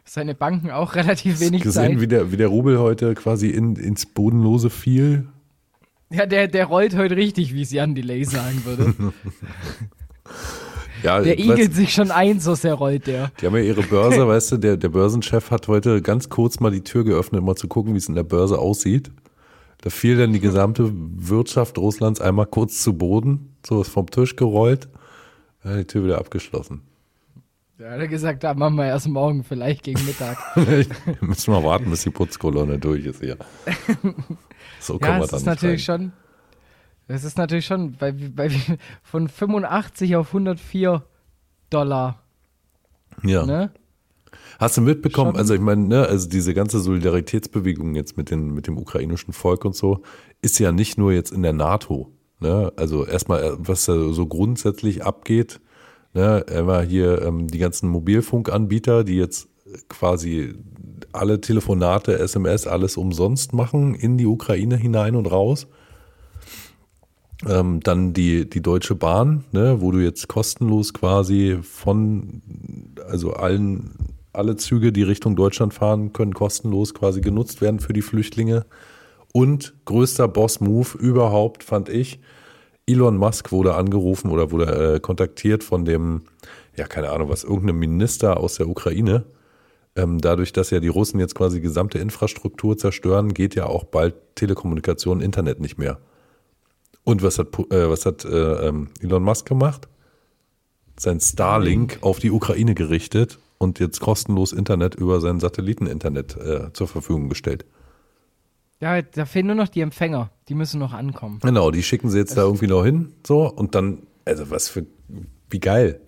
Seine 0.05 0.33
Banken 0.33 0.71
auch 0.71 0.95
relativ 0.95 1.39
wenig 1.41 1.61
Gesehen, 1.63 1.91
Zeit. 1.93 1.99
wie 2.01 2.07
der, 2.07 2.31
wie 2.31 2.37
der 2.37 2.47
Rubel 2.47 2.79
heute 2.79 3.13
quasi 3.15 3.49
in, 3.49 3.75
ins 3.75 4.05
Bodenlose 4.05 4.69
fiel. 4.69 5.27
Ja, 6.13 6.27
der, 6.27 6.47
der 6.47 6.65
rollt 6.65 6.95
heute 6.95 7.15
richtig, 7.15 7.53
wie 7.55 7.63
es 7.63 7.71
Jan 7.71 7.95
Delay 7.95 8.23
sagen 8.23 8.63
würde. 8.65 8.93
Ja, 11.01 11.19
Der 11.21 11.37
igelt 11.37 11.73
sich 11.73 11.91
schon 11.93 12.11
ein, 12.11 12.39
so 12.39 12.55
sehr 12.55 12.75
rollt 12.75 13.07
der. 13.07 13.31
Die 13.41 13.47
haben 13.47 13.55
ja 13.55 13.61
ihre 13.61 13.81
Börse, 13.81 14.25
weißt 14.25 14.53
du, 14.53 14.57
der, 14.57 14.77
der 14.77 14.89
Börsenchef 14.89 15.51
hat 15.51 15.67
heute 15.67 16.01
ganz 16.01 16.29
kurz 16.29 16.59
mal 16.59 16.71
die 16.71 16.83
Tür 16.83 17.03
geöffnet, 17.03 17.41
um 17.41 17.47
mal 17.47 17.55
zu 17.55 17.67
gucken, 17.67 17.93
wie 17.93 17.97
es 17.97 18.07
in 18.07 18.15
der 18.15 18.23
Börse 18.23 18.57
aussieht. 18.57 19.11
Da 19.81 19.89
fiel 19.89 20.15
dann 20.15 20.31
die 20.31 20.39
gesamte 20.39 20.91
Wirtschaft 20.93 21.77
Russlands 21.77 22.21
einmal 22.21 22.45
kurz 22.45 22.81
zu 22.81 22.93
Boden, 22.93 23.53
so 23.65 23.81
ist 23.81 23.89
vom 23.89 24.09
Tisch 24.09 24.37
gerollt, 24.37 24.87
dann 25.63 25.79
die 25.79 25.85
Tür 25.85 26.05
wieder 26.05 26.19
abgeschlossen. 26.19 26.83
Da 27.77 27.91
hat 27.91 27.99
er 27.99 28.07
gesagt, 28.07 28.43
da 28.45 28.53
machen 28.53 28.75
wir 28.75 28.85
erst 28.85 29.09
morgen, 29.09 29.43
vielleicht 29.43 29.83
gegen 29.83 30.05
Mittag. 30.05 30.37
Müssen 31.21 31.53
wir 31.53 31.63
warten, 31.63 31.89
bis 31.89 32.03
die 32.03 32.11
Putzkolonne 32.11 32.79
durch 32.79 33.05
ist 33.05 33.19
hier. 33.19 33.35
So 34.87 34.99
kommen 34.99 35.13
ja, 35.13 35.19
wir 35.21 35.27
dann 35.27 35.39
ist 35.39 35.45
natürlich 35.45 35.89
rein. 35.89 36.01
schon, 36.01 36.11
es 37.07 37.23
ist 37.23 37.37
natürlich 37.37 37.65
schon 37.65 37.93
bei, 37.93 38.11
bei, 38.11 38.49
von 39.03 39.27
85 39.29 40.15
auf 40.15 40.27
104 40.29 41.03
Dollar, 41.69 42.21
Ja. 43.23 43.45
ne? 43.45 43.71
Hast 44.59 44.77
du 44.77 44.81
mitbekommen, 44.81 45.31
Schon. 45.31 45.39
also 45.39 45.53
ich 45.55 45.59
meine, 45.61 45.81
ne, 45.87 46.05
also 46.07 46.29
diese 46.29 46.53
ganze 46.53 46.79
Solidaritätsbewegung 46.79 47.95
jetzt 47.95 48.17
mit, 48.17 48.29
den, 48.29 48.53
mit 48.53 48.67
dem 48.67 48.77
ukrainischen 48.77 49.33
Volk 49.33 49.65
und 49.65 49.75
so, 49.75 50.03
ist 50.41 50.59
ja 50.59 50.71
nicht 50.71 50.97
nur 50.97 51.11
jetzt 51.11 51.31
in 51.31 51.41
der 51.43 51.53
NATO. 51.53 52.11
Ne? 52.39 52.71
Also 52.75 53.05
erstmal, 53.05 53.43
äh, 53.43 53.51
was 53.57 53.85
da 53.85 54.09
so 54.13 54.25
grundsätzlich 54.27 55.03
abgeht, 55.03 55.59
ne, 56.13 56.39
immer 56.51 56.81
hier 56.81 57.21
ähm, 57.23 57.47
die 57.47 57.57
ganzen 57.57 57.89
Mobilfunkanbieter, 57.89 59.03
die 59.03 59.15
jetzt 59.17 59.49
quasi 59.89 60.53
alle 61.11 61.41
Telefonate, 61.41 62.17
SMS, 62.19 62.67
alles 62.67 62.97
umsonst 62.97 63.53
machen 63.53 63.95
in 63.95 64.17
die 64.17 64.25
Ukraine 64.25 64.77
hinein 64.77 65.15
und 65.15 65.27
raus. 65.27 65.67
Ähm, 67.47 67.81
dann 67.81 68.13
die, 68.13 68.49
die 68.49 68.61
Deutsche 68.61 68.95
Bahn, 68.95 69.43
ne, 69.51 69.81
wo 69.81 69.91
du 69.91 69.99
jetzt 69.99 70.27
kostenlos 70.27 70.93
quasi 70.93 71.59
von, 71.61 72.41
also 73.09 73.33
allen, 73.33 73.91
alle 74.31 74.55
Züge, 74.55 74.93
die 74.93 75.03
Richtung 75.03 75.35
Deutschland 75.35 75.73
fahren, 75.73 76.13
können 76.13 76.33
kostenlos 76.33 76.93
quasi 76.93 77.21
genutzt 77.21 77.61
werden 77.61 77.79
für 77.79 77.93
die 77.93 78.01
Flüchtlinge. 78.01 78.65
Und 79.33 79.73
größter 79.85 80.27
Boss-Move 80.27 80.97
überhaupt, 80.99 81.63
fand 81.63 81.89
ich, 81.89 82.19
Elon 82.85 83.17
Musk 83.17 83.51
wurde 83.51 83.75
angerufen 83.75 84.29
oder 84.29 84.51
wurde 84.51 84.95
äh, 84.95 84.99
kontaktiert 84.99 85.63
von 85.63 85.85
dem, 85.85 86.23
ja, 86.75 86.85
keine 86.85 87.11
Ahnung 87.11 87.29
was, 87.29 87.43
irgendeinem 87.43 87.79
Minister 87.79 88.37
aus 88.37 88.55
der 88.55 88.67
Ukraine. 88.67 89.25
Ähm, 89.95 90.19
dadurch, 90.19 90.53
dass 90.53 90.71
ja 90.71 90.79
die 90.79 90.87
Russen 90.87 91.19
jetzt 91.19 91.35
quasi 91.35 91.59
gesamte 91.61 91.99
Infrastruktur 91.99 92.77
zerstören, 92.77 93.33
geht 93.33 93.53
ja 93.53 93.67
auch 93.67 93.83
bald 93.83 94.15
Telekommunikation, 94.35 95.21
Internet 95.21 95.59
nicht 95.59 95.77
mehr. 95.77 95.99
Und 97.03 97.21
was 97.21 97.37
hat, 97.37 97.47
äh, 97.71 97.89
was 97.89 98.05
hat 98.05 98.25
äh, 98.25 98.67
ähm, 98.67 98.89
Elon 99.01 99.23
Musk 99.23 99.45
gemacht? 99.45 99.87
Sein 100.97 101.19
Starlink 101.19 101.99
auf 102.01 102.19
die 102.19 102.31
Ukraine 102.31 102.75
gerichtet 102.75 103.39
und 103.57 103.79
jetzt 103.79 103.99
kostenlos 103.99 104.51
Internet 104.51 104.95
über 104.95 105.21
sein 105.21 105.39
Satelliteninternet 105.39 106.37
äh, 106.37 106.73
zur 106.73 106.87
Verfügung 106.87 107.29
gestellt. 107.29 107.65
Ja, 108.79 109.01
da 109.01 109.25
fehlen 109.25 109.47
nur 109.47 109.55
noch 109.55 109.69
die 109.69 109.81
Empfänger. 109.81 110.29
Die 110.49 110.55
müssen 110.55 110.79
noch 110.79 110.93
ankommen. 110.93 111.39
Genau, 111.41 111.71
die 111.71 111.83
schicken 111.83 112.09
sie 112.09 112.17
jetzt 112.17 112.35
da 112.35 112.41
irgendwie 112.41 112.67
noch 112.67 112.83
hin, 112.83 113.13
so 113.25 113.49
und 113.49 113.75
dann, 113.75 114.03
also 114.25 114.49
was 114.49 114.69
für, 114.69 114.85
wie 115.49 115.59
geil, 115.59 116.01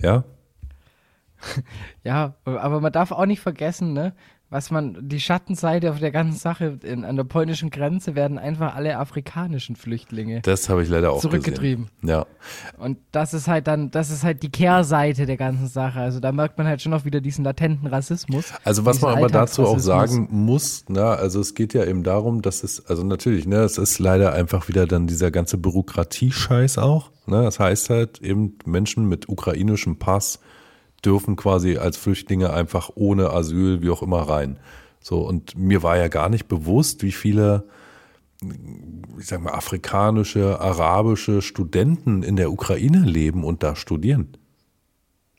ja? 0.00 0.24
Ja, 2.04 2.34
aber 2.44 2.80
man 2.80 2.92
darf 2.92 3.12
auch 3.12 3.26
nicht 3.26 3.40
vergessen, 3.40 3.92
ne? 3.92 4.14
Was 4.52 4.72
man, 4.72 4.96
die 5.08 5.20
Schattenseite 5.20 5.92
auf 5.92 6.00
der 6.00 6.10
ganzen 6.10 6.36
Sache, 6.36 6.80
in, 6.82 7.04
an 7.04 7.14
der 7.14 7.22
polnischen 7.22 7.70
Grenze 7.70 8.16
werden 8.16 8.36
einfach 8.36 8.74
alle 8.74 8.98
afrikanischen 8.98 9.76
Flüchtlinge 9.76 10.40
Das 10.40 10.68
habe 10.68 10.82
ich 10.82 10.88
leider 10.88 11.12
auch 11.12 11.20
zurückgetrieben. 11.20 11.88
Gesehen. 12.00 12.08
Ja, 12.08 12.26
Und 12.76 12.98
das 13.12 13.32
ist 13.32 13.46
halt 13.46 13.68
dann, 13.68 13.92
das 13.92 14.10
ist 14.10 14.24
halt 14.24 14.42
die 14.42 14.50
Kehrseite 14.50 15.26
der 15.26 15.36
ganzen 15.36 15.68
Sache. 15.68 16.00
Also 16.00 16.18
da 16.18 16.32
merkt 16.32 16.58
man 16.58 16.66
halt 16.66 16.82
schon 16.82 16.90
noch 16.90 17.04
wieder 17.04 17.20
diesen 17.20 17.44
latenten 17.44 17.86
Rassismus. 17.86 18.52
Also 18.64 18.84
was 18.84 19.00
man 19.00 19.18
aber 19.18 19.28
dazu 19.28 19.64
auch 19.64 19.78
sagen 19.78 20.26
muss, 20.32 20.84
na, 20.88 21.12
also 21.12 21.38
es 21.38 21.54
geht 21.54 21.72
ja 21.72 21.84
eben 21.84 22.02
darum, 22.02 22.42
dass 22.42 22.64
es, 22.64 22.84
also 22.86 23.04
natürlich, 23.04 23.46
ne, 23.46 23.58
es 23.58 23.78
ist 23.78 24.00
leider 24.00 24.32
einfach 24.32 24.66
wieder 24.66 24.88
dann 24.88 25.06
dieser 25.06 25.30
ganze 25.30 25.58
Bürokratie-Scheiß 25.58 26.78
auch. 26.78 27.12
Ne, 27.26 27.44
das 27.44 27.60
heißt 27.60 27.88
halt 27.90 28.20
eben 28.20 28.58
Menschen 28.64 29.08
mit 29.08 29.28
ukrainischem 29.28 30.00
Pass 30.00 30.40
dürfen 31.04 31.36
quasi 31.36 31.76
als 31.76 31.96
Flüchtlinge 31.96 32.52
einfach 32.52 32.90
ohne 32.94 33.30
Asyl, 33.30 33.82
wie 33.82 33.90
auch 33.90 34.02
immer, 34.02 34.22
rein. 34.22 34.58
So, 35.00 35.20
und 35.20 35.56
mir 35.56 35.82
war 35.82 35.96
ja 35.96 36.08
gar 36.08 36.28
nicht 36.28 36.46
bewusst, 36.48 37.02
wie 37.02 37.12
viele, 37.12 37.64
ich 39.18 39.26
sag 39.26 39.40
mal, 39.40 39.52
afrikanische, 39.52 40.60
arabische 40.60 41.40
Studenten 41.42 42.22
in 42.22 42.36
der 42.36 42.52
Ukraine 42.52 43.00
leben 43.00 43.44
und 43.44 43.62
da 43.62 43.76
studieren. 43.76 44.36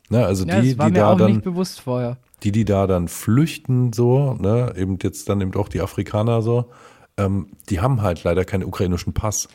Ne, 0.10 0.26
also 0.26 0.46
Ja, 0.46 0.60
die, 0.62 0.76
die 0.76 0.84
mir 0.84 0.92
da 0.92 1.14
auch 1.14 1.18
dann 1.18 1.32
nicht 1.32 1.44
bewusst 1.44 1.80
vorher. 1.82 2.18
die, 2.44 2.52
die 2.52 2.66
da 2.66 2.86
dann 2.86 3.08
flüchten, 3.08 3.94
so, 3.94 4.34
ne, 4.34 4.74
eben 4.76 4.98
jetzt 5.02 5.30
dann 5.30 5.40
eben 5.42 5.54
auch 5.56 5.70
die 5.70 5.80
Afrikaner 5.80 6.42
so, 6.42 6.70
ähm, 7.18 7.52
die 7.70 7.80
haben 7.80 8.02
halt 8.02 8.24
leider 8.24 8.44
keinen 8.44 8.66
ukrainischen 8.66 9.14
Pass. 9.14 9.48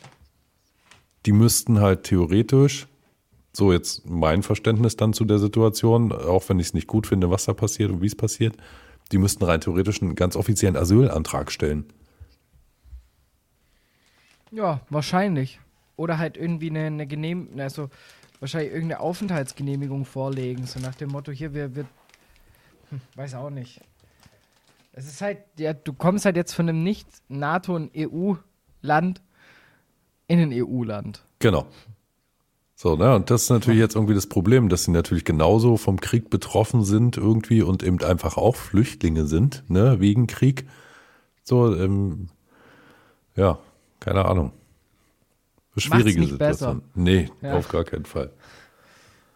Die 1.25 1.31
müssten 1.31 1.79
halt 1.81 2.03
theoretisch, 2.03 2.87
so 3.57 3.73
jetzt 3.73 4.07
mein 4.07 4.43
Verständnis 4.43 4.97
dann 4.97 5.13
zu 5.13 5.25
der 5.25 5.39
Situation, 5.39 6.11
auch 6.11 6.47
wenn 6.47 6.59
ich 6.59 6.67
es 6.67 6.73
nicht 6.75 6.85
gut 6.85 7.07
finde, 7.07 7.31
was 7.31 7.45
da 7.45 7.53
passiert 7.53 7.89
und 7.89 8.03
wie 8.03 8.05
es 8.05 8.15
passiert, 8.15 8.55
die 9.11 9.17
müssten 9.17 9.43
rein 9.43 9.61
theoretisch 9.61 9.99
einen 9.99 10.13
ganz 10.13 10.35
offiziellen 10.35 10.77
Asylantrag 10.77 11.51
stellen. 11.51 11.85
Ja, 14.51 14.81
wahrscheinlich. 14.91 15.59
Oder 15.95 16.19
halt 16.19 16.37
irgendwie 16.37 16.69
eine, 16.69 16.85
eine 16.85 17.07
Genehmigung, 17.07 17.59
also 17.59 17.89
wahrscheinlich 18.39 18.73
irgendeine 18.73 18.99
Aufenthaltsgenehmigung 18.99 20.05
vorlegen, 20.05 20.67
so 20.67 20.79
nach 20.79 20.93
dem 20.93 21.09
Motto, 21.09 21.31
hier, 21.31 21.55
wir, 21.55 21.75
wir 21.75 21.85
hm, 22.89 23.01
weiß 23.15 23.33
auch 23.33 23.49
nicht. 23.49 23.81
Es 24.91 25.07
ist 25.07 25.19
halt, 25.19 25.39
ja, 25.57 25.73
du 25.73 25.93
kommst 25.93 26.25
halt 26.25 26.35
jetzt 26.35 26.53
von 26.53 26.69
einem 26.69 26.83
nicht-NATO- 26.83 27.75
und 27.75 27.91
EU-Land 27.97 29.23
in 30.27 30.39
ein 30.39 30.51
EU-Land. 30.53 31.25
Genau. 31.39 31.65
So, 32.79 32.95
ne, 32.95 33.15
und 33.15 33.31
das 33.31 33.41
ist 33.43 33.49
natürlich 33.49 33.79
jetzt 33.79 33.95
irgendwie 33.95 34.13
das 34.13 34.27
Problem, 34.27 34.69
dass 34.69 34.83
sie 34.83 34.91
natürlich 34.91 35.25
genauso 35.25 35.77
vom 35.77 35.99
Krieg 35.99 36.29
betroffen 36.29 36.83
sind 36.83 37.17
irgendwie 37.17 37.63
und 37.63 37.81
eben 37.81 37.99
einfach 38.03 38.37
auch 38.37 38.55
Flüchtlinge 38.55 39.25
sind, 39.25 39.63
ne, 39.67 39.99
wegen 39.99 40.27
Krieg. 40.27 40.67
So, 41.43 41.75
ähm, 41.75 42.27
ja, 43.35 43.57
keine 43.99 44.25
Ahnung. 44.25 44.51
Schwierige 45.75 46.19
nicht 46.19 46.29
Situation. 46.33 46.83
Nee, 46.93 47.31
Ja. 47.41 47.53
auf 47.55 47.67
gar 47.69 47.83
keinen 47.83 48.05
Fall. 48.05 48.31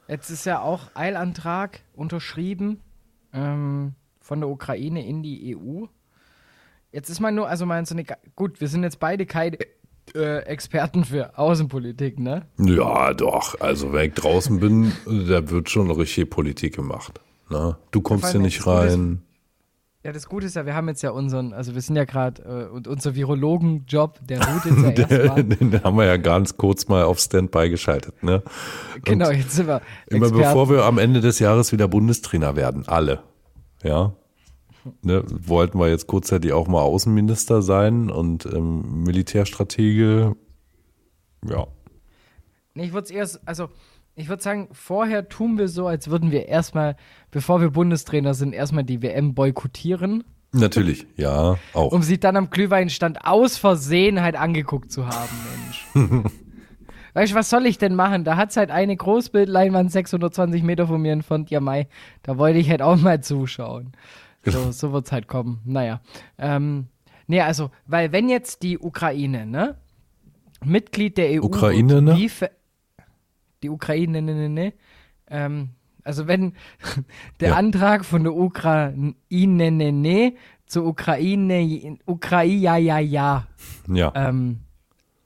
Jetzt 0.07 0.29
ist 0.29 0.45
ja 0.45 0.61
auch 0.61 0.91
Eilantrag 0.93 1.79
unterschrieben 1.95 2.79
ähm, 3.33 3.95
von 4.19 4.39
der 4.39 4.49
Ukraine 4.49 5.03
in 5.03 5.23
die 5.23 5.55
EU. 5.57 5.85
Jetzt 6.91 7.09
ist 7.09 7.19
man 7.19 7.33
nur, 7.33 7.47
also 7.47 7.65
so 7.65 7.71
eine, 7.95 8.03
ga- 8.03 8.17
gut, 8.35 8.61
wir 8.61 8.67
sind 8.67 8.83
jetzt 8.83 8.99
beide 8.99 9.25
keine 9.25 9.57
äh, 10.15 10.39
Experten 10.45 11.05
für 11.05 11.37
Außenpolitik, 11.37 12.19
ne? 12.19 12.45
Ja, 12.57 13.13
doch. 13.13 13.59
Also, 13.59 13.93
wenn 13.93 14.09
ich 14.09 14.15
draußen 14.15 14.59
bin, 14.59 14.91
da 15.05 15.49
wird 15.49 15.69
schon 15.69 15.89
richtig 15.91 16.29
Politik 16.29 16.75
gemacht. 16.75 17.19
Ne? 17.49 17.77
Du 17.91 18.01
kommst 18.01 18.31
hier 18.31 18.39
nicht 18.39 18.65
rein. 18.65 19.21
Ja, 20.03 20.11
das 20.11 20.27
Gute 20.27 20.47
ist 20.47 20.55
ja, 20.55 20.65
wir 20.65 20.73
haben 20.73 20.87
jetzt 20.87 21.03
ja 21.03 21.11
unseren, 21.11 21.53
also 21.53 21.75
wir 21.75 21.81
sind 21.81 21.95
ja 21.95 22.05
gerade, 22.05 22.41
äh, 22.41 22.73
und 22.73 22.87
unser 22.87 23.13
Virologen-Job, 23.13 24.19
der 24.27 24.39
ruht 24.39 24.65
jetzt 24.65 24.99
ja 24.99 25.07
erstmal. 25.17 25.43
Den 25.43 25.83
haben 25.83 25.95
wir 25.95 26.05
ja 26.05 26.17
ganz 26.17 26.57
kurz 26.57 26.87
mal 26.87 27.03
auf 27.03 27.19
Standby 27.19 27.69
geschaltet. 27.69 28.23
Ne? 28.23 28.41
Genau, 29.05 29.29
jetzt 29.29 29.51
sind 29.51 29.67
wir 29.67 29.81
Immer 30.07 30.25
Experten. 30.27 30.37
bevor 30.43 30.69
wir 30.71 30.85
am 30.85 30.97
Ende 30.97 31.21
des 31.21 31.37
Jahres 31.37 31.71
wieder 31.71 31.87
Bundestrainer 31.87 32.55
werden, 32.55 32.87
alle. 32.87 33.19
Ja. 33.83 34.13
Ne, 35.01 35.23
wollten 35.27 35.79
wir 35.79 35.89
jetzt 35.89 36.07
kurzzeitig 36.07 36.53
auch 36.53 36.67
mal 36.67 36.81
Außenminister 36.81 37.61
sein 37.61 38.09
und 38.09 38.45
ähm, 38.45 39.03
Militärstratege. 39.03 40.35
Ja. 41.47 41.67
Ich 42.75 42.93
würde 42.93 43.05
es 43.05 43.11
erst, 43.11 43.47
also 43.47 43.69
ich 44.15 44.29
würde 44.29 44.43
sagen, 44.43 44.69
vorher 44.71 45.29
tun 45.29 45.57
wir 45.57 45.67
so, 45.67 45.87
als 45.87 46.09
würden 46.09 46.31
wir 46.31 46.47
erstmal, 46.47 46.95
bevor 47.31 47.61
wir 47.61 47.71
Bundestrainer 47.71 48.33
sind, 48.33 48.53
erstmal 48.53 48.83
die 48.83 49.01
WM 49.01 49.33
boykottieren, 49.33 50.23
Natürlich, 50.53 51.07
ja, 51.15 51.57
auch. 51.73 51.93
um 51.93 52.01
sie 52.01 52.19
dann 52.19 52.35
am 52.35 52.49
Glühweinstand 52.49 53.25
aus 53.25 53.57
Versehen 53.57 54.21
halt 54.21 54.35
angeguckt 54.35 54.91
zu 54.91 55.07
haben, 55.07 55.29
Mensch. 55.53 55.85
weißt 57.13 57.31
du, 57.31 57.35
was 57.37 57.49
soll 57.49 57.65
ich 57.65 57.77
denn 57.77 57.95
machen? 57.95 58.25
Da 58.25 58.35
hat's 58.35 58.57
halt 58.57 58.69
eine 58.69 58.95
Großbildleinwand 58.95 59.91
620 59.91 60.63
Meter 60.63 60.87
von 60.87 61.01
mir 61.01 61.13
entfernt, 61.13 61.49
ja 61.51 61.61
Mai, 61.61 61.87
da 62.23 62.37
wollte 62.37 62.59
ich 62.59 62.69
halt 62.69 62.81
auch 62.81 62.97
mal 62.97 63.21
zuschauen. 63.21 63.93
So, 64.45 64.71
so 64.71 64.91
wird's 64.93 65.11
halt 65.11 65.27
kommen. 65.27 65.61
Naja. 65.65 66.01
Ähm, 66.37 66.87
nee, 67.27 67.41
also, 67.41 67.69
weil 67.85 68.11
wenn 68.11 68.29
jetzt 68.29 68.63
die 68.63 68.77
Ukraine, 68.79 69.45
ne? 69.45 69.77
Mitglied 70.63 71.17
der 71.17 71.41
EU 71.41 71.45
Ukraine, 71.45 71.93
wird, 71.95 72.03
ne? 72.03 72.49
die 73.63 73.69
Ukraine, 73.69 74.21
ne, 74.21 74.33
ne, 74.33 74.49
ne. 74.49 74.73
Ähm, 75.27 75.69
also 76.03 76.27
wenn 76.27 76.53
der 77.39 77.49
Ja. 77.49 77.55
Antrag 77.55 78.05
von 78.05 78.23
der 78.23 78.33
Ukraine, 78.35 79.15
ne, 79.29 79.71
ne, 79.71 79.91
ne, 79.91 80.33
zur 80.65 80.85
Ukraine, 80.85 81.97
Ukraine, 82.05 82.53
ja, 82.55 82.77
ja, 82.77 82.99
ja, 82.99 83.47
Ja. 83.87 84.11
ähm, 84.15 84.61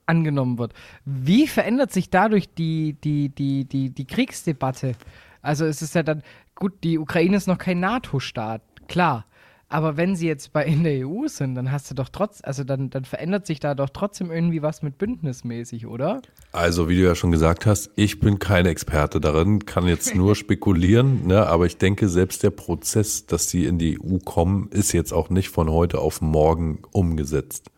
angenommen 0.06 0.58
wird. 0.58 0.74
Wie 1.06 1.48
verändert 1.48 1.92
sich 1.92 2.10
dadurch 2.10 2.54
die, 2.54 2.94
die, 3.04 3.30
die, 3.30 3.66
die, 3.66 3.90
die 3.90 4.06
Kriegsdebatte? 4.06 4.94
Also 5.42 5.66
es 5.66 5.82
ist 5.82 5.96
ja 5.96 6.04
dann, 6.04 6.24
gut, 6.56 6.84
die 6.84 6.98
Ukraine 7.00 7.38
ist 7.38 7.48
noch 7.48 7.58
kein 7.58 7.80
NATO-Staat, 7.80 8.62
klar. 8.88 9.26
Aber 9.68 9.98
wenn 9.98 10.16
sie 10.16 10.28
jetzt 10.28 10.54
bei 10.54 10.64
in 10.64 10.84
der 10.84 11.08
EU 11.08 11.28
sind, 11.28 11.56
dann 11.56 11.72
hast 11.72 11.90
du 11.90 11.96
doch 11.96 12.10
trotz, 12.10 12.40
also 12.44 12.64
dann, 12.64 12.92
dann 12.92 13.04
verändert 13.04 13.48
sich 13.48 13.60
da 13.60 13.74
doch 13.74 13.90
trotzdem 13.90 14.32
irgendwie 14.32 14.62
was 14.62 14.84
mit 14.84 15.00
bündnismäßig, 15.00 15.88
oder? 15.88 16.22
Also, 16.52 16.88
wie 16.88 16.96
du 16.96 17.04
ja 17.04 17.16
schon 17.16 17.32
gesagt 17.32 17.66
hast, 17.66 17.90
ich 17.96 18.20
bin 18.20 18.38
kein 18.38 18.68
Experte 18.68 19.20
darin, 19.20 19.66
kann 19.66 19.88
jetzt 19.88 20.14
nur 20.16 20.36
spekulieren, 20.36 21.26
ne, 21.26 21.48
aber 21.48 21.66
ich 21.66 21.78
denke, 21.78 22.10
selbst 22.10 22.44
der 22.44 22.52
Prozess, 22.52 23.26
dass 23.26 23.48
die 23.48 23.66
in 23.66 23.80
die 23.80 24.00
EU 24.00 24.20
kommen, 24.20 24.70
ist 24.70 24.92
jetzt 24.92 25.14
auch 25.14 25.30
nicht 25.30 25.50
von 25.50 25.72
heute 25.72 26.00
auf 26.00 26.22
morgen 26.22 26.84
umgesetzt. 26.92 27.72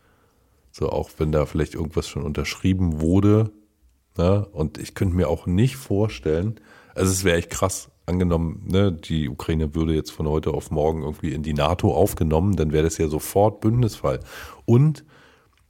So, 0.70 0.90
auch 0.90 1.08
wenn 1.16 1.32
da 1.32 1.46
vielleicht 1.46 1.74
irgendwas 1.74 2.06
schon 2.06 2.22
unterschrieben 2.22 3.00
wurde. 3.00 3.50
Ne, 4.18 4.46
und 4.52 4.78
ich 4.78 4.94
könnte 4.94 5.16
mir 5.16 5.28
auch 5.28 5.46
nicht 5.46 5.76
vorstellen, 5.76 6.60
also 6.94 7.10
es 7.10 7.24
wäre 7.24 7.38
echt 7.38 7.50
krass, 7.50 7.88
angenommen, 8.08 8.64
ne, 8.66 8.90
die 8.92 9.28
Ukraine 9.28 9.74
würde 9.74 9.94
jetzt 9.94 10.10
von 10.10 10.26
heute 10.26 10.50
auf 10.50 10.70
morgen 10.70 11.02
irgendwie 11.02 11.32
in 11.32 11.42
die 11.42 11.54
NATO 11.54 11.94
aufgenommen, 11.94 12.56
dann 12.56 12.72
wäre 12.72 12.84
das 12.84 12.98
ja 12.98 13.08
sofort 13.08 13.60
Bündnisfall. 13.60 14.20
Und 14.64 15.04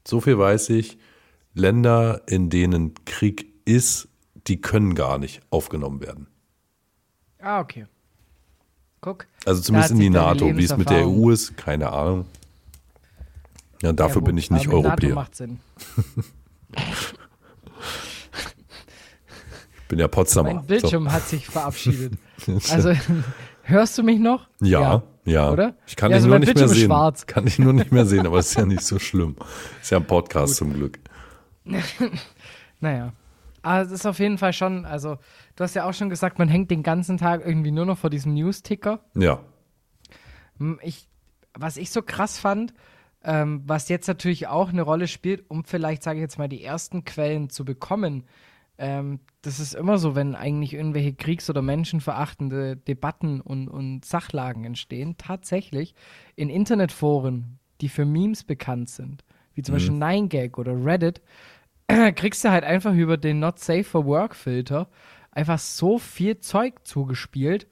so 0.07 0.21
viel 0.21 0.39
weiß 0.39 0.71
ich, 0.71 0.99
Länder, 1.55 2.23
in 2.27 2.49
denen 2.51 2.95
Krieg 3.05 3.47
ist, 3.65 4.09
die 4.47 4.61
können 4.61 4.95
gar 4.95 5.19
nicht 5.19 5.41
aufgenommen 5.51 6.01
werden. 6.01 6.29
Ah, 7.41 7.61
okay. 7.61 7.87
Guck. 9.01 9.27
Also 9.45 9.61
zumindest 9.61 9.93
in 9.93 10.01
die 10.01 10.11
NATO, 10.11 10.57
wie 10.57 10.65
es 10.65 10.77
mit 10.77 10.91
der 10.91 11.07
EU 11.07 11.31
ist, 11.31 11.57
keine 11.57 11.93
Ahnung. 11.93 12.27
Ja, 13.83 13.93
dafür 13.93 14.23
Ja, 14.23 14.27
bin 14.27 14.39
ich 14.39 14.51
nicht 14.51 14.67
mit 14.67 14.75
NATO 14.75 14.89
Europäer. 14.89 15.15
macht 15.15 15.35
Sinn. 15.37 15.61
bin 19.89 19.99
ja 19.99 20.09
Potsdamer. 20.09 20.55
Mein 20.55 20.67
Bildschirm 20.67 21.11
hat 21.13 21.27
sich 21.29 21.47
verabschiedet. 21.47 22.15
Also, 22.71 22.93
hörst 23.63 23.99
du 23.99 24.03
mich 24.03 24.21
noch? 24.21 24.47
So. 24.61 24.67
Ja, 24.67 25.03
ja. 25.25 25.51
Oder? 25.51 25.75
Ich 25.87 25.97
kann 25.97 26.11
Ja, 26.11 26.17
dich 26.19 26.25
also 26.25 26.29
nur 26.29 26.39
nicht 26.39 26.47
mehr 26.47 26.55
Bildschirm 26.55 26.71
ist 26.73 26.79
sehen. 26.79 26.87
schwarz. 26.87 27.27
Kann 27.27 27.47
ich 27.47 27.59
nur 27.59 27.73
nicht 27.73 27.91
mehr 27.93 28.07
sehen, 28.07 28.27
aber 28.27 28.39
ist 28.39 28.55
ja 28.57 28.65
nicht 28.65 28.83
so 28.83 28.99
schlimm. 28.99 29.37
Ist 29.83 29.91
ja 29.91 29.99
ein 29.99 30.07
Podcast 30.07 30.57
zum 30.57 30.73
Glück. 30.73 30.99
Naja. 32.81 33.13
Aber 33.63 33.83
es 33.83 33.91
ist 33.91 34.07
auf 34.07 34.19
jeden 34.21 34.39
Fall 34.39 34.53
schon, 34.53 34.85
also, 34.85 35.19
du 35.57 35.65
hast 35.65 35.75
ja 35.75 35.85
auch 35.89 35.93
schon 35.93 36.11
gesagt, 36.11 36.39
man 36.39 36.49
hängt 36.49 36.71
den 36.71 36.83
ganzen 36.85 37.19
Tag 37.19 37.45
irgendwie 37.45 37.73
nur 37.73 37.87
noch 37.87 37.99
vor 37.99 38.09
diesem 38.09 38.35
News-Ticker. 38.35 39.01
Ja. 39.15 39.41
Hm, 40.59 40.79
Ich, 40.83 41.09
was 41.55 41.77
ich 41.77 41.91
so 41.91 42.03
krass 42.03 42.39
fand, 42.39 42.73
ähm, 43.25 43.63
was 43.67 43.89
jetzt 43.89 44.07
natürlich 44.07 44.47
auch 44.47 44.69
eine 44.69 44.83
Rolle 44.83 45.09
spielt, 45.09 45.45
um 45.51 45.65
vielleicht, 45.65 46.05
sage 46.05 46.19
ich 46.19 46.23
jetzt 46.23 46.39
mal, 46.39 46.49
die 46.49 46.63
ersten 46.63 47.05
Quellen 47.05 47.51
zu 47.51 47.65
bekommen. 47.65 48.25
Ähm, 48.79 49.21
das 49.43 49.61
ist 49.61 49.75
immer 49.75 49.99
so, 49.99 50.15
wenn 50.15 50.35
eigentlich 50.35 50.75
irgendwelche 50.75 51.13
kriegs- 51.13 51.51
oder 51.51 51.63
menschenverachtende 51.63 52.77
Debatten 52.77 53.41
und, 53.41 53.69
und 53.69 54.05
Sachlagen 54.05 54.65
entstehen, 54.65 55.17
tatsächlich 55.19 55.95
in 56.37 56.49
Internetforen, 56.49 57.59
die 57.81 57.89
für 57.89 58.05
Memes 58.05 58.45
bekannt 58.45 58.89
sind, 58.89 59.25
wie 59.55 59.63
zum 59.63 59.75
Beispiel 59.75 59.97
9gag 59.97 60.57
oder 60.59 60.73
Reddit, 60.85 61.21
kriegst 62.15 62.45
du 62.45 62.51
halt 62.51 62.65
einfach 62.65 62.95
über 62.95 63.17
den 63.17 63.41
Not 63.41 63.59
Safe 63.59 63.85
for 63.85 64.07
Work 64.07 64.37
Filter 64.37 64.89
einfach 65.31 65.59
so 65.59 65.99
viel 65.99 66.39
Zeug 66.39 66.87
zugespielt, 66.87 67.67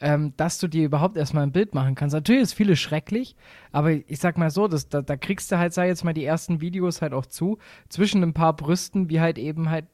ähm, 0.00 0.34
dass 0.36 0.58
du 0.58 0.66
dir 0.66 0.84
überhaupt 0.84 1.16
erstmal 1.16 1.44
ein 1.44 1.52
Bild 1.52 1.74
machen 1.74 1.94
kannst. 1.94 2.14
Natürlich 2.14 2.42
ist 2.42 2.54
vieles 2.54 2.80
schrecklich, 2.80 3.36
aber 3.70 3.92
ich 3.92 4.18
sag 4.18 4.36
mal 4.36 4.50
so, 4.50 4.66
das, 4.66 4.88
da, 4.88 5.00
da 5.00 5.16
kriegst 5.16 5.52
du 5.52 5.58
halt, 5.58 5.72
sag 5.72 5.86
jetzt 5.86 6.04
mal, 6.04 6.12
die 6.12 6.24
ersten 6.24 6.60
Videos 6.60 7.00
halt 7.00 7.12
auch 7.12 7.26
zu, 7.26 7.58
zwischen 7.88 8.22
ein 8.22 8.34
paar 8.34 8.54
Brüsten, 8.54 9.08
wie 9.08 9.20
halt 9.20 9.38
eben 9.38 9.70
halt, 9.70 9.86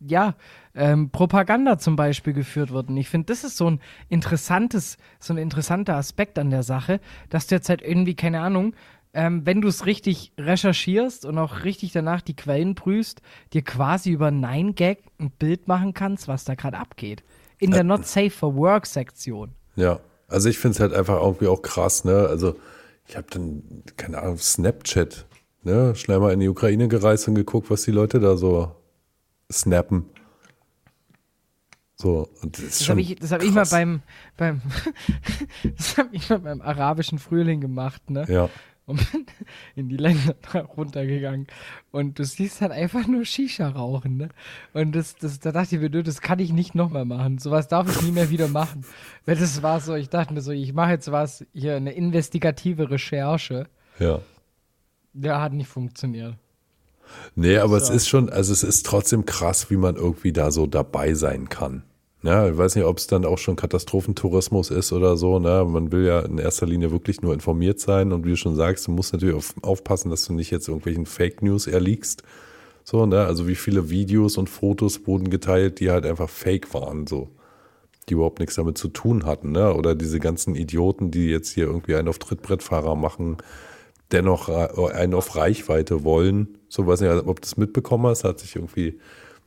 ja, 0.00 0.34
ähm, 0.74 1.10
Propaganda 1.10 1.78
zum 1.78 1.96
Beispiel 1.96 2.32
geführt 2.32 2.70
wird. 2.72 2.88
Und 2.88 2.96
ich 2.96 3.08
finde, 3.08 3.26
das 3.26 3.44
ist 3.44 3.56
so 3.56 3.68
ein 3.68 3.80
interessantes, 4.08 4.96
so 5.18 5.34
ein 5.34 5.38
interessanter 5.38 5.96
Aspekt 5.96 6.38
an 6.38 6.50
der 6.50 6.62
Sache, 6.62 7.00
dass 7.30 7.46
du 7.46 7.56
jetzt 7.56 7.68
halt 7.68 7.82
irgendwie, 7.82 8.14
keine 8.14 8.40
Ahnung, 8.40 8.74
ähm, 9.14 9.44
wenn 9.44 9.60
du 9.60 9.68
es 9.68 9.86
richtig 9.86 10.32
recherchierst 10.38 11.24
und 11.24 11.38
auch 11.38 11.64
richtig 11.64 11.92
danach 11.92 12.20
die 12.20 12.36
Quellen 12.36 12.74
prüfst, 12.74 13.22
dir 13.52 13.62
quasi 13.62 14.10
über 14.10 14.28
9gag 14.28 14.98
ein 15.18 15.30
Bild 15.30 15.66
machen 15.66 15.94
kannst, 15.94 16.28
was 16.28 16.44
da 16.44 16.54
gerade 16.54 16.78
abgeht. 16.78 17.24
In 17.58 17.70
der 17.72 17.84
Not 17.84 18.06
Safe 18.06 18.30
for 18.30 18.54
Work 18.54 18.86
Sektion. 18.86 19.54
Ja, 19.74 20.00
also 20.28 20.48
ich 20.48 20.58
finde 20.58 20.74
es 20.74 20.80
halt 20.80 20.92
einfach 20.92 21.20
irgendwie 21.20 21.48
auch 21.48 21.62
krass, 21.62 22.04
ne? 22.04 22.26
Also 22.28 22.56
ich 23.06 23.16
habe 23.16 23.26
dann, 23.30 23.82
keine 23.96 24.18
Ahnung, 24.18 24.36
Snapchat, 24.36 25.26
ne? 25.64 25.94
Schnell 25.96 26.20
mal 26.20 26.32
in 26.32 26.40
die 26.40 26.48
Ukraine 26.48 26.86
gereist 26.86 27.26
und 27.26 27.34
geguckt, 27.34 27.70
was 27.70 27.82
die 27.82 27.90
Leute 27.90 28.20
da 28.20 28.36
so 28.36 28.72
snappen. 29.50 30.06
So, 31.96 32.28
und 32.42 32.56
das 32.56 32.64
ist 32.64 32.80
Das 32.80 32.86
schon 32.86 32.92
habe 32.92 33.00
ich, 33.00 33.16
das 33.16 33.32
hab 33.32 33.42
ich 33.42 33.50
mal 33.52 33.66
beim, 33.66 34.02
beim 34.36 34.62
das 35.76 35.98
hab 35.98 36.12
ich 36.12 36.30
mal 36.30 36.38
beim 36.38 36.60
arabischen 36.60 37.18
Frühling 37.18 37.60
gemacht, 37.60 38.08
ne? 38.10 38.24
Ja, 38.28 38.48
und 38.86 39.12
bin 39.12 39.26
in 39.76 39.88
die 39.90 39.96
Länder 39.98 40.34
runtergegangen. 40.76 41.46
Und 41.90 42.18
du 42.18 42.24
siehst 42.24 42.62
halt 42.62 42.72
einfach 42.72 43.06
nur 43.06 43.24
Shisha 43.26 43.68
rauchen, 43.68 44.16
ne? 44.16 44.28
Und 44.72 44.92
das, 44.92 45.16
das, 45.16 45.40
da 45.40 45.52
dachte 45.52 45.74
ich 45.74 45.80
mir, 45.82 45.90
du, 45.90 46.02
das 46.02 46.22
kann 46.22 46.38
ich 46.38 46.52
nicht 46.52 46.74
nochmal 46.74 47.04
machen. 47.04 47.36
Sowas 47.38 47.68
darf 47.68 47.90
ich 47.90 48.00
nie 48.02 48.12
mehr 48.12 48.30
wieder 48.30 48.48
machen. 48.48 48.86
Weil 49.26 49.36
das 49.36 49.62
war 49.62 49.80
so, 49.80 49.94
ich 49.94 50.08
dachte 50.08 50.32
mir 50.32 50.40
so, 50.40 50.52
ich 50.52 50.72
mache 50.72 50.92
jetzt 50.92 51.12
was, 51.12 51.44
hier 51.52 51.76
eine 51.76 51.92
investigative 51.92 52.90
Recherche. 52.90 53.66
ja. 53.98 54.20
Der 55.14 55.40
hat 55.40 55.52
nicht 55.52 55.68
funktioniert. 55.68 56.36
Nee, 57.34 57.58
aber 57.58 57.76
es 57.76 57.88
So. 57.88 57.94
ist 57.94 58.08
schon, 58.08 58.28
also 58.28 58.52
es 58.52 58.62
ist 58.62 58.86
trotzdem 58.86 59.26
krass, 59.26 59.70
wie 59.70 59.76
man 59.76 59.96
irgendwie 59.96 60.32
da 60.32 60.50
so 60.50 60.66
dabei 60.66 61.14
sein 61.14 61.48
kann. 61.48 61.82
Ja, 62.22 62.48
ich 62.48 62.58
weiß 62.58 62.74
nicht, 62.74 62.84
ob 62.84 62.98
es 62.98 63.06
dann 63.06 63.24
auch 63.24 63.38
schon 63.38 63.54
Katastrophentourismus 63.54 64.70
ist 64.70 64.92
oder 64.92 65.16
so. 65.16 65.38
Ne? 65.38 65.64
Man 65.64 65.92
will 65.92 66.04
ja 66.04 66.20
in 66.20 66.38
erster 66.38 66.66
Linie 66.66 66.90
wirklich 66.90 67.22
nur 67.22 67.32
informiert 67.32 67.78
sein 67.78 68.12
und 68.12 68.24
wie 68.24 68.30
du 68.30 68.36
schon 68.36 68.56
sagst, 68.56 68.88
du 68.88 68.90
musst 68.90 69.12
natürlich 69.12 69.36
auf, 69.36 69.54
aufpassen, 69.62 70.10
dass 70.10 70.24
du 70.26 70.32
nicht 70.32 70.50
jetzt 70.50 70.66
irgendwelchen 70.66 71.06
Fake 71.06 71.42
News 71.42 71.68
erliegst. 71.68 72.24
So, 72.82 73.06
ne? 73.06 73.24
Also 73.24 73.46
wie 73.46 73.54
viele 73.54 73.88
Videos 73.90 74.36
und 74.36 74.48
Fotos 74.48 75.06
wurden 75.06 75.30
geteilt, 75.30 75.78
die 75.78 75.90
halt 75.90 76.06
einfach 76.06 76.28
fake 76.28 76.72
waren, 76.74 77.06
so. 77.06 77.28
Die 78.08 78.14
überhaupt 78.14 78.40
nichts 78.40 78.54
damit 78.56 78.78
zu 78.78 78.88
tun 78.88 79.26
hatten, 79.26 79.52
ne? 79.52 79.74
Oder 79.74 79.94
diese 79.94 80.18
ganzen 80.18 80.54
Idioten, 80.54 81.10
die 81.10 81.28
jetzt 81.28 81.50
hier 81.50 81.66
irgendwie 81.66 81.94
einen 81.94 82.08
auf 82.08 82.18
Trittbrettfahrer 82.18 82.94
machen, 82.94 83.36
dennoch 84.12 84.48
einen 84.48 85.14
auf 85.14 85.36
Reichweite 85.36 86.04
wollen. 86.04 86.58
So 86.68 86.86
weiß 86.86 87.00
nicht, 87.00 87.10
ob 87.10 87.36
du 87.36 87.40
das 87.42 87.56
mitbekommen 87.56 88.06
hast, 88.06 88.24
hat 88.24 88.38
sich 88.40 88.56
irgendwie 88.56 88.98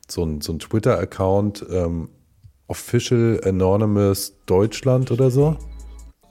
so 0.07 0.23
ein, 0.23 0.41
so 0.41 0.53
ein 0.53 0.59
Twitter-Account 0.59 1.65
ähm, 1.69 2.09
Official 2.67 3.41
Anonymous 3.43 4.37
Deutschland 4.45 5.11
oder 5.11 5.31
so 5.31 5.57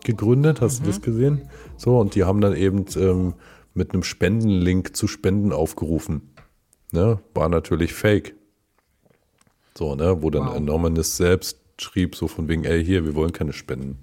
gegründet. 0.05 0.61
Hast 0.61 0.81
du 0.81 0.87
das 0.87 1.03
gesehen? 1.03 1.51
So, 1.77 1.99
und 1.99 2.15
die 2.15 2.25
haben 2.25 2.41
dann 2.41 2.57
eben 2.57 2.87
ähm, 2.97 3.35
mit 3.75 3.93
einem 3.93 4.03
Spendenlink 4.03 4.97
zu 4.97 5.07
Spenden 5.07 5.53
aufgerufen. 5.53 6.35
Ne? 6.93 7.19
War 7.35 7.49
natürlich 7.49 7.93
fake. 7.93 8.35
So, 9.77 9.95
ne, 9.95 10.23
wo 10.23 10.31
dann 10.31 10.47
Wow. 10.47 10.57
Anonymous 10.57 11.17
selbst 11.17 11.59
schrieb, 11.79 12.17
so 12.17 12.29
von 12.29 12.49
wegen, 12.49 12.65
ey, 12.65 12.85
hier, 12.85 13.05
wir 13.05 13.15
wollen 13.15 13.33
keine 13.33 13.53
Spenden. 13.53 13.99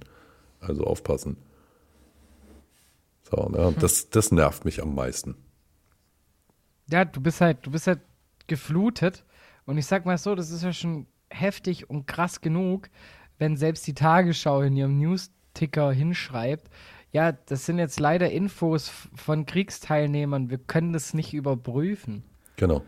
Also 0.60 0.84
aufpassen. 0.84 1.38
So, 3.30 3.50
ne, 3.50 3.68
und 3.68 3.84
das, 3.84 4.10
das 4.10 4.32
nervt 4.32 4.66
mich 4.66 4.82
am 4.82 4.96
meisten. 4.96 5.36
Ja, 6.90 7.04
du 7.06 7.22
bist 7.22 7.42
halt, 7.42 7.66
du 7.66 7.72
bist 7.72 7.88
halt 7.88 8.00
geflutet. 8.48 9.24
Und 9.66 9.78
ich 9.78 9.86
sag 9.86 10.06
mal 10.06 10.18
so, 10.18 10.34
das 10.34 10.50
ist 10.50 10.64
ja 10.64 10.72
schon 10.72 11.08
heftig 11.30 11.90
und 11.90 12.08
krass 12.08 12.40
genug, 12.40 12.90
wenn 13.38 13.58
selbst 13.58 13.86
die 13.86 13.94
Tagesschau 13.94 14.62
in 14.62 14.78
ihrem 14.78 14.98
News-Ticker 14.98 15.92
hinschreibt, 15.92 16.70
ja, 17.12 17.32
das 17.32 17.66
sind 17.66 17.80
jetzt 17.80 18.00
leider 18.00 18.32
Infos 18.32 18.92
von 19.16 19.46
Kriegsteilnehmern, 19.46 20.50
wir 20.50 20.58
können 20.58 20.94
das 20.94 21.14
nicht 21.14 21.34
überprüfen. 21.34 22.24
Genau. 22.56 22.84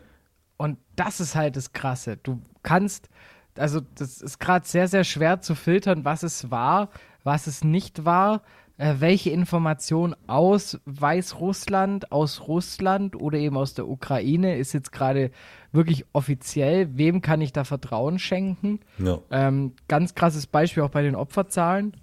Und 0.56 0.78
das 0.96 1.20
ist 1.20 1.34
halt 1.34 1.56
das 1.56 1.72
Krasse. 1.72 2.18
Du 2.18 2.40
kannst, 2.62 3.08
also 3.56 3.80
das 3.94 4.20
ist 4.20 4.38
gerade 4.38 4.66
sehr, 4.66 4.88
sehr 4.88 5.04
schwer 5.04 5.40
zu 5.40 5.54
filtern, 5.54 6.04
was 6.04 6.22
es 6.22 6.50
war, 6.50 6.90
was 7.24 7.46
es 7.46 7.64
nicht 7.64 8.04
war, 8.04 8.42
äh, 8.80 8.98
welche 9.00 9.28
Information 9.28 10.16
aus 10.26 10.80
Weißrussland, 10.86 12.12
aus 12.12 12.48
Russland 12.48 13.14
oder 13.14 13.36
eben 13.36 13.58
aus 13.58 13.74
der 13.74 13.86
Ukraine 13.86 14.56
ist 14.56 14.72
jetzt 14.72 14.90
gerade 14.90 15.32
wirklich 15.70 16.06
offiziell. 16.14 16.88
Wem 16.96 17.20
kann 17.20 17.42
ich 17.42 17.52
da 17.52 17.64
Vertrauen 17.64 18.18
schenken? 18.18 18.80
Ja. 18.96 19.18
Ähm, 19.30 19.74
ganz 19.86 20.14
krasses 20.14 20.46
Beispiel 20.46 20.82
auch 20.82 20.88
bei 20.88 21.02
den 21.02 21.14
Opferzahlen. 21.14 21.94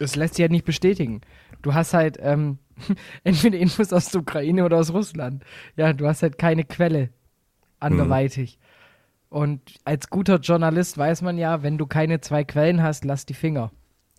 Es 0.00 0.16
lässt 0.16 0.34
sich 0.34 0.42
halt 0.42 0.50
nicht 0.50 0.64
bestätigen. 0.64 1.20
Du 1.62 1.72
hast 1.72 1.94
halt 1.94 2.18
ähm, 2.20 2.58
entweder 3.22 3.56
Infos 3.58 3.92
aus 3.92 4.10
der 4.10 4.22
Ukraine 4.22 4.64
oder 4.64 4.78
aus 4.78 4.92
Russland. 4.92 5.44
Ja, 5.76 5.92
du 5.92 6.08
hast 6.08 6.24
halt 6.24 6.36
keine 6.36 6.64
Quelle 6.64 7.10
anderweitig. 7.78 8.58
Und 9.28 9.60
als 9.84 10.10
guter 10.10 10.40
Journalist 10.40 10.98
weiß 10.98 11.22
man 11.22 11.38
ja, 11.38 11.62
wenn 11.62 11.78
du 11.78 11.86
keine 11.86 12.20
zwei 12.20 12.42
Quellen 12.42 12.82
hast, 12.82 13.04
lass 13.04 13.24
die 13.24 13.34
Finger. 13.34 13.70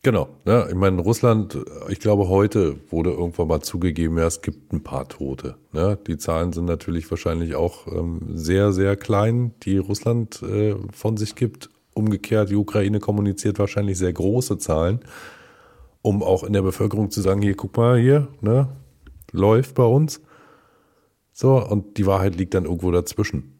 Genau. 0.03 0.29
Ja, 0.45 0.67
ich 0.67 0.73
meine, 0.73 0.99
Russland, 0.99 1.59
ich 1.89 1.99
glaube, 1.99 2.27
heute 2.27 2.77
wurde 2.89 3.11
irgendwann 3.11 3.47
mal 3.47 3.61
zugegeben, 3.61 4.17
ja, 4.17 4.25
es 4.25 4.41
gibt 4.41 4.73
ein 4.73 4.81
paar 4.81 5.07
Tote. 5.07 5.57
Ne? 5.73 5.97
Die 6.07 6.17
Zahlen 6.17 6.53
sind 6.53 6.65
natürlich 6.65 7.09
wahrscheinlich 7.11 7.53
auch 7.53 7.85
ähm, 7.85 8.19
sehr, 8.33 8.71
sehr 8.71 8.95
klein, 8.95 9.53
die 9.61 9.77
Russland 9.77 10.41
äh, 10.41 10.75
von 10.91 11.17
sich 11.17 11.35
gibt. 11.35 11.69
Umgekehrt, 11.93 12.49
die 12.49 12.55
Ukraine 12.55 12.99
kommuniziert 12.99 13.59
wahrscheinlich 13.59 13.97
sehr 13.99 14.13
große 14.13 14.57
Zahlen, 14.57 15.01
um 16.01 16.23
auch 16.23 16.43
in 16.43 16.53
der 16.53 16.63
Bevölkerung 16.63 17.11
zu 17.11 17.21
sagen, 17.21 17.41
hier, 17.43 17.55
guck 17.55 17.77
mal 17.77 17.99
hier, 17.99 18.27
ne? 18.39 18.69
läuft 19.31 19.75
bei 19.75 19.83
uns. 19.83 20.21
So, 21.31 21.63
und 21.63 21.97
die 21.97 22.07
Wahrheit 22.07 22.35
liegt 22.35 22.55
dann 22.55 22.65
irgendwo 22.65 22.91
dazwischen. 22.91 23.59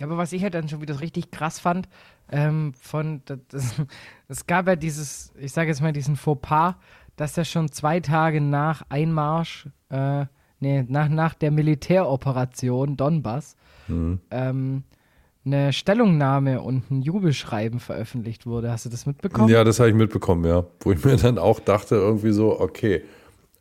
Ja, 0.00 0.06
aber 0.06 0.16
was 0.16 0.32
ich 0.32 0.42
halt 0.42 0.54
dann 0.54 0.68
schon 0.68 0.80
wieder 0.80 1.00
richtig 1.00 1.30
krass 1.30 1.58
fand, 1.60 1.88
ähm, 2.30 2.72
von, 2.80 3.22
das, 3.24 3.38
das, 3.48 3.74
es 4.28 4.46
gab 4.46 4.66
ja 4.66 4.76
dieses, 4.76 5.32
ich 5.38 5.52
sage 5.52 5.68
jetzt 5.68 5.82
mal 5.82 5.92
diesen 5.92 6.16
Fauxpas, 6.16 6.74
dass 7.16 7.36
er 7.36 7.44
schon 7.44 7.70
zwei 7.70 8.00
Tage 8.00 8.40
nach 8.40 8.82
Einmarsch, 8.88 9.68
äh, 9.90 10.26
nee, 10.60 10.84
nach, 10.88 11.08
nach 11.08 11.34
der 11.34 11.50
Militäroperation 11.50 12.96
Donbass, 12.96 13.56
ähm, 14.30 14.84
eine 15.44 15.72
Stellungnahme 15.72 16.60
und 16.60 16.90
ein 16.90 17.02
Jubelschreiben 17.02 17.80
veröffentlicht 17.80 18.46
wurde. 18.46 18.70
Hast 18.70 18.84
du 18.84 18.90
das 18.90 19.06
mitbekommen? 19.06 19.48
Ja, 19.48 19.64
das 19.64 19.80
habe 19.80 19.88
ich 19.88 19.94
mitbekommen, 19.94 20.44
ja. 20.44 20.64
Wo 20.80 20.92
ich 20.92 21.04
mir 21.04 21.16
dann 21.16 21.38
auch 21.38 21.60
dachte, 21.60 21.96
irgendwie 21.96 22.32
so, 22.32 22.60
okay, 22.60 23.02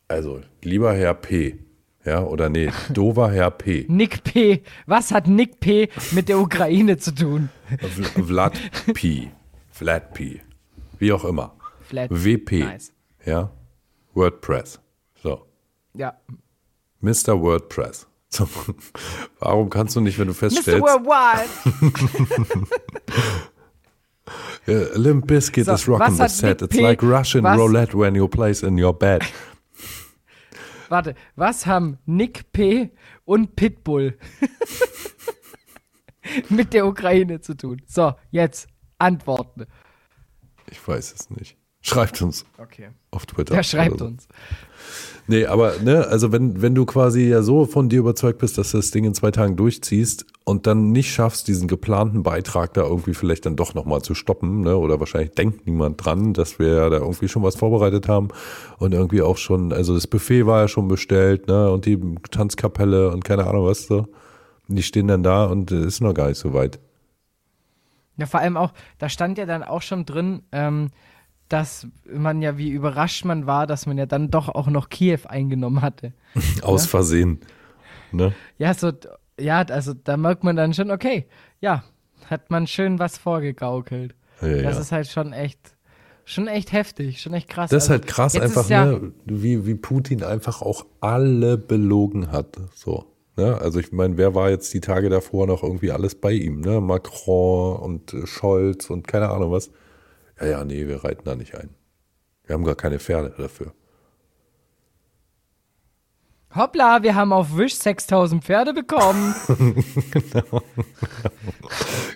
also 0.07 0.41
lieber 0.61 0.93
Herr 0.93 1.13
P. 1.13 1.57
Ja, 2.05 2.23
oder 2.23 2.49
nee, 2.49 2.71
dover 2.91 3.29
Herr 3.31 3.51
P. 3.51 3.85
Nick 3.89 4.23
P. 4.23 4.63
Was 4.85 5.11
hat 5.11 5.27
Nick 5.27 5.59
P. 5.59 5.89
mit 6.11 6.29
der 6.29 6.39
Ukraine 6.39 6.97
zu 6.97 7.13
tun? 7.13 7.49
V- 7.79 8.23
Vlad 8.23 8.53
P. 8.93 9.31
Vlad 9.69 10.13
P. 10.13 10.41
Wie 10.97 11.11
auch 11.11 11.25
immer. 11.25 11.55
Flat. 11.81 12.09
WP. 12.11 12.51
Nice. 12.63 12.93
Ja. 13.25 13.51
WordPress. 14.13 14.79
So. 15.21 15.45
Ja, 15.93 16.17
Mr. 17.01 17.39
WordPress. 17.41 18.05
So, 18.31 18.47
warum 19.39 19.71
kannst 19.71 19.95
du 19.95 20.01
nicht, 20.01 20.19
wenn 20.19 20.27
du 20.27 20.33
Mr. 20.33 20.39
feststellst, 20.51 20.81
Worldwide! 20.83 21.49
uh, 24.67 24.97
Limp 24.99 25.25
Bizkit 25.25 25.65
So, 25.65 25.73
is 25.73 25.87
rocking 25.87 26.15
the 26.15 26.27
set. 26.27 26.61
Nick 26.61 26.69
It's 26.69 26.75
P- 26.77 26.81
like 26.83 27.01
Russian 27.01 27.43
was- 27.43 27.57
roulette 27.57 27.95
when 27.95 28.13
you 28.15 28.27
place 28.27 28.61
in 28.61 28.77
your 28.77 28.93
bed. 28.93 29.23
Warte, 30.89 31.15
was 31.35 31.65
haben 31.65 31.97
Nick 32.05 32.51
P. 32.51 32.89
und 33.25 33.55
Pitbull 33.55 34.17
mit 36.49 36.73
der 36.73 36.87
Ukraine 36.87 37.41
zu 37.41 37.55
tun? 37.55 37.81
So, 37.85 38.13
jetzt 38.31 38.67
antworten. 38.97 39.65
Ich 40.69 40.85
weiß 40.85 41.13
es 41.13 41.29
nicht. 41.29 41.57
Schreibt 41.81 42.21
uns 42.21 42.45
Okay. 42.57 42.89
auf 43.11 43.25
Twitter. 43.25 43.55
Wer 43.55 43.63
schreibt 43.63 43.99
so. 43.99 44.05
uns? 44.05 44.27
Nee, 45.27 45.45
aber 45.45 45.77
ne, 45.79 46.05
also 46.07 46.31
wenn, 46.31 46.61
wenn 46.61 46.75
du 46.75 46.85
quasi 46.85 47.29
ja 47.29 47.41
so 47.41 47.65
von 47.65 47.87
dir 47.87 47.99
überzeugt 47.99 48.39
bist, 48.39 48.57
dass 48.57 48.71
du 48.71 48.77
das 48.77 48.91
Ding 48.91 49.05
in 49.05 49.13
zwei 49.13 49.31
Tagen 49.31 49.55
durchziehst 49.55 50.25
und 50.49 50.65
dann 50.65 50.91
nicht 50.91 51.13
schaffst, 51.13 51.47
diesen 51.47 51.67
geplanten 51.67 52.23
Beitrag 52.23 52.73
da 52.73 52.81
irgendwie 52.81 53.13
vielleicht 53.13 53.45
dann 53.45 53.55
doch 53.55 53.75
nochmal 53.75 54.01
zu 54.01 54.15
stoppen, 54.15 54.61
ne? 54.61 54.75
Oder 54.77 54.99
wahrscheinlich 54.99 55.35
denkt 55.35 55.67
niemand 55.67 56.03
dran, 56.03 56.33
dass 56.33 56.57
wir 56.57 56.73
ja 56.73 56.89
da 56.89 56.97
irgendwie 56.97 57.27
schon 57.27 57.43
was 57.43 57.55
vorbereitet 57.55 58.07
haben 58.07 58.29
und 58.79 58.95
irgendwie 58.95 59.21
auch 59.21 59.37
schon, 59.37 59.71
also 59.71 59.93
das 59.93 60.07
Buffet 60.07 60.47
war 60.47 60.61
ja 60.61 60.67
schon 60.67 60.87
bestellt, 60.87 61.47
ne? 61.47 61.69
Und 61.69 61.85
die 61.85 61.99
Tanzkapelle 62.31 63.11
und 63.11 63.23
keine 63.23 63.45
Ahnung 63.45 63.67
was 63.67 63.85
so. 63.85 64.07
Die 64.67 64.81
stehen 64.81 65.07
dann 65.07 65.21
da 65.21 65.45
und 65.45 65.71
es 65.71 65.85
ist 65.85 66.01
noch 66.01 66.15
gar 66.15 66.29
nicht 66.29 66.39
so 66.39 66.51
weit. 66.51 66.79
Ja, 68.17 68.25
vor 68.25 68.39
allem 68.39 68.57
auch, 68.57 68.73
da 68.97 69.07
stand 69.07 69.37
ja 69.37 69.45
dann 69.45 69.61
auch 69.61 69.83
schon 69.83 70.05
drin, 70.05 70.41
ähm, 70.51 70.89
dass 71.47 71.85
man 72.11 72.41
ja, 72.41 72.57
wie 72.57 72.69
überrascht 72.69 73.23
man 73.23 73.45
war, 73.45 73.67
dass 73.67 73.85
man 73.85 73.99
ja 73.99 74.07
dann 74.07 74.31
doch 74.31 74.49
auch 74.49 74.67
noch 74.67 74.89
Kiew 74.89 75.19
eingenommen 75.27 75.83
hatte. 75.83 76.13
Aus 76.63 76.87
Versehen. 76.87 77.39
Ne? 78.11 78.33
Ja, 78.57 78.73
so, 78.73 78.91
ja, 79.39 79.61
also 79.61 79.93
da 79.93 80.17
merkt 80.17 80.43
man 80.43 80.55
dann 80.55 80.73
schon, 80.73 80.91
okay, 80.91 81.27
ja, 81.59 81.83
hat 82.25 82.49
man 82.49 82.67
schön 82.67 82.99
was 82.99 83.17
vorgegaukelt. 83.17 84.15
Ja, 84.41 84.61
das 84.61 84.75
ja. 84.75 84.81
ist 84.81 84.91
halt 84.91 85.07
schon 85.07 85.33
echt, 85.33 85.59
schon 86.25 86.47
echt 86.47 86.71
heftig, 86.71 87.21
schon 87.21 87.33
echt 87.33 87.49
krass. 87.49 87.69
Das 87.69 87.85
ist 87.85 87.89
Also, 87.89 88.01
halt 88.01 88.07
krass 88.07 88.35
einfach, 88.35 88.69
ja, 88.69 88.85
ne, 88.85 89.11
wie, 89.25 89.65
wie 89.65 89.75
Putin 89.75 90.23
einfach 90.23 90.61
auch 90.61 90.85
alle 91.01 91.57
belogen 91.57 92.31
hat. 92.31 92.57
So. 92.73 93.05
Ne? 93.35 93.57
Also 93.59 93.79
ich 93.79 93.91
meine, 93.91 94.17
wer 94.17 94.35
war 94.35 94.49
jetzt 94.49 94.73
die 94.73 94.81
Tage 94.81 95.09
davor 95.09 95.47
noch 95.47 95.63
irgendwie 95.63 95.91
alles 95.91 96.15
bei 96.15 96.33
ihm? 96.33 96.61
Ne? 96.61 96.81
Macron 96.81 97.77
und 97.79 98.13
äh, 98.13 98.27
Scholz 98.27 98.89
und 98.89 99.07
keine 99.07 99.29
Ahnung 99.29 99.51
was. 99.51 99.71
Ja, 100.39 100.47
ja, 100.47 100.65
nee, 100.65 100.87
wir 100.87 101.03
reiten 101.03 101.23
da 101.25 101.35
nicht 101.35 101.55
ein. 101.55 101.69
Wir 102.45 102.53
haben 102.55 102.63
gar 102.63 102.75
keine 102.75 102.99
Pferde 102.99 103.33
dafür. 103.37 103.73
Hoppla, 106.55 107.03
wir 107.03 107.13
haben 107.13 107.31
auf 107.31 107.55
Wish 107.55 107.75
6000 107.75 108.43
Pferde 108.43 108.73
bekommen. 108.73 109.35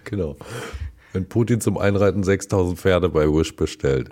Genau. 0.04 0.36
Wenn 1.12 1.28
Putin 1.28 1.60
zum 1.60 1.78
Einreiten 1.78 2.24
6000 2.24 2.78
Pferde 2.78 3.10
bei 3.10 3.26
Wish 3.26 3.56
bestellt. 3.56 4.10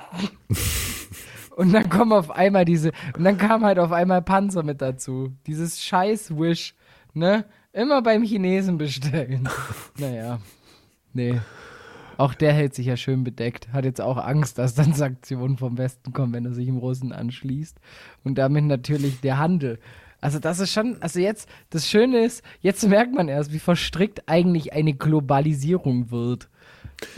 Und 1.56 1.74
dann 1.74 1.90
kommen 1.90 2.14
auf 2.14 2.32
einmal 2.32 2.66
diese, 2.66 2.92
und 3.16 3.24
dann 3.24 3.38
kam 3.38 3.64
halt 3.64 3.78
auf 3.78 3.92
einmal 3.92 4.22
Panzer 4.22 4.64
mit 4.64 4.82
dazu. 4.82 5.34
Dieses 5.46 5.84
scheiß 5.84 6.36
Wish, 6.38 6.74
ne? 7.14 7.46
Immer 7.74 8.02
beim 8.02 8.24
Chinesen 8.24 8.78
bestellen. 8.78 9.48
naja, 9.98 10.40
nee. 11.14 11.40
Auch 12.18 12.34
der 12.34 12.54
hält 12.54 12.74
sich 12.74 12.88
ja 12.88 12.98
schön 12.98 13.24
bedeckt. 13.24 13.74
Hat 13.74 13.86
jetzt 13.86 14.02
auch 14.02 14.18
Angst, 14.18 14.58
dass 14.58 14.74
dann 14.76 14.94
Sanktionen 14.94 15.58
vom 15.58 15.78
Westen 15.78 16.14
kommen, 16.14 16.34
wenn 16.34 16.46
er 16.46 16.54
sich 16.54 16.68
im 16.68 16.78
Russen 16.78 17.12
anschließt. 17.12 17.78
Und 18.24 18.36
damit 18.36 18.64
natürlich 18.64 19.22
der 19.22 19.38
Handel. 19.38 19.80
Also 20.22 20.40
das 20.40 20.60
ist 20.60 20.72
schon, 20.72 20.98
also 21.02 21.20
jetzt, 21.20 21.50
das 21.72 21.90
Schöne 21.90 22.24
ist, 22.24 22.44
jetzt 22.62 22.88
merkt 22.88 23.14
man 23.14 23.28
erst, 23.28 23.52
wie 23.52 23.60
verstrickt 23.60 24.24
eigentlich 24.28 24.72
eine 24.74 24.94
Globalisierung 24.94 26.12
wird. 26.12 26.48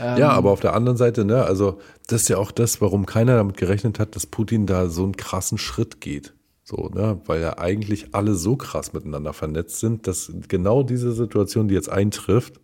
Ähm, 0.00 0.18
Ja, 0.18 0.30
aber 0.30 0.50
auf 0.50 0.60
der 0.60 0.74
anderen 0.74 0.96
Seite, 0.96 1.24
ne, 1.24 1.44
also 1.44 1.78
das 2.06 2.22
ist 2.22 2.28
ja 2.28 2.38
auch 2.38 2.50
das, 2.50 2.80
warum 2.80 3.04
keiner 3.04 3.36
damit 3.36 3.58
gerechnet 3.58 3.98
hat, 3.98 4.16
dass 4.16 4.26
Putin 4.26 4.66
da 4.66 4.88
so 4.88 5.04
einen 5.04 5.16
krassen 5.16 5.58
Schritt 5.58 6.00
geht. 6.00 6.32
So, 6.62 6.90
ne, 6.94 7.20
weil 7.26 7.42
ja 7.42 7.58
eigentlich 7.58 8.14
alle 8.14 8.34
so 8.34 8.56
krass 8.56 8.94
miteinander 8.94 9.34
vernetzt 9.34 9.80
sind, 9.80 10.06
dass 10.06 10.32
genau 10.48 10.82
diese 10.82 11.12
Situation, 11.12 11.68
die 11.68 11.74
jetzt 11.74 11.90
eintrifft, 11.90 12.58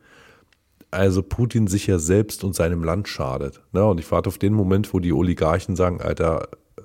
also 0.90 1.22
Putin 1.22 1.66
sich 1.66 1.86
ja 1.86 1.98
selbst 1.98 2.42
und 2.42 2.54
seinem 2.54 2.82
Land 2.82 3.08
schadet. 3.08 3.62
Ne? 3.72 3.84
Und 3.84 4.00
ich 4.00 4.10
warte 4.10 4.28
auf 4.28 4.38
den 4.38 4.54
Moment, 4.54 4.92
wo 4.92 4.98
die 4.98 5.12
Oligarchen 5.12 5.76
sagen, 5.76 6.00
Alter, 6.00 6.48
äh, 6.78 6.82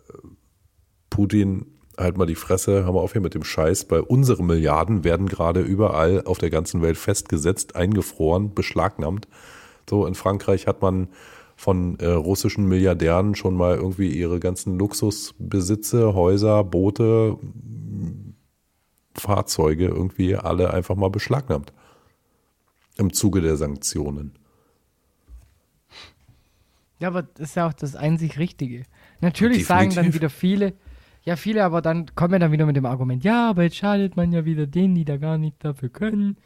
Putin, 1.09 1.65
halt 1.97 2.17
mal 2.17 2.25
die 2.25 2.35
Fresse, 2.35 2.83
hör 2.83 2.93
mal 2.93 2.99
auf 2.99 3.13
hier 3.13 3.21
mit 3.21 3.33
dem 3.33 3.43
Scheiß, 3.43 3.89
weil 3.89 4.01
unsere 4.01 4.43
Milliarden 4.43 5.03
werden 5.03 5.27
gerade 5.27 5.61
überall 5.61 6.23
auf 6.25 6.37
der 6.37 6.49
ganzen 6.49 6.81
Welt 6.81 6.97
festgesetzt, 6.97 7.75
eingefroren, 7.75 8.53
beschlagnahmt. 8.53 9.27
So, 9.89 10.05
in 10.05 10.15
Frankreich 10.15 10.67
hat 10.67 10.81
man 10.81 11.09
von 11.55 11.97
äh, 11.99 12.07
russischen 12.07 12.65
Milliardären 12.67 13.35
schon 13.35 13.55
mal 13.55 13.75
irgendwie 13.75 14.09
ihre 14.09 14.39
ganzen 14.39 14.77
Luxusbesitze, 14.77 16.13
Häuser, 16.13 16.63
Boote, 16.63 17.37
Fahrzeuge 19.17 19.85
irgendwie 19.85 20.35
alle 20.35 20.73
einfach 20.73 20.95
mal 20.95 21.09
beschlagnahmt. 21.09 21.71
Im 22.97 23.13
Zuge 23.13 23.41
der 23.41 23.57
Sanktionen. 23.57 24.37
Ja, 26.99 27.09
aber 27.09 27.23
das 27.23 27.49
ist 27.49 27.55
ja 27.55 27.67
auch 27.67 27.73
das 27.73 27.95
einzig 27.95 28.39
Richtige. 28.39 28.83
Natürlich 29.21 29.65
sagen 29.65 29.89
dann 29.89 30.05
Definitiv. 30.05 30.15
wieder 30.15 30.29
viele, 30.29 30.73
ja, 31.25 31.35
viele, 31.35 31.63
aber 31.63 31.81
dann 31.81 32.13
kommen 32.15 32.33
ja 32.33 32.39
dann 32.39 32.51
wieder 32.51 32.65
mit 32.65 32.75
dem 32.75 32.85
Argument, 32.85 33.23
ja, 33.23 33.49
aber 33.49 33.63
jetzt 33.63 33.77
schadet 33.77 34.15
man 34.15 34.31
ja 34.31 34.45
wieder 34.45 34.67
denen, 34.67 34.95
die 34.95 35.05
da 35.05 35.17
gar 35.17 35.37
nicht 35.37 35.63
dafür 35.63 35.89
können. 35.89 36.37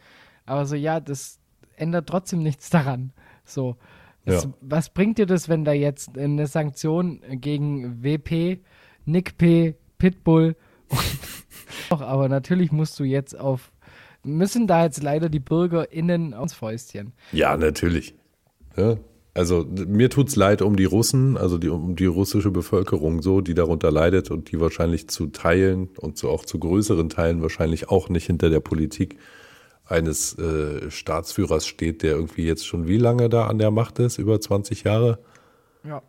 Aber 0.46 0.66
so, 0.66 0.74
ja, 0.74 1.00
das 1.00 1.38
ändert 1.76 2.08
trotzdem 2.08 2.42
nichts 2.42 2.70
daran. 2.70 3.12
So. 3.44 3.76
Es, 4.24 4.44
Ja. 4.44 4.50
Was 4.60 4.90
bringt 4.90 5.18
dir 5.18 5.26
das, 5.26 5.48
wenn 5.48 5.64
da 5.64 5.72
jetzt 5.72 6.18
eine 6.18 6.46
Sanktion 6.46 7.20
gegen 7.30 8.02
WP, 8.02 8.60
Nick 9.04 9.38
P, 9.38 9.76
Pitbull 9.98 10.56
und 10.88 10.98
Doch, 11.90 12.00
aber 12.00 12.28
natürlich 12.28 12.70
musst 12.72 12.98
du 13.00 13.04
jetzt 13.04 13.38
auf, 13.38 13.72
müssen 14.22 14.66
da 14.66 14.84
jetzt 14.84 15.02
leider 15.02 15.28
die 15.28 15.40
BürgerInnen 15.40 16.34
aufs 16.34 16.54
Fäustchen. 16.54 17.12
Ja, 17.32 17.56
natürlich. 17.56 18.14
Ja, 18.76 18.96
also 19.34 19.64
mir 19.64 20.10
tut's 20.10 20.36
leid 20.36 20.60
um 20.62 20.76
die 20.76 20.84
Russen, 20.84 21.36
also 21.36 21.58
die, 21.58 21.68
um 21.68 21.94
die 21.94 22.06
russische 22.06 22.50
Bevölkerung 22.50 23.22
so, 23.22 23.40
die 23.40 23.54
darunter 23.54 23.90
leidet 23.90 24.30
und 24.30 24.50
die 24.50 24.60
wahrscheinlich 24.60 25.08
zu 25.08 25.28
Teilen 25.28 25.88
und 25.98 26.18
so 26.18 26.30
auch 26.30 26.44
zu 26.44 26.58
größeren 26.58 27.08
Teilen 27.08 27.42
wahrscheinlich 27.42 27.88
auch 27.88 28.08
nicht 28.08 28.26
hinter 28.26 28.50
der 28.50 28.60
Politik 28.60 29.18
eines 29.86 30.38
äh, 30.38 30.90
Staatsführers 30.90 31.66
steht, 31.66 32.02
der 32.02 32.12
irgendwie 32.12 32.44
jetzt 32.44 32.66
schon 32.66 32.86
wie 32.86 32.98
lange 32.98 33.28
da 33.28 33.46
an 33.46 33.58
der 33.58 33.70
Macht 33.70 33.98
ist? 33.98 34.18
Über 34.18 34.40
20 34.40 34.84
Jahre? 34.84 35.18
Ja. 35.84 36.02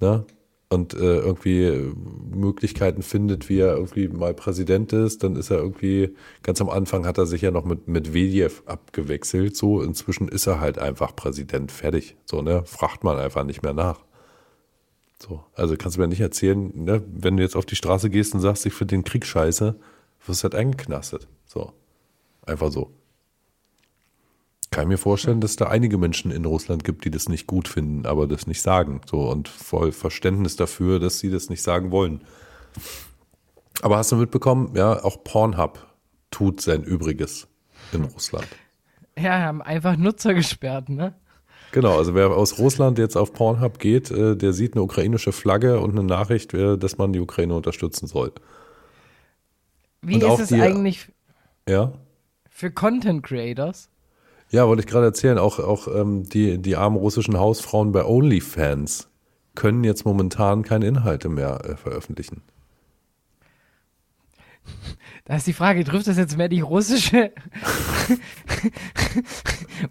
ne? 0.00 0.24
Und 0.70 0.92
äh, 0.92 1.20
irgendwie 1.20 1.94
Möglichkeiten 2.30 3.02
findet, 3.02 3.48
wie 3.48 3.58
er 3.58 3.76
irgendwie 3.76 4.08
mal 4.08 4.34
Präsident 4.34 4.92
ist, 4.92 5.22
dann 5.22 5.34
ist 5.34 5.50
er 5.50 5.56
irgendwie, 5.58 6.14
ganz 6.42 6.60
am 6.60 6.68
Anfang 6.68 7.06
hat 7.06 7.16
er 7.16 7.24
sich 7.24 7.40
ja 7.40 7.50
noch 7.50 7.64
mit 7.64 7.88
Medvedev 7.88 8.62
abgewechselt, 8.66 9.56
so, 9.56 9.80
inzwischen 9.80 10.28
ist 10.28 10.46
er 10.46 10.60
halt 10.60 10.78
einfach 10.78 11.16
Präsident, 11.16 11.72
fertig, 11.72 12.16
so, 12.26 12.42
ne, 12.42 12.64
fragt 12.66 13.02
man 13.02 13.18
einfach 13.18 13.44
nicht 13.44 13.62
mehr 13.62 13.72
nach. 13.72 14.00
So, 15.20 15.42
also 15.54 15.76
kannst 15.78 15.96
du 15.96 16.02
mir 16.02 16.08
nicht 16.08 16.20
erzählen, 16.20 16.70
ne, 16.74 17.02
wenn 17.10 17.38
du 17.38 17.42
jetzt 17.42 17.56
auf 17.56 17.64
die 17.66 17.76
Straße 17.76 18.10
gehst 18.10 18.34
und 18.34 18.40
sagst, 18.40 18.66
ich 18.66 18.74
finde 18.74 18.94
den 18.94 19.04
Krieg 19.04 19.24
scheiße, 19.24 19.74
wirst 20.26 20.42
du 20.42 20.44
halt 20.44 20.54
eingeknastet, 20.54 21.28
so, 21.46 21.72
einfach 22.44 22.70
so. 22.70 22.90
Kann 24.70 24.88
mir 24.88 24.98
vorstellen, 24.98 25.40
dass 25.40 25.56
da 25.56 25.66
einige 25.68 25.96
Menschen 25.96 26.30
in 26.30 26.44
Russland 26.44 26.84
gibt, 26.84 27.04
die 27.04 27.10
das 27.10 27.28
nicht 27.28 27.46
gut 27.46 27.68
finden, 27.68 28.04
aber 28.06 28.26
das 28.26 28.46
nicht 28.46 28.60
sagen. 28.60 29.00
So 29.06 29.30
und 29.30 29.48
voll 29.48 29.92
Verständnis 29.92 30.56
dafür, 30.56 31.00
dass 31.00 31.18
sie 31.18 31.30
das 31.30 31.48
nicht 31.48 31.62
sagen 31.62 31.90
wollen. 31.90 32.20
Aber 33.80 33.96
hast 33.96 34.12
du 34.12 34.16
mitbekommen, 34.16 34.72
ja, 34.74 35.02
auch 35.02 35.24
Pornhub 35.24 35.86
tut 36.30 36.60
sein 36.60 36.82
Übriges 36.84 37.48
in 37.92 38.04
Russland. 38.04 38.46
Ja, 39.18 39.40
haben 39.40 39.62
einfach 39.62 39.96
Nutzer 39.96 40.34
gesperrt, 40.34 40.88
ne? 40.90 41.14
Genau, 41.72 41.96
also 41.98 42.14
wer 42.14 42.30
aus 42.30 42.58
Russland 42.58 42.98
jetzt 42.98 43.16
auf 43.16 43.32
Pornhub 43.32 43.78
geht, 43.78 44.10
äh, 44.10 44.36
der 44.36 44.52
sieht 44.52 44.74
eine 44.74 44.82
ukrainische 44.82 45.32
Flagge 45.32 45.80
und 45.80 45.90
eine 45.92 46.02
Nachricht, 46.02 46.54
äh, 46.54 46.76
dass 46.78 46.98
man 46.98 47.12
die 47.12 47.20
Ukraine 47.20 47.54
unterstützen 47.54 48.06
soll. 48.06 48.32
Wie 50.02 50.14
Und 50.14 50.22
ist 50.24 50.40
es 50.40 50.48
die- 50.48 50.60
eigentlich 50.60 51.10
Ja? 51.68 51.92
für 52.48 52.70
Content 52.70 53.22
Creators? 53.22 53.88
Ja, 54.50 54.66
wollte 54.66 54.80
ich 54.80 54.86
gerade 54.86 55.06
erzählen, 55.06 55.38
auch, 55.38 55.58
auch 55.58 55.88
ähm, 55.88 56.24
die, 56.24 56.58
die 56.58 56.76
armen 56.76 56.96
russischen 56.96 57.38
Hausfrauen 57.38 57.92
bei 57.92 58.04
OnlyFans 58.04 59.08
können 59.54 59.84
jetzt 59.84 60.04
momentan 60.04 60.62
keine 60.62 60.86
Inhalte 60.86 61.28
mehr 61.28 61.60
äh, 61.64 61.76
veröffentlichen. 61.76 62.42
Da 65.24 65.36
ist 65.36 65.46
die 65.46 65.52
Frage, 65.52 65.84
trifft 65.84 66.06
das 66.06 66.16
jetzt 66.16 66.38
mehr 66.38 66.48
die 66.48 66.60
russische 66.60 67.32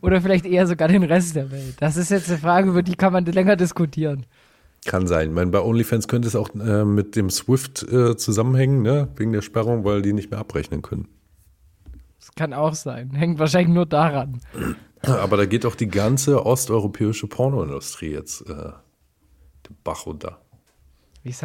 oder 0.02 0.22
vielleicht 0.22 0.46
eher 0.46 0.66
sogar 0.66 0.88
den 0.88 1.04
Rest 1.04 1.36
der 1.36 1.52
Welt? 1.52 1.76
Das 1.80 1.98
ist 1.98 2.10
jetzt 2.10 2.30
eine 2.30 2.40
Frage, 2.40 2.70
über 2.70 2.82
die 2.82 2.96
kann 2.96 3.14
man 3.14 3.26
länger 3.26 3.56
diskutieren. 3.56 4.26
Kann 4.86 5.06
sein. 5.06 5.30
Ich 5.30 5.36
meine, 5.36 5.52
bei 5.52 5.62
OnlyFans 5.62 6.08
könnte 6.08 6.28
es 6.28 6.36
auch 6.36 6.50
äh, 6.56 6.86
mit 6.86 7.16
dem 7.16 7.30
Swift 7.30 7.84
äh, 7.84 8.16
zusammenhängen, 8.18 8.82
ne? 8.82 9.10
wegen 9.16 9.32
der 9.32 9.42
Sperrung, 9.42 9.84
weil 9.84 10.02
die 10.02 10.14
nicht 10.14 10.32
mehr 10.32 10.40
abrechnen 10.40 10.82
können. 10.82 11.08
Kann 12.38 12.54
auch 12.54 12.74
sein. 12.74 13.12
Hängt 13.12 13.40
wahrscheinlich 13.40 13.74
nur 13.74 13.86
daran. 13.86 14.40
Aber 15.02 15.38
da 15.38 15.46
geht 15.46 15.64
doch 15.64 15.76
die 15.76 15.88
ganze 15.88 16.46
osteuropäische 16.46 17.28
Pornoindustrie 17.28 18.12
jetzt 18.12 18.42
äh, 18.50 18.72
den 19.68 19.78
Bach 19.84 20.06
runter. 20.06 20.40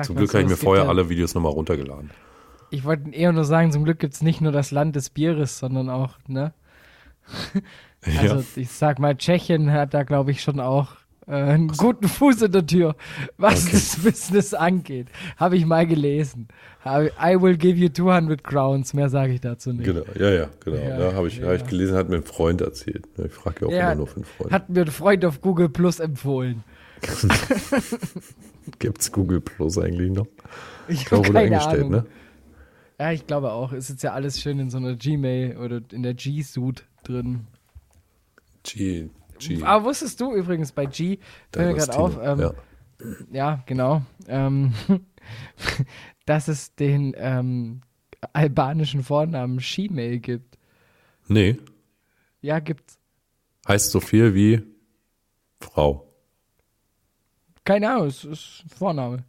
Zum 0.03 0.17
Glück 0.17 0.31
so, 0.31 0.39
habe 0.39 0.45
ich 0.45 0.51
mir 0.51 0.57
vorher 0.57 0.85
ja- 0.85 0.89
alle 0.89 1.09
Videos 1.09 1.35
nochmal 1.35 1.53
runtergeladen. 1.53 2.11
Ich 2.71 2.85
wollte 2.85 3.11
eher 3.11 3.33
nur 3.33 3.45
sagen, 3.45 3.73
zum 3.73 3.85
Glück 3.85 3.99
gibt 3.99 4.15
es 4.15 4.23
nicht 4.23 4.41
nur 4.41 4.53
das 4.53 4.71
Land 4.71 4.97
des 4.97 5.11
Bieres, 5.11 5.59
sondern 5.59 5.91
auch, 5.91 6.19
ne? 6.27 6.55
Also 8.05 8.37
ja. 8.37 8.43
ich 8.57 8.71
sag 8.73 8.99
mal, 8.99 9.17
Tschechien 9.17 9.71
hat 9.71 9.95
da, 9.95 10.03
glaube 10.03 10.33
ich, 10.33 10.43
schon 10.43 10.59
auch 10.59 10.97
äh, 11.27 11.33
einen 11.33 11.69
guten 11.69 12.09
Fuß 12.09 12.43
in 12.43 12.53
der 12.53 12.67
Tür, 12.67 12.97
was 13.37 13.63
Okay. 13.67 13.73
das 13.73 13.97
Business 13.97 14.55
angeht. 14.55 15.07
Habe 15.37 15.57
ich 15.57 15.67
mal 15.67 15.87
gelesen. 15.87 16.49
I 16.85 17.41
will 17.41 17.57
give 17.57 17.79
you 17.79 17.89
200 17.89 18.43
crowns. 18.43 18.93
Mehr 18.93 19.09
sage 19.09 19.33
ich 19.35 19.41
dazu 19.41 19.73
nicht. 19.73 19.85
Genau, 19.85 20.03
ja, 20.19 20.31
ja, 20.31 20.49
genau. 20.65 20.77
Ja, 20.79 20.99
da 20.99 21.13
habe 21.15 21.29
ich, 21.29 21.39
ja. 21.39 21.47
hab 21.47 21.55
ich 21.55 21.65
gelesen, 21.67 21.97
hat 21.97 22.09
mir 22.09 22.17
ein 22.17 22.25
Freund 22.25 22.61
erzählt. 22.61 23.07
Ich 23.25 23.33
frage 23.33 23.61
ja 23.63 23.67
auch 23.69 23.73
Ja, 23.73 23.87
immer 23.93 23.95
nur 23.97 24.07
für 24.09 24.17
einen 24.17 24.25
Freund. 24.25 24.51
Hat 24.53 24.69
mir 24.69 24.81
ein 24.83 24.87
Freund 24.91 25.25
auf 25.25 25.41
Google 25.41 25.69
Plus 25.69 26.01
empfohlen. 26.01 26.65
Gibt 28.79 29.01
es 29.01 29.13
Google 29.13 29.41
Plus 29.41 29.79
eigentlich 29.79 30.11
noch? 30.13 30.27
Ich 30.89 31.05
glaube, 31.05 31.29
wurde 31.29 31.39
eingestellt, 31.41 31.81
Ahnung. 31.85 31.91
ne? 31.91 32.07
Ja, 32.99 33.13
ich 33.13 33.27
glaube 33.27 33.53
auch. 33.53 33.73
Ist 33.73 33.89
jetzt 33.91 34.03
ja 34.03 34.13
alles 34.13 34.41
schön 34.41 34.59
in 34.59 34.71
so 34.71 34.77
einer 34.79 34.95
Gmail 34.97 35.57
oder 35.57 35.81
in 35.93 36.03
der 36.03 36.15
G-Suite 36.15 36.85
drin. 37.05 37.47
G, 38.65 39.09
G. 39.49 39.63
Aber 39.63 39.85
wusstest 39.85 40.21
du 40.21 40.35
übrigens 40.35 40.73
bei 40.73 40.87
G, 40.87 41.19
fällt 41.53 41.69
mir 41.69 41.75
gerade 41.75 41.99
auf, 41.99 42.19
ähm, 42.23 42.41
ja. 42.41 42.53
ja, 43.31 43.63
genau, 43.67 44.03
ähm, 44.29 44.73
dass 46.27 46.49
es 46.49 46.75
den 46.75 47.15
ähm, 47.17 47.81
albanischen 48.33 49.03
Vornamen 49.03 49.61
Shemale 49.61 50.19
gibt. 50.19 50.59
Nee, 51.29 51.57
Ja, 52.41 52.59
gibt's. 52.59 52.99
heißt 53.69 53.91
so 53.91 54.01
viel 54.01 54.35
wie 54.35 54.63
Frau. 55.61 56.09
Keine 57.65 57.91
Ahnung, 57.91 58.07
es 58.09 58.25
ist 58.25 58.65
Vorname. 58.77 59.25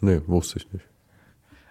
Nee, 0.00 0.20
wusste 0.26 0.58
ich 0.58 0.72
nicht. 0.72 0.84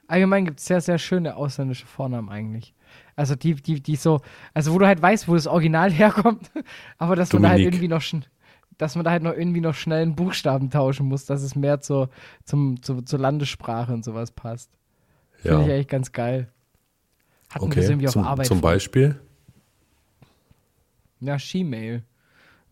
Allgemein 0.07 0.45
gibt 0.45 0.59
es 0.59 0.65
sehr, 0.65 0.81
sehr 0.81 0.97
schöne 0.99 1.35
ausländische 1.35 1.87
Vornamen 1.87 2.29
eigentlich. 2.29 2.73
Also 3.19 3.35
die, 3.35 3.53
die, 3.55 3.81
die 3.81 3.97
so, 3.97 4.21
also 4.53 4.73
wo 4.73 4.79
du 4.79 4.87
halt 4.87 5.01
weißt, 5.01 5.27
wo 5.27 5.35
das 5.35 5.45
Original 5.45 5.91
herkommt, 5.91 6.51
aber 6.97 7.17
dass 7.17 7.33
man 7.33 7.43
da 7.43 7.49
halt 7.49 7.59
irgendwie 7.59 7.89
noch 7.89 8.01
dass 8.77 8.95
man 8.95 9.03
da 9.03 9.11
halt 9.11 9.23
noch 9.23 9.33
irgendwie 9.33 9.59
noch 9.59 9.75
schnell 9.75 10.03
einen 10.03 10.15
Buchstaben 10.15 10.69
tauschen 10.69 11.05
muss, 11.05 11.25
dass 11.25 11.41
es 11.41 11.53
mehr 11.53 11.81
zur, 11.81 12.09
zum, 12.45 12.81
zu, 12.81 13.01
zur 13.01 13.19
Landessprache 13.19 13.91
und 13.91 14.05
sowas 14.05 14.31
passt. 14.31 14.71
Finde 15.33 15.57
Ja, 15.57 15.65
ich 15.65 15.71
eigentlich 15.73 15.87
ganz 15.89 16.13
geil. 16.13 16.47
Hatten 17.49 17.65
wir 17.65 17.75
das 17.75 17.77
okay. 17.77 17.91
irgendwie 17.91 18.07
auf 18.07 18.13
Zum, 18.13 18.23
Arbeit. 18.23 18.45
zum. 18.45 18.61
Beispiel? 18.61 19.19
Ja, 21.19 21.37
Shemale. 21.37 22.03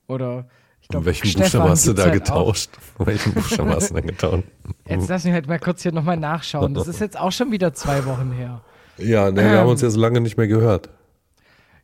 Oder 0.07 0.47
ich 0.81 0.87
glaube, 0.87 1.07
welchen 1.07 1.33
Buchstaben 1.33 1.69
hast 1.69 1.87
du 1.87 1.91
da 1.91 2.09
getauscht? 2.09 2.69
Welchen 2.99 3.33
Buchstaben 3.33 3.71
hast 3.71 3.89
du 3.89 3.95
da 3.95 3.99
getauscht? 3.99 4.45
Jetzt 4.87 5.09
lass 5.09 5.25
mich 5.25 5.33
halt 5.33 5.47
mal 5.47 5.59
kurz 5.59 5.83
hier 5.83 5.91
nochmal 5.91 6.15
nachschauen. 6.15 6.73
Das 6.73 6.87
ist 6.87 7.01
jetzt 7.01 7.19
auch 7.19 7.33
schon 7.33 7.51
wieder 7.51 7.73
zwei 7.73 8.05
Wochen 8.05 8.31
her. 8.31 8.61
Ja, 8.97 9.31
nee, 9.31 9.41
wir 9.43 9.59
haben 9.59 9.69
uns 9.69 9.81
jetzt 9.81 9.95
lange 9.95 10.19
nicht 10.21 10.37
mehr 10.37 10.47
gehört. 10.47 10.89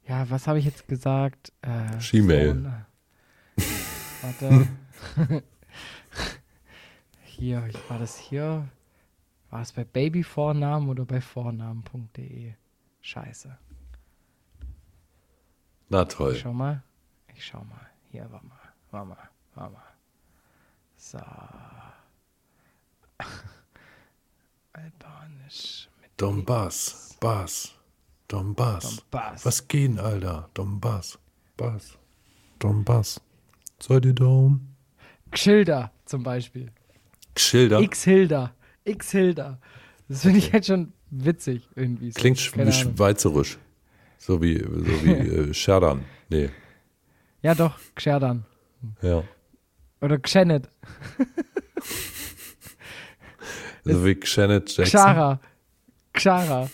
Ja, 0.08 0.30
was 0.30 0.48
habe 0.48 0.60
ich 0.60 0.66
jetzt 0.66 0.88
gesagt? 0.88 1.52
Äh, 1.62 2.00
Shemale. 2.02 2.54
Vorna- 2.54 2.86
Warte. 4.22 4.68
hier, 7.24 7.66
ich- 7.68 7.90
war 7.90 8.00
das 8.00 8.18
hier? 8.18 8.68
War 9.50 9.62
es 9.62 9.72
bei 9.74 9.84
Babyvornamen 9.84 10.90
oder 10.90 11.06
bei 11.06 11.22
vornamen.de? 11.22 12.54
Scheiße. 13.02 13.58
Na 15.90 16.02
Ich 16.04 16.08
toll. 16.08 16.36
schau 16.36 16.54
mal. 16.54 16.82
Ich 17.36 17.46
schau 17.46 17.60
mal. 17.64 17.88
Hier, 18.10 18.28
warte 18.32 18.46
mal. 18.48 18.58
Warte 18.92 19.08
mal. 19.10 19.30
Warte 19.56 19.74
mal. 19.74 19.84
So. 20.96 21.20
Albanisch 24.74 25.90
Donbass, 26.18 27.16
Bass, 27.20 27.74
Donbass. 28.28 29.02
Bass. 29.12 29.46
Was 29.46 29.68
gehen, 29.68 30.00
Alter? 30.00 30.50
Donbass, 30.54 31.18
Bass, 31.58 31.98
Donbass. 32.60 33.20
Seid 33.80 34.06
ihr 34.06 34.14
down? 34.14 34.68
Xilda 35.32 35.92
zum 36.06 36.24
Beispiel. 36.24 36.72
Schilder. 37.36 37.80
X-Hilda. 37.82 38.54
X-Hilda. 38.86 39.60
Das 40.08 40.22
finde 40.22 40.38
ich 40.40 40.54
halt 40.54 40.66
schon 40.68 40.94
witzig 41.10 41.68
irgendwie. 41.76 42.12
So. 42.12 42.20
Klingt 42.20 42.52
Keine 42.54 42.72
wie 42.72 42.76
Ahnung. 42.82 42.96
schweizerisch. 42.96 43.58
So 44.20 44.42
wie, 44.42 44.60
so 44.60 45.04
wie 45.04 45.10
äh, 45.50 45.54
Scherdan. 45.54 46.06
Nee, 46.30 46.50
Ja, 47.42 47.56
doch, 47.56 47.78
Xerdan. 47.96 48.46
ja. 49.02 49.24
Oder 50.02 50.20
Xenet. 50.20 50.70
So 53.86 54.06
wie 54.06 54.18
Janet 54.24 54.70
Jackson. 54.78 55.00
Xara. 55.00 55.40
Xara. 56.14 56.70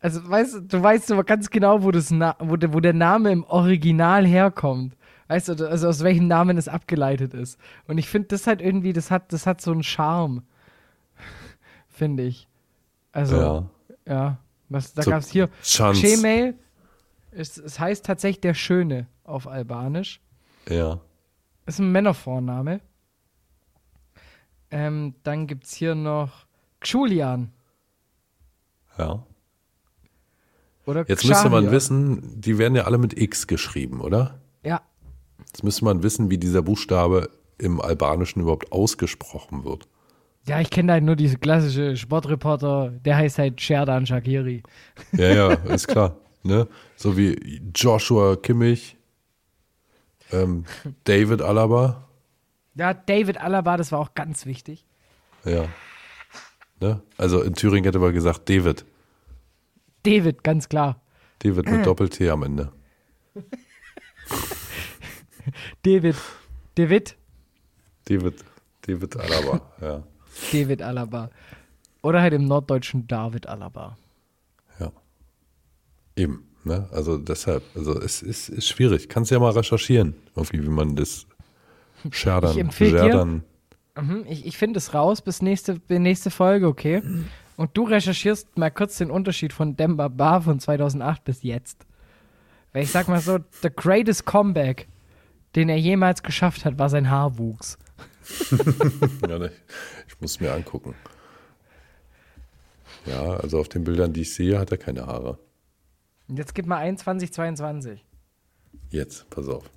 Also, 0.00 0.28
weißt 0.28 0.62
du, 0.68 0.82
weißt 0.82 1.12
aber 1.12 1.24
ganz 1.24 1.50
genau, 1.50 1.82
wo, 1.82 1.90
das 1.90 2.10
Na 2.10 2.36
wo, 2.38 2.56
der, 2.56 2.74
wo 2.74 2.80
der 2.80 2.92
Name 2.92 3.32
im 3.32 3.44
Original 3.44 4.26
herkommt. 4.26 4.96
Weißt 5.28 5.48
du, 5.48 5.68
also 5.68 5.88
aus 5.88 6.02
welchem 6.02 6.26
Namen 6.28 6.58
es 6.58 6.68
abgeleitet 6.68 7.32
ist. 7.32 7.58
Und 7.86 7.98
ich 7.98 8.08
finde, 8.08 8.28
das 8.28 8.46
halt 8.46 8.60
irgendwie, 8.60 8.92
das 8.92 9.10
hat, 9.10 9.32
das 9.32 9.46
hat 9.46 9.60
so 9.60 9.72
einen 9.72 9.82
Charme. 9.82 10.42
finde 11.88 12.24
ich. 12.24 12.48
Also, 13.12 13.36
ja. 13.36 13.70
Ja. 14.06 14.38
Was, 14.68 14.92
da 14.92 15.02
So 15.02 15.10
gab 15.10 15.20
es 15.20 15.30
hier. 15.30 15.48
Shemale. 15.62 16.54
Es, 17.30 17.56
es 17.56 17.80
heißt 17.80 18.04
tatsächlich 18.04 18.40
der 18.40 18.54
Schöne 18.54 19.06
auf 19.24 19.46
Albanisch. 19.46 20.20
Ja. 20.68 21.00
Ist 21.66 21.78
ein 21.78 21.90
Männervorname. 21.90 22.80
Ähm, 24.70 25.14
dann 25.22 25.46
gibt 25.46 25.64
es 25.64 25.74
hier 25.74 25.94
noch 25.94 26.46
Xulian. 26.80 27.52
Ja. 28.98 29.24
Oder 30.86 31.04
Jetzt 31.08 31.24
müsste 31.24 31.48
man 31.48 31.64
Xavier. 31.64 31.76
wissen, 31.76 32.40
die 32.40 32.58
werden 32.58 32.74
ja 32.74 32.84
alle 32.84 32.98
mit 32.98 33.18
X 33.18 33.46
geschrieben, 33.46 34.00
oder? 34.00 34.40
Ja, 34.62 34.82
Jetzt 35.46 35.62
müsste 35.64 35.84
man 35.84 36.02
wissen, 36.02 36.30
wie 36.30 36.38
dieser 36.38 36.62
Buchstabe 36.62 37.30
im 37.58 37.80
Albanischen 37.80 38.42
überhaupt 38.42 38.72
ausgesprochen 38.72 39.64
wird. 39.64 39.88
ja, 40.46 40.60
ich 40.60 40.70
kenne 40.70 40.92
halt 40.92 41.04
nur 41.04 41.16
diese 41.16 41.38
klassische 41.38 41.96
Sportreporter, 41.96 42.90
der 43.04 43.16
heißt 43.16 43.38
halt 43.38 43.60
Sherdan 43.60 44.06
Shakiri. 44.06 44.62
Ja, 45.12 45.28
ja, 45.34 45.52
ist 45.52 45.86
klar. 45.88 46.16
Ne? 46.42 46.66
So 46.96 47.16
wie 47.16 47.62
Joshua 47.74 48.36
Kimmich, 48.36 48.96
ähm, 50.32 50.64
David 51.04 51.40
Alaba. 51.40 52.08
Ja, 52.74 52.92
David 52.92 53.40
Alaba, 53.40 53.76
das 53.76 53.92
war 53.92 54.00
auch 54.00 54.14
ganz 54.14 54.44
wichtig. 54.46 54.84
Ja. 55.44 55.64
Ne? 56.80 57.00
Also 57.16 57.42
in 57.42 57.54
Thüringen 57.54 57.84
hätte 57.84 57.98
man 57.98 58.12
gesagt 58.12 58.48
David. 58.48 58.84
David, 60.02 60.42
ganz 60.44 60.68
klar. 60.68 61.00
David 61.38 61.70
mit 61.70 61.86
Doppel-T 61.86 62.28
am 62.30 62.42
Ende. 62.42 62.72
David, 65.82 66.16
David, 66.74 67.16
David, 68.06 68.34
David 68.86 69.16
Alaba, 69.16 69.60
ja. 69.80 70.02
David 70.52 70.82
Alaba. 70.82 71.30
Oder 72.02 72.20
halt 72.22 72.34
im 72.34 72.46
Norddeutschen 72.46 73.06
David 73.06 73.46
Alaba. 73.46 73.96
Ja. 74.78 74.90
Eben. 76.16 76.48
Ne? 76.64 76.88
Also 76.92 77.18
deshalb, 77.18 77.62
also 77.74 77.98
es 78.00 78.22
ist, 78.22 78.48
ist 78.48 78.66
schwierig. 78.68 79.08
Kannst 79.08 79.30
ja 79.30 79.38
mal 79.38 79.52
recherchieren, 79.52 80.14
irgendwie, 80.34 80.62
wie 80.62 80.68
man 80.70 80.96
das 80.96 81.26
Scherdern, 82.10 82.52
Ich 82.52 82.58
empfehle 82.58 83.02
dir- 83.02 83.42
ich 84.26 84.46
ich 84.46 84.58
finde 84.58 84.78
es 84.78 84.94
raus 84.94 85.22
bis 85.22 85.42
nächste, 85.42 85.74
bis 85.78 85.98
nächste 85.98 86.30
Folge, 86.30 86.66
okay? 86.66 87.02
Und 87.56 87.76
du 87.76 87.84
recherchierst 87.84 88.58
mal 88.58 88.70
kurz 88.70 88.98
den 88.98 89.10
Unterschied 89.10 89.52
von 89.52 89.76
Demba 89.76 90.08
Bar 90.08 90.42
von 90.42 90.58
2008 90.58 91.24
bis 91.24 91.42
jetzt. 91.42 91.86
Weil 92.72 92.82
ich 92.82 92.90
sag 92.90 93.06
mal 93.06 93.20
so, 93.20 93.38
the 93.62 93.70
greatest 93.74 94.24
comeback, 94.24 94.88
den 95.54 95.68
er 95.68 95.78
jemals 95.78 96.22
geschafft 96.22 96.64
hat, 96.64 96.78
war 96.78 96.88
sein 96.88 97.10
Haarwuchs. 97.10 97.78
Ja, 99.28 99.38
ne, 99.38 99.52
ich 100.08 100.20
muss 100.20 100.32
es 100.32 100.40
mir 100.40 100.52
angucken. 100.52 100.94
Ja, 103.06 103.36
also 103.36 103.60
auf 103.60 103.68
den 103.68 103.84
Bildern, 103.84 104.12
die 104.12 104.22
ich 104.22 104.32
sehe, 104.34 104.58
hat 104.58 104.72
er 104.72 104.78
keine 104.78 105.06
Haare. 105.06 105.38
Und 106.28 106.38
jetzt 106.38 106.54
gib 106.54 106.66
mal 106.66 106.78
ein 106.78 106.96
2022. 106.96 108.04
Jetzt, 108.90 109.28
pass 109.28 109.48
auf. 109.48 109.70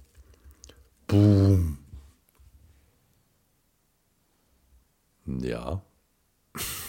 Boom. 1.07 1.77
Ja. 5.27 5.81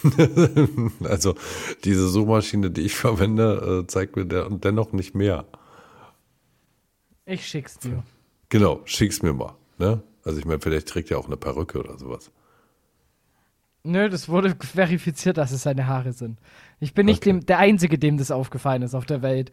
also 1.03 1.35
diese 1.83 2.07
Suchmaschine, 2.07 2.71
die 2.71 2.81
ich 2.81 2.95
verwende, 2.95 3.83
äh, 3.83 3.87
zeigt 3.87 4.15
mir 4.15 4.25
dennoch 4.25 4.91
nicht 4.93 5.13
mehr. 5.13 5.45
Ich 7.25 7.45
schick's 7.45 7.77
dir. 7.77 8.03
Genau, 8.49 8.81
schick's 8.85 9.21
mir 9.21 9.33
mal. 9.33 9.55
Ne? 9.77 10.01
Also 10.23 10.39
ich 10.39 10.45
meine, 10.45 10.59
vielleicht 10.59 10.87
trägt 10.87 11.11
er 11.11 11.19
auch 11.19 11.27
eine 11.27 11.37
Perücke 11.37 11.79
oder 11.79 11.97
sowas. 11.97 12.31
Nö, 13.83 14.09
das 14.09 14.27
wurde 14.27 14.55
verifiziert, 14.59 15.37
dass 15.37 15.51
es 15.51 15.63
seine 15.63 15.87
Haare 15.87 16.11
sind. 16.13 16.39
Ich 16.79 16.93
bin 16.93 17.05
nicht 17.05 17.19
Okay. 17.21 17.29
dem, 17.31 17.45
der 17.45 17.59
Einzige, 17.59 17.97
dem 17.97 18.17
das 18.17 18.29
aufgefallen 18.31 18.81
ist 18.81 18.93
auf 18.93 19.05
der 19.05 19.21
Welt. 19.21 19.51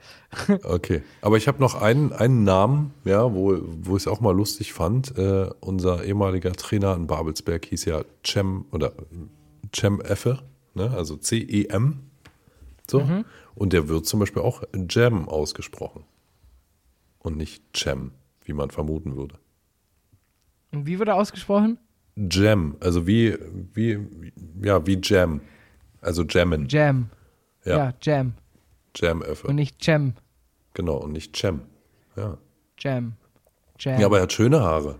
Okay. 0.65 1.03
Aber 1.23 1.37
ich 1.37 1.49
habe 1.49 1.61
noch 1.61 1.81
einen, 1.81 2.13
einen 2.13 2.45
Namen, 2.45 2.93
ja, 3.05 3.33
wo, 3.33 3.59
wo 3.63 3.97
ich 3.97 4.03
es 4.03 4.09
auch 4.09 4.21
mal 4.21 4.35
lustig 4.35 4.73
fand. 4.73 5.17
Äh, 5.17 5.51
unser 5.61 6.05
ehemaliger 6.05 6.53
Trainer 6.53 6.95
in 6.95 7.07
Babelsberg 7.07 7.65
hieß 7.67 7.85
ja 7.85 8.03
Cem 8.25 8.67
oder 8.73 8.93
Cem 9.75 10.01
Effe, 10.01 10.41
ne? 10.75 10.91
also 10.91 11.17
C-E-M. 11.17 12.01
So. 12.89 13.25
Und 13.57 13.73
der 13.73 13.89
wird 13.89 14.07
zum 14.07 14.21
Beispiel 14.21 14.43
auch 14.43 14.63
Jam 14.89 15.29
ausgesprochen. 15.29 16.05
Und 17.19 17.37
nicht 17.37 17.63
Cem, 17.77 18.13
wie 18.45 18.53
man 18.53 18.71
vermuten 18.71 19.17
würde. 19.17 19.39
Und 20.73 20.87
wie 20.87 20.99
wird 21.01 21.09
er 21.09 21.17
ausgesprochen? 21.17 21.79
Jam, 22.17 22.77
also 22.81 23.07
wie, 23.07 23.37
wie, 23.75 23.99
ja, 24.63 24.85
wie 24.87 24.99
Jam. 25.03 25.41
Also 26.01 26.23
Jammen. 26.25 26.67
Jam. 26.69 27.11
Ja, 27.65 27.77
Ja, 27.77 27.95
Jam. 28.03 28.35
Jam 28.97 29.23
Effe. 29.23 29.47
Und 29.49 29.57
nicht 29.57 29.85
Jam. 29.87 30.15
Genau, 30.75 30.97
und 30.97 31.13
nicht 31.13 31.37
Cem. 31.37 31.61
Ja. 32.17 32.39
Jam. 32.79 33.13
Jam. 33.79 34.01
ja, 34.01 34.07
aber 34.07 34.19
er 34.19 34.23
hat 34.23 34.33
schöne 34.33 34.61
Haare. 34.61 34.97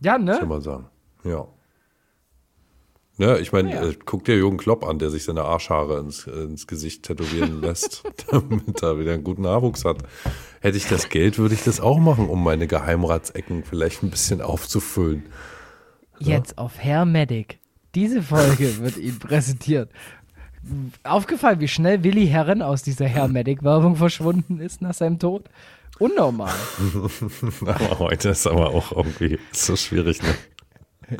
ja, 0.00 0.12
kann 0.14 0.24
ne? 0.24 0.44
man 0.46 0.60
sagen. 0.60 0.86
Ja. 1.24 1.46
Ja, 3.16 3.36
ich 3.36 3.52
meine, 3.52 3.72
Ja. 3.72 3.84
äh, 3.84 3.94
guck 4.04 4.24
dir 4.24 4.36
Jürgen 4.36 4.56
Klopp 4.56 4.84
an, 4.84 4.98
der 4.98 5.10
sich 5.10 5.22
seine 5.24 5.42
Arschhaare 5.44 6.00
ins, 6.00 6.26
ins 6.26 6.66
Gesicht 6.66 7.04
tätowieren 7.04 7.60
lässt, 7.62 8.02
damit 8.30 8.82
er 8.82 8.98
wieder 8.98 9.12
einen 9.12 9.22
guten 9.22 9.42
Nachwuchs 9.42 9.84
hat. 9.84 9.98
Hätte 10.60 10.76
ich 10.76 10.88
das 10.88 11.08
Geld, 11.08 11.38
würde 11.38 11.54
ich 11.54 11.62
das 11.62 11.78
auch 11.80 11.98
machen, 12.00 12.28
um 12.28 12.42
meine 12.42 12.66
Geheimratsecken 12.66 13.62
vielleicht 13.62 14.02
ein 14.02 14.10
bisschen 14.10 14.40
aufzufüllen. 14.40 15.26
Jetzt 16.18 16.58
auf 16.58 16.78
Herr 16.78 17.04
Medic. 17.04 17.58
Diese 17.94 18.22
Folge 18.22 18.78
wird 18.82 18.96
Ihnen 18.96 19.18
präsentiert. 19.18 19.90
Aufgefallen, 21.02 21.60
wie 21.60 21.68
schnell 21.68 22.02
Willi 22.04 22.26
Herren 22.26 22.62
aus 22.62 22.82
dieser 22.82 23.06
Herr 23.06 23.28
Medic-Werbung 23.28 23.96
verschwunden 23.96 24.60
ist 24.60 24.80
nach 24.80 24.94
seinem 24.94 25.18
Tod? 25.18 25.44
Unnormal. 25.98 26.52
Aber 27.66 27.98
heute 27.98 28.30
ist 28.30 28.46
aber 28.46 28.70
auch 28.70 28.90
irgendwie 28.90 29.38
so 29.52 29.76
schwierig, 29.76 30.20
ne? 30.22 31.16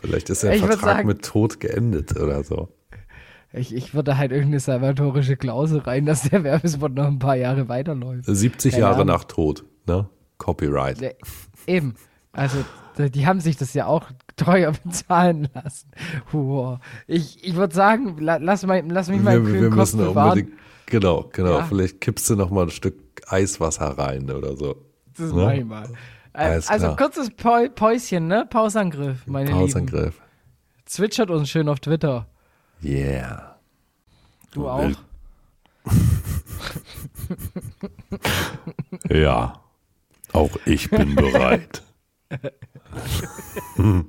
Vielleicht 0.00 0.28
ist 0.30 0.42
der 0.42 0.54
Ich 0.54 0.60
Vertrag 0.60 0.80
sagen- 0.80 1.08
mit 1.08 1.24
Tod 1.24 1.60
geendet 1.60 2.16
oder 2.16 2.42
so. 2.44 2.68
Ich, 3.52 3.74
ich 3.74 3.94
würde 3.94 4.18
halt 4.18 4.32
irgendeine 4.32 4.60
salvatorische 4.60 5.36
Klausel 5.36 5.78
rein, 5.78 6.04
dass 6.04 6.22
der 6.28 6.42
Werbespot 6.44 6.92
noch 6.94 7.06
ein 7.06 7.18
paar 7.20 7.36
Jahre 7.36 7.68
weiterläuft. 7.68 8.24
70 8.26 8.72
Keine 8.72 8.82
Jahre 8.82 8.94
Ahnung. 8.96 9.06
nach 9.06 9.24
Tod, 9.24 9.64
ne? 9.86 10.10
Copyright. 10.36 11.16
Eben. 11.66 11.94
Also, 12.32 12.58
die 12.98 13.26
haben 13.26 13.40
sich 13.40 13.56
das 13.56 13.74
ja 13.74 13.86
auch 13.86 14.10
teuer 14.36 14.72
bezahlen 14.84 15.48
lassen. 15.54 15.90
Wow. 16.32 16.78
Ich, 17.06 17.42
ich 17.44 17.54
würde 17.54 17.74
sagen, 17.74 18.18
la, 18.18 18.36
lass, 18.36 18.64
mal, 18.66 18.82
lass 18.86 19.08
mich 19.08 19.20
mal 19.20 19.44
wir, 19.44 19.60
wir 19.62 19.70
müssen 19.70 20.06
unbedingt, 20.06 20.52
genau, 20.86 21.28
genau. 21.32 21.58
Ja. 21.58 21.64
Vielleicht 21.64 22.00
kippst 22.00 22.28
du 22.30 22.36
noch 22.36 22.50
mal 22.50 22.64
ein 22.64 22.70
Stück 22.70 22.96
Eiswasser 23.28 23.98
rein 23.98 24.30
oder 24.30 24.56
so. 24.56 24.76
Das 25.16 25.32
Ne? 25.32 25.44
mach 25.44 25.52
ich 25.52 25.64
mal. 25.64 25.84
Äh, 26.32 26.38
Alles 26.38 26.68
Also 26.68 26.94
klar. 26.94 26.96
kurzes 26.96 27.30
Päuschen, 27.74 28.28
ne? 28.28 28.46
Pausangriff, 28.48 29.26
meine 29.26 29.46
Lieben. 29.48 29.60
Pausangriff. 29.60 30.20
Zwitschert 30.84 31.30
uns 31.30 31.48
schön 31.48 31.68
auf 31.68 31.80
Twitter. 31.80 32.26
Yeah. 32.84 33.56
Du 34.52 34.68
auch? 34.68 34.90
Ja, 39.10 39.60
auch 40.32 40.50
ich 40.64 40.90
bin 40.90 41.14
bereit. 41.14 41.82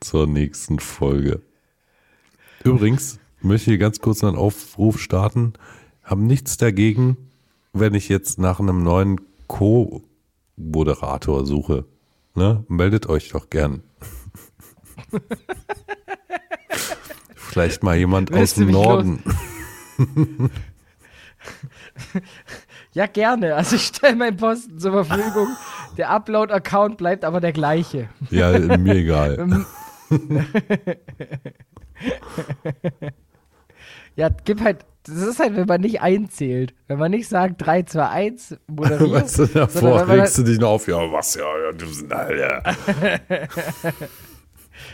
Zur 0.00 0.26
nächsten 0.26 0.78
Folge. 0.78 1.42
Übrigens 2.64 3.18
möchte 3.40 3.72
ich 3.72 3.80
ganz 3.80 4.00
kurz 4.00 4.22
einen 4.24 4.36
Aufruf 4.36 5.00
starten. 5.00 5.52
Haben 6.02 6.26
nichts 6.26 6.56
dagegen, 6.56 7.16
wenn 7.72 7.94
ich 7.94 8.08
jetzt 8.08 8.38
nach 8.38 8.58
einem 8.60 8.82
neuen 8.82 9.20
Co-Moderator 9.46 11.46
suche. 11.46 11.84
Ne? 12.34 12.64
Meldet 12.68 13.08
euch 13.08 13.30
doch 13.30 13.48
gern. 13.50 13.82
Vielleicht 17.34 17.82
mal 17.82 17.96
jemand 17.96 18.30
aus 18.32 18.38
Willst 18.38 18.58
du 18.58 18.66
dem 18.66 18.72
Norden. 18.72 19.22
Ja, 22.92 23.06
gerne. 23.06 23.54
Also 23.54 23.76
ich 23.76 23.86
stelle 23.86 24.16
meinen 24.16 24.36
Posten 24.36 24.78
zur 24.78 25.04
Verfügung. 25.04 25.48
Der 25.96 26.10
Upload-Account 26.10 26.96
bleibt 26.96 27.24
aber 27.24 27.40
der 27.40 27.52
gleiche. 27.52 28.08
Ja, 28.30 28.58
mir 28.58 28.94
egal. 28.94 29.64
Ähm, 30.10 30.44
ja, 34.16 34.28
gib 34.44 34.60
halt. 34.60 34.84
Das 35.04 35.14
ist 35.14 35.38
halt, 35.38 35.54
wenn 35.54 35.66
man 35.66 35.80
nicht 35.80 36.00
einzählt. 36.00 36.74
Wenn 36.88 36.98
man 36.98 37.12
nicht 37.12 37.28
sagt 37.28 37.64
3, 37.64 37.84
2, 37.84 38.08
1, 38.08 38.56
moderiert. 38.66 39.12
Weißt 39.12 39.38
du, 39.38 39.46
davor 39.46 40.08
regst 40.08 40.36
du 40.38 40.42
dich 40.42 40.58
noch 40.58 40.70
auf, 40.70 40.88
ja, 40.88 40.96
was, 41.12 41.36
ja, 41.36 41.44
ja, 41.44 41.72
du 41.72 41.86
bist, 41.86 42.12
Alter. 42.12 42.62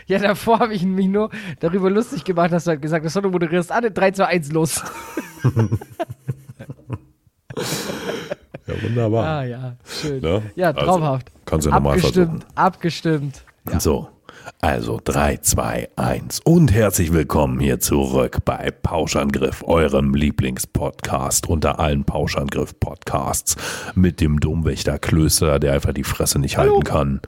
Ja, 0.05 0.19
davor 0.19 0.59
habe 0.59 0.73
ich 0.73 0.83
mich 0.83 1.07
nur 1.07 1.29
darüber 1.59 1.89
lustig 1.89 2.23
gemacht, 2.23 2.51
dass 2.51 2.65
du 2.65 2.71
halt 2.71 2.81
gesagt 2.81 3.05
hast, 3.05 3.13
so, 3.13 3.21
du 3.21 3.29
moderierst 3.29 3.71
alle 3.71 3.89
3, 3.91 4.11
2, 4.11 4.25
1, 4.25 4.51
los. 4.51 4.83
Ja, 8.67 8.83
wunderbar. 8.83 9.25
Ah 9.25 9.43
ja, 9.45 9.75
schön. 9.85 10.21
Ne? 10.21 10.43
Ja, 10.55 10.67
Also, 10.71 10.81
traumhaft. 10.81 11.31
kannst 11.45 11.65
du 11.65 11.69
ja 11.69 11.75
nochmal 11.75 11.95
abgestimmt, 11.95 12.45
abgestimmt. 12.55 13.43
So, 13.79 14.09
also 14.61 14.99
3, 15.03 15.37
2, 15.37 15.89
1 15.95 16.41
und 16.41 16.71
herzlich 16.71 17.11
willkommen 17.13 17.59
hier 17.59 17.79
zurück 17.79 18.39
bei 18.45 18.71
Pauschangriff, 18.71 19.63
eurem 19.65 20.13
Lieblingspodcast 20.13 21.47
unter 21.49 21.79
allen 21.79 22.03
Pauschangriff-Podcasts 22.03 23.55
mit 23.95 24.21
dem 24.21 24.39
Domwächter 24.39 24.99
Klöster, 24.99 25.59
der 25.59 25.73
einfach 25.73 25.93
die 25.93 26.03
Fresse 26.03 26.39
nicht 26.39 26.57
halten 26.57 26.83
kann 26.83 27.21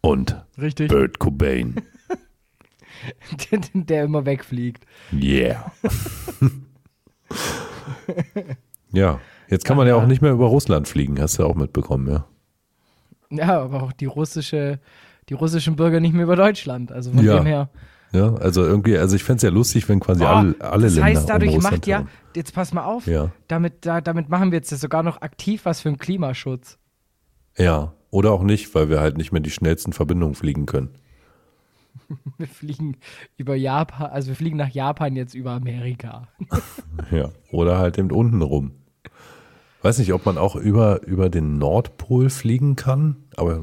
und 0.00 0.36
Richtig. 0.60 0.88
Bert 0.88 1.18
Cobain. 1.18 1.76
Der, 3.52 3.60
der 3.74 4.04
immer 4.04 4.24
wegfliegt. 4.26 4.84
Yeah. 5.12 5.70
Ja, 8.92 9.20
jetzt 9.48 9.64
kann 9.64 9.76
man 9.76 9.86
ja 9.86 9.94
auch 9.96 10.06
nicht 10.06 10.22
mehr 10.22 10.32
über 10.32 10.46
Russland 10.46 10.88
fliegen, 10.88 11.20
hast 11.20 11.38
du 11.38 11.42
ja 11.42 11.48
auch 11.48 11.54
mitbekommen, 11.54 12.08
ja. 12.08 12.26
Ja, 13.30 13.60
aber 13.62 13.82
auch 13.82 13.92
die 13.92 14.06
russische, 14.06 14.78
die 15.28 15.34
russischen 15.34 15.76
Bürger 15.76 16.00
nicht 16.00 16.14
mehr 16.14 16.24
über 16.24 16.36
Deutschland. 16.36 16.92
Also 16.92 17.12
von 17.12 17.24
Ja. 17.24 17.38
dem 17.38 17.46
her. 17.46 17.68
Ja, 18.12 18.34
also 18.34 18.62
irgendwie, 18.64 18.96
also 18.96 19.16
ich 19.16 19.24
fände 19.24 19.38
es 19.38 19.42
ja 19.42 19.50
lustig, 19.50 19.88
wenn 19.88 19.98
quasi 19.98 20.22
Oh, 20.22 20.26
alle, 20.28 20.54
alle 20.60 20.84
das 20.84 20.94
Länder 20.94 21.04
heißt, 21.10 21.28
dadurch 21.28 21.56
um 21.56 21.62
macht 21.62 21.86
ja, 21.88 22.04
jetzt 22.36 22.54
pass 22.54 22.72
mal 22.72 22.84
auf, 22.84 23.06
Ja. 23.06 23.30
damit, 23.48 23.84
da, 23.84 24.00
damit 24.00 24.28
machen 24.28 24.52
wir 24.52 24.58
jetzt 24.58 24.70
sogar 24.70 25.02
noch 25.02 25.20
aktiv 25.22 25.64
was 25.64 25.80
für 25.80 25.88
den 25.88 25.98
Klimaschutz. 25.98 26.78
Ja, 27.58 27.94
oder 28.10 28.30
auch 28.30 28.44
nicht, 28.44 28.74
weil 28.76 28.88
wir 28.88 29.00
halt 29.00 29.16
nicht 29.16 29.32
mehr 29.32 29.40
die 29.40 29.50
schnellsten 29.50 29.92
Verbindungen 29.92 30.34
fliegen 30.36 30.66
können. 30.66 30.90
Wir 32.38 32.46
fliegen 32.46 32.96
über 33.36 33.56
Japan, 33.56 34.10
also 34.10 34.28
wir 34.28 34.36
fliegen 34.36 34.56
nach 34.58 34.68
Japan 34.68 35.16
jetzt 35.16 35.34
über 35.34 35.52
Amerika. 35.52 36.28
Ja, 37.10 37.30
oder 37.50 37.78
halt 37.78 37.98
eben 37.98 38.10
unten 38.12 38.42
rum. 38.42 38.72
Weiß 39.86 40.00
nicht, 40.00 40.12
ob 40.12 40.26
man 40.26 40.36
auch 40.36 40.56
über, 40.56 41.04
über 41.04 41.30
den 41.30 41.58
Nordpol 41.58 42.28
fliegen 42.28 42.74
kann, 42.74 43.14
aber 43.36 43.60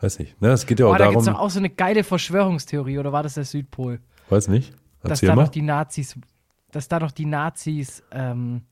weiß 0.00 0.20
nicht. 0.20 0.40
Ne, 0.40 0.50
es 0.50 0.66
geht 0.66 0.78
ja 0.78 0.86
auch 0.86 0.94
Oh, 0.94 0.96
da 0.96 1.06
gibt 1.08 1.18
es 1.18 1.24
darum, 1.24 1.38
doch 1.38 1.44
auch 1.46 1.50
so 1.50 1.58
eine 1.58 1.68
geile 1.68 2.04
Verschwörungstheorie, 2.04 2.98
oder 2.98 3.12
war 3.12 3.24
das 3.24 3.34
der 3.34 3.44
Südpol? 3.44 3.98
weiß 4.30 4.46
nicht. 4.46 4.72
Dass 5.02 5.20
da 5.20 5.34
mal. 5.34 5.42
noch 5.42 5.48
die 5.48 5.62
Nazis, 5.62 6.16
dass 6.70 6.86
da 6.86 7.00
noch 7.00 7.10
die 7.10 7.26
Nazis 7.26 8.04
ähm, 8.12 8.62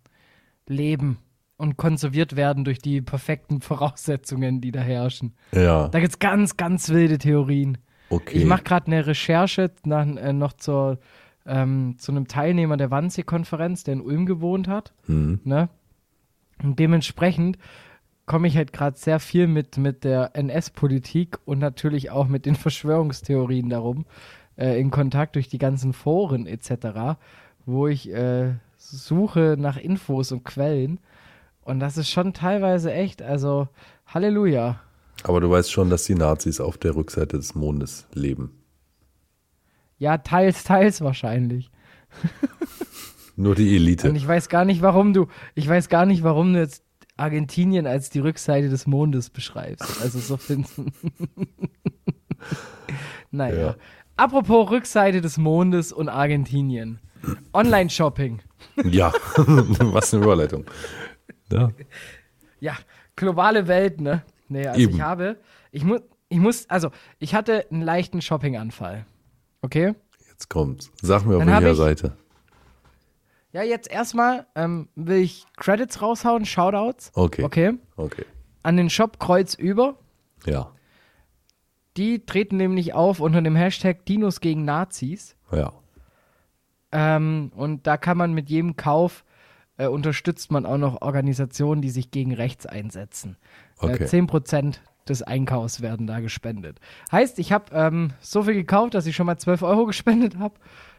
leben 0.68 1.18
und 1.57 1.77
konserviert 1.77 2.37
werden 2.37 2.62
durch 2.62 2.79
die 2.79 3.03
perfekten 3.03 3.61
Voraussetzungen, 3.61 4.61
die 4.61 4.70
da 4.70 4.79
herrschen. 4.81 5.35
Ja, 5.53 5.89
Da 5.89 5.99
gibt 5.99 6.12
es 6.12 6.18
ganz, 6.20 6.57
ganz 6.57 6.89
wilde 6.91 7.18
Theorien. 7.18 7.79
okay. 8.11 8.39
Ich 8.39 8.45
mache 8.45 8.62
gerade 8.62 8.87
eine 8.87 9.09
Recherche 9.09 9.73
nach, 9.85 10.07
äh, 10.07 10.33
noch 10.33 10.53
zur, 10.53 11.01
ähm, 11.47 11.97
zu 11.99 12.12
einem 12.12 12.29
Teilnehmer 12.29 12.77
der 12.77 12.93
Wannsee-Konferenz, 12.93 13.83
der 13.83 13.95
in 13.95 14.01
Ulm 14.01 14.25
gewohnt 14.25 14.68
hat. 14.68 14.95
Hm. 15.07 15.41
Ne? 15.43 15.68
Und 16.63 16.79
dementsprechend 16.79 17.59
komme 18.27 18.49
ich 18.49 18.57
halt 18.57 18.73
gerade 18.73 18.97
sehr 18.97 19.21
viel 19.21 19.47
mit, 19.47 19.77
mit 19.79 20.05
der 20.05 20.35
NS-Politik 20.35 21.39
und 21.45 21.59
natürlich 21.59 22.11
auch 22.11 22.29
mit 22.29 22.47
den 22.47 22.55
Verschwörungstheorien 22.57 23.69
darum 23.69 24.07
äh, 24.57 24.81
in 24.81 24.91
Kontakt 24.91 25.37
durch 25.37 25.49
die 25.49 25.59
ganzen 25.59 25.93
Foren 25.93 26.47
etc., 26.47 27.19
wo 27.67 27.87
ich 27.87 28.11
äh, 28.13 28.55
suche 28.77 29.57
nach 29.59 29.77
Infos 29.77 30.33
und 30.33 30.45
Quellen. 30.45 31.01
Und 31.63 31.81
das 31.81 31.97
ist 31.97 32.11
schon 32.11 32.33
teilweise 32.33 32.93
echt, 32.93 33.23
also 33.23 33.69
Halleluja. 34.07 34.81
Aber 35.25 35.41
du 35.41 35.49
weißt 35.51 35.71
schon, 35.71 35.91
dass 35.91 36.05
die 36.05 36.17
Nazis 36.17 36.61
auf 36.61 36.77
der 36.79 36.97
Rückseite 36.97 37.37
des 37.37 37.55
Mondes 37.55 38.07
leben. 38.13 38.51
Ja, 39.99 40.19
teils, 40.19 40.65
teils 40.65 41.01
wahrscheinlich. 41.01 41.71
Nur 43.43 43.57
die 43.57 43.74
Elite. 43.74 44.09
Und 44.09 44.14
ich 44.14 44.26
weiß 44.26 44.49
gar 44.49 44.64
nicht, 44.64 44.82
warum 44.82 45.12
du, 45.12 45.26
ich 45.57 45.68
weiß 45.68 45.88
gar 45.88 46.07
nicht, 46.07 46.22
warum 46.22 46.53
du 46.53 46.61
jetzt 46.61 46.84
Argentinien 47.16 47.88
als 47.88 48.09
die 48.09 48.20
Rückseite 48.20 48.68
des 48.68 48.86
Mondes 48.86 49.30
beschreibst. 49.30 50.01
Also 50.01 50.18
so 50.18 50.36
finden. 50.36 50.93
Naja. 53.34 53.57
Ja. 53.59 53.76
Apropos 54.16 54.70
Rückseite 54.70 55.22
des 55.22 55.38
Mondes 55.38 55.90
und 55.90 56.09
Argentinien. 56.09 57.01
Online-Shopping. 57.53 58.40
Ja, 58.84 59.12
was 59.36 60.12
eine 60.12 60.22
Überleitung. 60.22 60.66
Ja, 61.51 61.70
Ja, 62.61 62.76
globale 63.16 63.66
Welt, 63.68 64.01
ne? 64.01 64.22
Nee, 64.49 64.66
also 64.66 64.80
Eben. 64.80 64.95
ich 64.95 65.01
habe, 65.01 65.36
ich 65.70 65.84
muss, 65.84 66.01
ich 66.28 66.38
muss, 66.38 66.68
also 66.68 66.90
ich 67.18 67.34
hatte 67.34 67.66
einen 67.70 67.82
leichten 67.82 68.20
Shopping-Anfall. 68.20 69.07
Okay? 69.62 69.95
jetzt 70.43 70.49
kommt's. 70.49 70.90
Sag 71.01 71.24
mir 71.24 71.36
auf 71.36 71.47
welcher 71.47 71.74
Seite. 71.74 72.16
Ja, 73.53 73.63
jetzt 73.63 73.91
erstmal 73.91 74.47
ähm, 74.55 74.89
will 74.95 75.19
ich 75.19 75.45
Credits 75.57 76.01
raushauen, 76.01 76.45
Shoutouts. 76.45 77.13
Okay. 77.15 77.45
Okay. 77.45 77.75
Okay. 77.97 78.25
An 78.63 78.77
den 78.77 78.89
Shop 78.89 79.19
Kreuz 79.19 79.55
über. 79.55 79.97
Ja. 80.47 80.73
Die 81.97 82.25
treten 82.25 82.57
nämlich 82.57 82.95
auf 82.95 83.21
unter 83.21 83.43
dem 83.43 83.55
Hashtag 83.55 84.07
Dinos 84.07 84.41
gegen 84.41 84.65
Nazis. 84.65 85.37
Ja. 85.51 85.73
Ähm, 86.93 87.53
und 87.55 87.87
da 87.87 87.97
kann 87.97 88.17
man 88.17 88.33
mit 88.33 88.49
jedem 88.49 88.77
Kauf 88.77 89.25
äh, 89.77 89.87
unterstützt 89.87 90.51
man 90.51 90.67
auch 90.67 90.79
noch 90.79 91.03
Organisationen, 91.03 91.83
die 91.83 91.91
sich 91.91 92.11
gegen 92.11 92.35
rechts 92.35 92.67
einsetzen. 92.67 93.37
Okay. 93.79 94.05
Äh, 94.05 94.07
10% 94.07 94.77
des 95.09 95.23
Einkaufs 95.23 95.81
werden 95.81 96.07
da 96.07 96.21
gespendet. 96.21 96.79
Heißt, 97.11 97.39
ich 97.39 97.53
habe 97.53 97.65
ähm, 97.73 98.13
so 98.21 98.43
viel 98.45 98.55
gekauft, 98.55 98.95
dass 98.95 99.07
ich 99.07 99.17
schon 99.17 99.27
mal 99.27 99.39
12 99.39 99.63
Euro 99.63 99.87
gespendet 99.87 100.39
habe. 100.39 100.55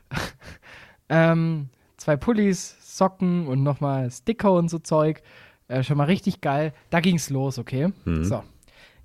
ähm, 1.10 1.70
zwei 2.04 2.18
Pullis, 2.18 2.76
Socken 2.82 3.48
und 3.48 3.64
nochmal 3.64 4.12
Sticker 4.12 4.52
und 4.52 4.70
so 4.70 4.78
Zeug. 4.78 5.22
Äh, 5.70 5.84
schon 5.84 5.98
mal 5.98 6.04
richtig 6.04 6.42
geil. 6.42 6.74
Da 6.90 7.00
ging's 7.00 7.30
los, 7.30 7.58
okay? 7.58 7.94
So. 8.06 8.44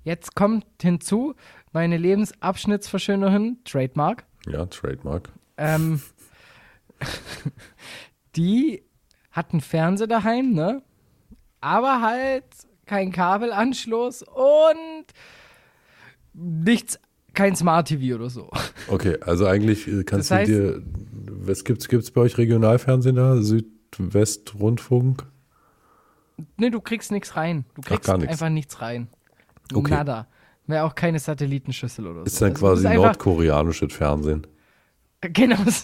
Jetzt 0.03 0.35
kommt 0.35 0.65
hinzu 0.81 1.33
meine 1.71 1.95
Lebensabschnittsverschönerin, 1.97 3.59
Trademark. 3.63 4.25
Ja, 4.47 4.65
Trademark. 4.65 5.29
Ähm, 5.57 6.01
die 8.35 8.83
hat 9.31 9.51
einen 9.51 9.61
Fernseher 9.61 10.07
daheim, 10.07 10.51
ne? 10.51 10.81
Aber 11.61 12.01
halt 12.01 12.43
kein 12.85 13.11
Kabelanschluss 13.13 14.23
und 14.23 15.05
nichts, 16.33 16.99
kein 17.33 17.55
Smart 17.55 17.87
TV 17.87 18.15
oder 18.15 18.29
so. 18.29 18.49
Okay, 18.87 19.17
also 19.21 19.45
eigentlich 19.45 19.87
äh, 19.87 20.03
kannst 20.03 20.31
Das 20.31 20.37
heißt- 20.39 20.47
du 20.47 20.81
dir. 20.81 20.83
Was 21.41 21.63
gibt's, 21.63 21.87
gibt's 21.87 22.11
bei 22.11 22.21
euch 22.21 22.37
Regionalfernsehen 22.37 23.15
da? 23.15 23.41
Südwestrundfunk? 23.41 25.25
Ne, 26.57 26.71
du 26.71 26.81
kriegst 26.81 27.11
nichts 27.11 27.35
rein. 27.35 27.65
Du 27.75 27.81
kriegst 27.81 28.05
gar 28.05 28.17
nichts. 28.17 28.31
einfach 28.33 28.49
nichts 28.49 28.81
rein. 28.81 29.07
Okay. 29.73 29.91
Nada. 29.91 30.27
Wäre 30.67 30.83
auch 30.83 30.95
keine 30.95 31.19
Satellitenschüssel 31.19 32.05
oder 32.07 32.23
Ist 32.25 32.35
so. 32.37 32.45
dann 32.45 32.53
Also, 32.53 32.65
quasi 32.65 32.83
das 32.83 32.91
ist 32.93 32.97
nordkoreanisches 32.97 33.93
Fernsehen. 33.93 34.45
Genau, 35.21 35.61
ist- 35.63 35.83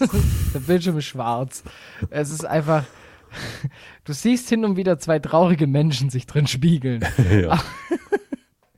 der 0.54 0.60
Bildschirm 0.60 0.96
ist 0.96 1.04
schwarz. 1.06 1.62
Es 2.10 2.30
ist 2.30 2.44
einfach. 2.46 2.84
Du 4.04 4.12
siehst 4.14 4.48
hin 4.48 4.64
und 4.64 4.76
wieder 4.76 4.98
zwei 4.98 5.18
traurige 5.18 5.66
Menschen 5.66 6.08
sich 6.10 6.26
drin 6.26 6.46
spiegeln. 6.46 7.04
ja. 7.42 7.58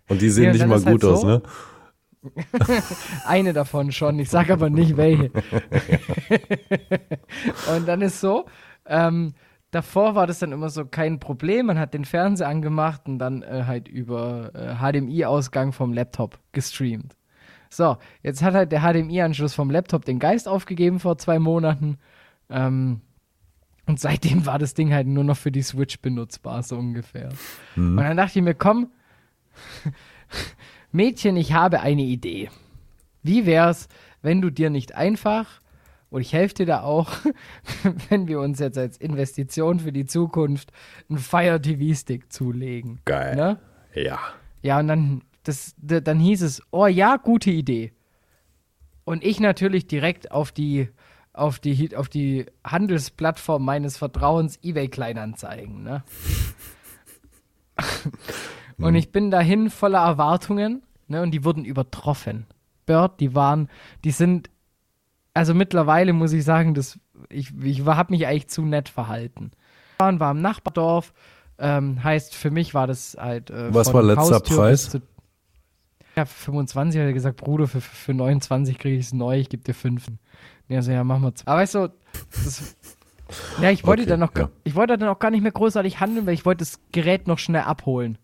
Und 0.08 0.20
die 0.22 0.30
sehen 0.30 0.44
Ja, 0.46 0.52
nicht 0.52 0.66
mal 0.66 0.76
ist 0.78 0.86
halt 0.86 1.00
gut 1.00 1.04
aus, 1.12 1.20
so. 1.20 1.26
ne? 1.28 1.42
Eine 3.26 3.52
davon 3.52 3.92
schon, 3.92 4.18
ich 4.18 4.30
sage 4.30 4.52
aber 4.52 4.70
nicht 4.70 4.96
welche. 4.96 5.30
und 7.74 7.86
dann 7.86 8.02
ist 8.02 8.20
so, 8.20 8.46
ähm, 8.86 9.34
davor 9.70 10.14
war 10.14 10.26
das 10.26 10.38
dann 10.38 10.52
immer 10.52 10.70
so 10.70 10.84
kein 10.84 11.20
Problem, 11.20 11.66
man 11.66 11.78
hat 11.78 11.94
den 11.94 12.04
Fernseher 12.04 12.48
angemacht 12.48 13.02
und 13.06 13.18
dann 13.18 13.42
äh, 13.42 13.64
halt 13.66 13.88
über 13.88 14.50
äh, 14.54 14.74
HDMI-Ausgang 14.76 15.72
vom 15.72 15.92
Laptop 15.92 16.38
gestreamt. 16.52 17.16
So, 17.70 17.98
jetzt 18.22 18.42
hat 18.42 18.54
halt 18.54 18.72
der 18.72 18.80
HDMI-Anschluss 18.80 19.54
vom 19.54 19.70
Laptop 19.70 20.04
den 20.04 20.18
Geist 20.18 20.48
aufgegeben 20.48 21.00
vor 21.00 21.18
zwei 21.18 21.38
Monaten. 21.38 21.98
Ähm, 22.48 23.02
und 23.86 24.00
seitdem 24.00 24.46
war 24.46 24.58
das 24.58 24.74
Ding 24.74 24.92
halt 24.92 25.06
nur 25.06 25.24
noch 25.24 25.36
für 25.36 25.52
die 25.52 25.62
Switch 25.62 26.00
benutzbar, 26.00 26.62
so 26.62 26.76
ungefähr. 26.76 27.30
Und 27.76 27.96
dann 27.96 28.16
dachte 28.16 28.38
ich 28.38 28.44
mir, 28.44 28.54
komm, 28.54 28.90
Mädchen, 30.92 31.36
ich 31.36 31.52
habe 31.52 31.80
eine 31.80 32.02
Idee. 32.02 32.50
Wie 33.22 33.46
wär's, 33.46 33.88
wenn 34.22 34.40
du 34.40 34.50
dir 34.50 34.70
nicht 34.70 34.94
einfach, 34.94 35.60
und 36.10 36.22
ich 36.22 36.32
helfe 36.32 36.54
dir 36.54 36.66
da 36.66 36.82
auch, 36.82 37.10
wenn 38.08 38.28
wir 38.28 38.40
uns 38.40 38.58
jetzt 38.58 38.78
als 38.78 38.96
Investition 38.96 39.80
für 39.80 39.92
die 39.92 40.06
Zukunft 40.06 40.72
einen 41.08 41.18
Fire 41.18 41.60
TV-Stick 41.60 42.32
zulegen. 42.32 43.00
Geil. 43.04 43.36
Ne? 43.36 43.58
Ja. 43.94 44.18
Ja, 44.62 44.78
und 44.78 44.88
dann, 44.88 45.22
das, 45.42 45.74
dann 45.78 46.18
hieß 46.18 46.42
es, 46.42 46.62
oh 46.70 46.86
ja, 46.86 47.16
gute 47.16 47.50
Idee. 47.50 47.92
Und 49.04 49.24
ich 49.24 49.40
natürlich 49.40 49.86
direkt 49.86 50.32
auf 50.32 50.52
die, 50.52 50.88
auf 51.32 51.58
die, 51.58 51.94
auf 51.96 52.08
die 52.08 52.46
Handelsplattform 52.64 53.64
meines 53.64 53.96
Vertrauens, 53.96 54.58
eBay 54.62 54.88
Kleinanzeigen, 54.88 55.82
ne? 55.82 56.02
und 58.80 58.94
ich 58.94 59.12
bin 59.12 59.30
dahin 59.30 59.70
voller 59.70 60.00
Erwartungen, 60.04 60.82
ne? 61.08 61.22
Und 61.22 61.30
die 61.32 61.44
wurden 61.44 61.64
übertroffen. 61.64 62.46
Bird, 62.86 63.20
die 63.20 63.34
waren, 63.34 63.68
die 64.04 64.10
sind, 64.12 64.50
also 65.34 65.52
mittlerweile 65.54 66.12
muss 66.12 66.32
ich 66.32 66.44
sagen, 66.44 66.74
das, 66.74 66.98
ich, 67.28 67.52
ich 67.62 67.84
habe 67.84 68.12
mich 68.12 68.26
eigentlich 68.26 68.48
zu 68.48 68.62
nett 68.62 68.88
verhalten. 68.88 69.50
Wir 69.98 70.18
war 70.20 70.30
im 70.30 70.40
Nachbardorf, 70.40 71.12
ähm, 71.58 72.02
heißt 72.02 72.34
für 72.34 72.50
mich 72.50 72.72
war 72.74 72.86
das 72.86 73.16
halt. 73.18 73.50
Äh, 73.50 73.74
Was 73.74 73.92
war 73.92 74.02
letzter 74.02 74.36
Haustür 74.36 74.56
Preis? 74.56 74.90
zu- 74.90 75.02
Ja, 76.16 76.24
für 76.24 76.44
25 76.44 77.00
hat 77.00 77.06
er 77.06 77.12
gesagt, 77.12 77.36
Bruder, 77.36 77.66
für, 77.68 77.80
für 77.80 78.14
29 78.14 78.78
kriege 78.78 78.96
ich 78.96 79.06
es 79.06 79.12
neu, 79.12 79.38
ich 79.38 79.48
gebe 79.48 79.62
dir 79.64 79.74
5. 79.74 80.06
Nee, 80.68 80.76
also 80.76 80.92
ja, 80.92 81.02
machen 81.04 81.22
wir 81.22 81.34
zwei. 81.34 81.50
Aber 81.50 81.60
weißt 81.60 81.74
du, 81.74 81.88
das, 82.44 82.76
ja, 83.60 83.70
ich 83.70 83.84
wollte 83.86 84.02
Okay, 84.02 84.10
dann 84.10 84.20
noch, 84.20 84.34
ja. 84.36 84.48
ich 84.64 84.74
wollte 84.74 84.96
dann 84.96 85.08
auch 85.08 85.18
gar 85.18 85.30
nicht 85.30 85.42
mehr 85.42 85.52
großartig 85.52 86.00
handeln, 86.00 86.26
weil 86.26 86.34
ich 86.34 86.46
wollte 86.46 86.60
das 86.60 86.78
Gerät 86.92 87.26
noch 87.26 87.38
schnell 87.38 87.62
abholen. 87.62 88.16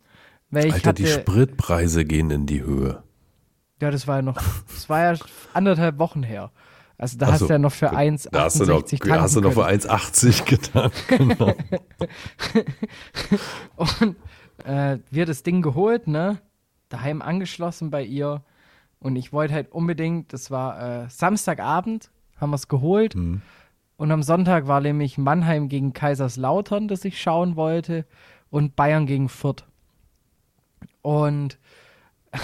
Weil 0.55 0.73
Alter, 0.73 0.91
hatte, 0.91 1.03
die 1.03 1.09
Spritpreise 1.09 2.05
gehen 2.05 2.31
in 2.31 2.47
die 2.47 2.63
Höhe. 2.63 3.03
ja, 3.81 3.91
das 3.91 4.07
war 4.07 4.17
ja 4.17 4.23
noch, 4.23 4.41
das 4.69 4.89
war 4.89 5.13
ja 5.15 5.19
anderthalb 5.53 5.99
Wochen 5.99 6.23
her. 6.23 6.51
Also 6.97 7.19
da 7.19 7.27
Ach 7.27 7.33
hast 7.33 7.41
so, 7.41 7.47
du 7.49 7.53
ja 7.55 7.59
noch 7.59 7.73
für 7.73 7.89
gut. 7.89 7.99
1,68 7.99 8.29
Da 8.31 8.45
hast 8.45 8.61
du 8.61 8.65
noch, 8.67 8.83
hast 9.21 9.37
du 9.37 9.41
noch 9.41 9.53
für 9.53 9.65
können. 9.65 9.81
1,80 9.81 10.45
getan. 10.45 10.91
Genau. 11.09 11.55
Und 13.77 14.17
äh, 14.65 14.99
wir 15.11 15.27
das 15.27 15.43
Ding 15.43 15.63
geholt, 15.63 16.07
ne? 16.07 16.39
Daheim 16.89 17.23
angeschlossen 17.23 17.91
bei 17.91 18.05
ihr. 18.05 18.43
Und 19.01 19.17
ich 19.17 19.33
wollte 19.33 19.55
halt 19.55 19.73
unbedingt, 19.73 20.33
das 20.33 20.51
war 20.51 21.05
äh, 21.05 21.11
Samstagabend, 21.11 22.11
haben 22.41 22.51
wir 22.51 22.57
es 22.57 22.69
geholt. 22.69 23.17
Mhm. 23.17 23.43
Und 23.97 24.11
am 24.13 24.23
Sonntag 24.23 24.67
war 24.67 24.81
nämlich 24.81 25.19
Mannheim 25.19 25.69
gegen 25.69 25.93
Kaiserslautern, 25.93 26.89
das 26.89 27.05
ich 27.05 27.21
schauen 27.21 27.57
wollte. 27.57 28.07
Und 28.51 28.77
Bayern 28.77 29.07
gegen 29.07 29.29
Fürth. 29.29 29.65
Und 31.05 31.59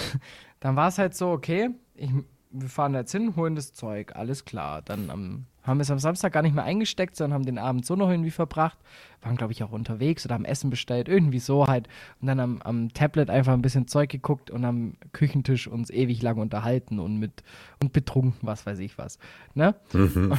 dann 0.61 0.77
war 0.77 0.89
es 0.89 0.99
halt 0.99 1.15
so, 1.15 1.31
okay, 1.31 1.71
ich, 1.95 2.11
wir 2.51 2.69
fahren 2.69 2.93
jetzt 2.93 3.13
hin, 3.13 3.35
holen 3.37 3.55
das 3.55 3.73
Zeug, 3.73 4.15
alles 4.17 4.45
klar. 4.45 4.83
Dann 4.83 5.09
am, 5.09 5.47
haben 5.63 5.79
wir 5.79 5.83
es 5.83 5.91
am 5.91 5.99
Samstag 5.99 6.35
gar 6.35 6.43
nicht 6.43 6.55
mehr 6.55 6.65
eingesteckt, 6.65 7.17
sondern 7.17 7.37
haben 7.37 7.47
den 7.47 7.57
Abend 7.57 7.87
so 7.87 7.97
noch 7.97 8.11
irgendwie 8.11 8.31
verbracht. 8.31 8.77
Waren, 9.23 9.37
glaube 9.37 9.55
ich, 9.55 9.63
auch 9.63 9.73
unterwegs 9.73 10.27
oder 10.27 10.35
haben 10.35 10.45
Essen 10.45 10.69
bestellt, 10.69 11.09
irgendwie 11.09 11.39
so 11.39 11.67
halt. 11.67 11.89
Und 12.21 12.27
dann 12.27 12.39
am, 12.39 12.61
am 12.61 12.93
Tablet 12.93 13.31
einfach 13.31 13.55
ein 13.55 13.63
bisschen 13.63 13.89
Zeug 13.89 14.11
geguckt 14.11 14.51
und 14.51 14.63
am 14.67 14.99
Küchentisch 15.13 15.67
uns 15.67 15.89
ewig 15.89 16.21
lang 16.21 16.37
unterhalten 16.37 16.99
und 16.99 17.19
mit 17.19 17.43
und 17.81 17.95
betrunken, 17.95 18.47
was 18.47 18.67
weiß 18.67 18.79
ich 18.81 18.99
was. 18.99 19.19
Ne? 19.55 19.75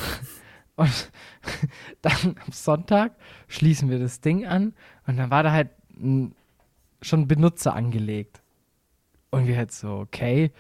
Und 0.78 1.11
dann 2.01 2.36
am 2.45 2.51
Sonntag 2.51 3.15
schließen 3.47 3.89
wir 3.89 3.99
das 3.99 4.22
Ding 4.22 4.45
an 4.45 4.74
und 5.05 5.17
dann 5.17 5.30
war 5.30 5.43
da 5.43 5.51
halt 5.51 5.69
ein, 6.01 6.34
schon 7.02 7.28
Benutzer 7.28 7.74
angelegt. 7.74 8.41
Und 9.32 9.47
wir 9.47 9.58
halt 9.58 9.72
so, 9.72 9.99
okay, 9.99 10.52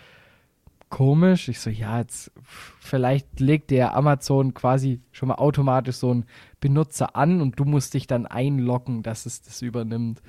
komisch. 0.89 1.47
Ich 1.49 1.59
so, 1.59 1.71
ja, 1.71 1.99
jetzt 1.99 2.31
vielleicht 2.79 3.39
legt 3.39 3.71
der 3.71 3.95
Amazon 3.95 4.53
quasi 4.53 5.01
schon 5.11 5.29
mal 5.29 5.35
automatisch 5.35 5.95
so 5.95 6.11
einen 6.11 6.25
Benutzer 6.59 7.15
an 7.15 7.41
und 7.41 7.59
du 7.59 7.65
musst 7.65 7.95
dich 7.95 8.05
dann 8.05 8.27
einloggen, 8.27 9.01
dass 9.01 9.25
es 9.25 9.41
das 9.41 9.61
übernimmt. 9.61 10.21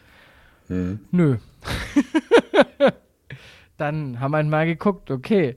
Nö. 1.10 1.36
dann 3.76 4.20
haben 4.20 4.30
wir 4.30 4.42
mal 4.44 4.66
geguckt, 4.66 5.10
okay, 5.10 5.56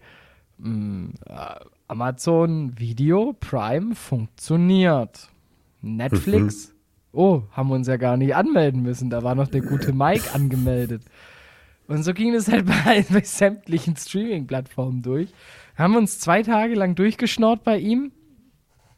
mh, 0.57 1.11
äh, 1.27 1.65
Amazon 1.87 2.77
Video 2.77 3.33
Prime 3.39 3.95
funktioniert. 3.95 5.29
Netflix, 5.81 6.74
oh, 7.15 7.43
haben 7.51 7.69
wir 7.69 7.75
uns 7.75 7.87
ja 7.87 7.97
gar 7.97 8.17
nicht 8.17 8.35
anmelden 8.35 8.81
müssen. 8.81 9.09
Da 9.09 9.23
war 9.23 9.35
noch 9.35 9.47
der 9.47 9.61
gute 9.61 9.93
Mike 9.93 10.33
angemeldet. 10.33 11.03
Und 11.87 12.03
so 12.03 12.13
ging 12.13 12.33
es 12.33 12.47
halt 12.47 12.65
bei, 12.85 13.05
bei 13.09 13.21
sämtlichen 13.21 13.95
Streaming-Plattformen 13.95 15.01
durch. 15.01 15.33
Haben 15.75 15.95
uns 15.95 16.19
zwei 16.19 16.43
Tage 16.43 16.75
lang 16.75 16.95
durchgeschnort 16.95 17.63
bei 17.63 17.77
ihm. 17.77 18.11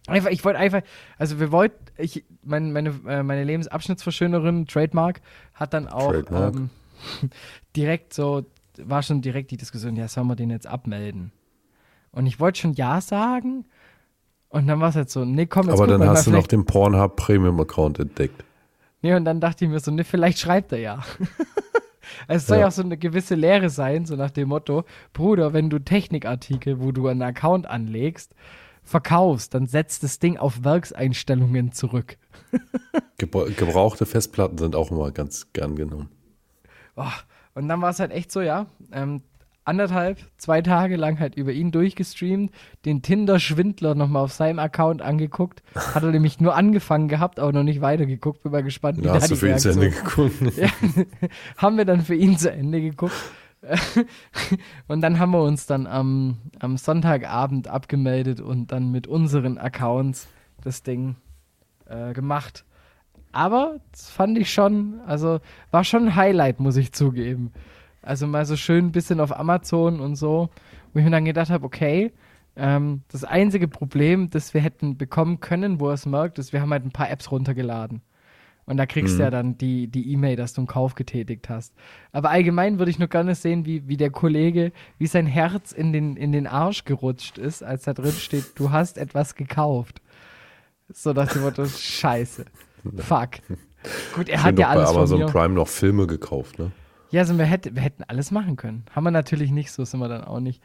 Einfach, 0.07 0.30
ich 0.30 0.45
wollte 0.45 0.59
einfach, 0.59 0.82
also 1.18 1.39
wir 1.39 1.51
wollten, 1.51 1.76
ich, 1.97 2.24
mein, 2.43 2.72
meine, 2.72 2.89
äh, 3.07 3.24
meine 3.24 3.43
Lebensabschnittsverschönerin, 3.43 4.65
Trademark, 4.65 5.22
hat 5.53 5.74
dann 5.74 5.88
auch 5.88 6.13
ähm, 6.32 6.70
direkt 7.76 8.13
so, 8.13 8.45
war 8.78 9.03
schon 9.03 9.22
direkt 9.22 9.51
die 9.51 9.57
Diskussion, 9.57 9.97
ja, 9.97 10.07
sollen 10.07 10.28
wir 10.28 10.36
den 10.36 10.49
jetzt 10.49 10.68
abmelden? 10.68 11.34
Und 12.11 12.26
ich 12.26 12.39
wollte 12.39 12.59
schon 12.61 12.74
Ja 12.74 13.01
sagen. 13.01 13.65
Und 14.50 14.68
dann 14.68 14.80
war 14.80 14.89
es 14.89 14.95
halt 14.95 15.10
so, 15.10 15.26
nee, 15.26 15.45
komm, 15.45 15.68
jetzt 15.68 15.74
Aber 15.74 15.88
dann 15.88 16.08
hast 16.08 16.28
du 16.28 16.32
noch 16.32 16.48
den 16.48 16.66
Pornhub 16.66 17.16
Premium 17.18 17.60
Account 17.60 18.00
entdeckt. 18.00 18.43
Nee, 19.02 19.14
und 19.14 19.26
dann 19.26 19.39
dachte 19.41 19.66
ich 19.66 19.72
mir 19.72 19.80
so, 19.80 19.91
nee, 19.91 20.04
vielleicht 20.04 20.39
schreibt 20.39 20.72
er 20.72 20.80
ja. 20.80 21.04
es 22.28 22.48
soll 22.48 22.58
ja 22.58 22.62
Ja. 22.62 22.68
auch 22.68 22.72
so 22.72 22.82
eine 22.82 22.98
gewisse 22.98 23.36
Lehre 23.36 23.70
sein, 23.70 24.06
so 24.06 24.16
nach 24.16 24.32
dem 24.32 24.50
Motto, 24.50 24.86
Bruder, 25.14 25.54
wenn 25.54 25.70
du 25.70 25.80
Technikartikel, 25.80 26.82
wo 26.82 26.91
du 26.91 27.08
einen 27.08 27.22
Account 27.22 27.68
anlegst, 27.68 28.34
verkaufst, 28.84 29.54
dann 29.54 29.68
setzt 29.68 30.04
das 30.04 30.20
Ding 30.20 30.38
auf 30.38 30.64
Werkseinstellungen 30.64 31.74
zurück. 31.74 32.18
Gebra- 33.20 33.50
Gebrauchte 33.54 34.06
Festplatten 34.06 34.58
sind 34.58 34.76
auch 34.76 34.91
immer 34.91 35.12
ganz 35.12 35.52
gern 35.52 35.76
genommen. 35.76 36.10
Oh, 36.95 37.04
und 37.54 37.68
dann 37.68 37.82
war 37.82 37.89
es 37.89 38.00
halt 38.00 38.12
echt 38.12 38.32
so, 38.32 38.39
ja, 38.41 38.68
ähm, 38.93 39.22
anderthalb, 39.68 40.18
zwei 40.38 40.61
Tage 40.61 40.95
lang 40.95 41.20
halt 41.20 41.36
über 41.36 41.51
ihn 41.51 41.72
durchgestreamt, 41.72 42.51
den 42.86 43.01
Tinder-Schwindler 43.01 43.95
nochmal 43.95 44.24
auf 44.24 44.34
seinem 44.34 44.59
Account 44.59 45.01
angeguckt. 45.01 45.61
Hat 45.76 46.03
er 46.03 46.11
nämlich 46.11 46.39
nur 46.39 46.55
angefangen 46.55 47.07
gehabt, 47.07 47.39
aber 47.39 47.51
noch 47.51 47.63
nicht 47.63 47.82
weitergeguckt. 47.82 48.43
Bin 48.43 48.51
mal 48.51 48.63
gespannt, 48.63 48.99
wie 48.99 49.03
da 49.03 49.15
hast 49.15 49.26
die 49.26 49.34
du 49.34 49.36
für 49.36 49.49
ihn 49.49 49.59
zu 49.59 49.70
Ende 49.72 49.89
geguckt. 49.89 50.36
Ja, 50.57 50.70
haben 51.57 51.78
wir 51.78 51.86
dann 51.86 52.01
für 52.01 52.15
ihn 52.15 52.38
zu 52.38 52.51
Ende 52.51 52.82
geguckt. 52.82 53.13
Und 54.88 55.01
dann 55.01 55.20
haben 55.20 55.32
wir 55.32 55.41
uns 55.41 55.65
dann 55.65 55.88
am, 55.88 56.38
am 56.59 56.78
Sonntagabend 56.78 57.68
abgemeldet 57.68 58.39
und 58.39 58.72
dann 58.72 58.91
mit 58.91 59.07
unseren 59.07 59.57
Accounts 59.57 60.28
das 60.63 60.84
Ding 60.84 61.15
äh, 61.86 62.13
gemacht. 62.13 62.65
Aber 63.32 63.80
das 63.91 64.09
fand 64.09 64.38
ich 64.38 64.53
schon, 64.53 64.99
also 65.05 65.39
war 65.72 65.84
schon 65.84 66.05
ein 66.05 66.15
Highlight, 66.15 66.59
muss 66.59 66.78
ich 66.78 66.91
zugeben. 66.93 67.51
Also 68.08 68.28
mal 68.28 68.45
so 68.45 68.55
schön 68.55 68.86
ein 68.86 68.91
bisschen 68.91 69.20
auf 69.20 69.38
Amazon 69.38 69.99
und 69.99 70.16
so, 70.16 70.49
wo 70.93 70.99
ich 70.99 71.05
mir 71.05 71.12
dann 71.12 71.26
gedacht 71.26 71.49
habe, 71.49 71.66
okay, 71.66 72.12
ähm, 72.55 73.01
das 73.10 73.24
einzige 73.24 73.68
Problem, 73.68 74.30
das 74.30 74.53
wir 74.53 74.62
hätten 74.62 74.97
bekommen 74.97 75.39
können, 75.39 75.80
wo 75.80 75.91
es 75.91 76.05
merkt, 76.05 76.39
ist, 76.39 76.53
wir 76.53 76.62
haben 76.62 76.72
halt 76.72 76.86
ein 76.86 76.91
paar 76.91 77.10
Apps 77.10 77.32
runtergeladen. 77.32 78.01
Und 78.66 78.76
da 78.76 78.86
kriegst 78.86 79.18
du 79.18 79.24
ja 79.24 79.30
dann 79.30 79.58
die 79.58 79.88
die 79.88 80.12
E-Mail, 80.12 80.36
dass 80.36 80.51
du 80.51 80.60
einen 80.60 80.68
Kauf 80.68 80.95
getätigt 80.95 81.47
hast. 81.47 81.74
Aber 82.12 82.32
allgemein 82.32 82.80
würde 82.80 82.91
ich 82.91 82.99
nur 82.99 83.08
gerne 83.08 83.34
sehen, 83.34 83.66
wie, 83.66 83.88
wie 83.88 83.95
der 83.95 84.10
Kollege, 84.10 84.74
wie 84.97 85.08
sein 85.08 85.26
Herz 85.26 85.72
in 85.72 85.93
den, 85.93 86.18
in 86.18 86.34
den 86.34 86.47
Arsch 86.47 86.84
gerutscht 86.84 87.38
ist, 87.38 87.64
als 87.64 87.84
da 87.84 87.93
drin 87.93 88.12
steht, 88.12 88.60
du 88.60 88.72
hast 88.72 88.97
etwas 88.97 89.36
gekauft. 89.36 90.01
So 90.89 91.14
nach 91.14 91.32
dem 91.32 91.43
Motto, 91.43 91.66
scheiße. 91.66 92.43
Fuck. 92.97 93.30
Gut, 94.14 94.28
er 94.28 94.39
Ich 94.39 94.43
hat 94.43 94.60
ja 94.60 94.68
alles 94.68 94.88
bei 94.88 94.93
von 94.93 94.97
Amazon 94.97 95.20
mir. 95.20 95.26
Prime 95.28 95.53
noch 95.53 95.68
Filme 95.70 96.05
gekauft, 96.05 96.60
ne? 96.60 96.72
Ja, 97.10 97.22
also 97.22 97.38
wir, 97.38 97.45
hätte, 97.45 97.76
wir 97.76 97.82
hätten 97.82 98.03
alles 98.03 98.32
machen 98.32 98.55
können. 98.58 98.86
Haben 98.91 99.05
wir 99.05 99.12
natürlich 99.12 99.51
nicht, 99.51 99.72
so 99.72 99.86
sind 99.86 99.99
wir 99.99 100.10
dann 100.10 100.24
auch 100.24 100.39
nicht. 100.39 100.62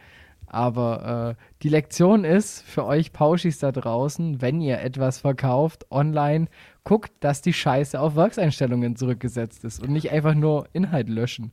Aber 0.46 1.36
äh, 1.38 1.42
die 1.62 1.68
Lektion 1.68 2.24
ist 2.24 2.62
für 2.62 2.84
euch 2.84 3.12
Pauschis 3.12 3.58
da 3.58 3.72
draußen, 3.72 4.42
wenn 4.42 4.60
ihr 4.60 4.80
etwas 4.80 5.18
verkauft 5.18 5.86
online, 5.90 6.48
guckt, 6.84 7.12
dass 7.20 7.40
die 7.42 7.52
Scheiße 7.52 7.98
auf 7.98 8.16
Werkseinstellungen 8.16 8.96
zurückgesetzt 8.96 9.64
ist 9.64 9.80
und 9.80 9.92
nicht 9.92 10.10
einfach 10.10 10.34
nur 10.34 10.68
Inhalt 10.72 11.08
löschen. 11.08 11.52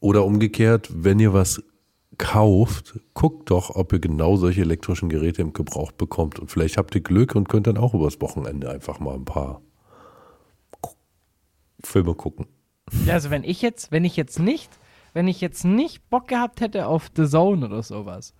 Oder 0.00 0.24
umgekehrt, 0.24 0.90
wenn 0.92 1.20
ihr 1.20 1.34
was 1.34 1.62
kauft, 2.18 2.98
guckt 3.14 3.50
doch, 3.50 3.70
ob 3.70 3.92
ihr 3.92 4.00
genau 4.00 4.36
solche 4.36 4.62
elektrischen 4.62 5.08
Geräte 5.08 5.42
im 5.42 5.52
Gebrauch 5.52 5.92
bekommt. 5.92 6.38
Und 6.38 6.50
vielleicht 6.50 6.78
habt 6.78 6.94
ihr 6.94 7.02
Glück 7.02 7.34
und 7.34 7.48
könnt 7.48 7.66
dann 7.66 7.78
auch 7.78 7.94
übers 7.94 8.20
Wochenende 8.20 8.70
einfach 8.70 8.98
mal 8.98 9.14
ein 9.14 9.24
paar 9.24 9.62
Filme 11.82 12.14
gucken. 12.14 12.46
Ja, 13.06 13.14
also 13.14 13.30
wenn 13.30 13.44
ich 13.44 13.62
jetzt, 13.62 13.92
wenn 13.92 14.04
ich 14.04 14.16
jetzt 14.16 14.38
nicht, 14.38 14.70
wenn 15.12 15.28
ich 15.28 15.40
jetzt 15.40 15.64
nicht 15.64 16.08
Bock 16.10 16.28
gehabt 16.28 16.60
hätte 16.60 16.86
auf 16.86 17.10
The 17.16 17.26
Zone 17.26 17.66
oder 17.66 17.82
sowas, 17.82 18.34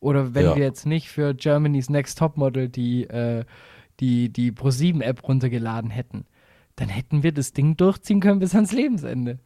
oder 0.00 0.34
wenn 0.34 0.44
Ja. 0.44 0.56
wir 0.56 0.62
jetzt 0.64 0.86
nicht 0.86 1.08
für 1.08 1.34
Germany's 1.34 1.88
Next 1.88 2.18
Topmodel 2.18 2.68
die, 2.68 3.04
äh, 3.04 3.44
die, 4.00 4.28
die 4.30 4.52
Pro7-App 4.52 5.26
runtergeladen 5.26 5.90
hätten, 5.90 6.26
dann 6.76 6.88
hätten 6.88 7.22
wir 7.22 7.32
das 7.32 7.52
Ding 7.52 7.76
durchziehen 7.76 8.20
können 8.20 8.40
bis 8.40 8.54
ans 8.54 8.72
Lebensende. 8.72 9.38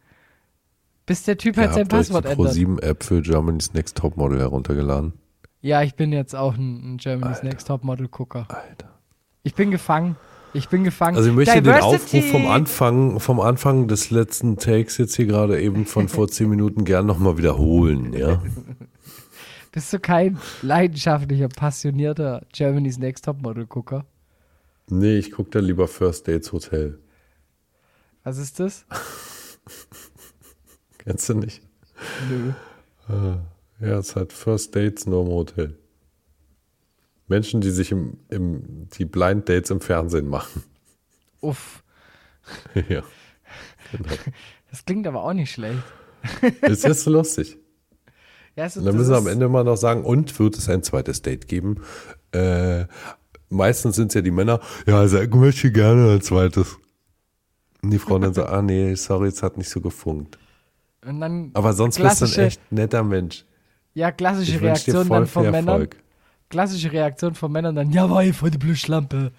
Bis 1.05 1.23
der 1.23 1.37
Typ 1.37 1.57
halt 1.57 1.73
sein 1.73 1.87
Passwort 1.87 2.25
die 2.25 2.29
ändert. 2.29 2.53
Pro7-App 2.53 3.03
für 3.03 3.21
Germany's 3.21 3.73
Next 3.73 3.97
Topmodel 3.97 4.39
heruntergeladen. 4.39 5.13
Ja, 5.61 5.81
ich 5.81 5.95
bin 5.95 6.11
jetzt 6.11 6.35
auch 6.35 6.55
ein, 6.55 6.93
ein 6.93 6.97
Germany's 6.97 7.37
Alter. 7.37 7.47
Next 7.47 7.67
Topmodel-Gucker. 7.67 8.47
Alter. 8.49 8.89
Ich 9.43 9.55
bin 9.55 9.71
gefangen. 9.71 10.17
Ich 10.53 10.69
bin 10.69 10.83
gefangen. 10.83 11.15
Also 11.15 11.29
ich 11.29 11.35
möchte 11.35 11.61
den 11.61 11.73
Aufruf 11.73 12.05
Diversity! 12.05 12.31
vom 12.31 12.47
Anfang, 12.47 13.19
vom 13.19 13.39
Anfang 13.39 13.87
des 13.87 14.09
letzten 14.09 14.57
Takes 14.57 14.97
jetzt 14.97 15.15
hier 15.15 15.25
gerade 15.25 15.61
eben 15.61 15.85
von 15.85 16.07
vor 16.07 16.27
zehn 16.27 16.49
Minuten 16.49 16.85
gern 16.85 17.05
nochmal 17.05 17.37
wiederholen, 17.37 18.13
ja. 18.13 18.41
Bist 19.71 19.93
du 19.93 19.99
kein 19.99 20.39
leidenschaftlicher, 20.63 21.47
passionierter 21.47 22.41
Germany's 22.51 22.97
Next 22.97 23.25
Topmodel-Gucker? 23.25 24.05
Nee, 24.89 25.17
ich 25.17 25.31
gucke 25.31 25.51
da 25.51 25.59
lieber 25.59 25.87
First 25.87 26.27
Dates 26.27 26.51
Hotel. 26.51 26.97
Was 28.23 28.39
ist 28.39 28.59
das? 28.59 28.85
Kennst 30.97 31.29
du 31.29 31.35
nicht? 31.35 31.61
Nö. 32.29 32.53
Ja, 33.79 33.99
es 33.99 34.15
hat 34.15 34.33
First 34.33 34.75
Dates 34.75 35.05
nur 35.05 35.23
im 35.23 35.31
Hotel. 35.31 35.77
Menschen, 37.29 37.61
die 37.61 37.69
sich 37.69 37.91
im, 37.91 38.17
im, 38.29 38.87
die 38.97 39.05
Blind 39.05 39.47
Dates 39.47 39.69
im 39.69 39.81
Fernsehen 39.81 40.27
machen. 40.27 40.63
Uff. 41.41 41.83
ja. 42.75 43.03
Genau. 43.91 44.09
Das 44.69 44.85
klingt 44.85 45.07
aber 45.07 45.23
auch 45.23 45.33
nicht 45.33 45.51
schlecht. 45.51 45.81
Ist 46.61 46.83
jetzt 46.83 47.01
so 47.01 47.11
lustig. 47.11 47.57
Ja, 48.55 48.65
also 48.65 48.79
Und 48.81 48.87
dann 48.87 48.97
müssen 48.97 49.11
wir 49.11 49.17
am 49.17 49.27
Ende 49.27 49.45
immer 49.45 49.63
noch 49.63 49.77
sagen, 49.77 50.03
und 50.03 50.37
wird 50.39 50.57
es 50.57 50.67
ein 50.69 50.83
zweites 50.83 51.21
Date 51.21 51.47
geben? 51.47 51.81
Äh, 52.31 52.85
meistens 53.49 53.95
sind 53.95 54.07
es 54.09 54.15
ja 54.15 54.21
die 54.21 54.31
Männer, 54.31 54.59
ja, 54.85 54.99
also 54.99 55.19
ich 55.19 55.33
möchte 55.33 55.71
gerne 55.71 56.13
ein 56.13 56.21
zweites. 56.21 56.77
Und 57.81 57.91
die 57.91 57.99
Frauen 57.99 58.21
dann 58.23 58.33
so, 58.33 58.43
ah 58.45 58.61
nee, 58.61 58.93
sorry, 58.95 59.29
es 59.29 59.41
hat 59.41 59.57
nicht 59.57 59.69
so 59.69 59.81
gefunkt. 59.81 60.37
Aber 61.53 61.73
sonst 61.73 61.99
bist 61.99 62.21
du 62.21 62.25
ein 62.25 62.47
echt 62.47 62.71
netter 62.71 63.03
Mensch. 63.03 63.45
ja, 63.93 64.11
klassische 64.11 64.59
Reaktion 64.59 65.07
dann 65.07 65.25
von 65.25 65.43
Männern. 65.43 65.67
Erfolg. 65.67 65.95
Klassische 66.49 66.91
Reaktion 66.91 67.35
von 67.35 67.51
Männern 67.51 67.75
dann, 67.75 67.91
jawohl, 67.91 68.33
voll 68.33 68.51
die 68.51 68.57
Blutschlampe. 68.57 69.31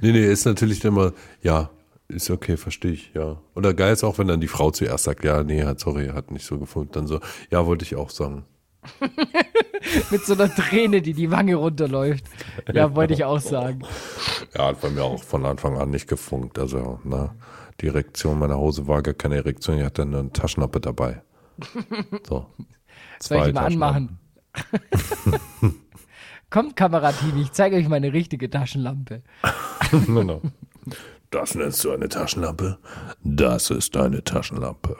Nee, 0.00 0.12
nee, 0.12 0.24
ist 0.24 0.44
natürlich 0.44 0.84
immer, 0.84 1.12
ja, 1.42 1.70
ist 2.08 2.30
okay, 2.30 2.56
verstehe 2.56 2.92
ich, 2.92 3.12
ja. 3.14 3.38
Oder 3.54 3.74
geil 3.74 3.92
ist 3.92 4.02
auch, 4.02 4.18
wenn 4.18 4.28
dann 4.28 4.40
die 4.40 4.48
Frau 4.48 4.70
zuerst 4.70 5.04
sagt, 5.04 5.24
ja, 5.24 5.42
nee, 5.44 5.62
hat, 5.64 5.78
sorry, 5.78 6.08
hat 6.08 6.30
nicht 6.30 6.46
so 6.46 6.58
gefunkt. 6.58 6.96
Dann 6.96 7.06
so, 7.06 7.20
ja, 7.50 7.66
wollte 7.66 7.84
ich 7.84 7.96
auch 7.96 8.10
sagen. 8.10 8.44
Mit 10.10 10.24
so 10.24 10.34
einer 10.34 10.52
Träne, 10.52 11.02
die 11.02 11.12
die 11.12 11.30
Wange 11.30 11.54
runterläuft. 11.56 12.24
Ja, 12.72 12.94
wollte 12.94 13.14
ich 13.14 13.24
auch 13.24 13.40
sagen. 13.40 13.80
Ja, 14.54 14.66
hat 14.66 14.80
bei 14.80 14.90
mir 14.90 15.02
auch 15.02 15.22
von 15.22 15.46
Anfang 15.46 15.78
an 15.78 15.90
nicht 15.90 16.06
gefunkt. 16.06 16.58
Also, 16.58 17.00
na, 17.04 17.34
die 17.80 17.86
Erektion 17.86 18.38
meiner 18.38 18.58
Hose 18.58 18.86
war 18.86 19.02
gar 19.02 19.14
keine 19.14 19.36
Erektion, 19.36 19.78
ich 19.78 19.84
hatte 19.84 20.02
eine 20.02 20.30
Taschenlampe 20.32 20.80
dabei. 20.80 21.22
So. 22.28 22.46
Soll 23.20 23.48
ich 23.48 23.54
mal 23.54 23.66
anmachen? 23.66 24.18
Kommt, 26.50 26.76
Kamerateam, 26.76 27.36
ich 27.42 27.52
zeige 27.52 27.76
euch 27.76 27.88
meine 27.88 28.12
richtige 28.12 28.48
Taschenlampe. 28.48 29.22
genau. 30.06 30.40
Das 31.30 31.54
nennst 31.54 31.84
du 31.84 31.90
eine 31.90 32.08
Taschenlampe? 32.08 32.78
Das 33.22 33.70
ist 33.70 33.96
eine 33.96 34.24
Taschenlampe. 34.24 34.96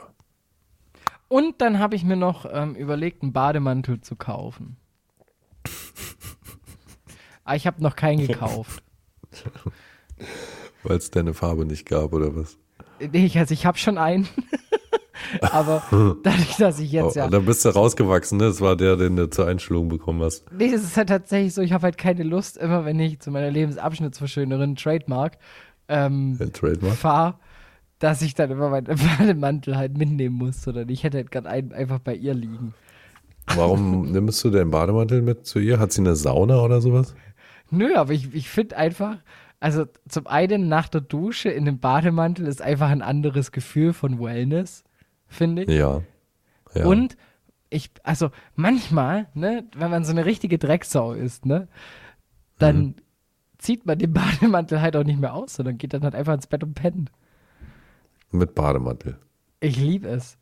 Und 1.27 1.61
dann 1.61 1.79
habe 1.79 1.95
ich 1.95 2.03
mir 2.03 2.15
noch 2.15 2.45
ähm, 2.51 2.75
überlegt, 2.75 3.23
einen 3.23 3.33
Bademantel 3.33 4.01
zu 4.01 4.15
kaufen. 4.15 4.77
Aber 7.43 7.55
ich 7.55 7.65
habe 7.65 7.81
noch 7.81 7.95
keinen 7.95 8.27
gekauft. 8.27 8.83
Weil 10.83 10.97
es 10.97 11.09
deine 11.09 11.33
Farbe 11.33 11.65
nicht 11.65 11.87
gab, 11.87 12.13
oder 12.13 12.35
was? 12.35 12.57
Nee, 12.99 13.31
also 13.35 13.53
ich 13.53 13.65
habe 13.65 13.77
schon 13.77 13.97
einen. 13.97 14.27
Aber 15.41 15.83
dadurch, 16.23 16.57
dass 16.57 16.79
ich 16.79 16.91
jetzt 16.91 17.15
Oh, 17.17 17.19
ja. 17.19 17.27
Dann 17.27 17.45
bist 17.45 17.65
du 17.65 17.69
rausgewachsen, 17.69 18.37
ne? 18.37 18.45
Das 18.45 18.61
war 18.61 18.75
der, 18.75 18.95
den 18.95 19.15
du 19.15 19.29
zur 19.29 19.47
Einschulung 19.47 19.87
bekommen 19.89 20.21
hast. 20.21 20.45
Nee, 20.51 20.71
es 20.73 20.83
ist 20.83 20.97
halt 20.97 21.09
tatsächlich 21.09 21.53
so, 21.53 21.61
ich 21.61 21.73
habe 21.73 21.83
halt 21.83 21.97
keine 21.97 22.23
Lust, 22.23 22.57
immer 22.57 22.85
wenn 22.85 22.99
ich 22.99 23.19
zu 23.19 23.31
meiner 23.31 23.51
Lebensabschnittsverschönerin 23.51 24.75
Trademark 24.75 25.37
ähm, 25.87 26.37
Ein 26.39 26.53
Trademark. 26.53 26.95
fahre, 26.95 27.35
dass 27.99 28.21
ich 28.21 28.33
dann 28.35 28.51
immer 28.51 28.69
meinen 28.69 28.85
Bademantel 28.85 29.75
halt 29.77 29.97
mitnehmen 29.97 30.35
muss, 30.35 30.61
sondern 30.61 30.87
ich 30.89 31.03
hätte 31.03 31.17
halt 31.17 31.31
gerade 31.31 31.49
einen 31.49 31.73
einfach 31.73 31.99
bei 31.99 32.15
ihr 32.15 32.33
liegen. 32.33 32.73
Warum 33.55 34.11
nimmst 34.11 34.43
du 34.43 34.49
den 34.49 34.69
Bademantel 34.71 35.21
mit 35.21 35.45
zu 35.45 35.59
ihr? 35.59 35.79
Hat 35.79 35.91
sie 35.91 36.01
eine 36.01 36.15
Sauna 36.15 36.61
oder 36.61 36.81
sowas? 36.81 37.15
Nö, 37.71 37.95
aber 37.95 38.13
ich, 38.13 38.33
ich 38.33 38.49
finde 38.49 38.77
einfach, 38.77 39.17
also 39.59 39.85
zum 40.07 40.27
einen 40.27 40.69
nach 40.69 40.87
der 40.87 41.01
Dusche 41.01 41.49
in 41.49 41.65
dem 41.65 41.79
Bademantel 41.79 42.47
ist 42.47 42.61
einfach 42.61 42.89
ein 42.89 43.01
anderes 43.01 43.51
Gefühl 43.51 43.93
von 43.93 44.19
Wellness, 44.19 44.83
finde 45.29 45.63
ich. 45.63 45.69
Ja. 45.69 46.01
ja. 46.73 46.85
Und 46.85 47.15
ich, 47.69 47.91
also 48.03 48.31
manchmal, 48.55 49.27
ne, 49.33 49.63
wenn 49.75 49.91
man 49.91 50.03
so 50.03 50.11
eine 50.11 50.25
richtige 50.25 50.57
Drecksau 50.57 51.13
ist, 51.13 51.45
ne, 51.45 51.67
dann 52.57 52.77
Mhm. 52.81 52.95
zieht 53.57 53.85
man 53.85 53.97
den 53.99 54.11
Bademantel 54.13 54.81
halt 54.81 54.95
auch 54.95 55.03
nicht 55.03 55.19
mehr 55.19 55.33
aus, 55.33 55.53
sondern 55.53 55.77
geht 55.77 55.93
dann 55.93 56.03
halt 56.03 56.15
einfach 56.15 56.33
ins 56.33 56.47
Bett 56.47 56.63
und 56.63 56.73
pennt. 56.73 57.11
Mit 58.31 58.53
Bademantel. 58.55 59.17
Ich 59.59 59.77
liebe 59.77 60.07
es. 60.09 60.37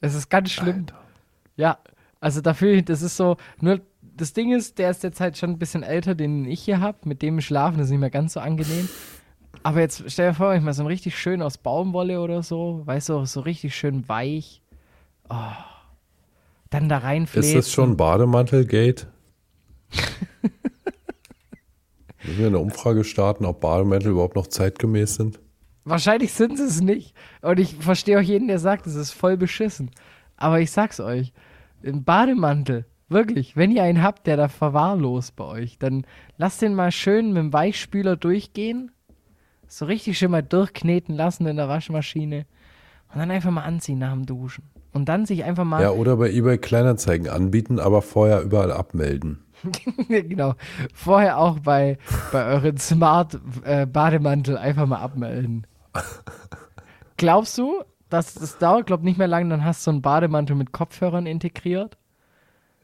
Es 0.00 0.14
ist 0.14 0.28
ganz 0.30 0.50
schlimm. 0.50 0.80
Alter. 0.80 1.00
Ja, 1.56 1.78
also 2.20 2.40
dafür, 2.40 2.82
das 2.82 3.02
ist 3.02 3.16
so, 3.16 3.36
nur 3.60 3.80
das 4.02 4.32
Ding 4.32 4.52
ist, 4.52 4.78
der 4.78 4.90
ist 4.90 5.02
jetzt 5.02 5.20
halt 5.20 5.38
schon 5.38 5.50
ein 5.50 5.58
bisschen 5.58 5.82
älter, 5.82 6.14
den 6.14 6.44
ich 6.44 6.62
hier 6.62 6.80
habe. 6.80 6.98
Mit 7.08 7.22
dem 7.22 7.40
schlafen 7.40 7.80
ist 7.80 7.90
nicht 7.90 7.98
mehr 7.98 8.10
ganz 8.10 8.34
so 8.34 8.40
angenehm. 8.40 8.88
Aber 9.62 9.80
jetzt 9.80 10.04
stell 10.08 10.30
dir 10.30 10.34
vor, 10.34 10.54
ich 10.54 10.62
mal 10.62 10.72
so 10.72 10.82
ein 10.82 10.86
richtig 10.86 11.18
schön 11.18 11.42
aus 11.42 11.58
Baumwolle 11.58 12.20
oder 12.20 12.42
so, 12.42 12.82
weißt 12.84 13.10
du, 13.10 13.24
so 13.26 13.40
richtig 13.40 13.74
schön 13.74 14.08
weich. 14.08 14.62
Oh. 15.28 15.36
Dann 16.70 16.88
da 16.88 16.98
reinfläzen. 16.98 17.58
Ist 17.58 17.66
das 17.66 17.72
schon 17.72 17.96
Bademantelgate? 17.96 19.08
Müssen 22.22 22.38
wir 22.38 22.46
eine 22.46 22.58
Umfrage 22.58 23.04
starten, 23.04 23.44
ob 23.44 23.60
Bademantel 23.60 24.12
überhaupt 24.12 24.36
noch 24.36 24.46
zeitgemäß 24.46 25.16
sind? 25.16 25.40
Wahrscheinlich 25.84 26.32
sind 26.32 26.58
sie 26.58 26.64
es 26.64 26.80
nicht. 26.80 27.14
Und 27.42 27.58
ich 27.58 27.74
verstehe 27.76 28.18
auch 28.18 28.22
jeden, 28.22 28.48
der 28.48 28.58
sagt, 28.58 28.86
es 28.86 28.94
ist 28.94 29.12
voll 29.12 29.36
beschissen. 29.36 29.90
Aber 30.36 30.60
ich 30.60 30.70
sag's 30.70 31.00
euch, 31.00 31.32
ein 31.84 32.04
Bademantel, 32.04 32.84
wirklich, 33.08 33.56
wenn 33.56 33.72
ihr 33.72 33.82
einen 33.82 34.02
habt, 34.02 34.26
der 34.26 34.36
da 34.36 34.48
verwahrlost 34.48 35.36
bei 35.36 35.44
euch, 35.44 35.78
dann 35.78 36.06
lasst 36.36 36.62
den 36.62 36.74
mal 36.74 36.92
schön 36.92 37.28
mit 37.32 37.38
dem 37.38 37.52
Weichspüler 37.52 38.16
durchgehen. 38.16 38.92
So 39.70 39.84
richtig 39.84 40.18
schön 40.18 40.32
mal 40.32 40.42
durchkneten 40.42 41.14
lassen 41.14 41.46
in 41.46 41.56
der 41.56 41.68
Waschmaschine. 41.68 42.44
Und 43.12 43.20
dann 43.20 43.30
einfach 43.30 43.52
mal 43.52 43.62
anziehen 43.62 44.00
nach 44.00 44.12
dem 44.12 44.26
Duschen. 44.26 44.64
Und 44.92 45.08
dann 45.08 45.26
sich 45.26 45.44
einfach 45.44 45.64
mal. 45.64 45.80
Ja, 45.80 45.90
oder 45.92 46.16
bei 46.16 46.28
eBay 46.30 46.58
Kleinanzeigen 46.58 47.28
anbieten, 47.28 47.78
aber 47.78 48.02
vorher 48.02 48.42
überall 48.42 48.72
abmelden. 48.72 49.44
genau. 50.08 50.54
Vorher 50.92 51.38
auch 51.38 51.60
bei, 51.60 51.98
bei 52.32 52.46
euren 52.46 52.78
Smart 52.78 53.38
äh, 53.62 53.86
Bademantel 53.86 54.58
einfach 54.58 54.86
mal 54.86 54.98
abmelden. 54.98 55.68
Glaubst 57.16 57.56
du, 57.56 57.84
dass 58.08 58.34
das 58.34 58.58
dauert, 58.58 58.86
glaub 58.86 59.02
nicht 59.04 59.18
mehr 59.18 59.28
lange, 59.28 59.50
dann 59.50 59.64
hast 59.64 59.82
du 59.82 59.84
so 59.84 59.90
einen 59.92 60.02
Bademantel 60.02 60.56
mit 60.56 60.72
Kopfhörern 60.72 61.26
integriert? 61.26 61.96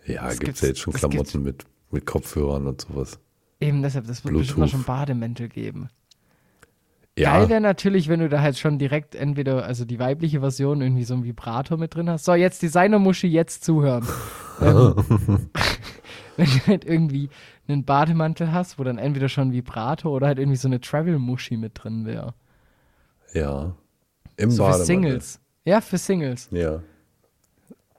Ja, 0.05 0.33
gibt 0.35 0.55
es 0.55 0.61
ja 0.61 0.69
jetzt 0.69 0.81
schon 0.81 0.93
Klamotten 0.93 1.43
mit, 1.43 1.65
mit 1.91 2.07
Kopfhörern 2.07 2.69
und 2.69 2.83
sowas. 2.83 3.19
Eben 3.59 3.83
deshalb, 3.83 4.07
das 4.07 4.25
wird 4.25 4.35
bestimmt 4.35 4.57
Bluetooth. 4.57 4.71
schon 4.71 4.85
Bademäntel 4.85 5.49
geben. 5.49 5.89
Ja, 7.19 7.39
Geil 7.39 7.49
wäre 7.49 7.61
natürlich, 7.63 8.09
wenn 8.09 8.21
du 8.21 8.29
da 8.29 8.43
halt 8.43 8.59
schon 8.59 8.79
direkt 8.79 9.15
entweder, 9.15 9.65
also 9.65 9.87
die 9.87 9.99
weibliche 9.99 10.41
Version, 10.41 10.83
irgendwie 10.83 11.05
so 11.05 11.15
ein 11.15 11.25
Vibrator 11.25 11.79
mit 11.79 11.95
drin 11.95 12.11
hast. 12.11 12.27
So, 12.27 12.35
jetzt 12.35 12.61
Designer-Muschi, 12.63 13.27
jetzt 13.27 13.65
zuhören. 13.65 14.07
ähm, 14.61 14.95
wenn 16.37 16.47
du 16.47 16.67
halt 16.67 16.85
irgendwie 16.85 17.31
einen 17.69 17.85
Bademantel 17.85 18.53
hast, 18.53 18.79
wo 18.79 18.85
dann 18.85 18.99
entweder 18.99 19.31
schon 19.31 19.49
ein 19.49 19.53
Vibrator 19.53 20.13
oder 20.13 20.27
halt 20.27 20.39
irgendwie 20.39 20.59
so 20.59 20.69
eine 20.69 20.81
Travel-Muschi 20.81 21.57
mit 21.57 21.73
drin 21.83 22.05
wäre. 22.05 22.35
ja. 23.33 23.75
Im 24.39 24.51
So 24.51 24.65
für 24.65 24.71
Bademantel. 24.73 24.87
Singles. 24.87 25.41
Ja, 25.65 25.81
für 25.81 25.97
Singles. 25.97 26.49
Ja. 26.51 26.83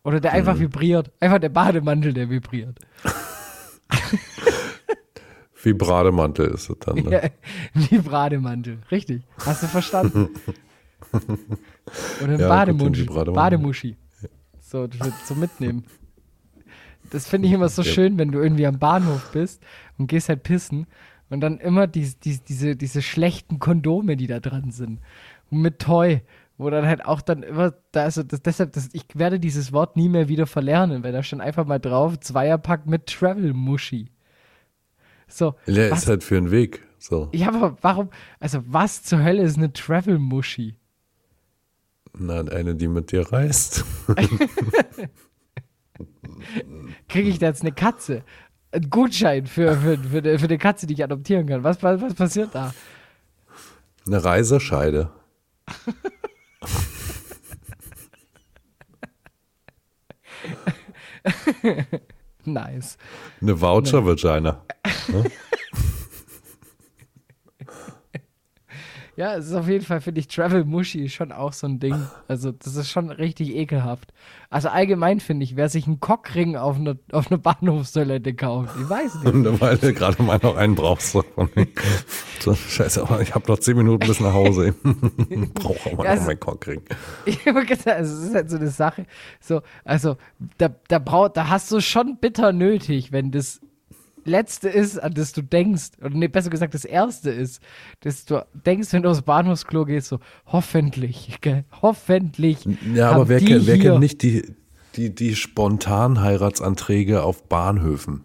Oder 0.03 0.19
der 0.19 0.33
einfach 0.33 0.59
vibriert. 0.59 1.11
Einfach 1.19 1.39
der 1.39 1.49
Bademantel, 1.49 2.13
der 2.13 2.29
vibriert. 2.29 2.77
Wie 5.67 5.73
Bademantel 5.73 6.47
ist 6.47 6.69
es 6.69 6.79
dann. 6.79 6.95
Ne? 6.95 7.11
Ja, 7.11 7.29
wie 7.73 7.97
Bademantel. 7.99 8.79
Richtig. 8.89 9.23
Hast 9.45 9.63
du 9.63 9.67
verstanden? 9.67 10.29
Oder 12.23 12.33
ein 12.33 12.39
Ja, 12.39 12.47
Bademuschi. 12.47 13.05
Bademuschi. 13.05 13.97
So, 14.61 14.87
zum 15.25 15.39
Mitnehmen. 15.39 15.85
Das 17.11 17.27
finde 17.27 17.47
ich 17.47 17.53
immer 17.53 17.69
so 17.69 17.81
Ja. 17.81 17.91
schön, 17.91 18.17
wenn 18.17 18.31
du 18.31 18.39
irgendwie 18.39 18.65
am 18.67 18.79
Bahnhof 18.79 19.29
bist 19.31 19.61
und 19.97 20.07
gehst 20.07 20.29
halt 20.29 20.43
pissen 20.43 20.87
und 21.29 21.41
dann 21.41 21.59
immer 21.59 21.87
die, 21.87 22.13
die, 22.23 22.39
diese, 22.39 22.75
diese 22.75 23.01
schlechten 23.01 23.59
Kondome, 23.59 24.17
die 24.17 24.27
da 24.27 24.39
dran 24.39 24.71
sind. 24.71 24.99
Und 25.49 25.61
mit 25.61 25.79
Toy. 25.79 26.21
Wo 26.59 26.71
dann 26.71 26.87
halt 26.87 27.05
auch 27.05 27.21
dann 27.21 27.43
immer, 27.43 27.75
da 27.91 28.01
also 28.05 28.23
das, 28.23 28.41
deshalb, 28.41 28.73
das, 28.73 28.89
ich 28.93 29.03
werde 29.13 29.39
dieses 29.39 29.73
Wort 29.73 29.95
nie 29.95 30.09
mehr 30.09 30.27
wieder 30.27 30.47
verlernen, 30.47 31.03
weil 31.03 31.11
da 31.13 31.21
stand 31.21 31.39
einfach 31.43 31.67
mal 31.67 31.77
drauf, 31.77 32.19
Zweierpack 32.19 32.87
mit 32.87 33.05
Travel-Muschi. 33.05 34.09
So, 35.27 35.55
Der 35.67 35.91
was 35.91 36.03
ist 36.03 36.07
halt 36.07 36.23
für 36.23 36.35
den 36.35 36.51
Weg. 36.51 36.83
So. 36.99 37.29
ja, 37.33 37.49
aber 37.49 37.77
warum? 37.81 38.09
Also, 38.39 38.63
was 38.65 39.03
zur 39.03 39.23
Hölle 39.23 39.43
ist 39.43 39.57
eine 39.57 39.71
Travel-Muschi? 39.71 40.75
Na, 42.17 42.39
eine, 42.39 42.75
die 42.75 42.87
mit 42.87 43.11
dir 43.11 43.31
reist. 43.31 43.85
Kriege 47.07 47.29
ich 47.29 47.39
da 47.39 47.47
jetzt 47.47 47.61
eine 47.61 47.71
Katze? 47.71 48.23
Ein 48.71 48.89
Gutschein 48.89 49.45
für, 49.45 49.77
für, 49.77 49.97
für, 49.97 50.17
eine, 50.17 50.39
für 50.39 50.45
eine 50.45 50.57
Katze, 50.57 50.87
die 50.87 50.95
ich 50.95 51.03
adoptieren 51.03 51.45
kann. 51.47 51.63
Was, 51.63 51.83
was, 51.83 52.01
was 52.01 52.15
passiert 52.15 52.55
da? 52.55 52.73
Eine 54.05 54.23
Reisescheide. 54.23 55.09
Nice. 62.47 62.97
Eine 63.41 63.59
Voucher-Vagina. 63.59 64.61
Ja, 69.17 69.35
es 69.35 69.47
ist 69.47 69.53
auf 69.55 69.67
jeden 69.67 69.83
Fall, 69.83 69.99
finde 69.99 70.19
ich, 70.21 70.27
Travel-Muschi 70.27 71.09
schon 71.09 71.31
auch 71.31 71.51
so 71.51 71.65
ein 71.65 71.79
Ding. 71.79 71.95
Also, 72.27 72.51
das 72.51 72.75
ist 72.75 72.91
schon 72.91 73.09
richtig 73.09 73.55
ekelhaft. 73.55 74.13
Also, 74.51 74.69
allgemein 74.69 75.19
finde 75.19 75.43
ich, 75.43 75.55
wer 75.55 75.69
sich 75.69 75.87
einen 75.87 75.99
Cockring 75.99 76.55
auf 76.55 76.75
einer 76.77 76.97
auf 77.11 77.31
eine 77.31 77.39
Bahnhofstoilette 77.39 78.35
kauft, 78.35 78.75
ich 78.79 78.87
weiß 78.87 79.15
nicht. 79.15 79.25
Und 79.33 79.59
weil 79.59 79.77
du 79.79 79.91
gerade 79.91 80.21
mal 80.21 80.39
noch 80.43 80.55
einen 80.55 80.75
brauchst. 80.75 81.13
So, 81.13 81.25
so 82.39 82.53
scheiße, 82.53 83.01
aber 83.01 83.19
ich 83.21 83.33
habe 83.33 83.51
noch 83.51 83.57
zehn 83.57 83.75
Minuten 83.75 84.05
bis 84.05 84.19
nach 84.19 84.33
Hause. 84.33 84.75
Brauche 85.55 85.91
aber 85.93 86.03
Ja, 86.05 86.11
noch 86.11 86.19
also- 86.21 86.25
meinen 86.27 86.39
Cockring. 86.39 86.81
Ich 87.25 87.43
habe 87.47 87.65
gesagt, 87.65 87.87
also 87.97 88.13
es 88.21 88.29
ist 88.29 88.35
halt 88.35 88.49
so 88.51 88.57
eine 88.57 88.69
Sache. 88.69 89.07
So, 89.41 89.61
also 89.83 90.17
da, 90.59 90.69
da, 90.89 90.99
brauch, 90.99 91.29
da 91.29 91.49
hast 91.49 91.71
du 91.71 91.81
schon 91.81 92.17
bitter 92.21 92.53
nötig, 92.53 93.11
wenn 93.11 93.31
das 93.31 93.61
Letzte 94.27 94.69
ist, 94.69 94.99
an 95.01 95.13
das 95.13 95.31
du 95.33 95.41
denkst, 95.41 95.91
oder 95.99 96.09
nee, 96.15 96.27
besser 96.27 96.49
gesagt, 96.49 96.73
das 96.73 96.85
Erste 96.85 97.29
ist, 97.31 97.61
dass 98.01 98.25
du 98.25 98.45
denkst, 98.53 98.93
wenn 98.93 99.01
du 99.03 99.09
aufs 99.09 99.21
Bahnhofsklo 99.23 99.85
gehst, 99.85 100.07
so, 100.09 100.19
hoffentlich, 100.45 101.37
gell, 101.41 101.63
hoffentlich. 101.81 102.67
Ja, 102.93 103.11
aber 103.11 103.27
wer, 103.29 103.39
die 103.39 103.45
kennt, 103.45 103.67
wer 103.67 103.79
kennt 103.79 103.99
nicht 103.99 104.21
die, 104.23 104.53
die, 104.95 105.13
die 105.15 105.35
spontan 105.35 106.21
Heiratsanträge 106.21 107.23
auf 107.23 107.43
Bahnhöfen? 107.47 108.23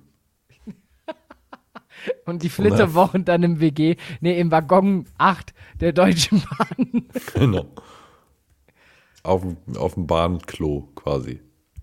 Und 2.26 2.42
die 2.42 2.48
Flitterwochen 2.48 3.24
dann 3.24 3.42
im 3.42 3.60
WG, 3.60 3.96
nee, 4.20 4.38
im 4.38 4.50
Waggon 4.50 5.06
8 5.18 5.54
der 5.80 5.92
Deutschen 5.92 6.42
Bahn. 6.42 7.04
Genau. 7.34 7.66
Auf, 9.22 9.42
dem- 9.42 9.56
auf 9.76 9.94
dem 9.94 10.06
Bahnklo 10.08 10.88
quasi. 10.96 11.40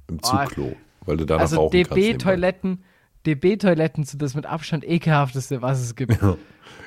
Im 0.10 0.22
Zugklo. 0.22 0.76
Weil 1.06 1.18
du 1.18 1.26
danach 1.26 1.44
Also. 1.44 1.70
DB-Toiletten, 1.70 2.84
DB-Toiletten 3.26 4.04
sind 4.04 4.22
das 4.22 4.34
mit 4.36 4.46
Abstand 4.46 4.88
ekelhafteste, 4.88 5.62
was 5.62 5.82
es 5.82 5.96
gibt. 5.96 6.20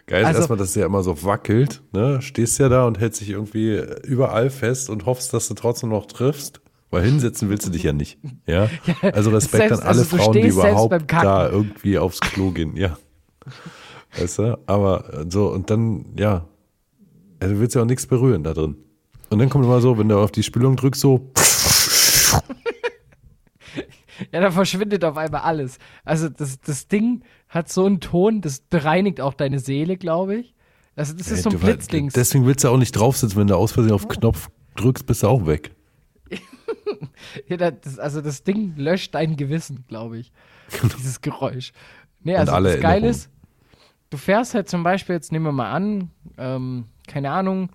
Geil 0.06 0.22
ist 0.22 0.26
Also- 0.26 0.38
erstmal, 0.40 0.58
dass 0.58 0.70
es 0.70 0.74
ja 0.74 0.86
immer 0.86 1.02
so 1.02 1.22
wackelt. 1.24 1.82
Ne? 1.92 2.20
Stehst 2.22 2.58
ja 2.58 2.68
da 2.68 2.86
und 2.86 2.98
hältst 2.98 3.20
dich 3.20 3.30
irgendwie 3.30 3.80
überall 4.04 4.50
fest 4.50 4.90
und 4.90 5.06
hoffst, 5.06 5.32
dass 5.34 5.48
du 5.48 5.54
trotzdem 5.54 5.90
noch 5.90 6.06
triffst. 6.06 6.60
Weil 6.90 7.04
hinsetzen 7.04 7.48
willst 7.48 7.66
du 7.66 7.70
dich 7.70 7.84
ja 7.84 7.92
nicht. 7.92 8.18
Ja? 8.46 8.68
Also 9.02 9.30
Respekt 9.30 9.68
selbst- 9.68 9.82
an 9.82 9.88
alle 9.88 10.00
also 10.00 10.16
Frauen, 10.16 10.32
die 10.32 10.46
überhaupt 10.48 11.04
da 11.10 11.48
irgendwie 11.48 11.98
aufs 11.98 12.20
Klo 12.20 12.50
gehen. 12.50 12.76
Ja. 12.76 12.98
Weißt 14.18 14.40
du? 14.40 14.58
Aber 14.66 15.12
äh, 15.14 15.24
so, 15.30 15.48
und 15.52 15.70
dann, 15.70 16.06
ja. 16.18 16.46
Also 17.40 17.54
du 17.54 17.60
willst 17.60 17.74
ja 17.74 17.82
auch 17.82 17.86
nichts 17.86 18.06
berühren 18.06 18.42
da 18.44 18.52
drin. 18.52 18.76
Und 19.30 19.38
dann 19.38 19.48
kommt 19.48 19.64
immer 19.64 19.80
so, 19.80 19.96
wenn 19.98 20.08
du 20.08 20.18
auf 20.18 20.30
die 20.32 20.42
Spülung 20.42 20.76
drückst, 20.76 21.00
so. 21.00 21.30
Ja, 24.30 24.40
da 24.40 24.50
verschwindet 24.50 25.04
auf 25.04 25.16
einmal 25.16 25.42
alles. 25.42 25.78
Also 26.04 26.28
das, 26.28 26.60
das 26.60 26.88
Ding 26.88 27.22
hat 27.48 27.70
so 27.70 27.86
einen 27.86 28.00
Ton, 28.00 28.40
das 28.40 28.60
bereinigt 28.60 29.20
auch 29.20 29.34
deine 29.34 29.58
Seele, 29.58 29.96
glaube 29.96 30.36
ich. 30.36 30.54
Also 30.94 31.14
das 31.14 31.30
ist 31.30 31.44
so 31.44 31.50
ein 31.50 31.56
Ey, 31.56 31.62
Blitzdings. 31.62 32.12
Deswegen 32.12 32.46
willst 32.46 32.64
du 32.64 32.68
auch 32.68 32.76
nicht 32.76 32.92
drauf 32.92 33.16
sitzen, 33.16 33.36
wenn 33.36 33.46
du 33.46 33.56
aus 33.56 33.72
Versehen 33.72 33.92
auf 33.92 34.02
den 34.02 34.10
Knopf 34.10 34.50
drückst, 34.76 35.06
bist 35.06 35.22
du 35.22 35.28
auch 35.28 35.46
weg. 35.46 35.74
Ja, 37.46 37.56
das, 37.56 37.98
also 37.98 38.20
das 38.20 38.42
Ding 38.42 38.74
löscht 38.76 39.14
dein 39.14 39.36
Gewissen, 39.36 39.84
glaube 39.88 40.18
ich. 40.18 40.32
Dieses 40.98 41.20
Geräusch. 41.20 41.72
Nee, 42.20 42.36
also 42.36 42.52
das 42.60 42.80
Geile 42.80 43.08
ist, 43.08 43.30
du 44.10 44.16
fährst 44.16 44.54
halt 44.54 44.68
zum 44.68 44.82
Beispiel, 44.82 45.14
jetzt 45.14 45.32
nehmen 45.32 45.44
wir 45.46 45.52
mal 45.52 45.70
an, 45.70 46.10
ähm, 46.36 46.86
keine 47.06 47.30
Ahnung, 47.30 47.70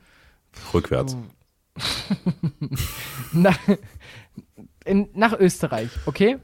Rückwärts. 0.74 1.18
nach, 3.32 3.58
in, 4.88 5.10
nach 5.14 5.34
Österreich, 5.38 5.90
okay? 6.06 6.38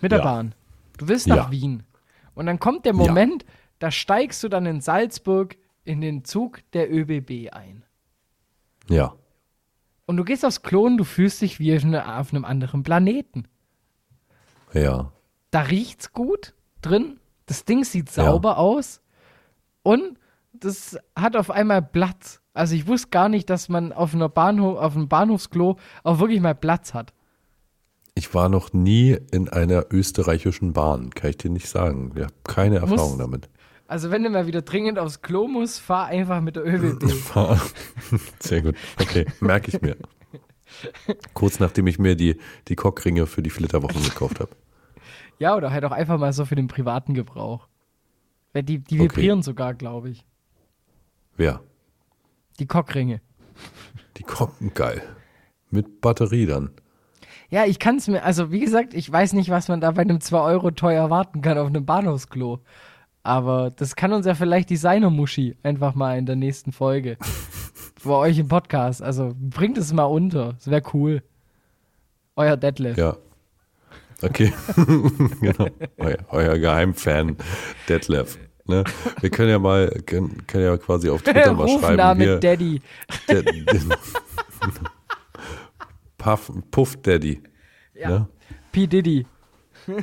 Mit 0.00 0.12
der 0.12 0.18
Ja. 0.20 0.24
Bahn. 0.24 0.54
Du 0.98 1.08
willst 1.08 1.26
nach 1.26 1.36
Ja. 1.46 1.50
Wien. 1.50 1.82
Und 2.34 2.46
dann 2.46 2.58
kommt 2.58 2.84
der 2.84 2.92
Moment, 2.94 3.44
da 3.78 3.90
steigst 3.90 4.42
du 4.42 4.48
dann 4.48 4.66
in 4.66 4.80
Salzburg 4.80 5.56
in 5.84 6.00
den 6.00 6.24
Zug 6.24 6.60
der 6.72 6.92
ÖBB 6.92 7.52
ein. 7.52 7.84
Ja. 8.88 9.14
Und 10.06 10.16
du 10.16 10.24
gehst 10.24 10.44
aufs 10.44 10.62
Klo 10.62 10.84
und 10.86 10.98
du 10.98 11.04
fühlst 11.04 11.40
dich 11.42 11.58
wie 11.58 11.74
auf, 11.76 11.84
eine, 11.84 12.18
auf 12.18 12.32
einem 12.32 12.44
anderen 12.44 12.82
Planeten. 12.82 13.46
Ja. 14.72 15.12
Da 15.50 15.60
riecht's 15.62 16.12
gut 16.12 16.54
drin. 16.82 17.18
Das 17.46 17.64
Ding 17.64 17.84
sieht 17.84 18.08
Ja. 18.16 18.24
sauber 18.24 18.58
aus. 18.58 19.00
Und 19.82 20.18
das 20.52 20.98
hat 21.14 21.36
auf 21.36 21.50
einmal 21.50 21.82
Platz. 21.82 22.40
Also 22.54 22.74
ich 22.74 22.86
wusste 22.86 23.08
gar 23.10 23.28
nicht, 23.28 23.50
dass 23.50 23.68
man 23.68 23.92
auf 23.92 24.14
einer 24.14 24.28
Bahnhof, 24.28 24.78
auf 24.78 24.96
einem 24.96 25.08
Bahnhofsklo 25.08 25.76
auch 26.02 26.18
wirklich 26.18 26.40
mal 26.40 26.54
Platz 26.54 26.94
hat. 26.94 27.12
Ich 28.18 28.32
war 28.34 28.48
noch 28.48 28.72
nie 28.72 29.16
in 29.30 29.48
einer 29.50 29.86
österreichischen 29.92 30.72
Bahn, 30.72 31.10
kann 31.10 31.30
ich 31.30 31.36
dir 31.36 31.50
nicht 31.50 31.68
sagen. 31.68 32.12
Ich 32.16 32.22
habe 32.22 32.32
keine 32.44 32.76
Erfahrung 32.76 33.18
damit. 33.18 33.48
Also 33.88 34.10
wenn 34.10 34.22
du 34.22 34.30
mal 34.30 34.46
wieder 34.46 34.62
dringend 34.62 34.98
aufs 34.98 35.20
Klo 35.20 35.46
musst, 35.46 35.80
fahr 35.80 36.06
einfach 36.06 36.40
mit 36.40 36.56
der 36.56 36.66
ÖBB. 36.66 37.08
Fahr- 37.12 37.60
Sehr 38.40 38.62
gut. 38.62 38.74
Okay, 39.00 39.26
merke 39.40 39.68
ich 39.70 39.80
mir. 39.82 39.96
Kurz 41.34 41.60
nachdem 41.60 41.86
ich 41.86 41.98
mir 41.98 42.16
die, 42.16 42.36
die 42.68 42.74
Cockringe 42.74 43.26
für 43.26 43.42
die 43.42 43.50
Flitterwochen 43.50 44.02
gekauft 44.02 44.40
habe. 44.40 44.50
ja, 45.38 45.54
oder 45.54 45.70
halt 45.70 45.84
auch 45.84 45.92
einfach 45.92 46.18
mal 46.18 46.32
so 46.32 46.44
für 46.46 46.56
den 46.56 46.68
privaten 46.68 47.12
Gebrauch. 47.14 47.68
Die, 48.54 48.62
die 48.62 48.78
Okay. 48.78 48.98
vibrieren 49.02 49.42
sogar, 49.42 49.74
glaube 49.74 50.08
ich. 50.10 50.24
Wer? 51.36 51.60
Die 52.58 52.66
Cockringe. 52.66 53.20
Die 54.16 54.22
Kocken, 54.22 54.72
geil. 54.72 55.02
Mit 55.70 56.00
Batterie 56.00 56.46
dann. 56.46 56.70
Ja, 57.50 57.64
ich 57.64 57.78
kann 57.78 57.96
es 57.96 58.08
mir, 58.08 58.24
also 58.24 58.50
wie 58.50 58.60
gesagt, 58.60 58.94
ich 58.94 59.10
weiß 59.10 59.32
nicht, 59.34 59.50
was 59.50 59.68
man 59.68 59.80
da 59.80 59.90
bei 59.92 60.02
einem 60.02 60.20
2 60.20 60.38
Euro 60.40 60.70
teuer 60.72 61.02
erwarten 61.02 61.42
kann 61.42 61.58
auf 61.58 61.68
einem 61.68 61.86
Bahnhofsklo. 61.86 62.60
Aber 63.22 63.70
das 63.70 63.96
kann 63.96 64.12
uns 64.12 64.24
ja 64.24 64.34
vielleicht 64.34 64.70
Designer-Muschi 64.70 65.56
einfach 65.62 65.94
mal 65.94 66.16
in 66.16 66.26
der 66.26 66.36
nächsten 66.36 66.72
Folge. 66.72 67.16
Bei 68.04 68.14
euch 68.14 68.38
im 68.38 68.46
Podcast. 68.46 69.02
Also 69.02 69.34
bringt 69.36 69.78
es 69.78 69.92
mal 69.92 70.04
unter. 70.04 70.52
Das 70.52 70.70
wäre 70.70 70.82
cool. 70.94 71.22
Euer 72.36 72.56
Detlef. 72.56 72.96
Ja. 72.96 73.16
Okay. 74.22 74.52
genau. 75.40 75.66
Euer, 75.98 76.18
euer 76.28 76.58
Geheimfan 76.58 77.36
Detlef. 77.88 78.38
Ne? 78.66 78.84
Wir 79.20 79.30
können 79.30 79.50
ja 79.50 79.58
mal, 79.58 79.88
können, 80.06 80.46
können 80.46 80.64
ja 80.64 80.76
quasi 80.76 81.10
auf 81.10 81.22
Twitter 81.24 81.52
mal 81.52 81.68
schreiben. 81.68 82.20
Hier, 82.20 82.38
Daddy. 82.38 82.80
der, 83.28 83.42
der, 83.42 83.64
Puff, 86.26 86.50
Puff 86.72 86.96
Daddy. 87.02 87.40
Ja. 87.94 88.10
Ne? 88.10 88.28
P. 88.72 88.86
Diddy. 88.86 89.26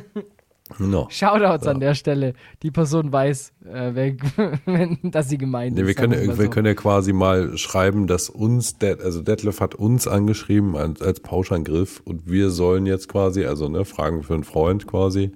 Genau. 0.78 1.06
Shoutouts 1.10 1.66
an 1.66 1.78
der 1.78 1.94
Stelle. 1.94 2.32
Die 2.62 2.70
Person 2.70 3.12
weiß, 3.12 3.52
äh, 3.66 3.90
wer, 3.92 4.96
dass 5.10 5.28
sie 5.28 5.36
gemeint 5.36 5.74
Nee, 5.74 5.82
ist. 5.82 5.88
wir, 5.88 5.94
können, 5.94 6.14
ja- 6.14 6.26
mal 6.26 6.38
wir 6.38 6.44
so. 6.46 6.50
können 6.50 6.66
ja 6.66 6.74
quasi 6.74 7.12
mal 7.12 7.58
schreiben, 7.58 8.06
dass 8.06 8.30
uns, 8.30 8.78
Det, 8.78 9.02
also 9.02 9.20
Detlef 9.20 9.60
hat 9.60 9.74
uns 9.74 10.08
angeschrieben 10.08 10.74
als, 10.74 11.02
als 11.02 11.20
Pauschangriff 11.20 12.00
und 12.06 12.30
wir 12.30 12.48
sollen 12.48 12.86
jetzt 12.86 13.10
quasi, 13.10 13.44
also 13.44 13.68
ne, 13.68 13.84
Fragen 13.84 14.22
für 14.22 14.32
einen 14.32 14.42
Freund 14.44 14.86
quasi, 14.86 15.32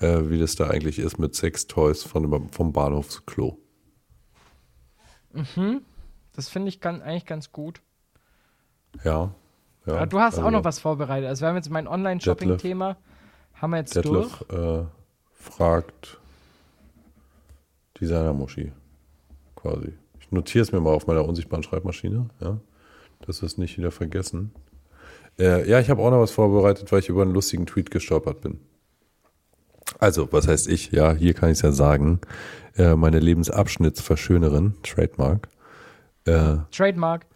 äh, 0.00 0.30
wie 0.30 0.38
das 0.38 0.56
da 0.56 0.68
eigentlich 0.70 0.98
ist 0.98 1.18
mit 1.18 1.34
Sextoys 1.34 2.02
von, 2.02 2.48
vom 2.50 2.72
Bahnhofsklo. 2.72 3.58
Das 6.34 6.48
finde 6.48 6.70
ich 6.70 6.80
gan- 6.80 7.02
eigentlich 7.02 7.26
ganz 7.26 7.52
gut. 7.52 7.82
Ja. 9.04 9.34
Ja 9.94 10.06
du 10.06 10.20
hast 10.20 10.36
also 10.36 10.46
auch 10.46 10.50
noch 10.50 10.64
was 10.64 10.78
vorbereitet. 10.78 11.28
Also 11.28 11.42
wir 11.42 11.48
haben 11.48 11.56
jetzt 11.56 11.70
mein 11.70 11.86
Online-Shopping-Thema. 11.86 12.96
Haben 13.54 13.70
wir 13.70 13.78
jetzt 13.78 13.96
durch. 13.96 14.38
Detlef 14.38 14.82
äh, 14.82 14.84
fragt 15.34 16.18
Designer-Muschi 18.00 18.72
quasi. 19.56 19.94
Ich 20.20 20.30
notiere 20.30 20.62
es 20.62 20.72
mir 20.72 20.80
mal 20.80 20.92
auf 20.92 21.06
meiner 21.06 21.24
unsichtbaren 21.24 21.62
Schreibmaschine, 21.62 22.28
ja, 22.40 22.58
dass 23.26 23.42
wir 23.42 23.46
es 23.46 23.58
nicht 23.58 23.78
wieder 23.78 23.90
vergessen. 23.90 24.52
Äh, 25.38 25.68
ja, 25.68 25.80
ich 25.80 25.90
habe 25.90 26.02
auch 26.02 26.10
noch 26.10 26.20
was 26.20 26.30
vorbereitet, 26.30 26.90
weil 26.92 27.00
ich 27.00 27.08
über 27.08 27.22
einen 27.22 27.32
lustigen 27.32 27.66
Tweet 27.66 27.90
gestolpert 27.90 28.40
bin. 28.40 28.60
Also, 29.98 30.30
was 30.32 30.46
heißt 30.46 30.68
ich? 30.68 30.92
Ja, 30.92 31.12
hier 31.12 31.34
kann 31.34 31.50
ich 31.50 31.58
es 31.58 31.62
ja 31.62 31.72
sagen. 31.72 32.20
Äh, 32.76 32.94
meine 32.94 33.18
Lebensabschnittsverschönerin, 33.18 34.74
Trademark, 34.82 35.48
äh, 36.26 36.56
Trademark. 36.70 37.26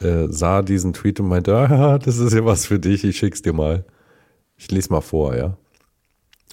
Äh, 0.00 0.26
sah 0.28 0.62
diesen 0.62 0.92
Tweet 0.92 1.20
und 1.20 1.28
meinte, 1.28 1.56
ah, 1.56 1.98
das 1.98 2.18
ist 2.18 2.32
ja 2.32 2.44
was 2.44 2.66
für 2.66 2.78
dich, 2.78 3.04
ich 3.04 3.16
schick's 3.18 3.42
dir 3.42 3.52
mal. 3.52 3.84
Ich 4.56 4.70
lese 4.70 4.90
mal 4.90 5.00
vor, 5.00 5.36
ja. 5.36 5.56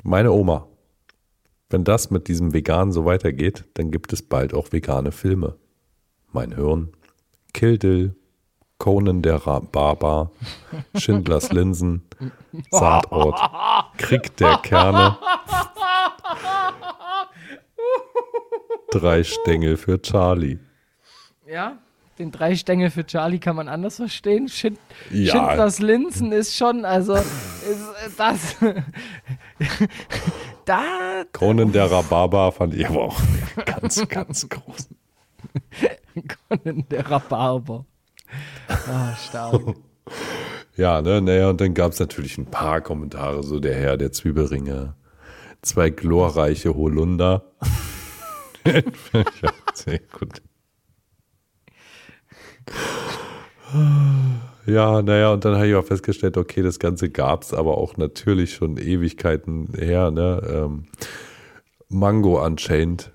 Meine 0.04 0.32
Oma. 0.32 0.68
Wenn 1.70 1.84
das 1.84 2.12
mit 2.12 2.28
diesem 2.28 2.54
Vegan 2.54 2.92
so 2.92 3.06
weitergeht, 3.06 3.66
dann 3.74 3.90
gibt 3.90 4.14
es 4.14 4.22
bald 4.22 4.54
auch 4.54 4.72
vegane 4.72 5.12
Filme. 5.12 5.56
Mein 6.32 6.54
Hirn, 6.54 6.90
Kill 7.54 7.78
Dill, 7.78 8.16
Conan 8.78 9.22
der 9.22 9.40
Barbar, 9.40 10.32
Schindlers 10.96 11.52
Linsen, 11.52 12.04
Saatort, 12.70 13.40
Krieg 13.98 14.36
der 14.38 14.58
Kerne, 14.58 15.18
Drei 18.92 19.24
Stängel 19.24 19.78
für 19.78 20.00
Charlie. 20.02 20.60
Ja, 21.48 21.80
den 22.20 22.32
drei 22.32 22.56
Stängel 22.56 22.90
für 22.90 23.06
Charlie 23.06 23.40
kann 23.40 23.56
man 23.56 23.68
anders 23.68 23.98
verstehen. 23.98 24.48
Schind 24.48 24.78
Ja. 25.12 25.32
Schindlers 25.32 25.80
Linsen 25.80 26.32
ist 26.32 26.56
schon, 26.56 26.86
also 26.86 27.16
ist, 27.16 28.18
das. 28.18 28.56
da 30.66 31.24
Conan 31.32 31.72
der 31.72 31.92
Rhabarber 31.92 32.52
fand 32.52 32.74
ich 32.74 32.88
aber 32.88 33.04
auch 33.04 33.20
ganz, 33.66 34.08
ganz 34.08 34.48
groß. 34.48 34.90
Conan 36.50 36.86
der 36.90 37.10
Rhabarber. 37.10 37.86
Ah, 38.68 39.16
stark. 39.16 39.62
Ja, 40.76 41.04
ne, 41.04 41.22
naja, 41.22 41.50
und 41.50 41.62
dann 41.62 41.76
gab 41.76 41.92
es 41.92 42.00
natürlich 42.00 42.38
ein 42.40 42.48
paar 42.48 42.82
Kommentare, 42.82 43.44
so 43.44 43.60
der 43.60 43.76
Herr 43.76 43.96
der 43.96 44.12
Zwiebelringe, 44.12 44.96
zwei 45.62 45.92
glorreiche 45.92 46.74
Holunder. 46.74 47.54
sehr 49.76 50.00
gut. 50.00 50.42
Ja, 54.66 55.02
naja, 55.02 55.34
und 55.34 55.44
dann 55.44 55.56
habe 55.56 55.68
ich 55.68 55.76
auch 55.76 55.86
festgestellt, 55.86 56.38
okay, 56.38 56.62
das 56.62 56.80
Ganze 56.80 57.10
gab 57.10 57.44
es 57.44 57.54
aber 57.54 57.78
auch 57.78 57.98
natürlich 57.98 58.54
schon 58.54 58.78
Ewigkeiten 58.78 59.74
her, 59.76 60.12
ne? 60.12 60.42
Ähm, 60.48 60.86
Mango 61.90 62.44
Unchained, 62.44 63.12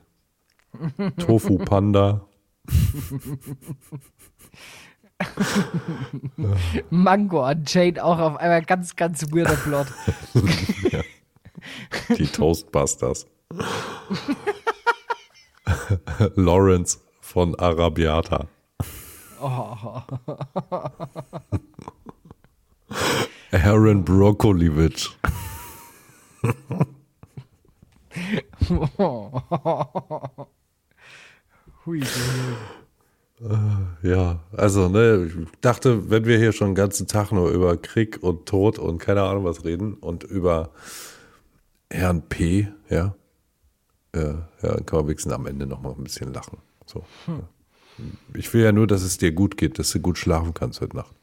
Tofu 1.18 1.58
Panda, 1.58 2.28
Mango 6.90 7.42
an 7.42 7.64
Jade 7.66 8.04
auch 8.04 8.18
auf 8.18 8.36
einmal 8.36 8.62
ganz, 8.62 8.94
ganz 8.96 9.32
weirder 9.32 9.56
Plot. 9.56 9.86
Die 12.16 12.26
Toastbusters. 12.26 13.26
Lawrence 16.36 17.00
von 17.20 17.58
Arabiata. 17.58 18.46
Oh, 19.40 20.02
Aaron 23.52 24.04
Brokoliewicz. 24.04 25.10
Hui, 31.86 32.02
hui. 32.02 32.02
Ja, 34.02 34.40
also, 34.56 34.88
ne, 34.88 35.26
ich 35.26 35.60
dachte, 35.60 36.10
wenn 36.10 36.24
wir 36.24 36.38
hier 36.38 36.52
schon 36.52 36.70
den 36.70 36.74
ganzen 36.74 37.06
Tag 37.06 37.30
nur 37.32 37.50
über 37.50 37.76
Krieg 37.76 38.18
und 38.22 38.46
Tod 38.46 38.78
und 38.78 38.98
keine 38.98 39.22
Ahnung 39.22 39.44
was 39.44 39.64
reden 39.64 39.94
und 39.94 40.24
über 40.24 40.70
Herrn 41.90 42.22
P., 42.28 42.68
ja, 42.90 43.14
äh, 44.12 44.34
ja, 44.34 44.42
dann 44.60 44.84
kann 44.84 44.98
man 44.98 45.06
wenigstens 45.06 45.32
am 45.32 45.46
Ende 45.46 45.66
noch 45.66 45.80
mal 45.80 45.92
ein 45.92 46.04
bisschen 46.04 46.32
lachen. 46.32 46.58
So. 46.86 47.04
ja. 47.26 47.48
Ich 48.34 48.52
will 48.54 48.62
ja 48.62 48.72
nur, 48.72 48.86
dass 48.86 49.02
es 49.02 49.18
dir 49.18 49.32
gut 49.32 49.56
geht, 49.56 49.78
dass 49.78 49.90
du 49.90 50.00
gut 50.00 50.18
schlafen 50.18 50.54
kannst 50.54 50.80
heute 50.80 50.96
Nacht. 50.96 51.14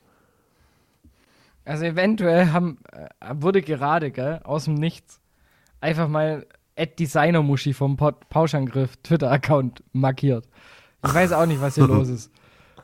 Also 1.63 1.85
eventuell 1.85 2.51
haben, 2.51 2.77
äh, 2.91 3.07
wurde 3.33 3.61
gerade, 3.61 4.11
gell, 4.11 4.39
aus 4.43 4.65
dem 4.65 4.75
Nichts, 4.75 5.19
einfach 5.81 6.07
mal 6.07 6.45
Ed 6.75 6.99
Designer-Muschi 6.99 7.73
vom 7.73 7.97
Pauschangriff 7.97 8.97
Twitter-Account 8.97 9.83
markiert. 9.93 10.47
Ich 11.05 11.13
weiß 11.13 11.31
auch 11.31 11.45
nicht, 11.45 11.61
was 11.61 11.75
hier 11.75 11.87
los 11.87 12.09
ist. 12.09 12.31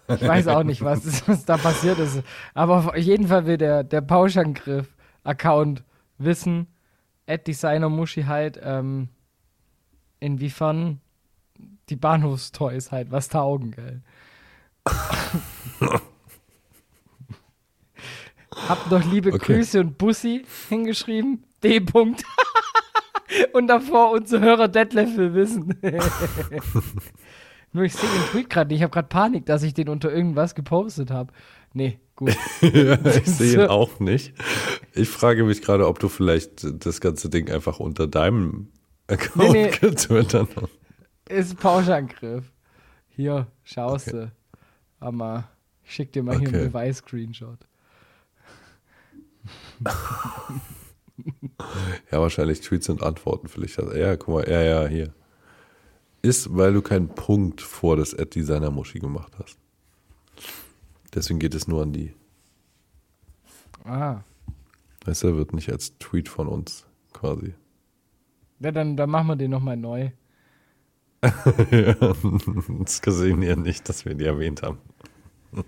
Ich 0.07 0.27
weiß 0.27 0.47
auch 0.47 0.63
nicht, 0.63 0.81
was, 0.81 1.27
was 1.27 1.45
da 1.45 1.57
passiert 1.57 1.99
ist. 1.99 2.23
Aber 2.53 2.77
auf 2.77 2.97
jeden 2.97 3.27
Fall 3.27 3.45
will 3.45 3.57
der, 3.57 3.84
der 3.84 4.01
Pauschangriff-Account 4.01 5.84
wissen, 6.18 6.68
Ed 7.26 7.47
Designer-Muschi 7.47 8.23
halt, 8.23 8.59
ähm, 8.63 9.09
inwiefern 10.19 11.01
die 11.91 11.95
Bahnhofstoys 11.97 12.91
halt 12.91 13.11
was 13.11 13.27
taugen, 13.30 13.72
gell. 13.72 14.01
Hab 18.68 18.89
noch 18.89 19.03
liebe 19.11 19.31
Okay. 19.34 19.55
Grüße 19.55 19.80
und 19.80 19.97
Bussi 19.97 20.43
hingeschrieben. 20.69 21.43
D. 21.63 21.77
-Punkt. 21.77 22.23
und 23.53 23.68
davor 23.68 24.11
unser 24.11 24.39
Hörer 24.39 24.68
Detlef 24.68 25.15
will 25.18 25.34
wissen. 25.34 25.77
Nur 27.73 27.84
ich 27.85 27.93
sehe 27.93 28.09
den 28.09 28.23
Tweet 28.31 28.49
gerade 28.49 28.68
nicht. 28.69 28.77
Ich 28.80 28.84
habe 28.84 28.91
gerade 28.91 29.07
Panik, 29.07 29.45
dass 29.45 29.63
ich 29.63 29.73
den 29.73 29.88
unter 29.88 30.11
irgendwas 30.11 30.55
gepostet 30.55 31.11
habe. 31.11 31.31
Nee, 31.73 31.99
gut. 32.18 32.35
ich 32.61 33.26
sehe 33.26 33.63
ihn 33.63 33.69
auch 33.69 33.99
nicht. 34.01 34.34
Ich 34.93 35.07
frage 35.07 35.45
mich 35.45 35.61
gerade, 35.61 35.88
ob 35.88 35.99
du 35.99 36.09
vielleicht 36.09 36.85
das 36.85 36.99
ganze 36.99 37.30
Ding 37.30 37.49
einfach 37.49 37.80
unter 37.80 38.07
deinem 38.07 38.68
Account 39.07 39.53
Nee, 39.53 39.63
nee. 39.68 39.72
getwittert 39.80 40.49
hast. 40.55 40.81
Ist 41.32 41.58
Pauschangriff. 41.60 42.52
Hier, 43.10 43.48
schaust 43.64 44.12
du. 44.14 44.32
Aber 44.99 45.49
ich 45.84 45.94
schick 45.94 46.12
dir 46.14 46.24
mal 46.24 46.38
hier 46.38 46.48
Okay. 46.49 46.58
einen 46.58 46.68
Beweis-Screenshot. 46.72 47.60
ja, 52.12 52.20
wahrscheinlich 52.20 52.62
Tweets 52.62 52.90
und 52.90 53.03
Antworten 53.03 53.48
vielleicht. 53.48 53.78
Ja, 53.78 54.16
guck 54.16 54.28
mal, 54.36 54.49
ja, 54.49 54.62
ja, 54.62 54.88
hier. 54.88 55.14
Ist, 56.22 56.56
weil 56.56 56.74
du 56.74 56.82
keinen 56.82 57.10
Punkt 57.10 57.62
vor 57.62 57.98
das 57.98 58.14
Ad-Designer-Muschi 58.14 58.99
gemacht 58.99 59.34
hast. 59.40 59.58
Deswegen 61.14 61.40
geht 61.40 61.56
es 61.56 61.68
nur 61.68 61.82
an 61.82 61.94
die. 61.94 62.14
Ah. 63.84 64.22
Weißt 65.06 65.24
du, 65.24 65.36
wird 65.36 65.53
nicht 65.53 65.72
als 65.72 65.98
Tweet 65.98 66.30
von 66.30 66.48
uns 66.48 66.86
quasi. 67.12 67.56
Ja, 68.60 68.72
dann, 68.72 68.95
dann 68.95 69.10
machen 69.10 69.28
wir 69.28 69.36
den 69.36 69.49
nochmal 69.49 69.78
neu. 69.78 70.12
das 72.80 73.02
gesehen 73.02 73.41
ihr 73.43 73.56
nicht, 73.56 73.88
dass 73.88 74.06
wir 74.06 74.15
die 74.15 74.26
erwähnt 74.26 74.64
haben. 74.64 74.80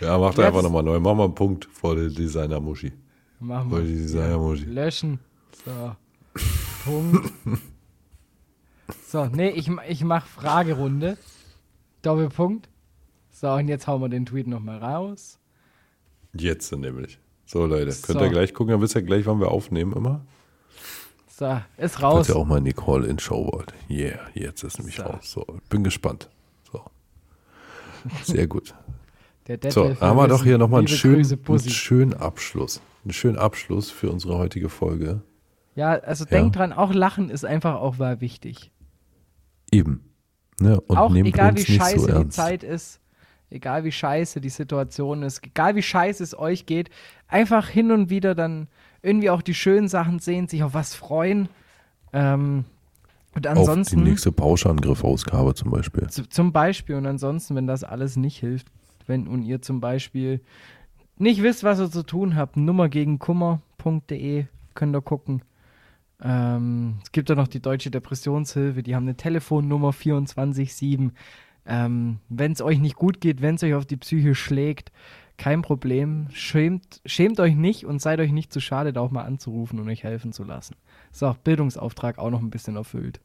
ja, 0.00 0.16
macht 0.18 0.38
einfach 0.38 0.62
nochmal 0.62 0.84
neu. 0.84 1.00
Mach 1.00 1.14
mal 1.14 1.24
einen 1.24 1.34
Punkt 1.34 1.64
vor 1.64 1.96
der 1.96 2.08
Designer-Muschi. 2.08 2.92
Machen 3.40 3.70
wir. 3.72 3.80
Designer-Muschi. 3.80 4.64
Löschen. 4.66 5.18
So. 5.64 5.96
Punkt. 6.84 7.32
So, 9.08 9.26
nee, 9.26 9.50
ich, 9.50 9.70
ich 9.88 10.04
mach 10.04 10.24
Fragerunde. 10.26 11.18
Doppelpunkt. 12.02 12.68
So, 13.32 13.50
und 13.50 13.66
jetzt 13.68 13.86
hauen 13.88 14.00
wir 14.00 14.08
den 14.08 14.26
Tweet 14.26 14.46
nochmal 14.46 14.78
raus. 14.78 15.40
Jetzt 16.32 16.70
nämlich. 16.72 17.18
So, 17.44 17.66
Leute, 17.66 17.86
könnt 17.86 18.18
So. 18.18 18.20
ihr 18.20 18.30
gleich 18.30 18.54
gucken, 18.54 18.72
dann 18.72 18.80
wisst 18.80 18.94
ihr 18.94 19.02
gleich, 19.02 19.26
wann 19.26 19.40
wir 19.40 19.50
aufnehmen 19.50 19.92
immer. 19.92 20.24
So, 21.38 21.60
ist 21.76 22.02
raus. 22.02 22.30
ihr 22.30 22.36
auch 22.36 22.46
mal 22.46 22.56
in 22.56 22.64
die 22.64 22.72
Call-In-Show 22.72 23.50
wollt. 23.52 23.74
Yeah, 23.90 24.18
jetzt 24.32 24.64
ist 24.64 24.78
nämlich 24.78 24.96
So. 24.96 25.02
raus. 25.02 25.18
So, 25.22 25.44
bin 25.68 25.84
gespannt. 25.84 26.30
So. 26.72 26.80
Sehr 28.22 28.46
gut. 28.46 28.74
So, 29.68 30.00
haben 30.00 30.16
wir 30.16 30.28
doch 30.28 30.44
hier 30.44 30.56
nochmal 30.56 30.78
einen 30.78 30.88
schönen, 30.88 31.30
einen 31.46 31.60
schönen 31.68 32.14
Abschluss. 32.14 32.80
Einen 33.04 33.12
schönen 33.12 33.36
Abschluss 33.36 33.90
für 33.90 34.10
unsere 34.10 34.38
heutige 34.38 34.70
Folge. 34.70 35.20
Ja, 35.74 35.90
also 35.90 36.24
Ja. 36.24 36.30
denkt 36.30 36.56
dran, 36.56 36.72
auch 36.72 36.94
Lachen 36.94 37.28
ist 37.28 37.44
einfach 37.44 37.74
auch 37.74 37.98
mal 37.98 38.22
wichtig. 38.22 38.70
Eben. 39.70 40.08
Ne? 40.58 40.80
Und 40.80 40.96
auch 40.96 41.14
egal 41.14 41.54
wie 41.54 41.66
scheiße 41.66 41.98
so 41.98 42.06
die 42.06 42.12
ernst. 42.12 42.36
Zeit 42.38 42.62
ist, 42.62 42.98
egal 43.50 43.84
wie 43.84 43.92
scheiße 43.92 44.40
die 44.40 44.48
Situation 44.48 45.22
ist, 45.22 45.44
egal 45.44 45.76
wie 45.76 45.82
scheiße 45.82 46.22
es 46.22 46.36
euch 46.38 46.64
geht, 46.64 46.88
einfach 47.28 47.68
hin 47.68 47.92
und 47.92 48.08
wieder 48.08 48.34
dann 48.34 48.68
irgendwie 49.06 49.30
auch 49.30 49.42
die 49.42 49.54
schönen 49.54 49.88
Sachen 49.88 50.18
sehen, 50.18 50.48
sich 50.48 50.62
auf 50.62 50.74
was 50.74 50.94
freuen. 50.94 51.48
Ähm, 52.12 52.64
und 53.34 53.46
Auf 53.46 53.52
die 53.54 53.60
ansonsten, 53.60 54.02
nächste 54.02 54.32
Pauschangriff-Ausgabe 54.32 55.54
zum 55.54 55.70
Beispiel. 55.70 56.08
zum 56.08 56.52
Beispiel, 56.52 56.96
und 56.96 57.06
ansonsten, 57.06 57.54
wenn 57.54 57.66
das 57.66 57.84
alles 57.84 58.16
nicht 58.16 58.38
hilft, 58.38 58.66
wenn 59.06 59.28
und 59.28 59.42
ihr 59.42 59.62
zum 59.62 59.80
Beispiel 59.80 60.40
nicht 61.18 61.42
wisst, 61.42 61.62
was 61.62 61.78
ihr 61.78 61.90
zu 61.90 62.02
tun 62.02 62.34
habt, 62.34 62.56
Nummer 62.56 62.88
gegen 62.88 63.18
Kummer.de 63.18 64.46
könnt 64.74 64.96
ihr 64.96 65.02
gucken. 65.02 65.42
Ähm, 66.22 66.96
es 67.02 67.12
gibt 67.12 67.28
ja 67.28 67.34
noch 67.34 67.48
die 67.48 67.60
Deutsche 67.60 67.90
Depressionshilfe, 67.90 68.82
die 68.82 68.94
haben 68.96 69.04
eine 69.04 69.16
Telefonnummer 69.16 69.90
24-7. 69.90 71.10
Ähm, 71.66 72.18
wenn 72.28 72.52
es 72.52 72.62
euch 72.62 72.78
nicht 72.78 72.96
gut 72.96 73.20
geht, 73.20 73.42
wenn 73.42 73.56
es 73.56 73.62
euch 73.62 73.74
auf 73.74 73.86
die 73.86 73.96
Psyche 73.96 74.34
schlägt, 74.34 74.92
kein 75.38 75.62
Problem. 75.62 76.28
Schämt, 76.32 77.00
schämt 77.06 77.38
euch 77.40 77.54
nicht 77.54 77.84
und 77.84 78.00
seid 78.00 78.20
euch 78.20 78.32
nicht 78.32 78.52
zu 78.52 78.60
schade, 78.60 78.92
da 78.92 79.00
auch 79.00 79.10
mal 79.10 79.24
anzurufen 79.24 79.78
und 79.80 79.88
euch 79.88 80.02
helfen 80.04 80.32
zu 80.32 80.44
lassen. 80.44 80.76
So, 81.12 81.36
Bildungsauftrag 81.44 82.18
auch 82.18 82.30
noch 82.30 82.40
ein 82.40 82.50
bisschen 82.50 82.76
erfüllt. 82.76 83.20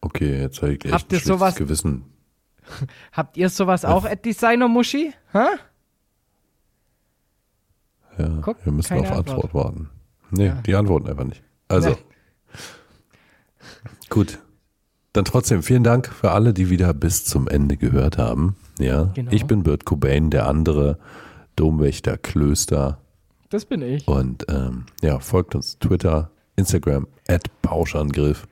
Okay, 0.00 0.40
jetzt 0.40 0.62
habe 0.62 0.74
ich 0.74 0.84
echt 0.84 0.94
Habt 0.94 1.12
ein 1.12 1.18
sowas- 1.20 1.56
Gewissen. 1.56 2.04
Habt 3.12 3.36
ihr 3.36 3.48
sowas 3.50 3.84
auch, 3.84 4.04
Ad 4.04 4.20
Designer 4.24 4.68
Muschi? 4.68 5.12
Hä? 5.32 5.46
Ja, 8.18 8.38
Guck, 8.42 8.64
wir 8.64 8.72
müssen 8.72 8.94
auf 8.98 9.10
Antwort, 9.10 9.28
Antwort. 9.28 9.54
warten. 9.54 9.90
Nee, 10.30 10.46
Ja. 10.46 10.54
die 10.62 10.74
antworten 10.74 11.08
einfach 11.08 11.24
nicht. 11.24 11.42
Also, 11.68 11.90
Nee. 11.90 11.96
gut. 14.08 14.38
Dann 15.12 15.24
trotzdem 15.24 15.62
vielen 15.62 15.82
Dank 15.84 16.06
für 16.08 16.30
alle, 16.32 16.52
die 16.52 16.68
wieder 16.70 16.92
bis 16.94 17.24
zum 17.24 17.48
Ende 17.48 17.76
gehört 17.76 18.18
haben. 18.18 18.56
Ja, 18.78 19.04
Genau. 19.14 19.30
ich 19.32 19.44
bin 19.46 19.62
Bert 19.62 19.84
Cobain, 19.84 20.30
der 20.30 20.46
andere 20.46 20.98
Domwächter 21.56 22.16
Klöster. 22.18 22.98
Das 23.50 23.64
bin 23.64 23.82
ich. 23.82 24.06
Und 24.06 24.46
ähm, 24.48 24.86
ja, 25.02 25.18
folgt 25.20 25.54
uns 25.54 25.78
Twitter, 25.78 26.30
Instagram, 26.56 27.06
at 27.28 27.44
Pauschangriff. 27.62 28.46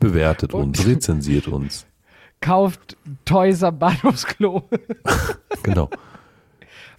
Bewertet 0.00 0.54
Und- 0.54 0.78
uns, 0.78 0.86
rezensiert 0.86 1.48
uns. 1.48 1.86
Kauft 2.40 2.96
Toys 3.24 3.62
am 3.64 3.78
Bahnhofsklo. 3.78 4.68
Genau. 5.64 5.90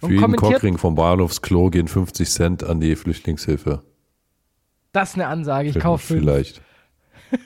Für 0.00 0.06
Und 0.06 0.12
jeden 0.12 0.36
Cockring 0.36 0.78
vom 0.78 0.94
Bahnhofsklo 0.94 1.70
gehen 1.70 1.88
50 1.88 2.30
Cent 2.30 2.62
an 2.64 2.78
die 2.80 2.94
Flüchtlingshilfe. 2.94 3.82
Das 4.92 5.10
ist 5.10 5.14
eine 5.16 5.26
Ansage. 5.28 5.70
Ich 5.70 5.78
kaufe. 5.78 6.14
Vielleicht. 6.14 6.60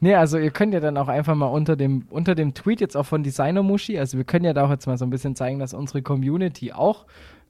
Nee, 0.00 0.14
also 0.14 0.38
ihr 0.38 0.50
könnt 0.50 0.74
ja 0.74 0.80
dann 0.80 0.96
auch 0.98 1.08
einfach 1.08 1.34
mal 1.34 1.46
unter 1.46 1.74
dem, 1.74 2.06
unter 2.10 2.34
dem 2.34 2.52
Tweet 2.52 2.80
jetzt 2.80 2.96
auch 2.96 3.06
von 3.06 3.22
Designer 3.22 3.62
Muschi, 3.62 3.98
also 3.98 4.18
wir 4.18 4.24
können 4.24 4.44
ja 4.44 4.52
da 4.52 4.66
auch 4.66 4.70
jetzt 4.70 4.86
mal 4.86 4.98
so 4.98 5.06
ein 5.06 5.10
bisschen 5.10 5.34
zeigen, 5.36 5.58
dass 5.58 5.72
unsere 5.72 6.02
Community 6.02 6.72
auch 6.72 7.06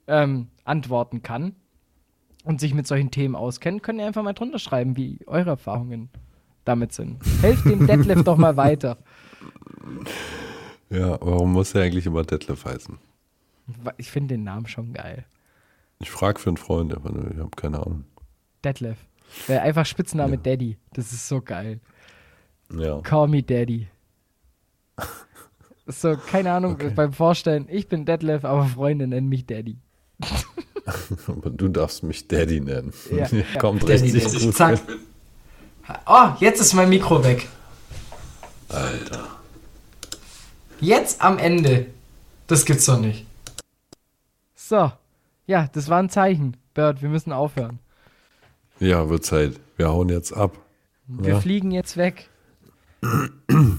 ähm, 0.07 0.47
antworten 0.63 1.21
kann 1.23 1.55
und 2.45 2.61
sich 2.61 2.73
mit 2.73 2.87
solchen 2.87 3.11
Themen 3.11 3.35
auskennt, 3.35 3.83
könnt 3.83 3.99
ihr 3.99 4.07
einfach 4.07 4.23
mal 4.23 4.33
drunter 4.33 4.59
schreiben, 4.59 4.95
wie 4.95 5.19
eure 5.27 5.51
Erfahrungen 5.51 6.09
damit 6.63 6.93
sind. 6.93 7.21
Helft 7.41 7.65
dem 7.65 7.85
Detlef 7.85 8.23
doch 8.23 8.37
mal 8.37 8.55
weiter. 8.55 8.97
Ja, 10.89 11.17
warum 11.19 11.51
muss 11.51 11.75
er 11.75 11.83
eigentlich 11.83 12.05
immer 12.05 12.23
Detlef 12.23 12.63
heißen? 12.63 12.97
Ich 13.97 14.09
finde 14.09 14.35
den 14.35 14.45
Namen 14.45 14.67
schon 14.67 14.93
geil. 14.93 15.25
Ich 15.99 16.09
frage 16.09 16.39
für 16.39 16.49
einen 16.49 16.57
Freund, 16.57 16.95
aber 16.95 17.09
ich 17.31 17.37
habe 17.39 17.49
keine 17.55 17.79
Ahnung. 17.79 18.05
Detlef. 18.63 18.97
Einfach 19.49 19.85
Spitzname 19.85 20.37
Daddy. 20.37 20.77
Das 20.93 21.11
ist 21.11 21.27
so 21.27 21.41
geil. 21.41 21.81
Ja. 22.73 22.99
Call 23.01 23.27
me 23.27 23.43
Daddy. 23.43 23.87
So, 25.85 26.17
keine 26.17 26.51
Ahnung, 26.51 26.73
Okay. 26.73 26.89
beim 26.93 27.13
Vorstellen, 27.13 27.67
ich 27.69 27.87
bin 27.87 28.05
Detlef, 28.05 28.43
aber 28.43 28.65
Freunde 28.65 29.07
nennen 29.07 29.29
mich 29.29 29.45
Daddy. 29.45 29.77
Aber 31.27 31.49
du 31.49 31.67
darfst 31.67 32.01
mich 32.03 32.27
Daddy 32.27 32.59
nennen. 32.61 32.93
Ja, 33.11 33.27
ja. 33.31 33.43
Kommt 33.59 33.83
Daddy 33.83 34.03
richtig 34.11 34.27
sich 34.29 34.43
gut. 34.45 34.55
Zack. 34.55 34.79
Oh, 36.05 36.29
jetzt 36.39 36.59
ist 36.61 36.73
mein 36.73 36.89
Mikro 36.89 37.23
weg. 37.23 37.47
Alter. 38.69 39.27
Jetzt 40.79 41.21
am 41.21 41.37
Ende. 41.37 41.87
Das 42.47 42.65
gibt's 42.65 42.85
doch 42.85 42.99
nicht. 42.99 43.25
So. 44.55 44.91
Ja, 45.45 45.69
das 45.73 45.87
war 45.89 45.99
ein 45.99 46.09
Zeichen. 46.09 46.57
Bird, 46.73 47.01
wir 47.01 47.09
müssen 47.09 47.31
aufhören. 47.33 47.79
Ja, 48.79 49.09
wird 49.09 49.25
Zeit. 49.25 49.59
Wir 49.77 49.89
hauen 49.89 50.09
jetzt 50.09 50.31
ab. 50.33 50.57
Wir 51.07 51.33
Ja. 51.33 51.39
fliegen 51.41 51.71
jetzt 51.71 51.95
weg. 51.97 52.29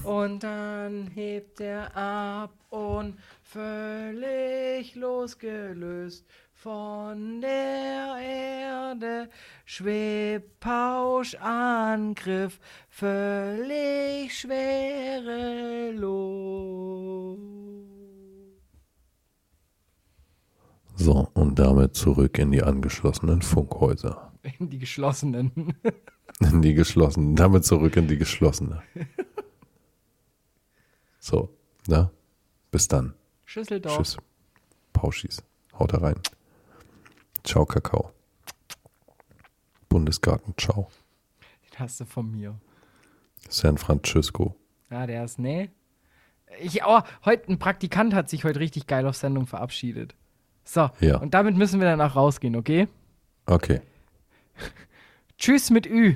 Und 0.03 0.43
dann 0.43 1.07
hebt 1.13 1.61
er 1.61 1.95
ab 1.95 2.51
und 2.69 3.15
völlig 3.43 4.95
losgelöst 4.95 6.25
von 6.53 7.39
der 7.39 8.17
Erde 8.21 9.29
schwebt 9.63 10.59
Pauschangriff 10.59 12.59
völlig 12.89 14.37
schwerelos. 14.37 15.79
So, 20.95 21.29
und 21.33 21.57
damit 21.57 21.95
zurück 21.95 22.37
in 22.39 22.51
die 22.51 22.61
angeschlossenen 22.61 23.41
Funkhäuser. 23.41 24.33
In 24.59 24.69
die 24.69 24.79
geschlossenen. 24.79 25.73
In 26.39 26.61
die 26.61 26.73
geschlossenen. 26.73 27.35
Damit 27.35 27.65
zurück 27.65 27.95
in 27.97 28.07
die 28.07 28.17
geschlossene. 28.17 28.81
So, 31.19 31.49
na? 31.87 32.11
Bis 32.71 32.87
dann. 32.87 33.13
Schüsseldorf. 33.45 33.97
Tschüss. 33.97 34.17
Pauschis. 34.93 35.43
Haut 35.77 35.93
da 35.93 35.97
rein. 35.97 36.15
Ciao, 37.43 37.65
Kakao. 37.65 38.11
Bundesgarten, 39.89 40.53
ciao. 40.57 40.89
Den 41.71 41.79
hast 41.79 41.99
du 41.99 42.05
von 42.05 42.31
mir. 42.31 42.55
San 43.49 43.77
Francisco. 43.77 44.55
Ja, 44.91 45.07
der 45.07 45.25
ist, 45.25 45.39
nee. 45.39 45.69
Ich, 46.61 46.83
oh, 46.85 47.01
heute, 47.25 47.51
ein 47.51 47.59
Praktikant 47.59 48.13
hat 48.13 48.29
sich 48.29 48.43
heute 48.43 48.59
richtig 48.59 48.87
geil 48.87 49.05
auf 49.07 49.15
Sendung 49.15 49.45
verabschiedet. 49.47 50.15
So, 50.63 50.89
Ja. 50.99 51.17
und 51.17 51.33
damit 51.33 51.55
müssen 51.57 51.79
wir 51.79 51.87
dann 51.87 52.01
auch 52.01 52.15
rausgehen, 52.15 52.55
okay? 52.55 52.87
Okay. 53.45 53.81
Tschüss 55.37 55.69
mit 55.69 55.85
Ü. 55.87 56.15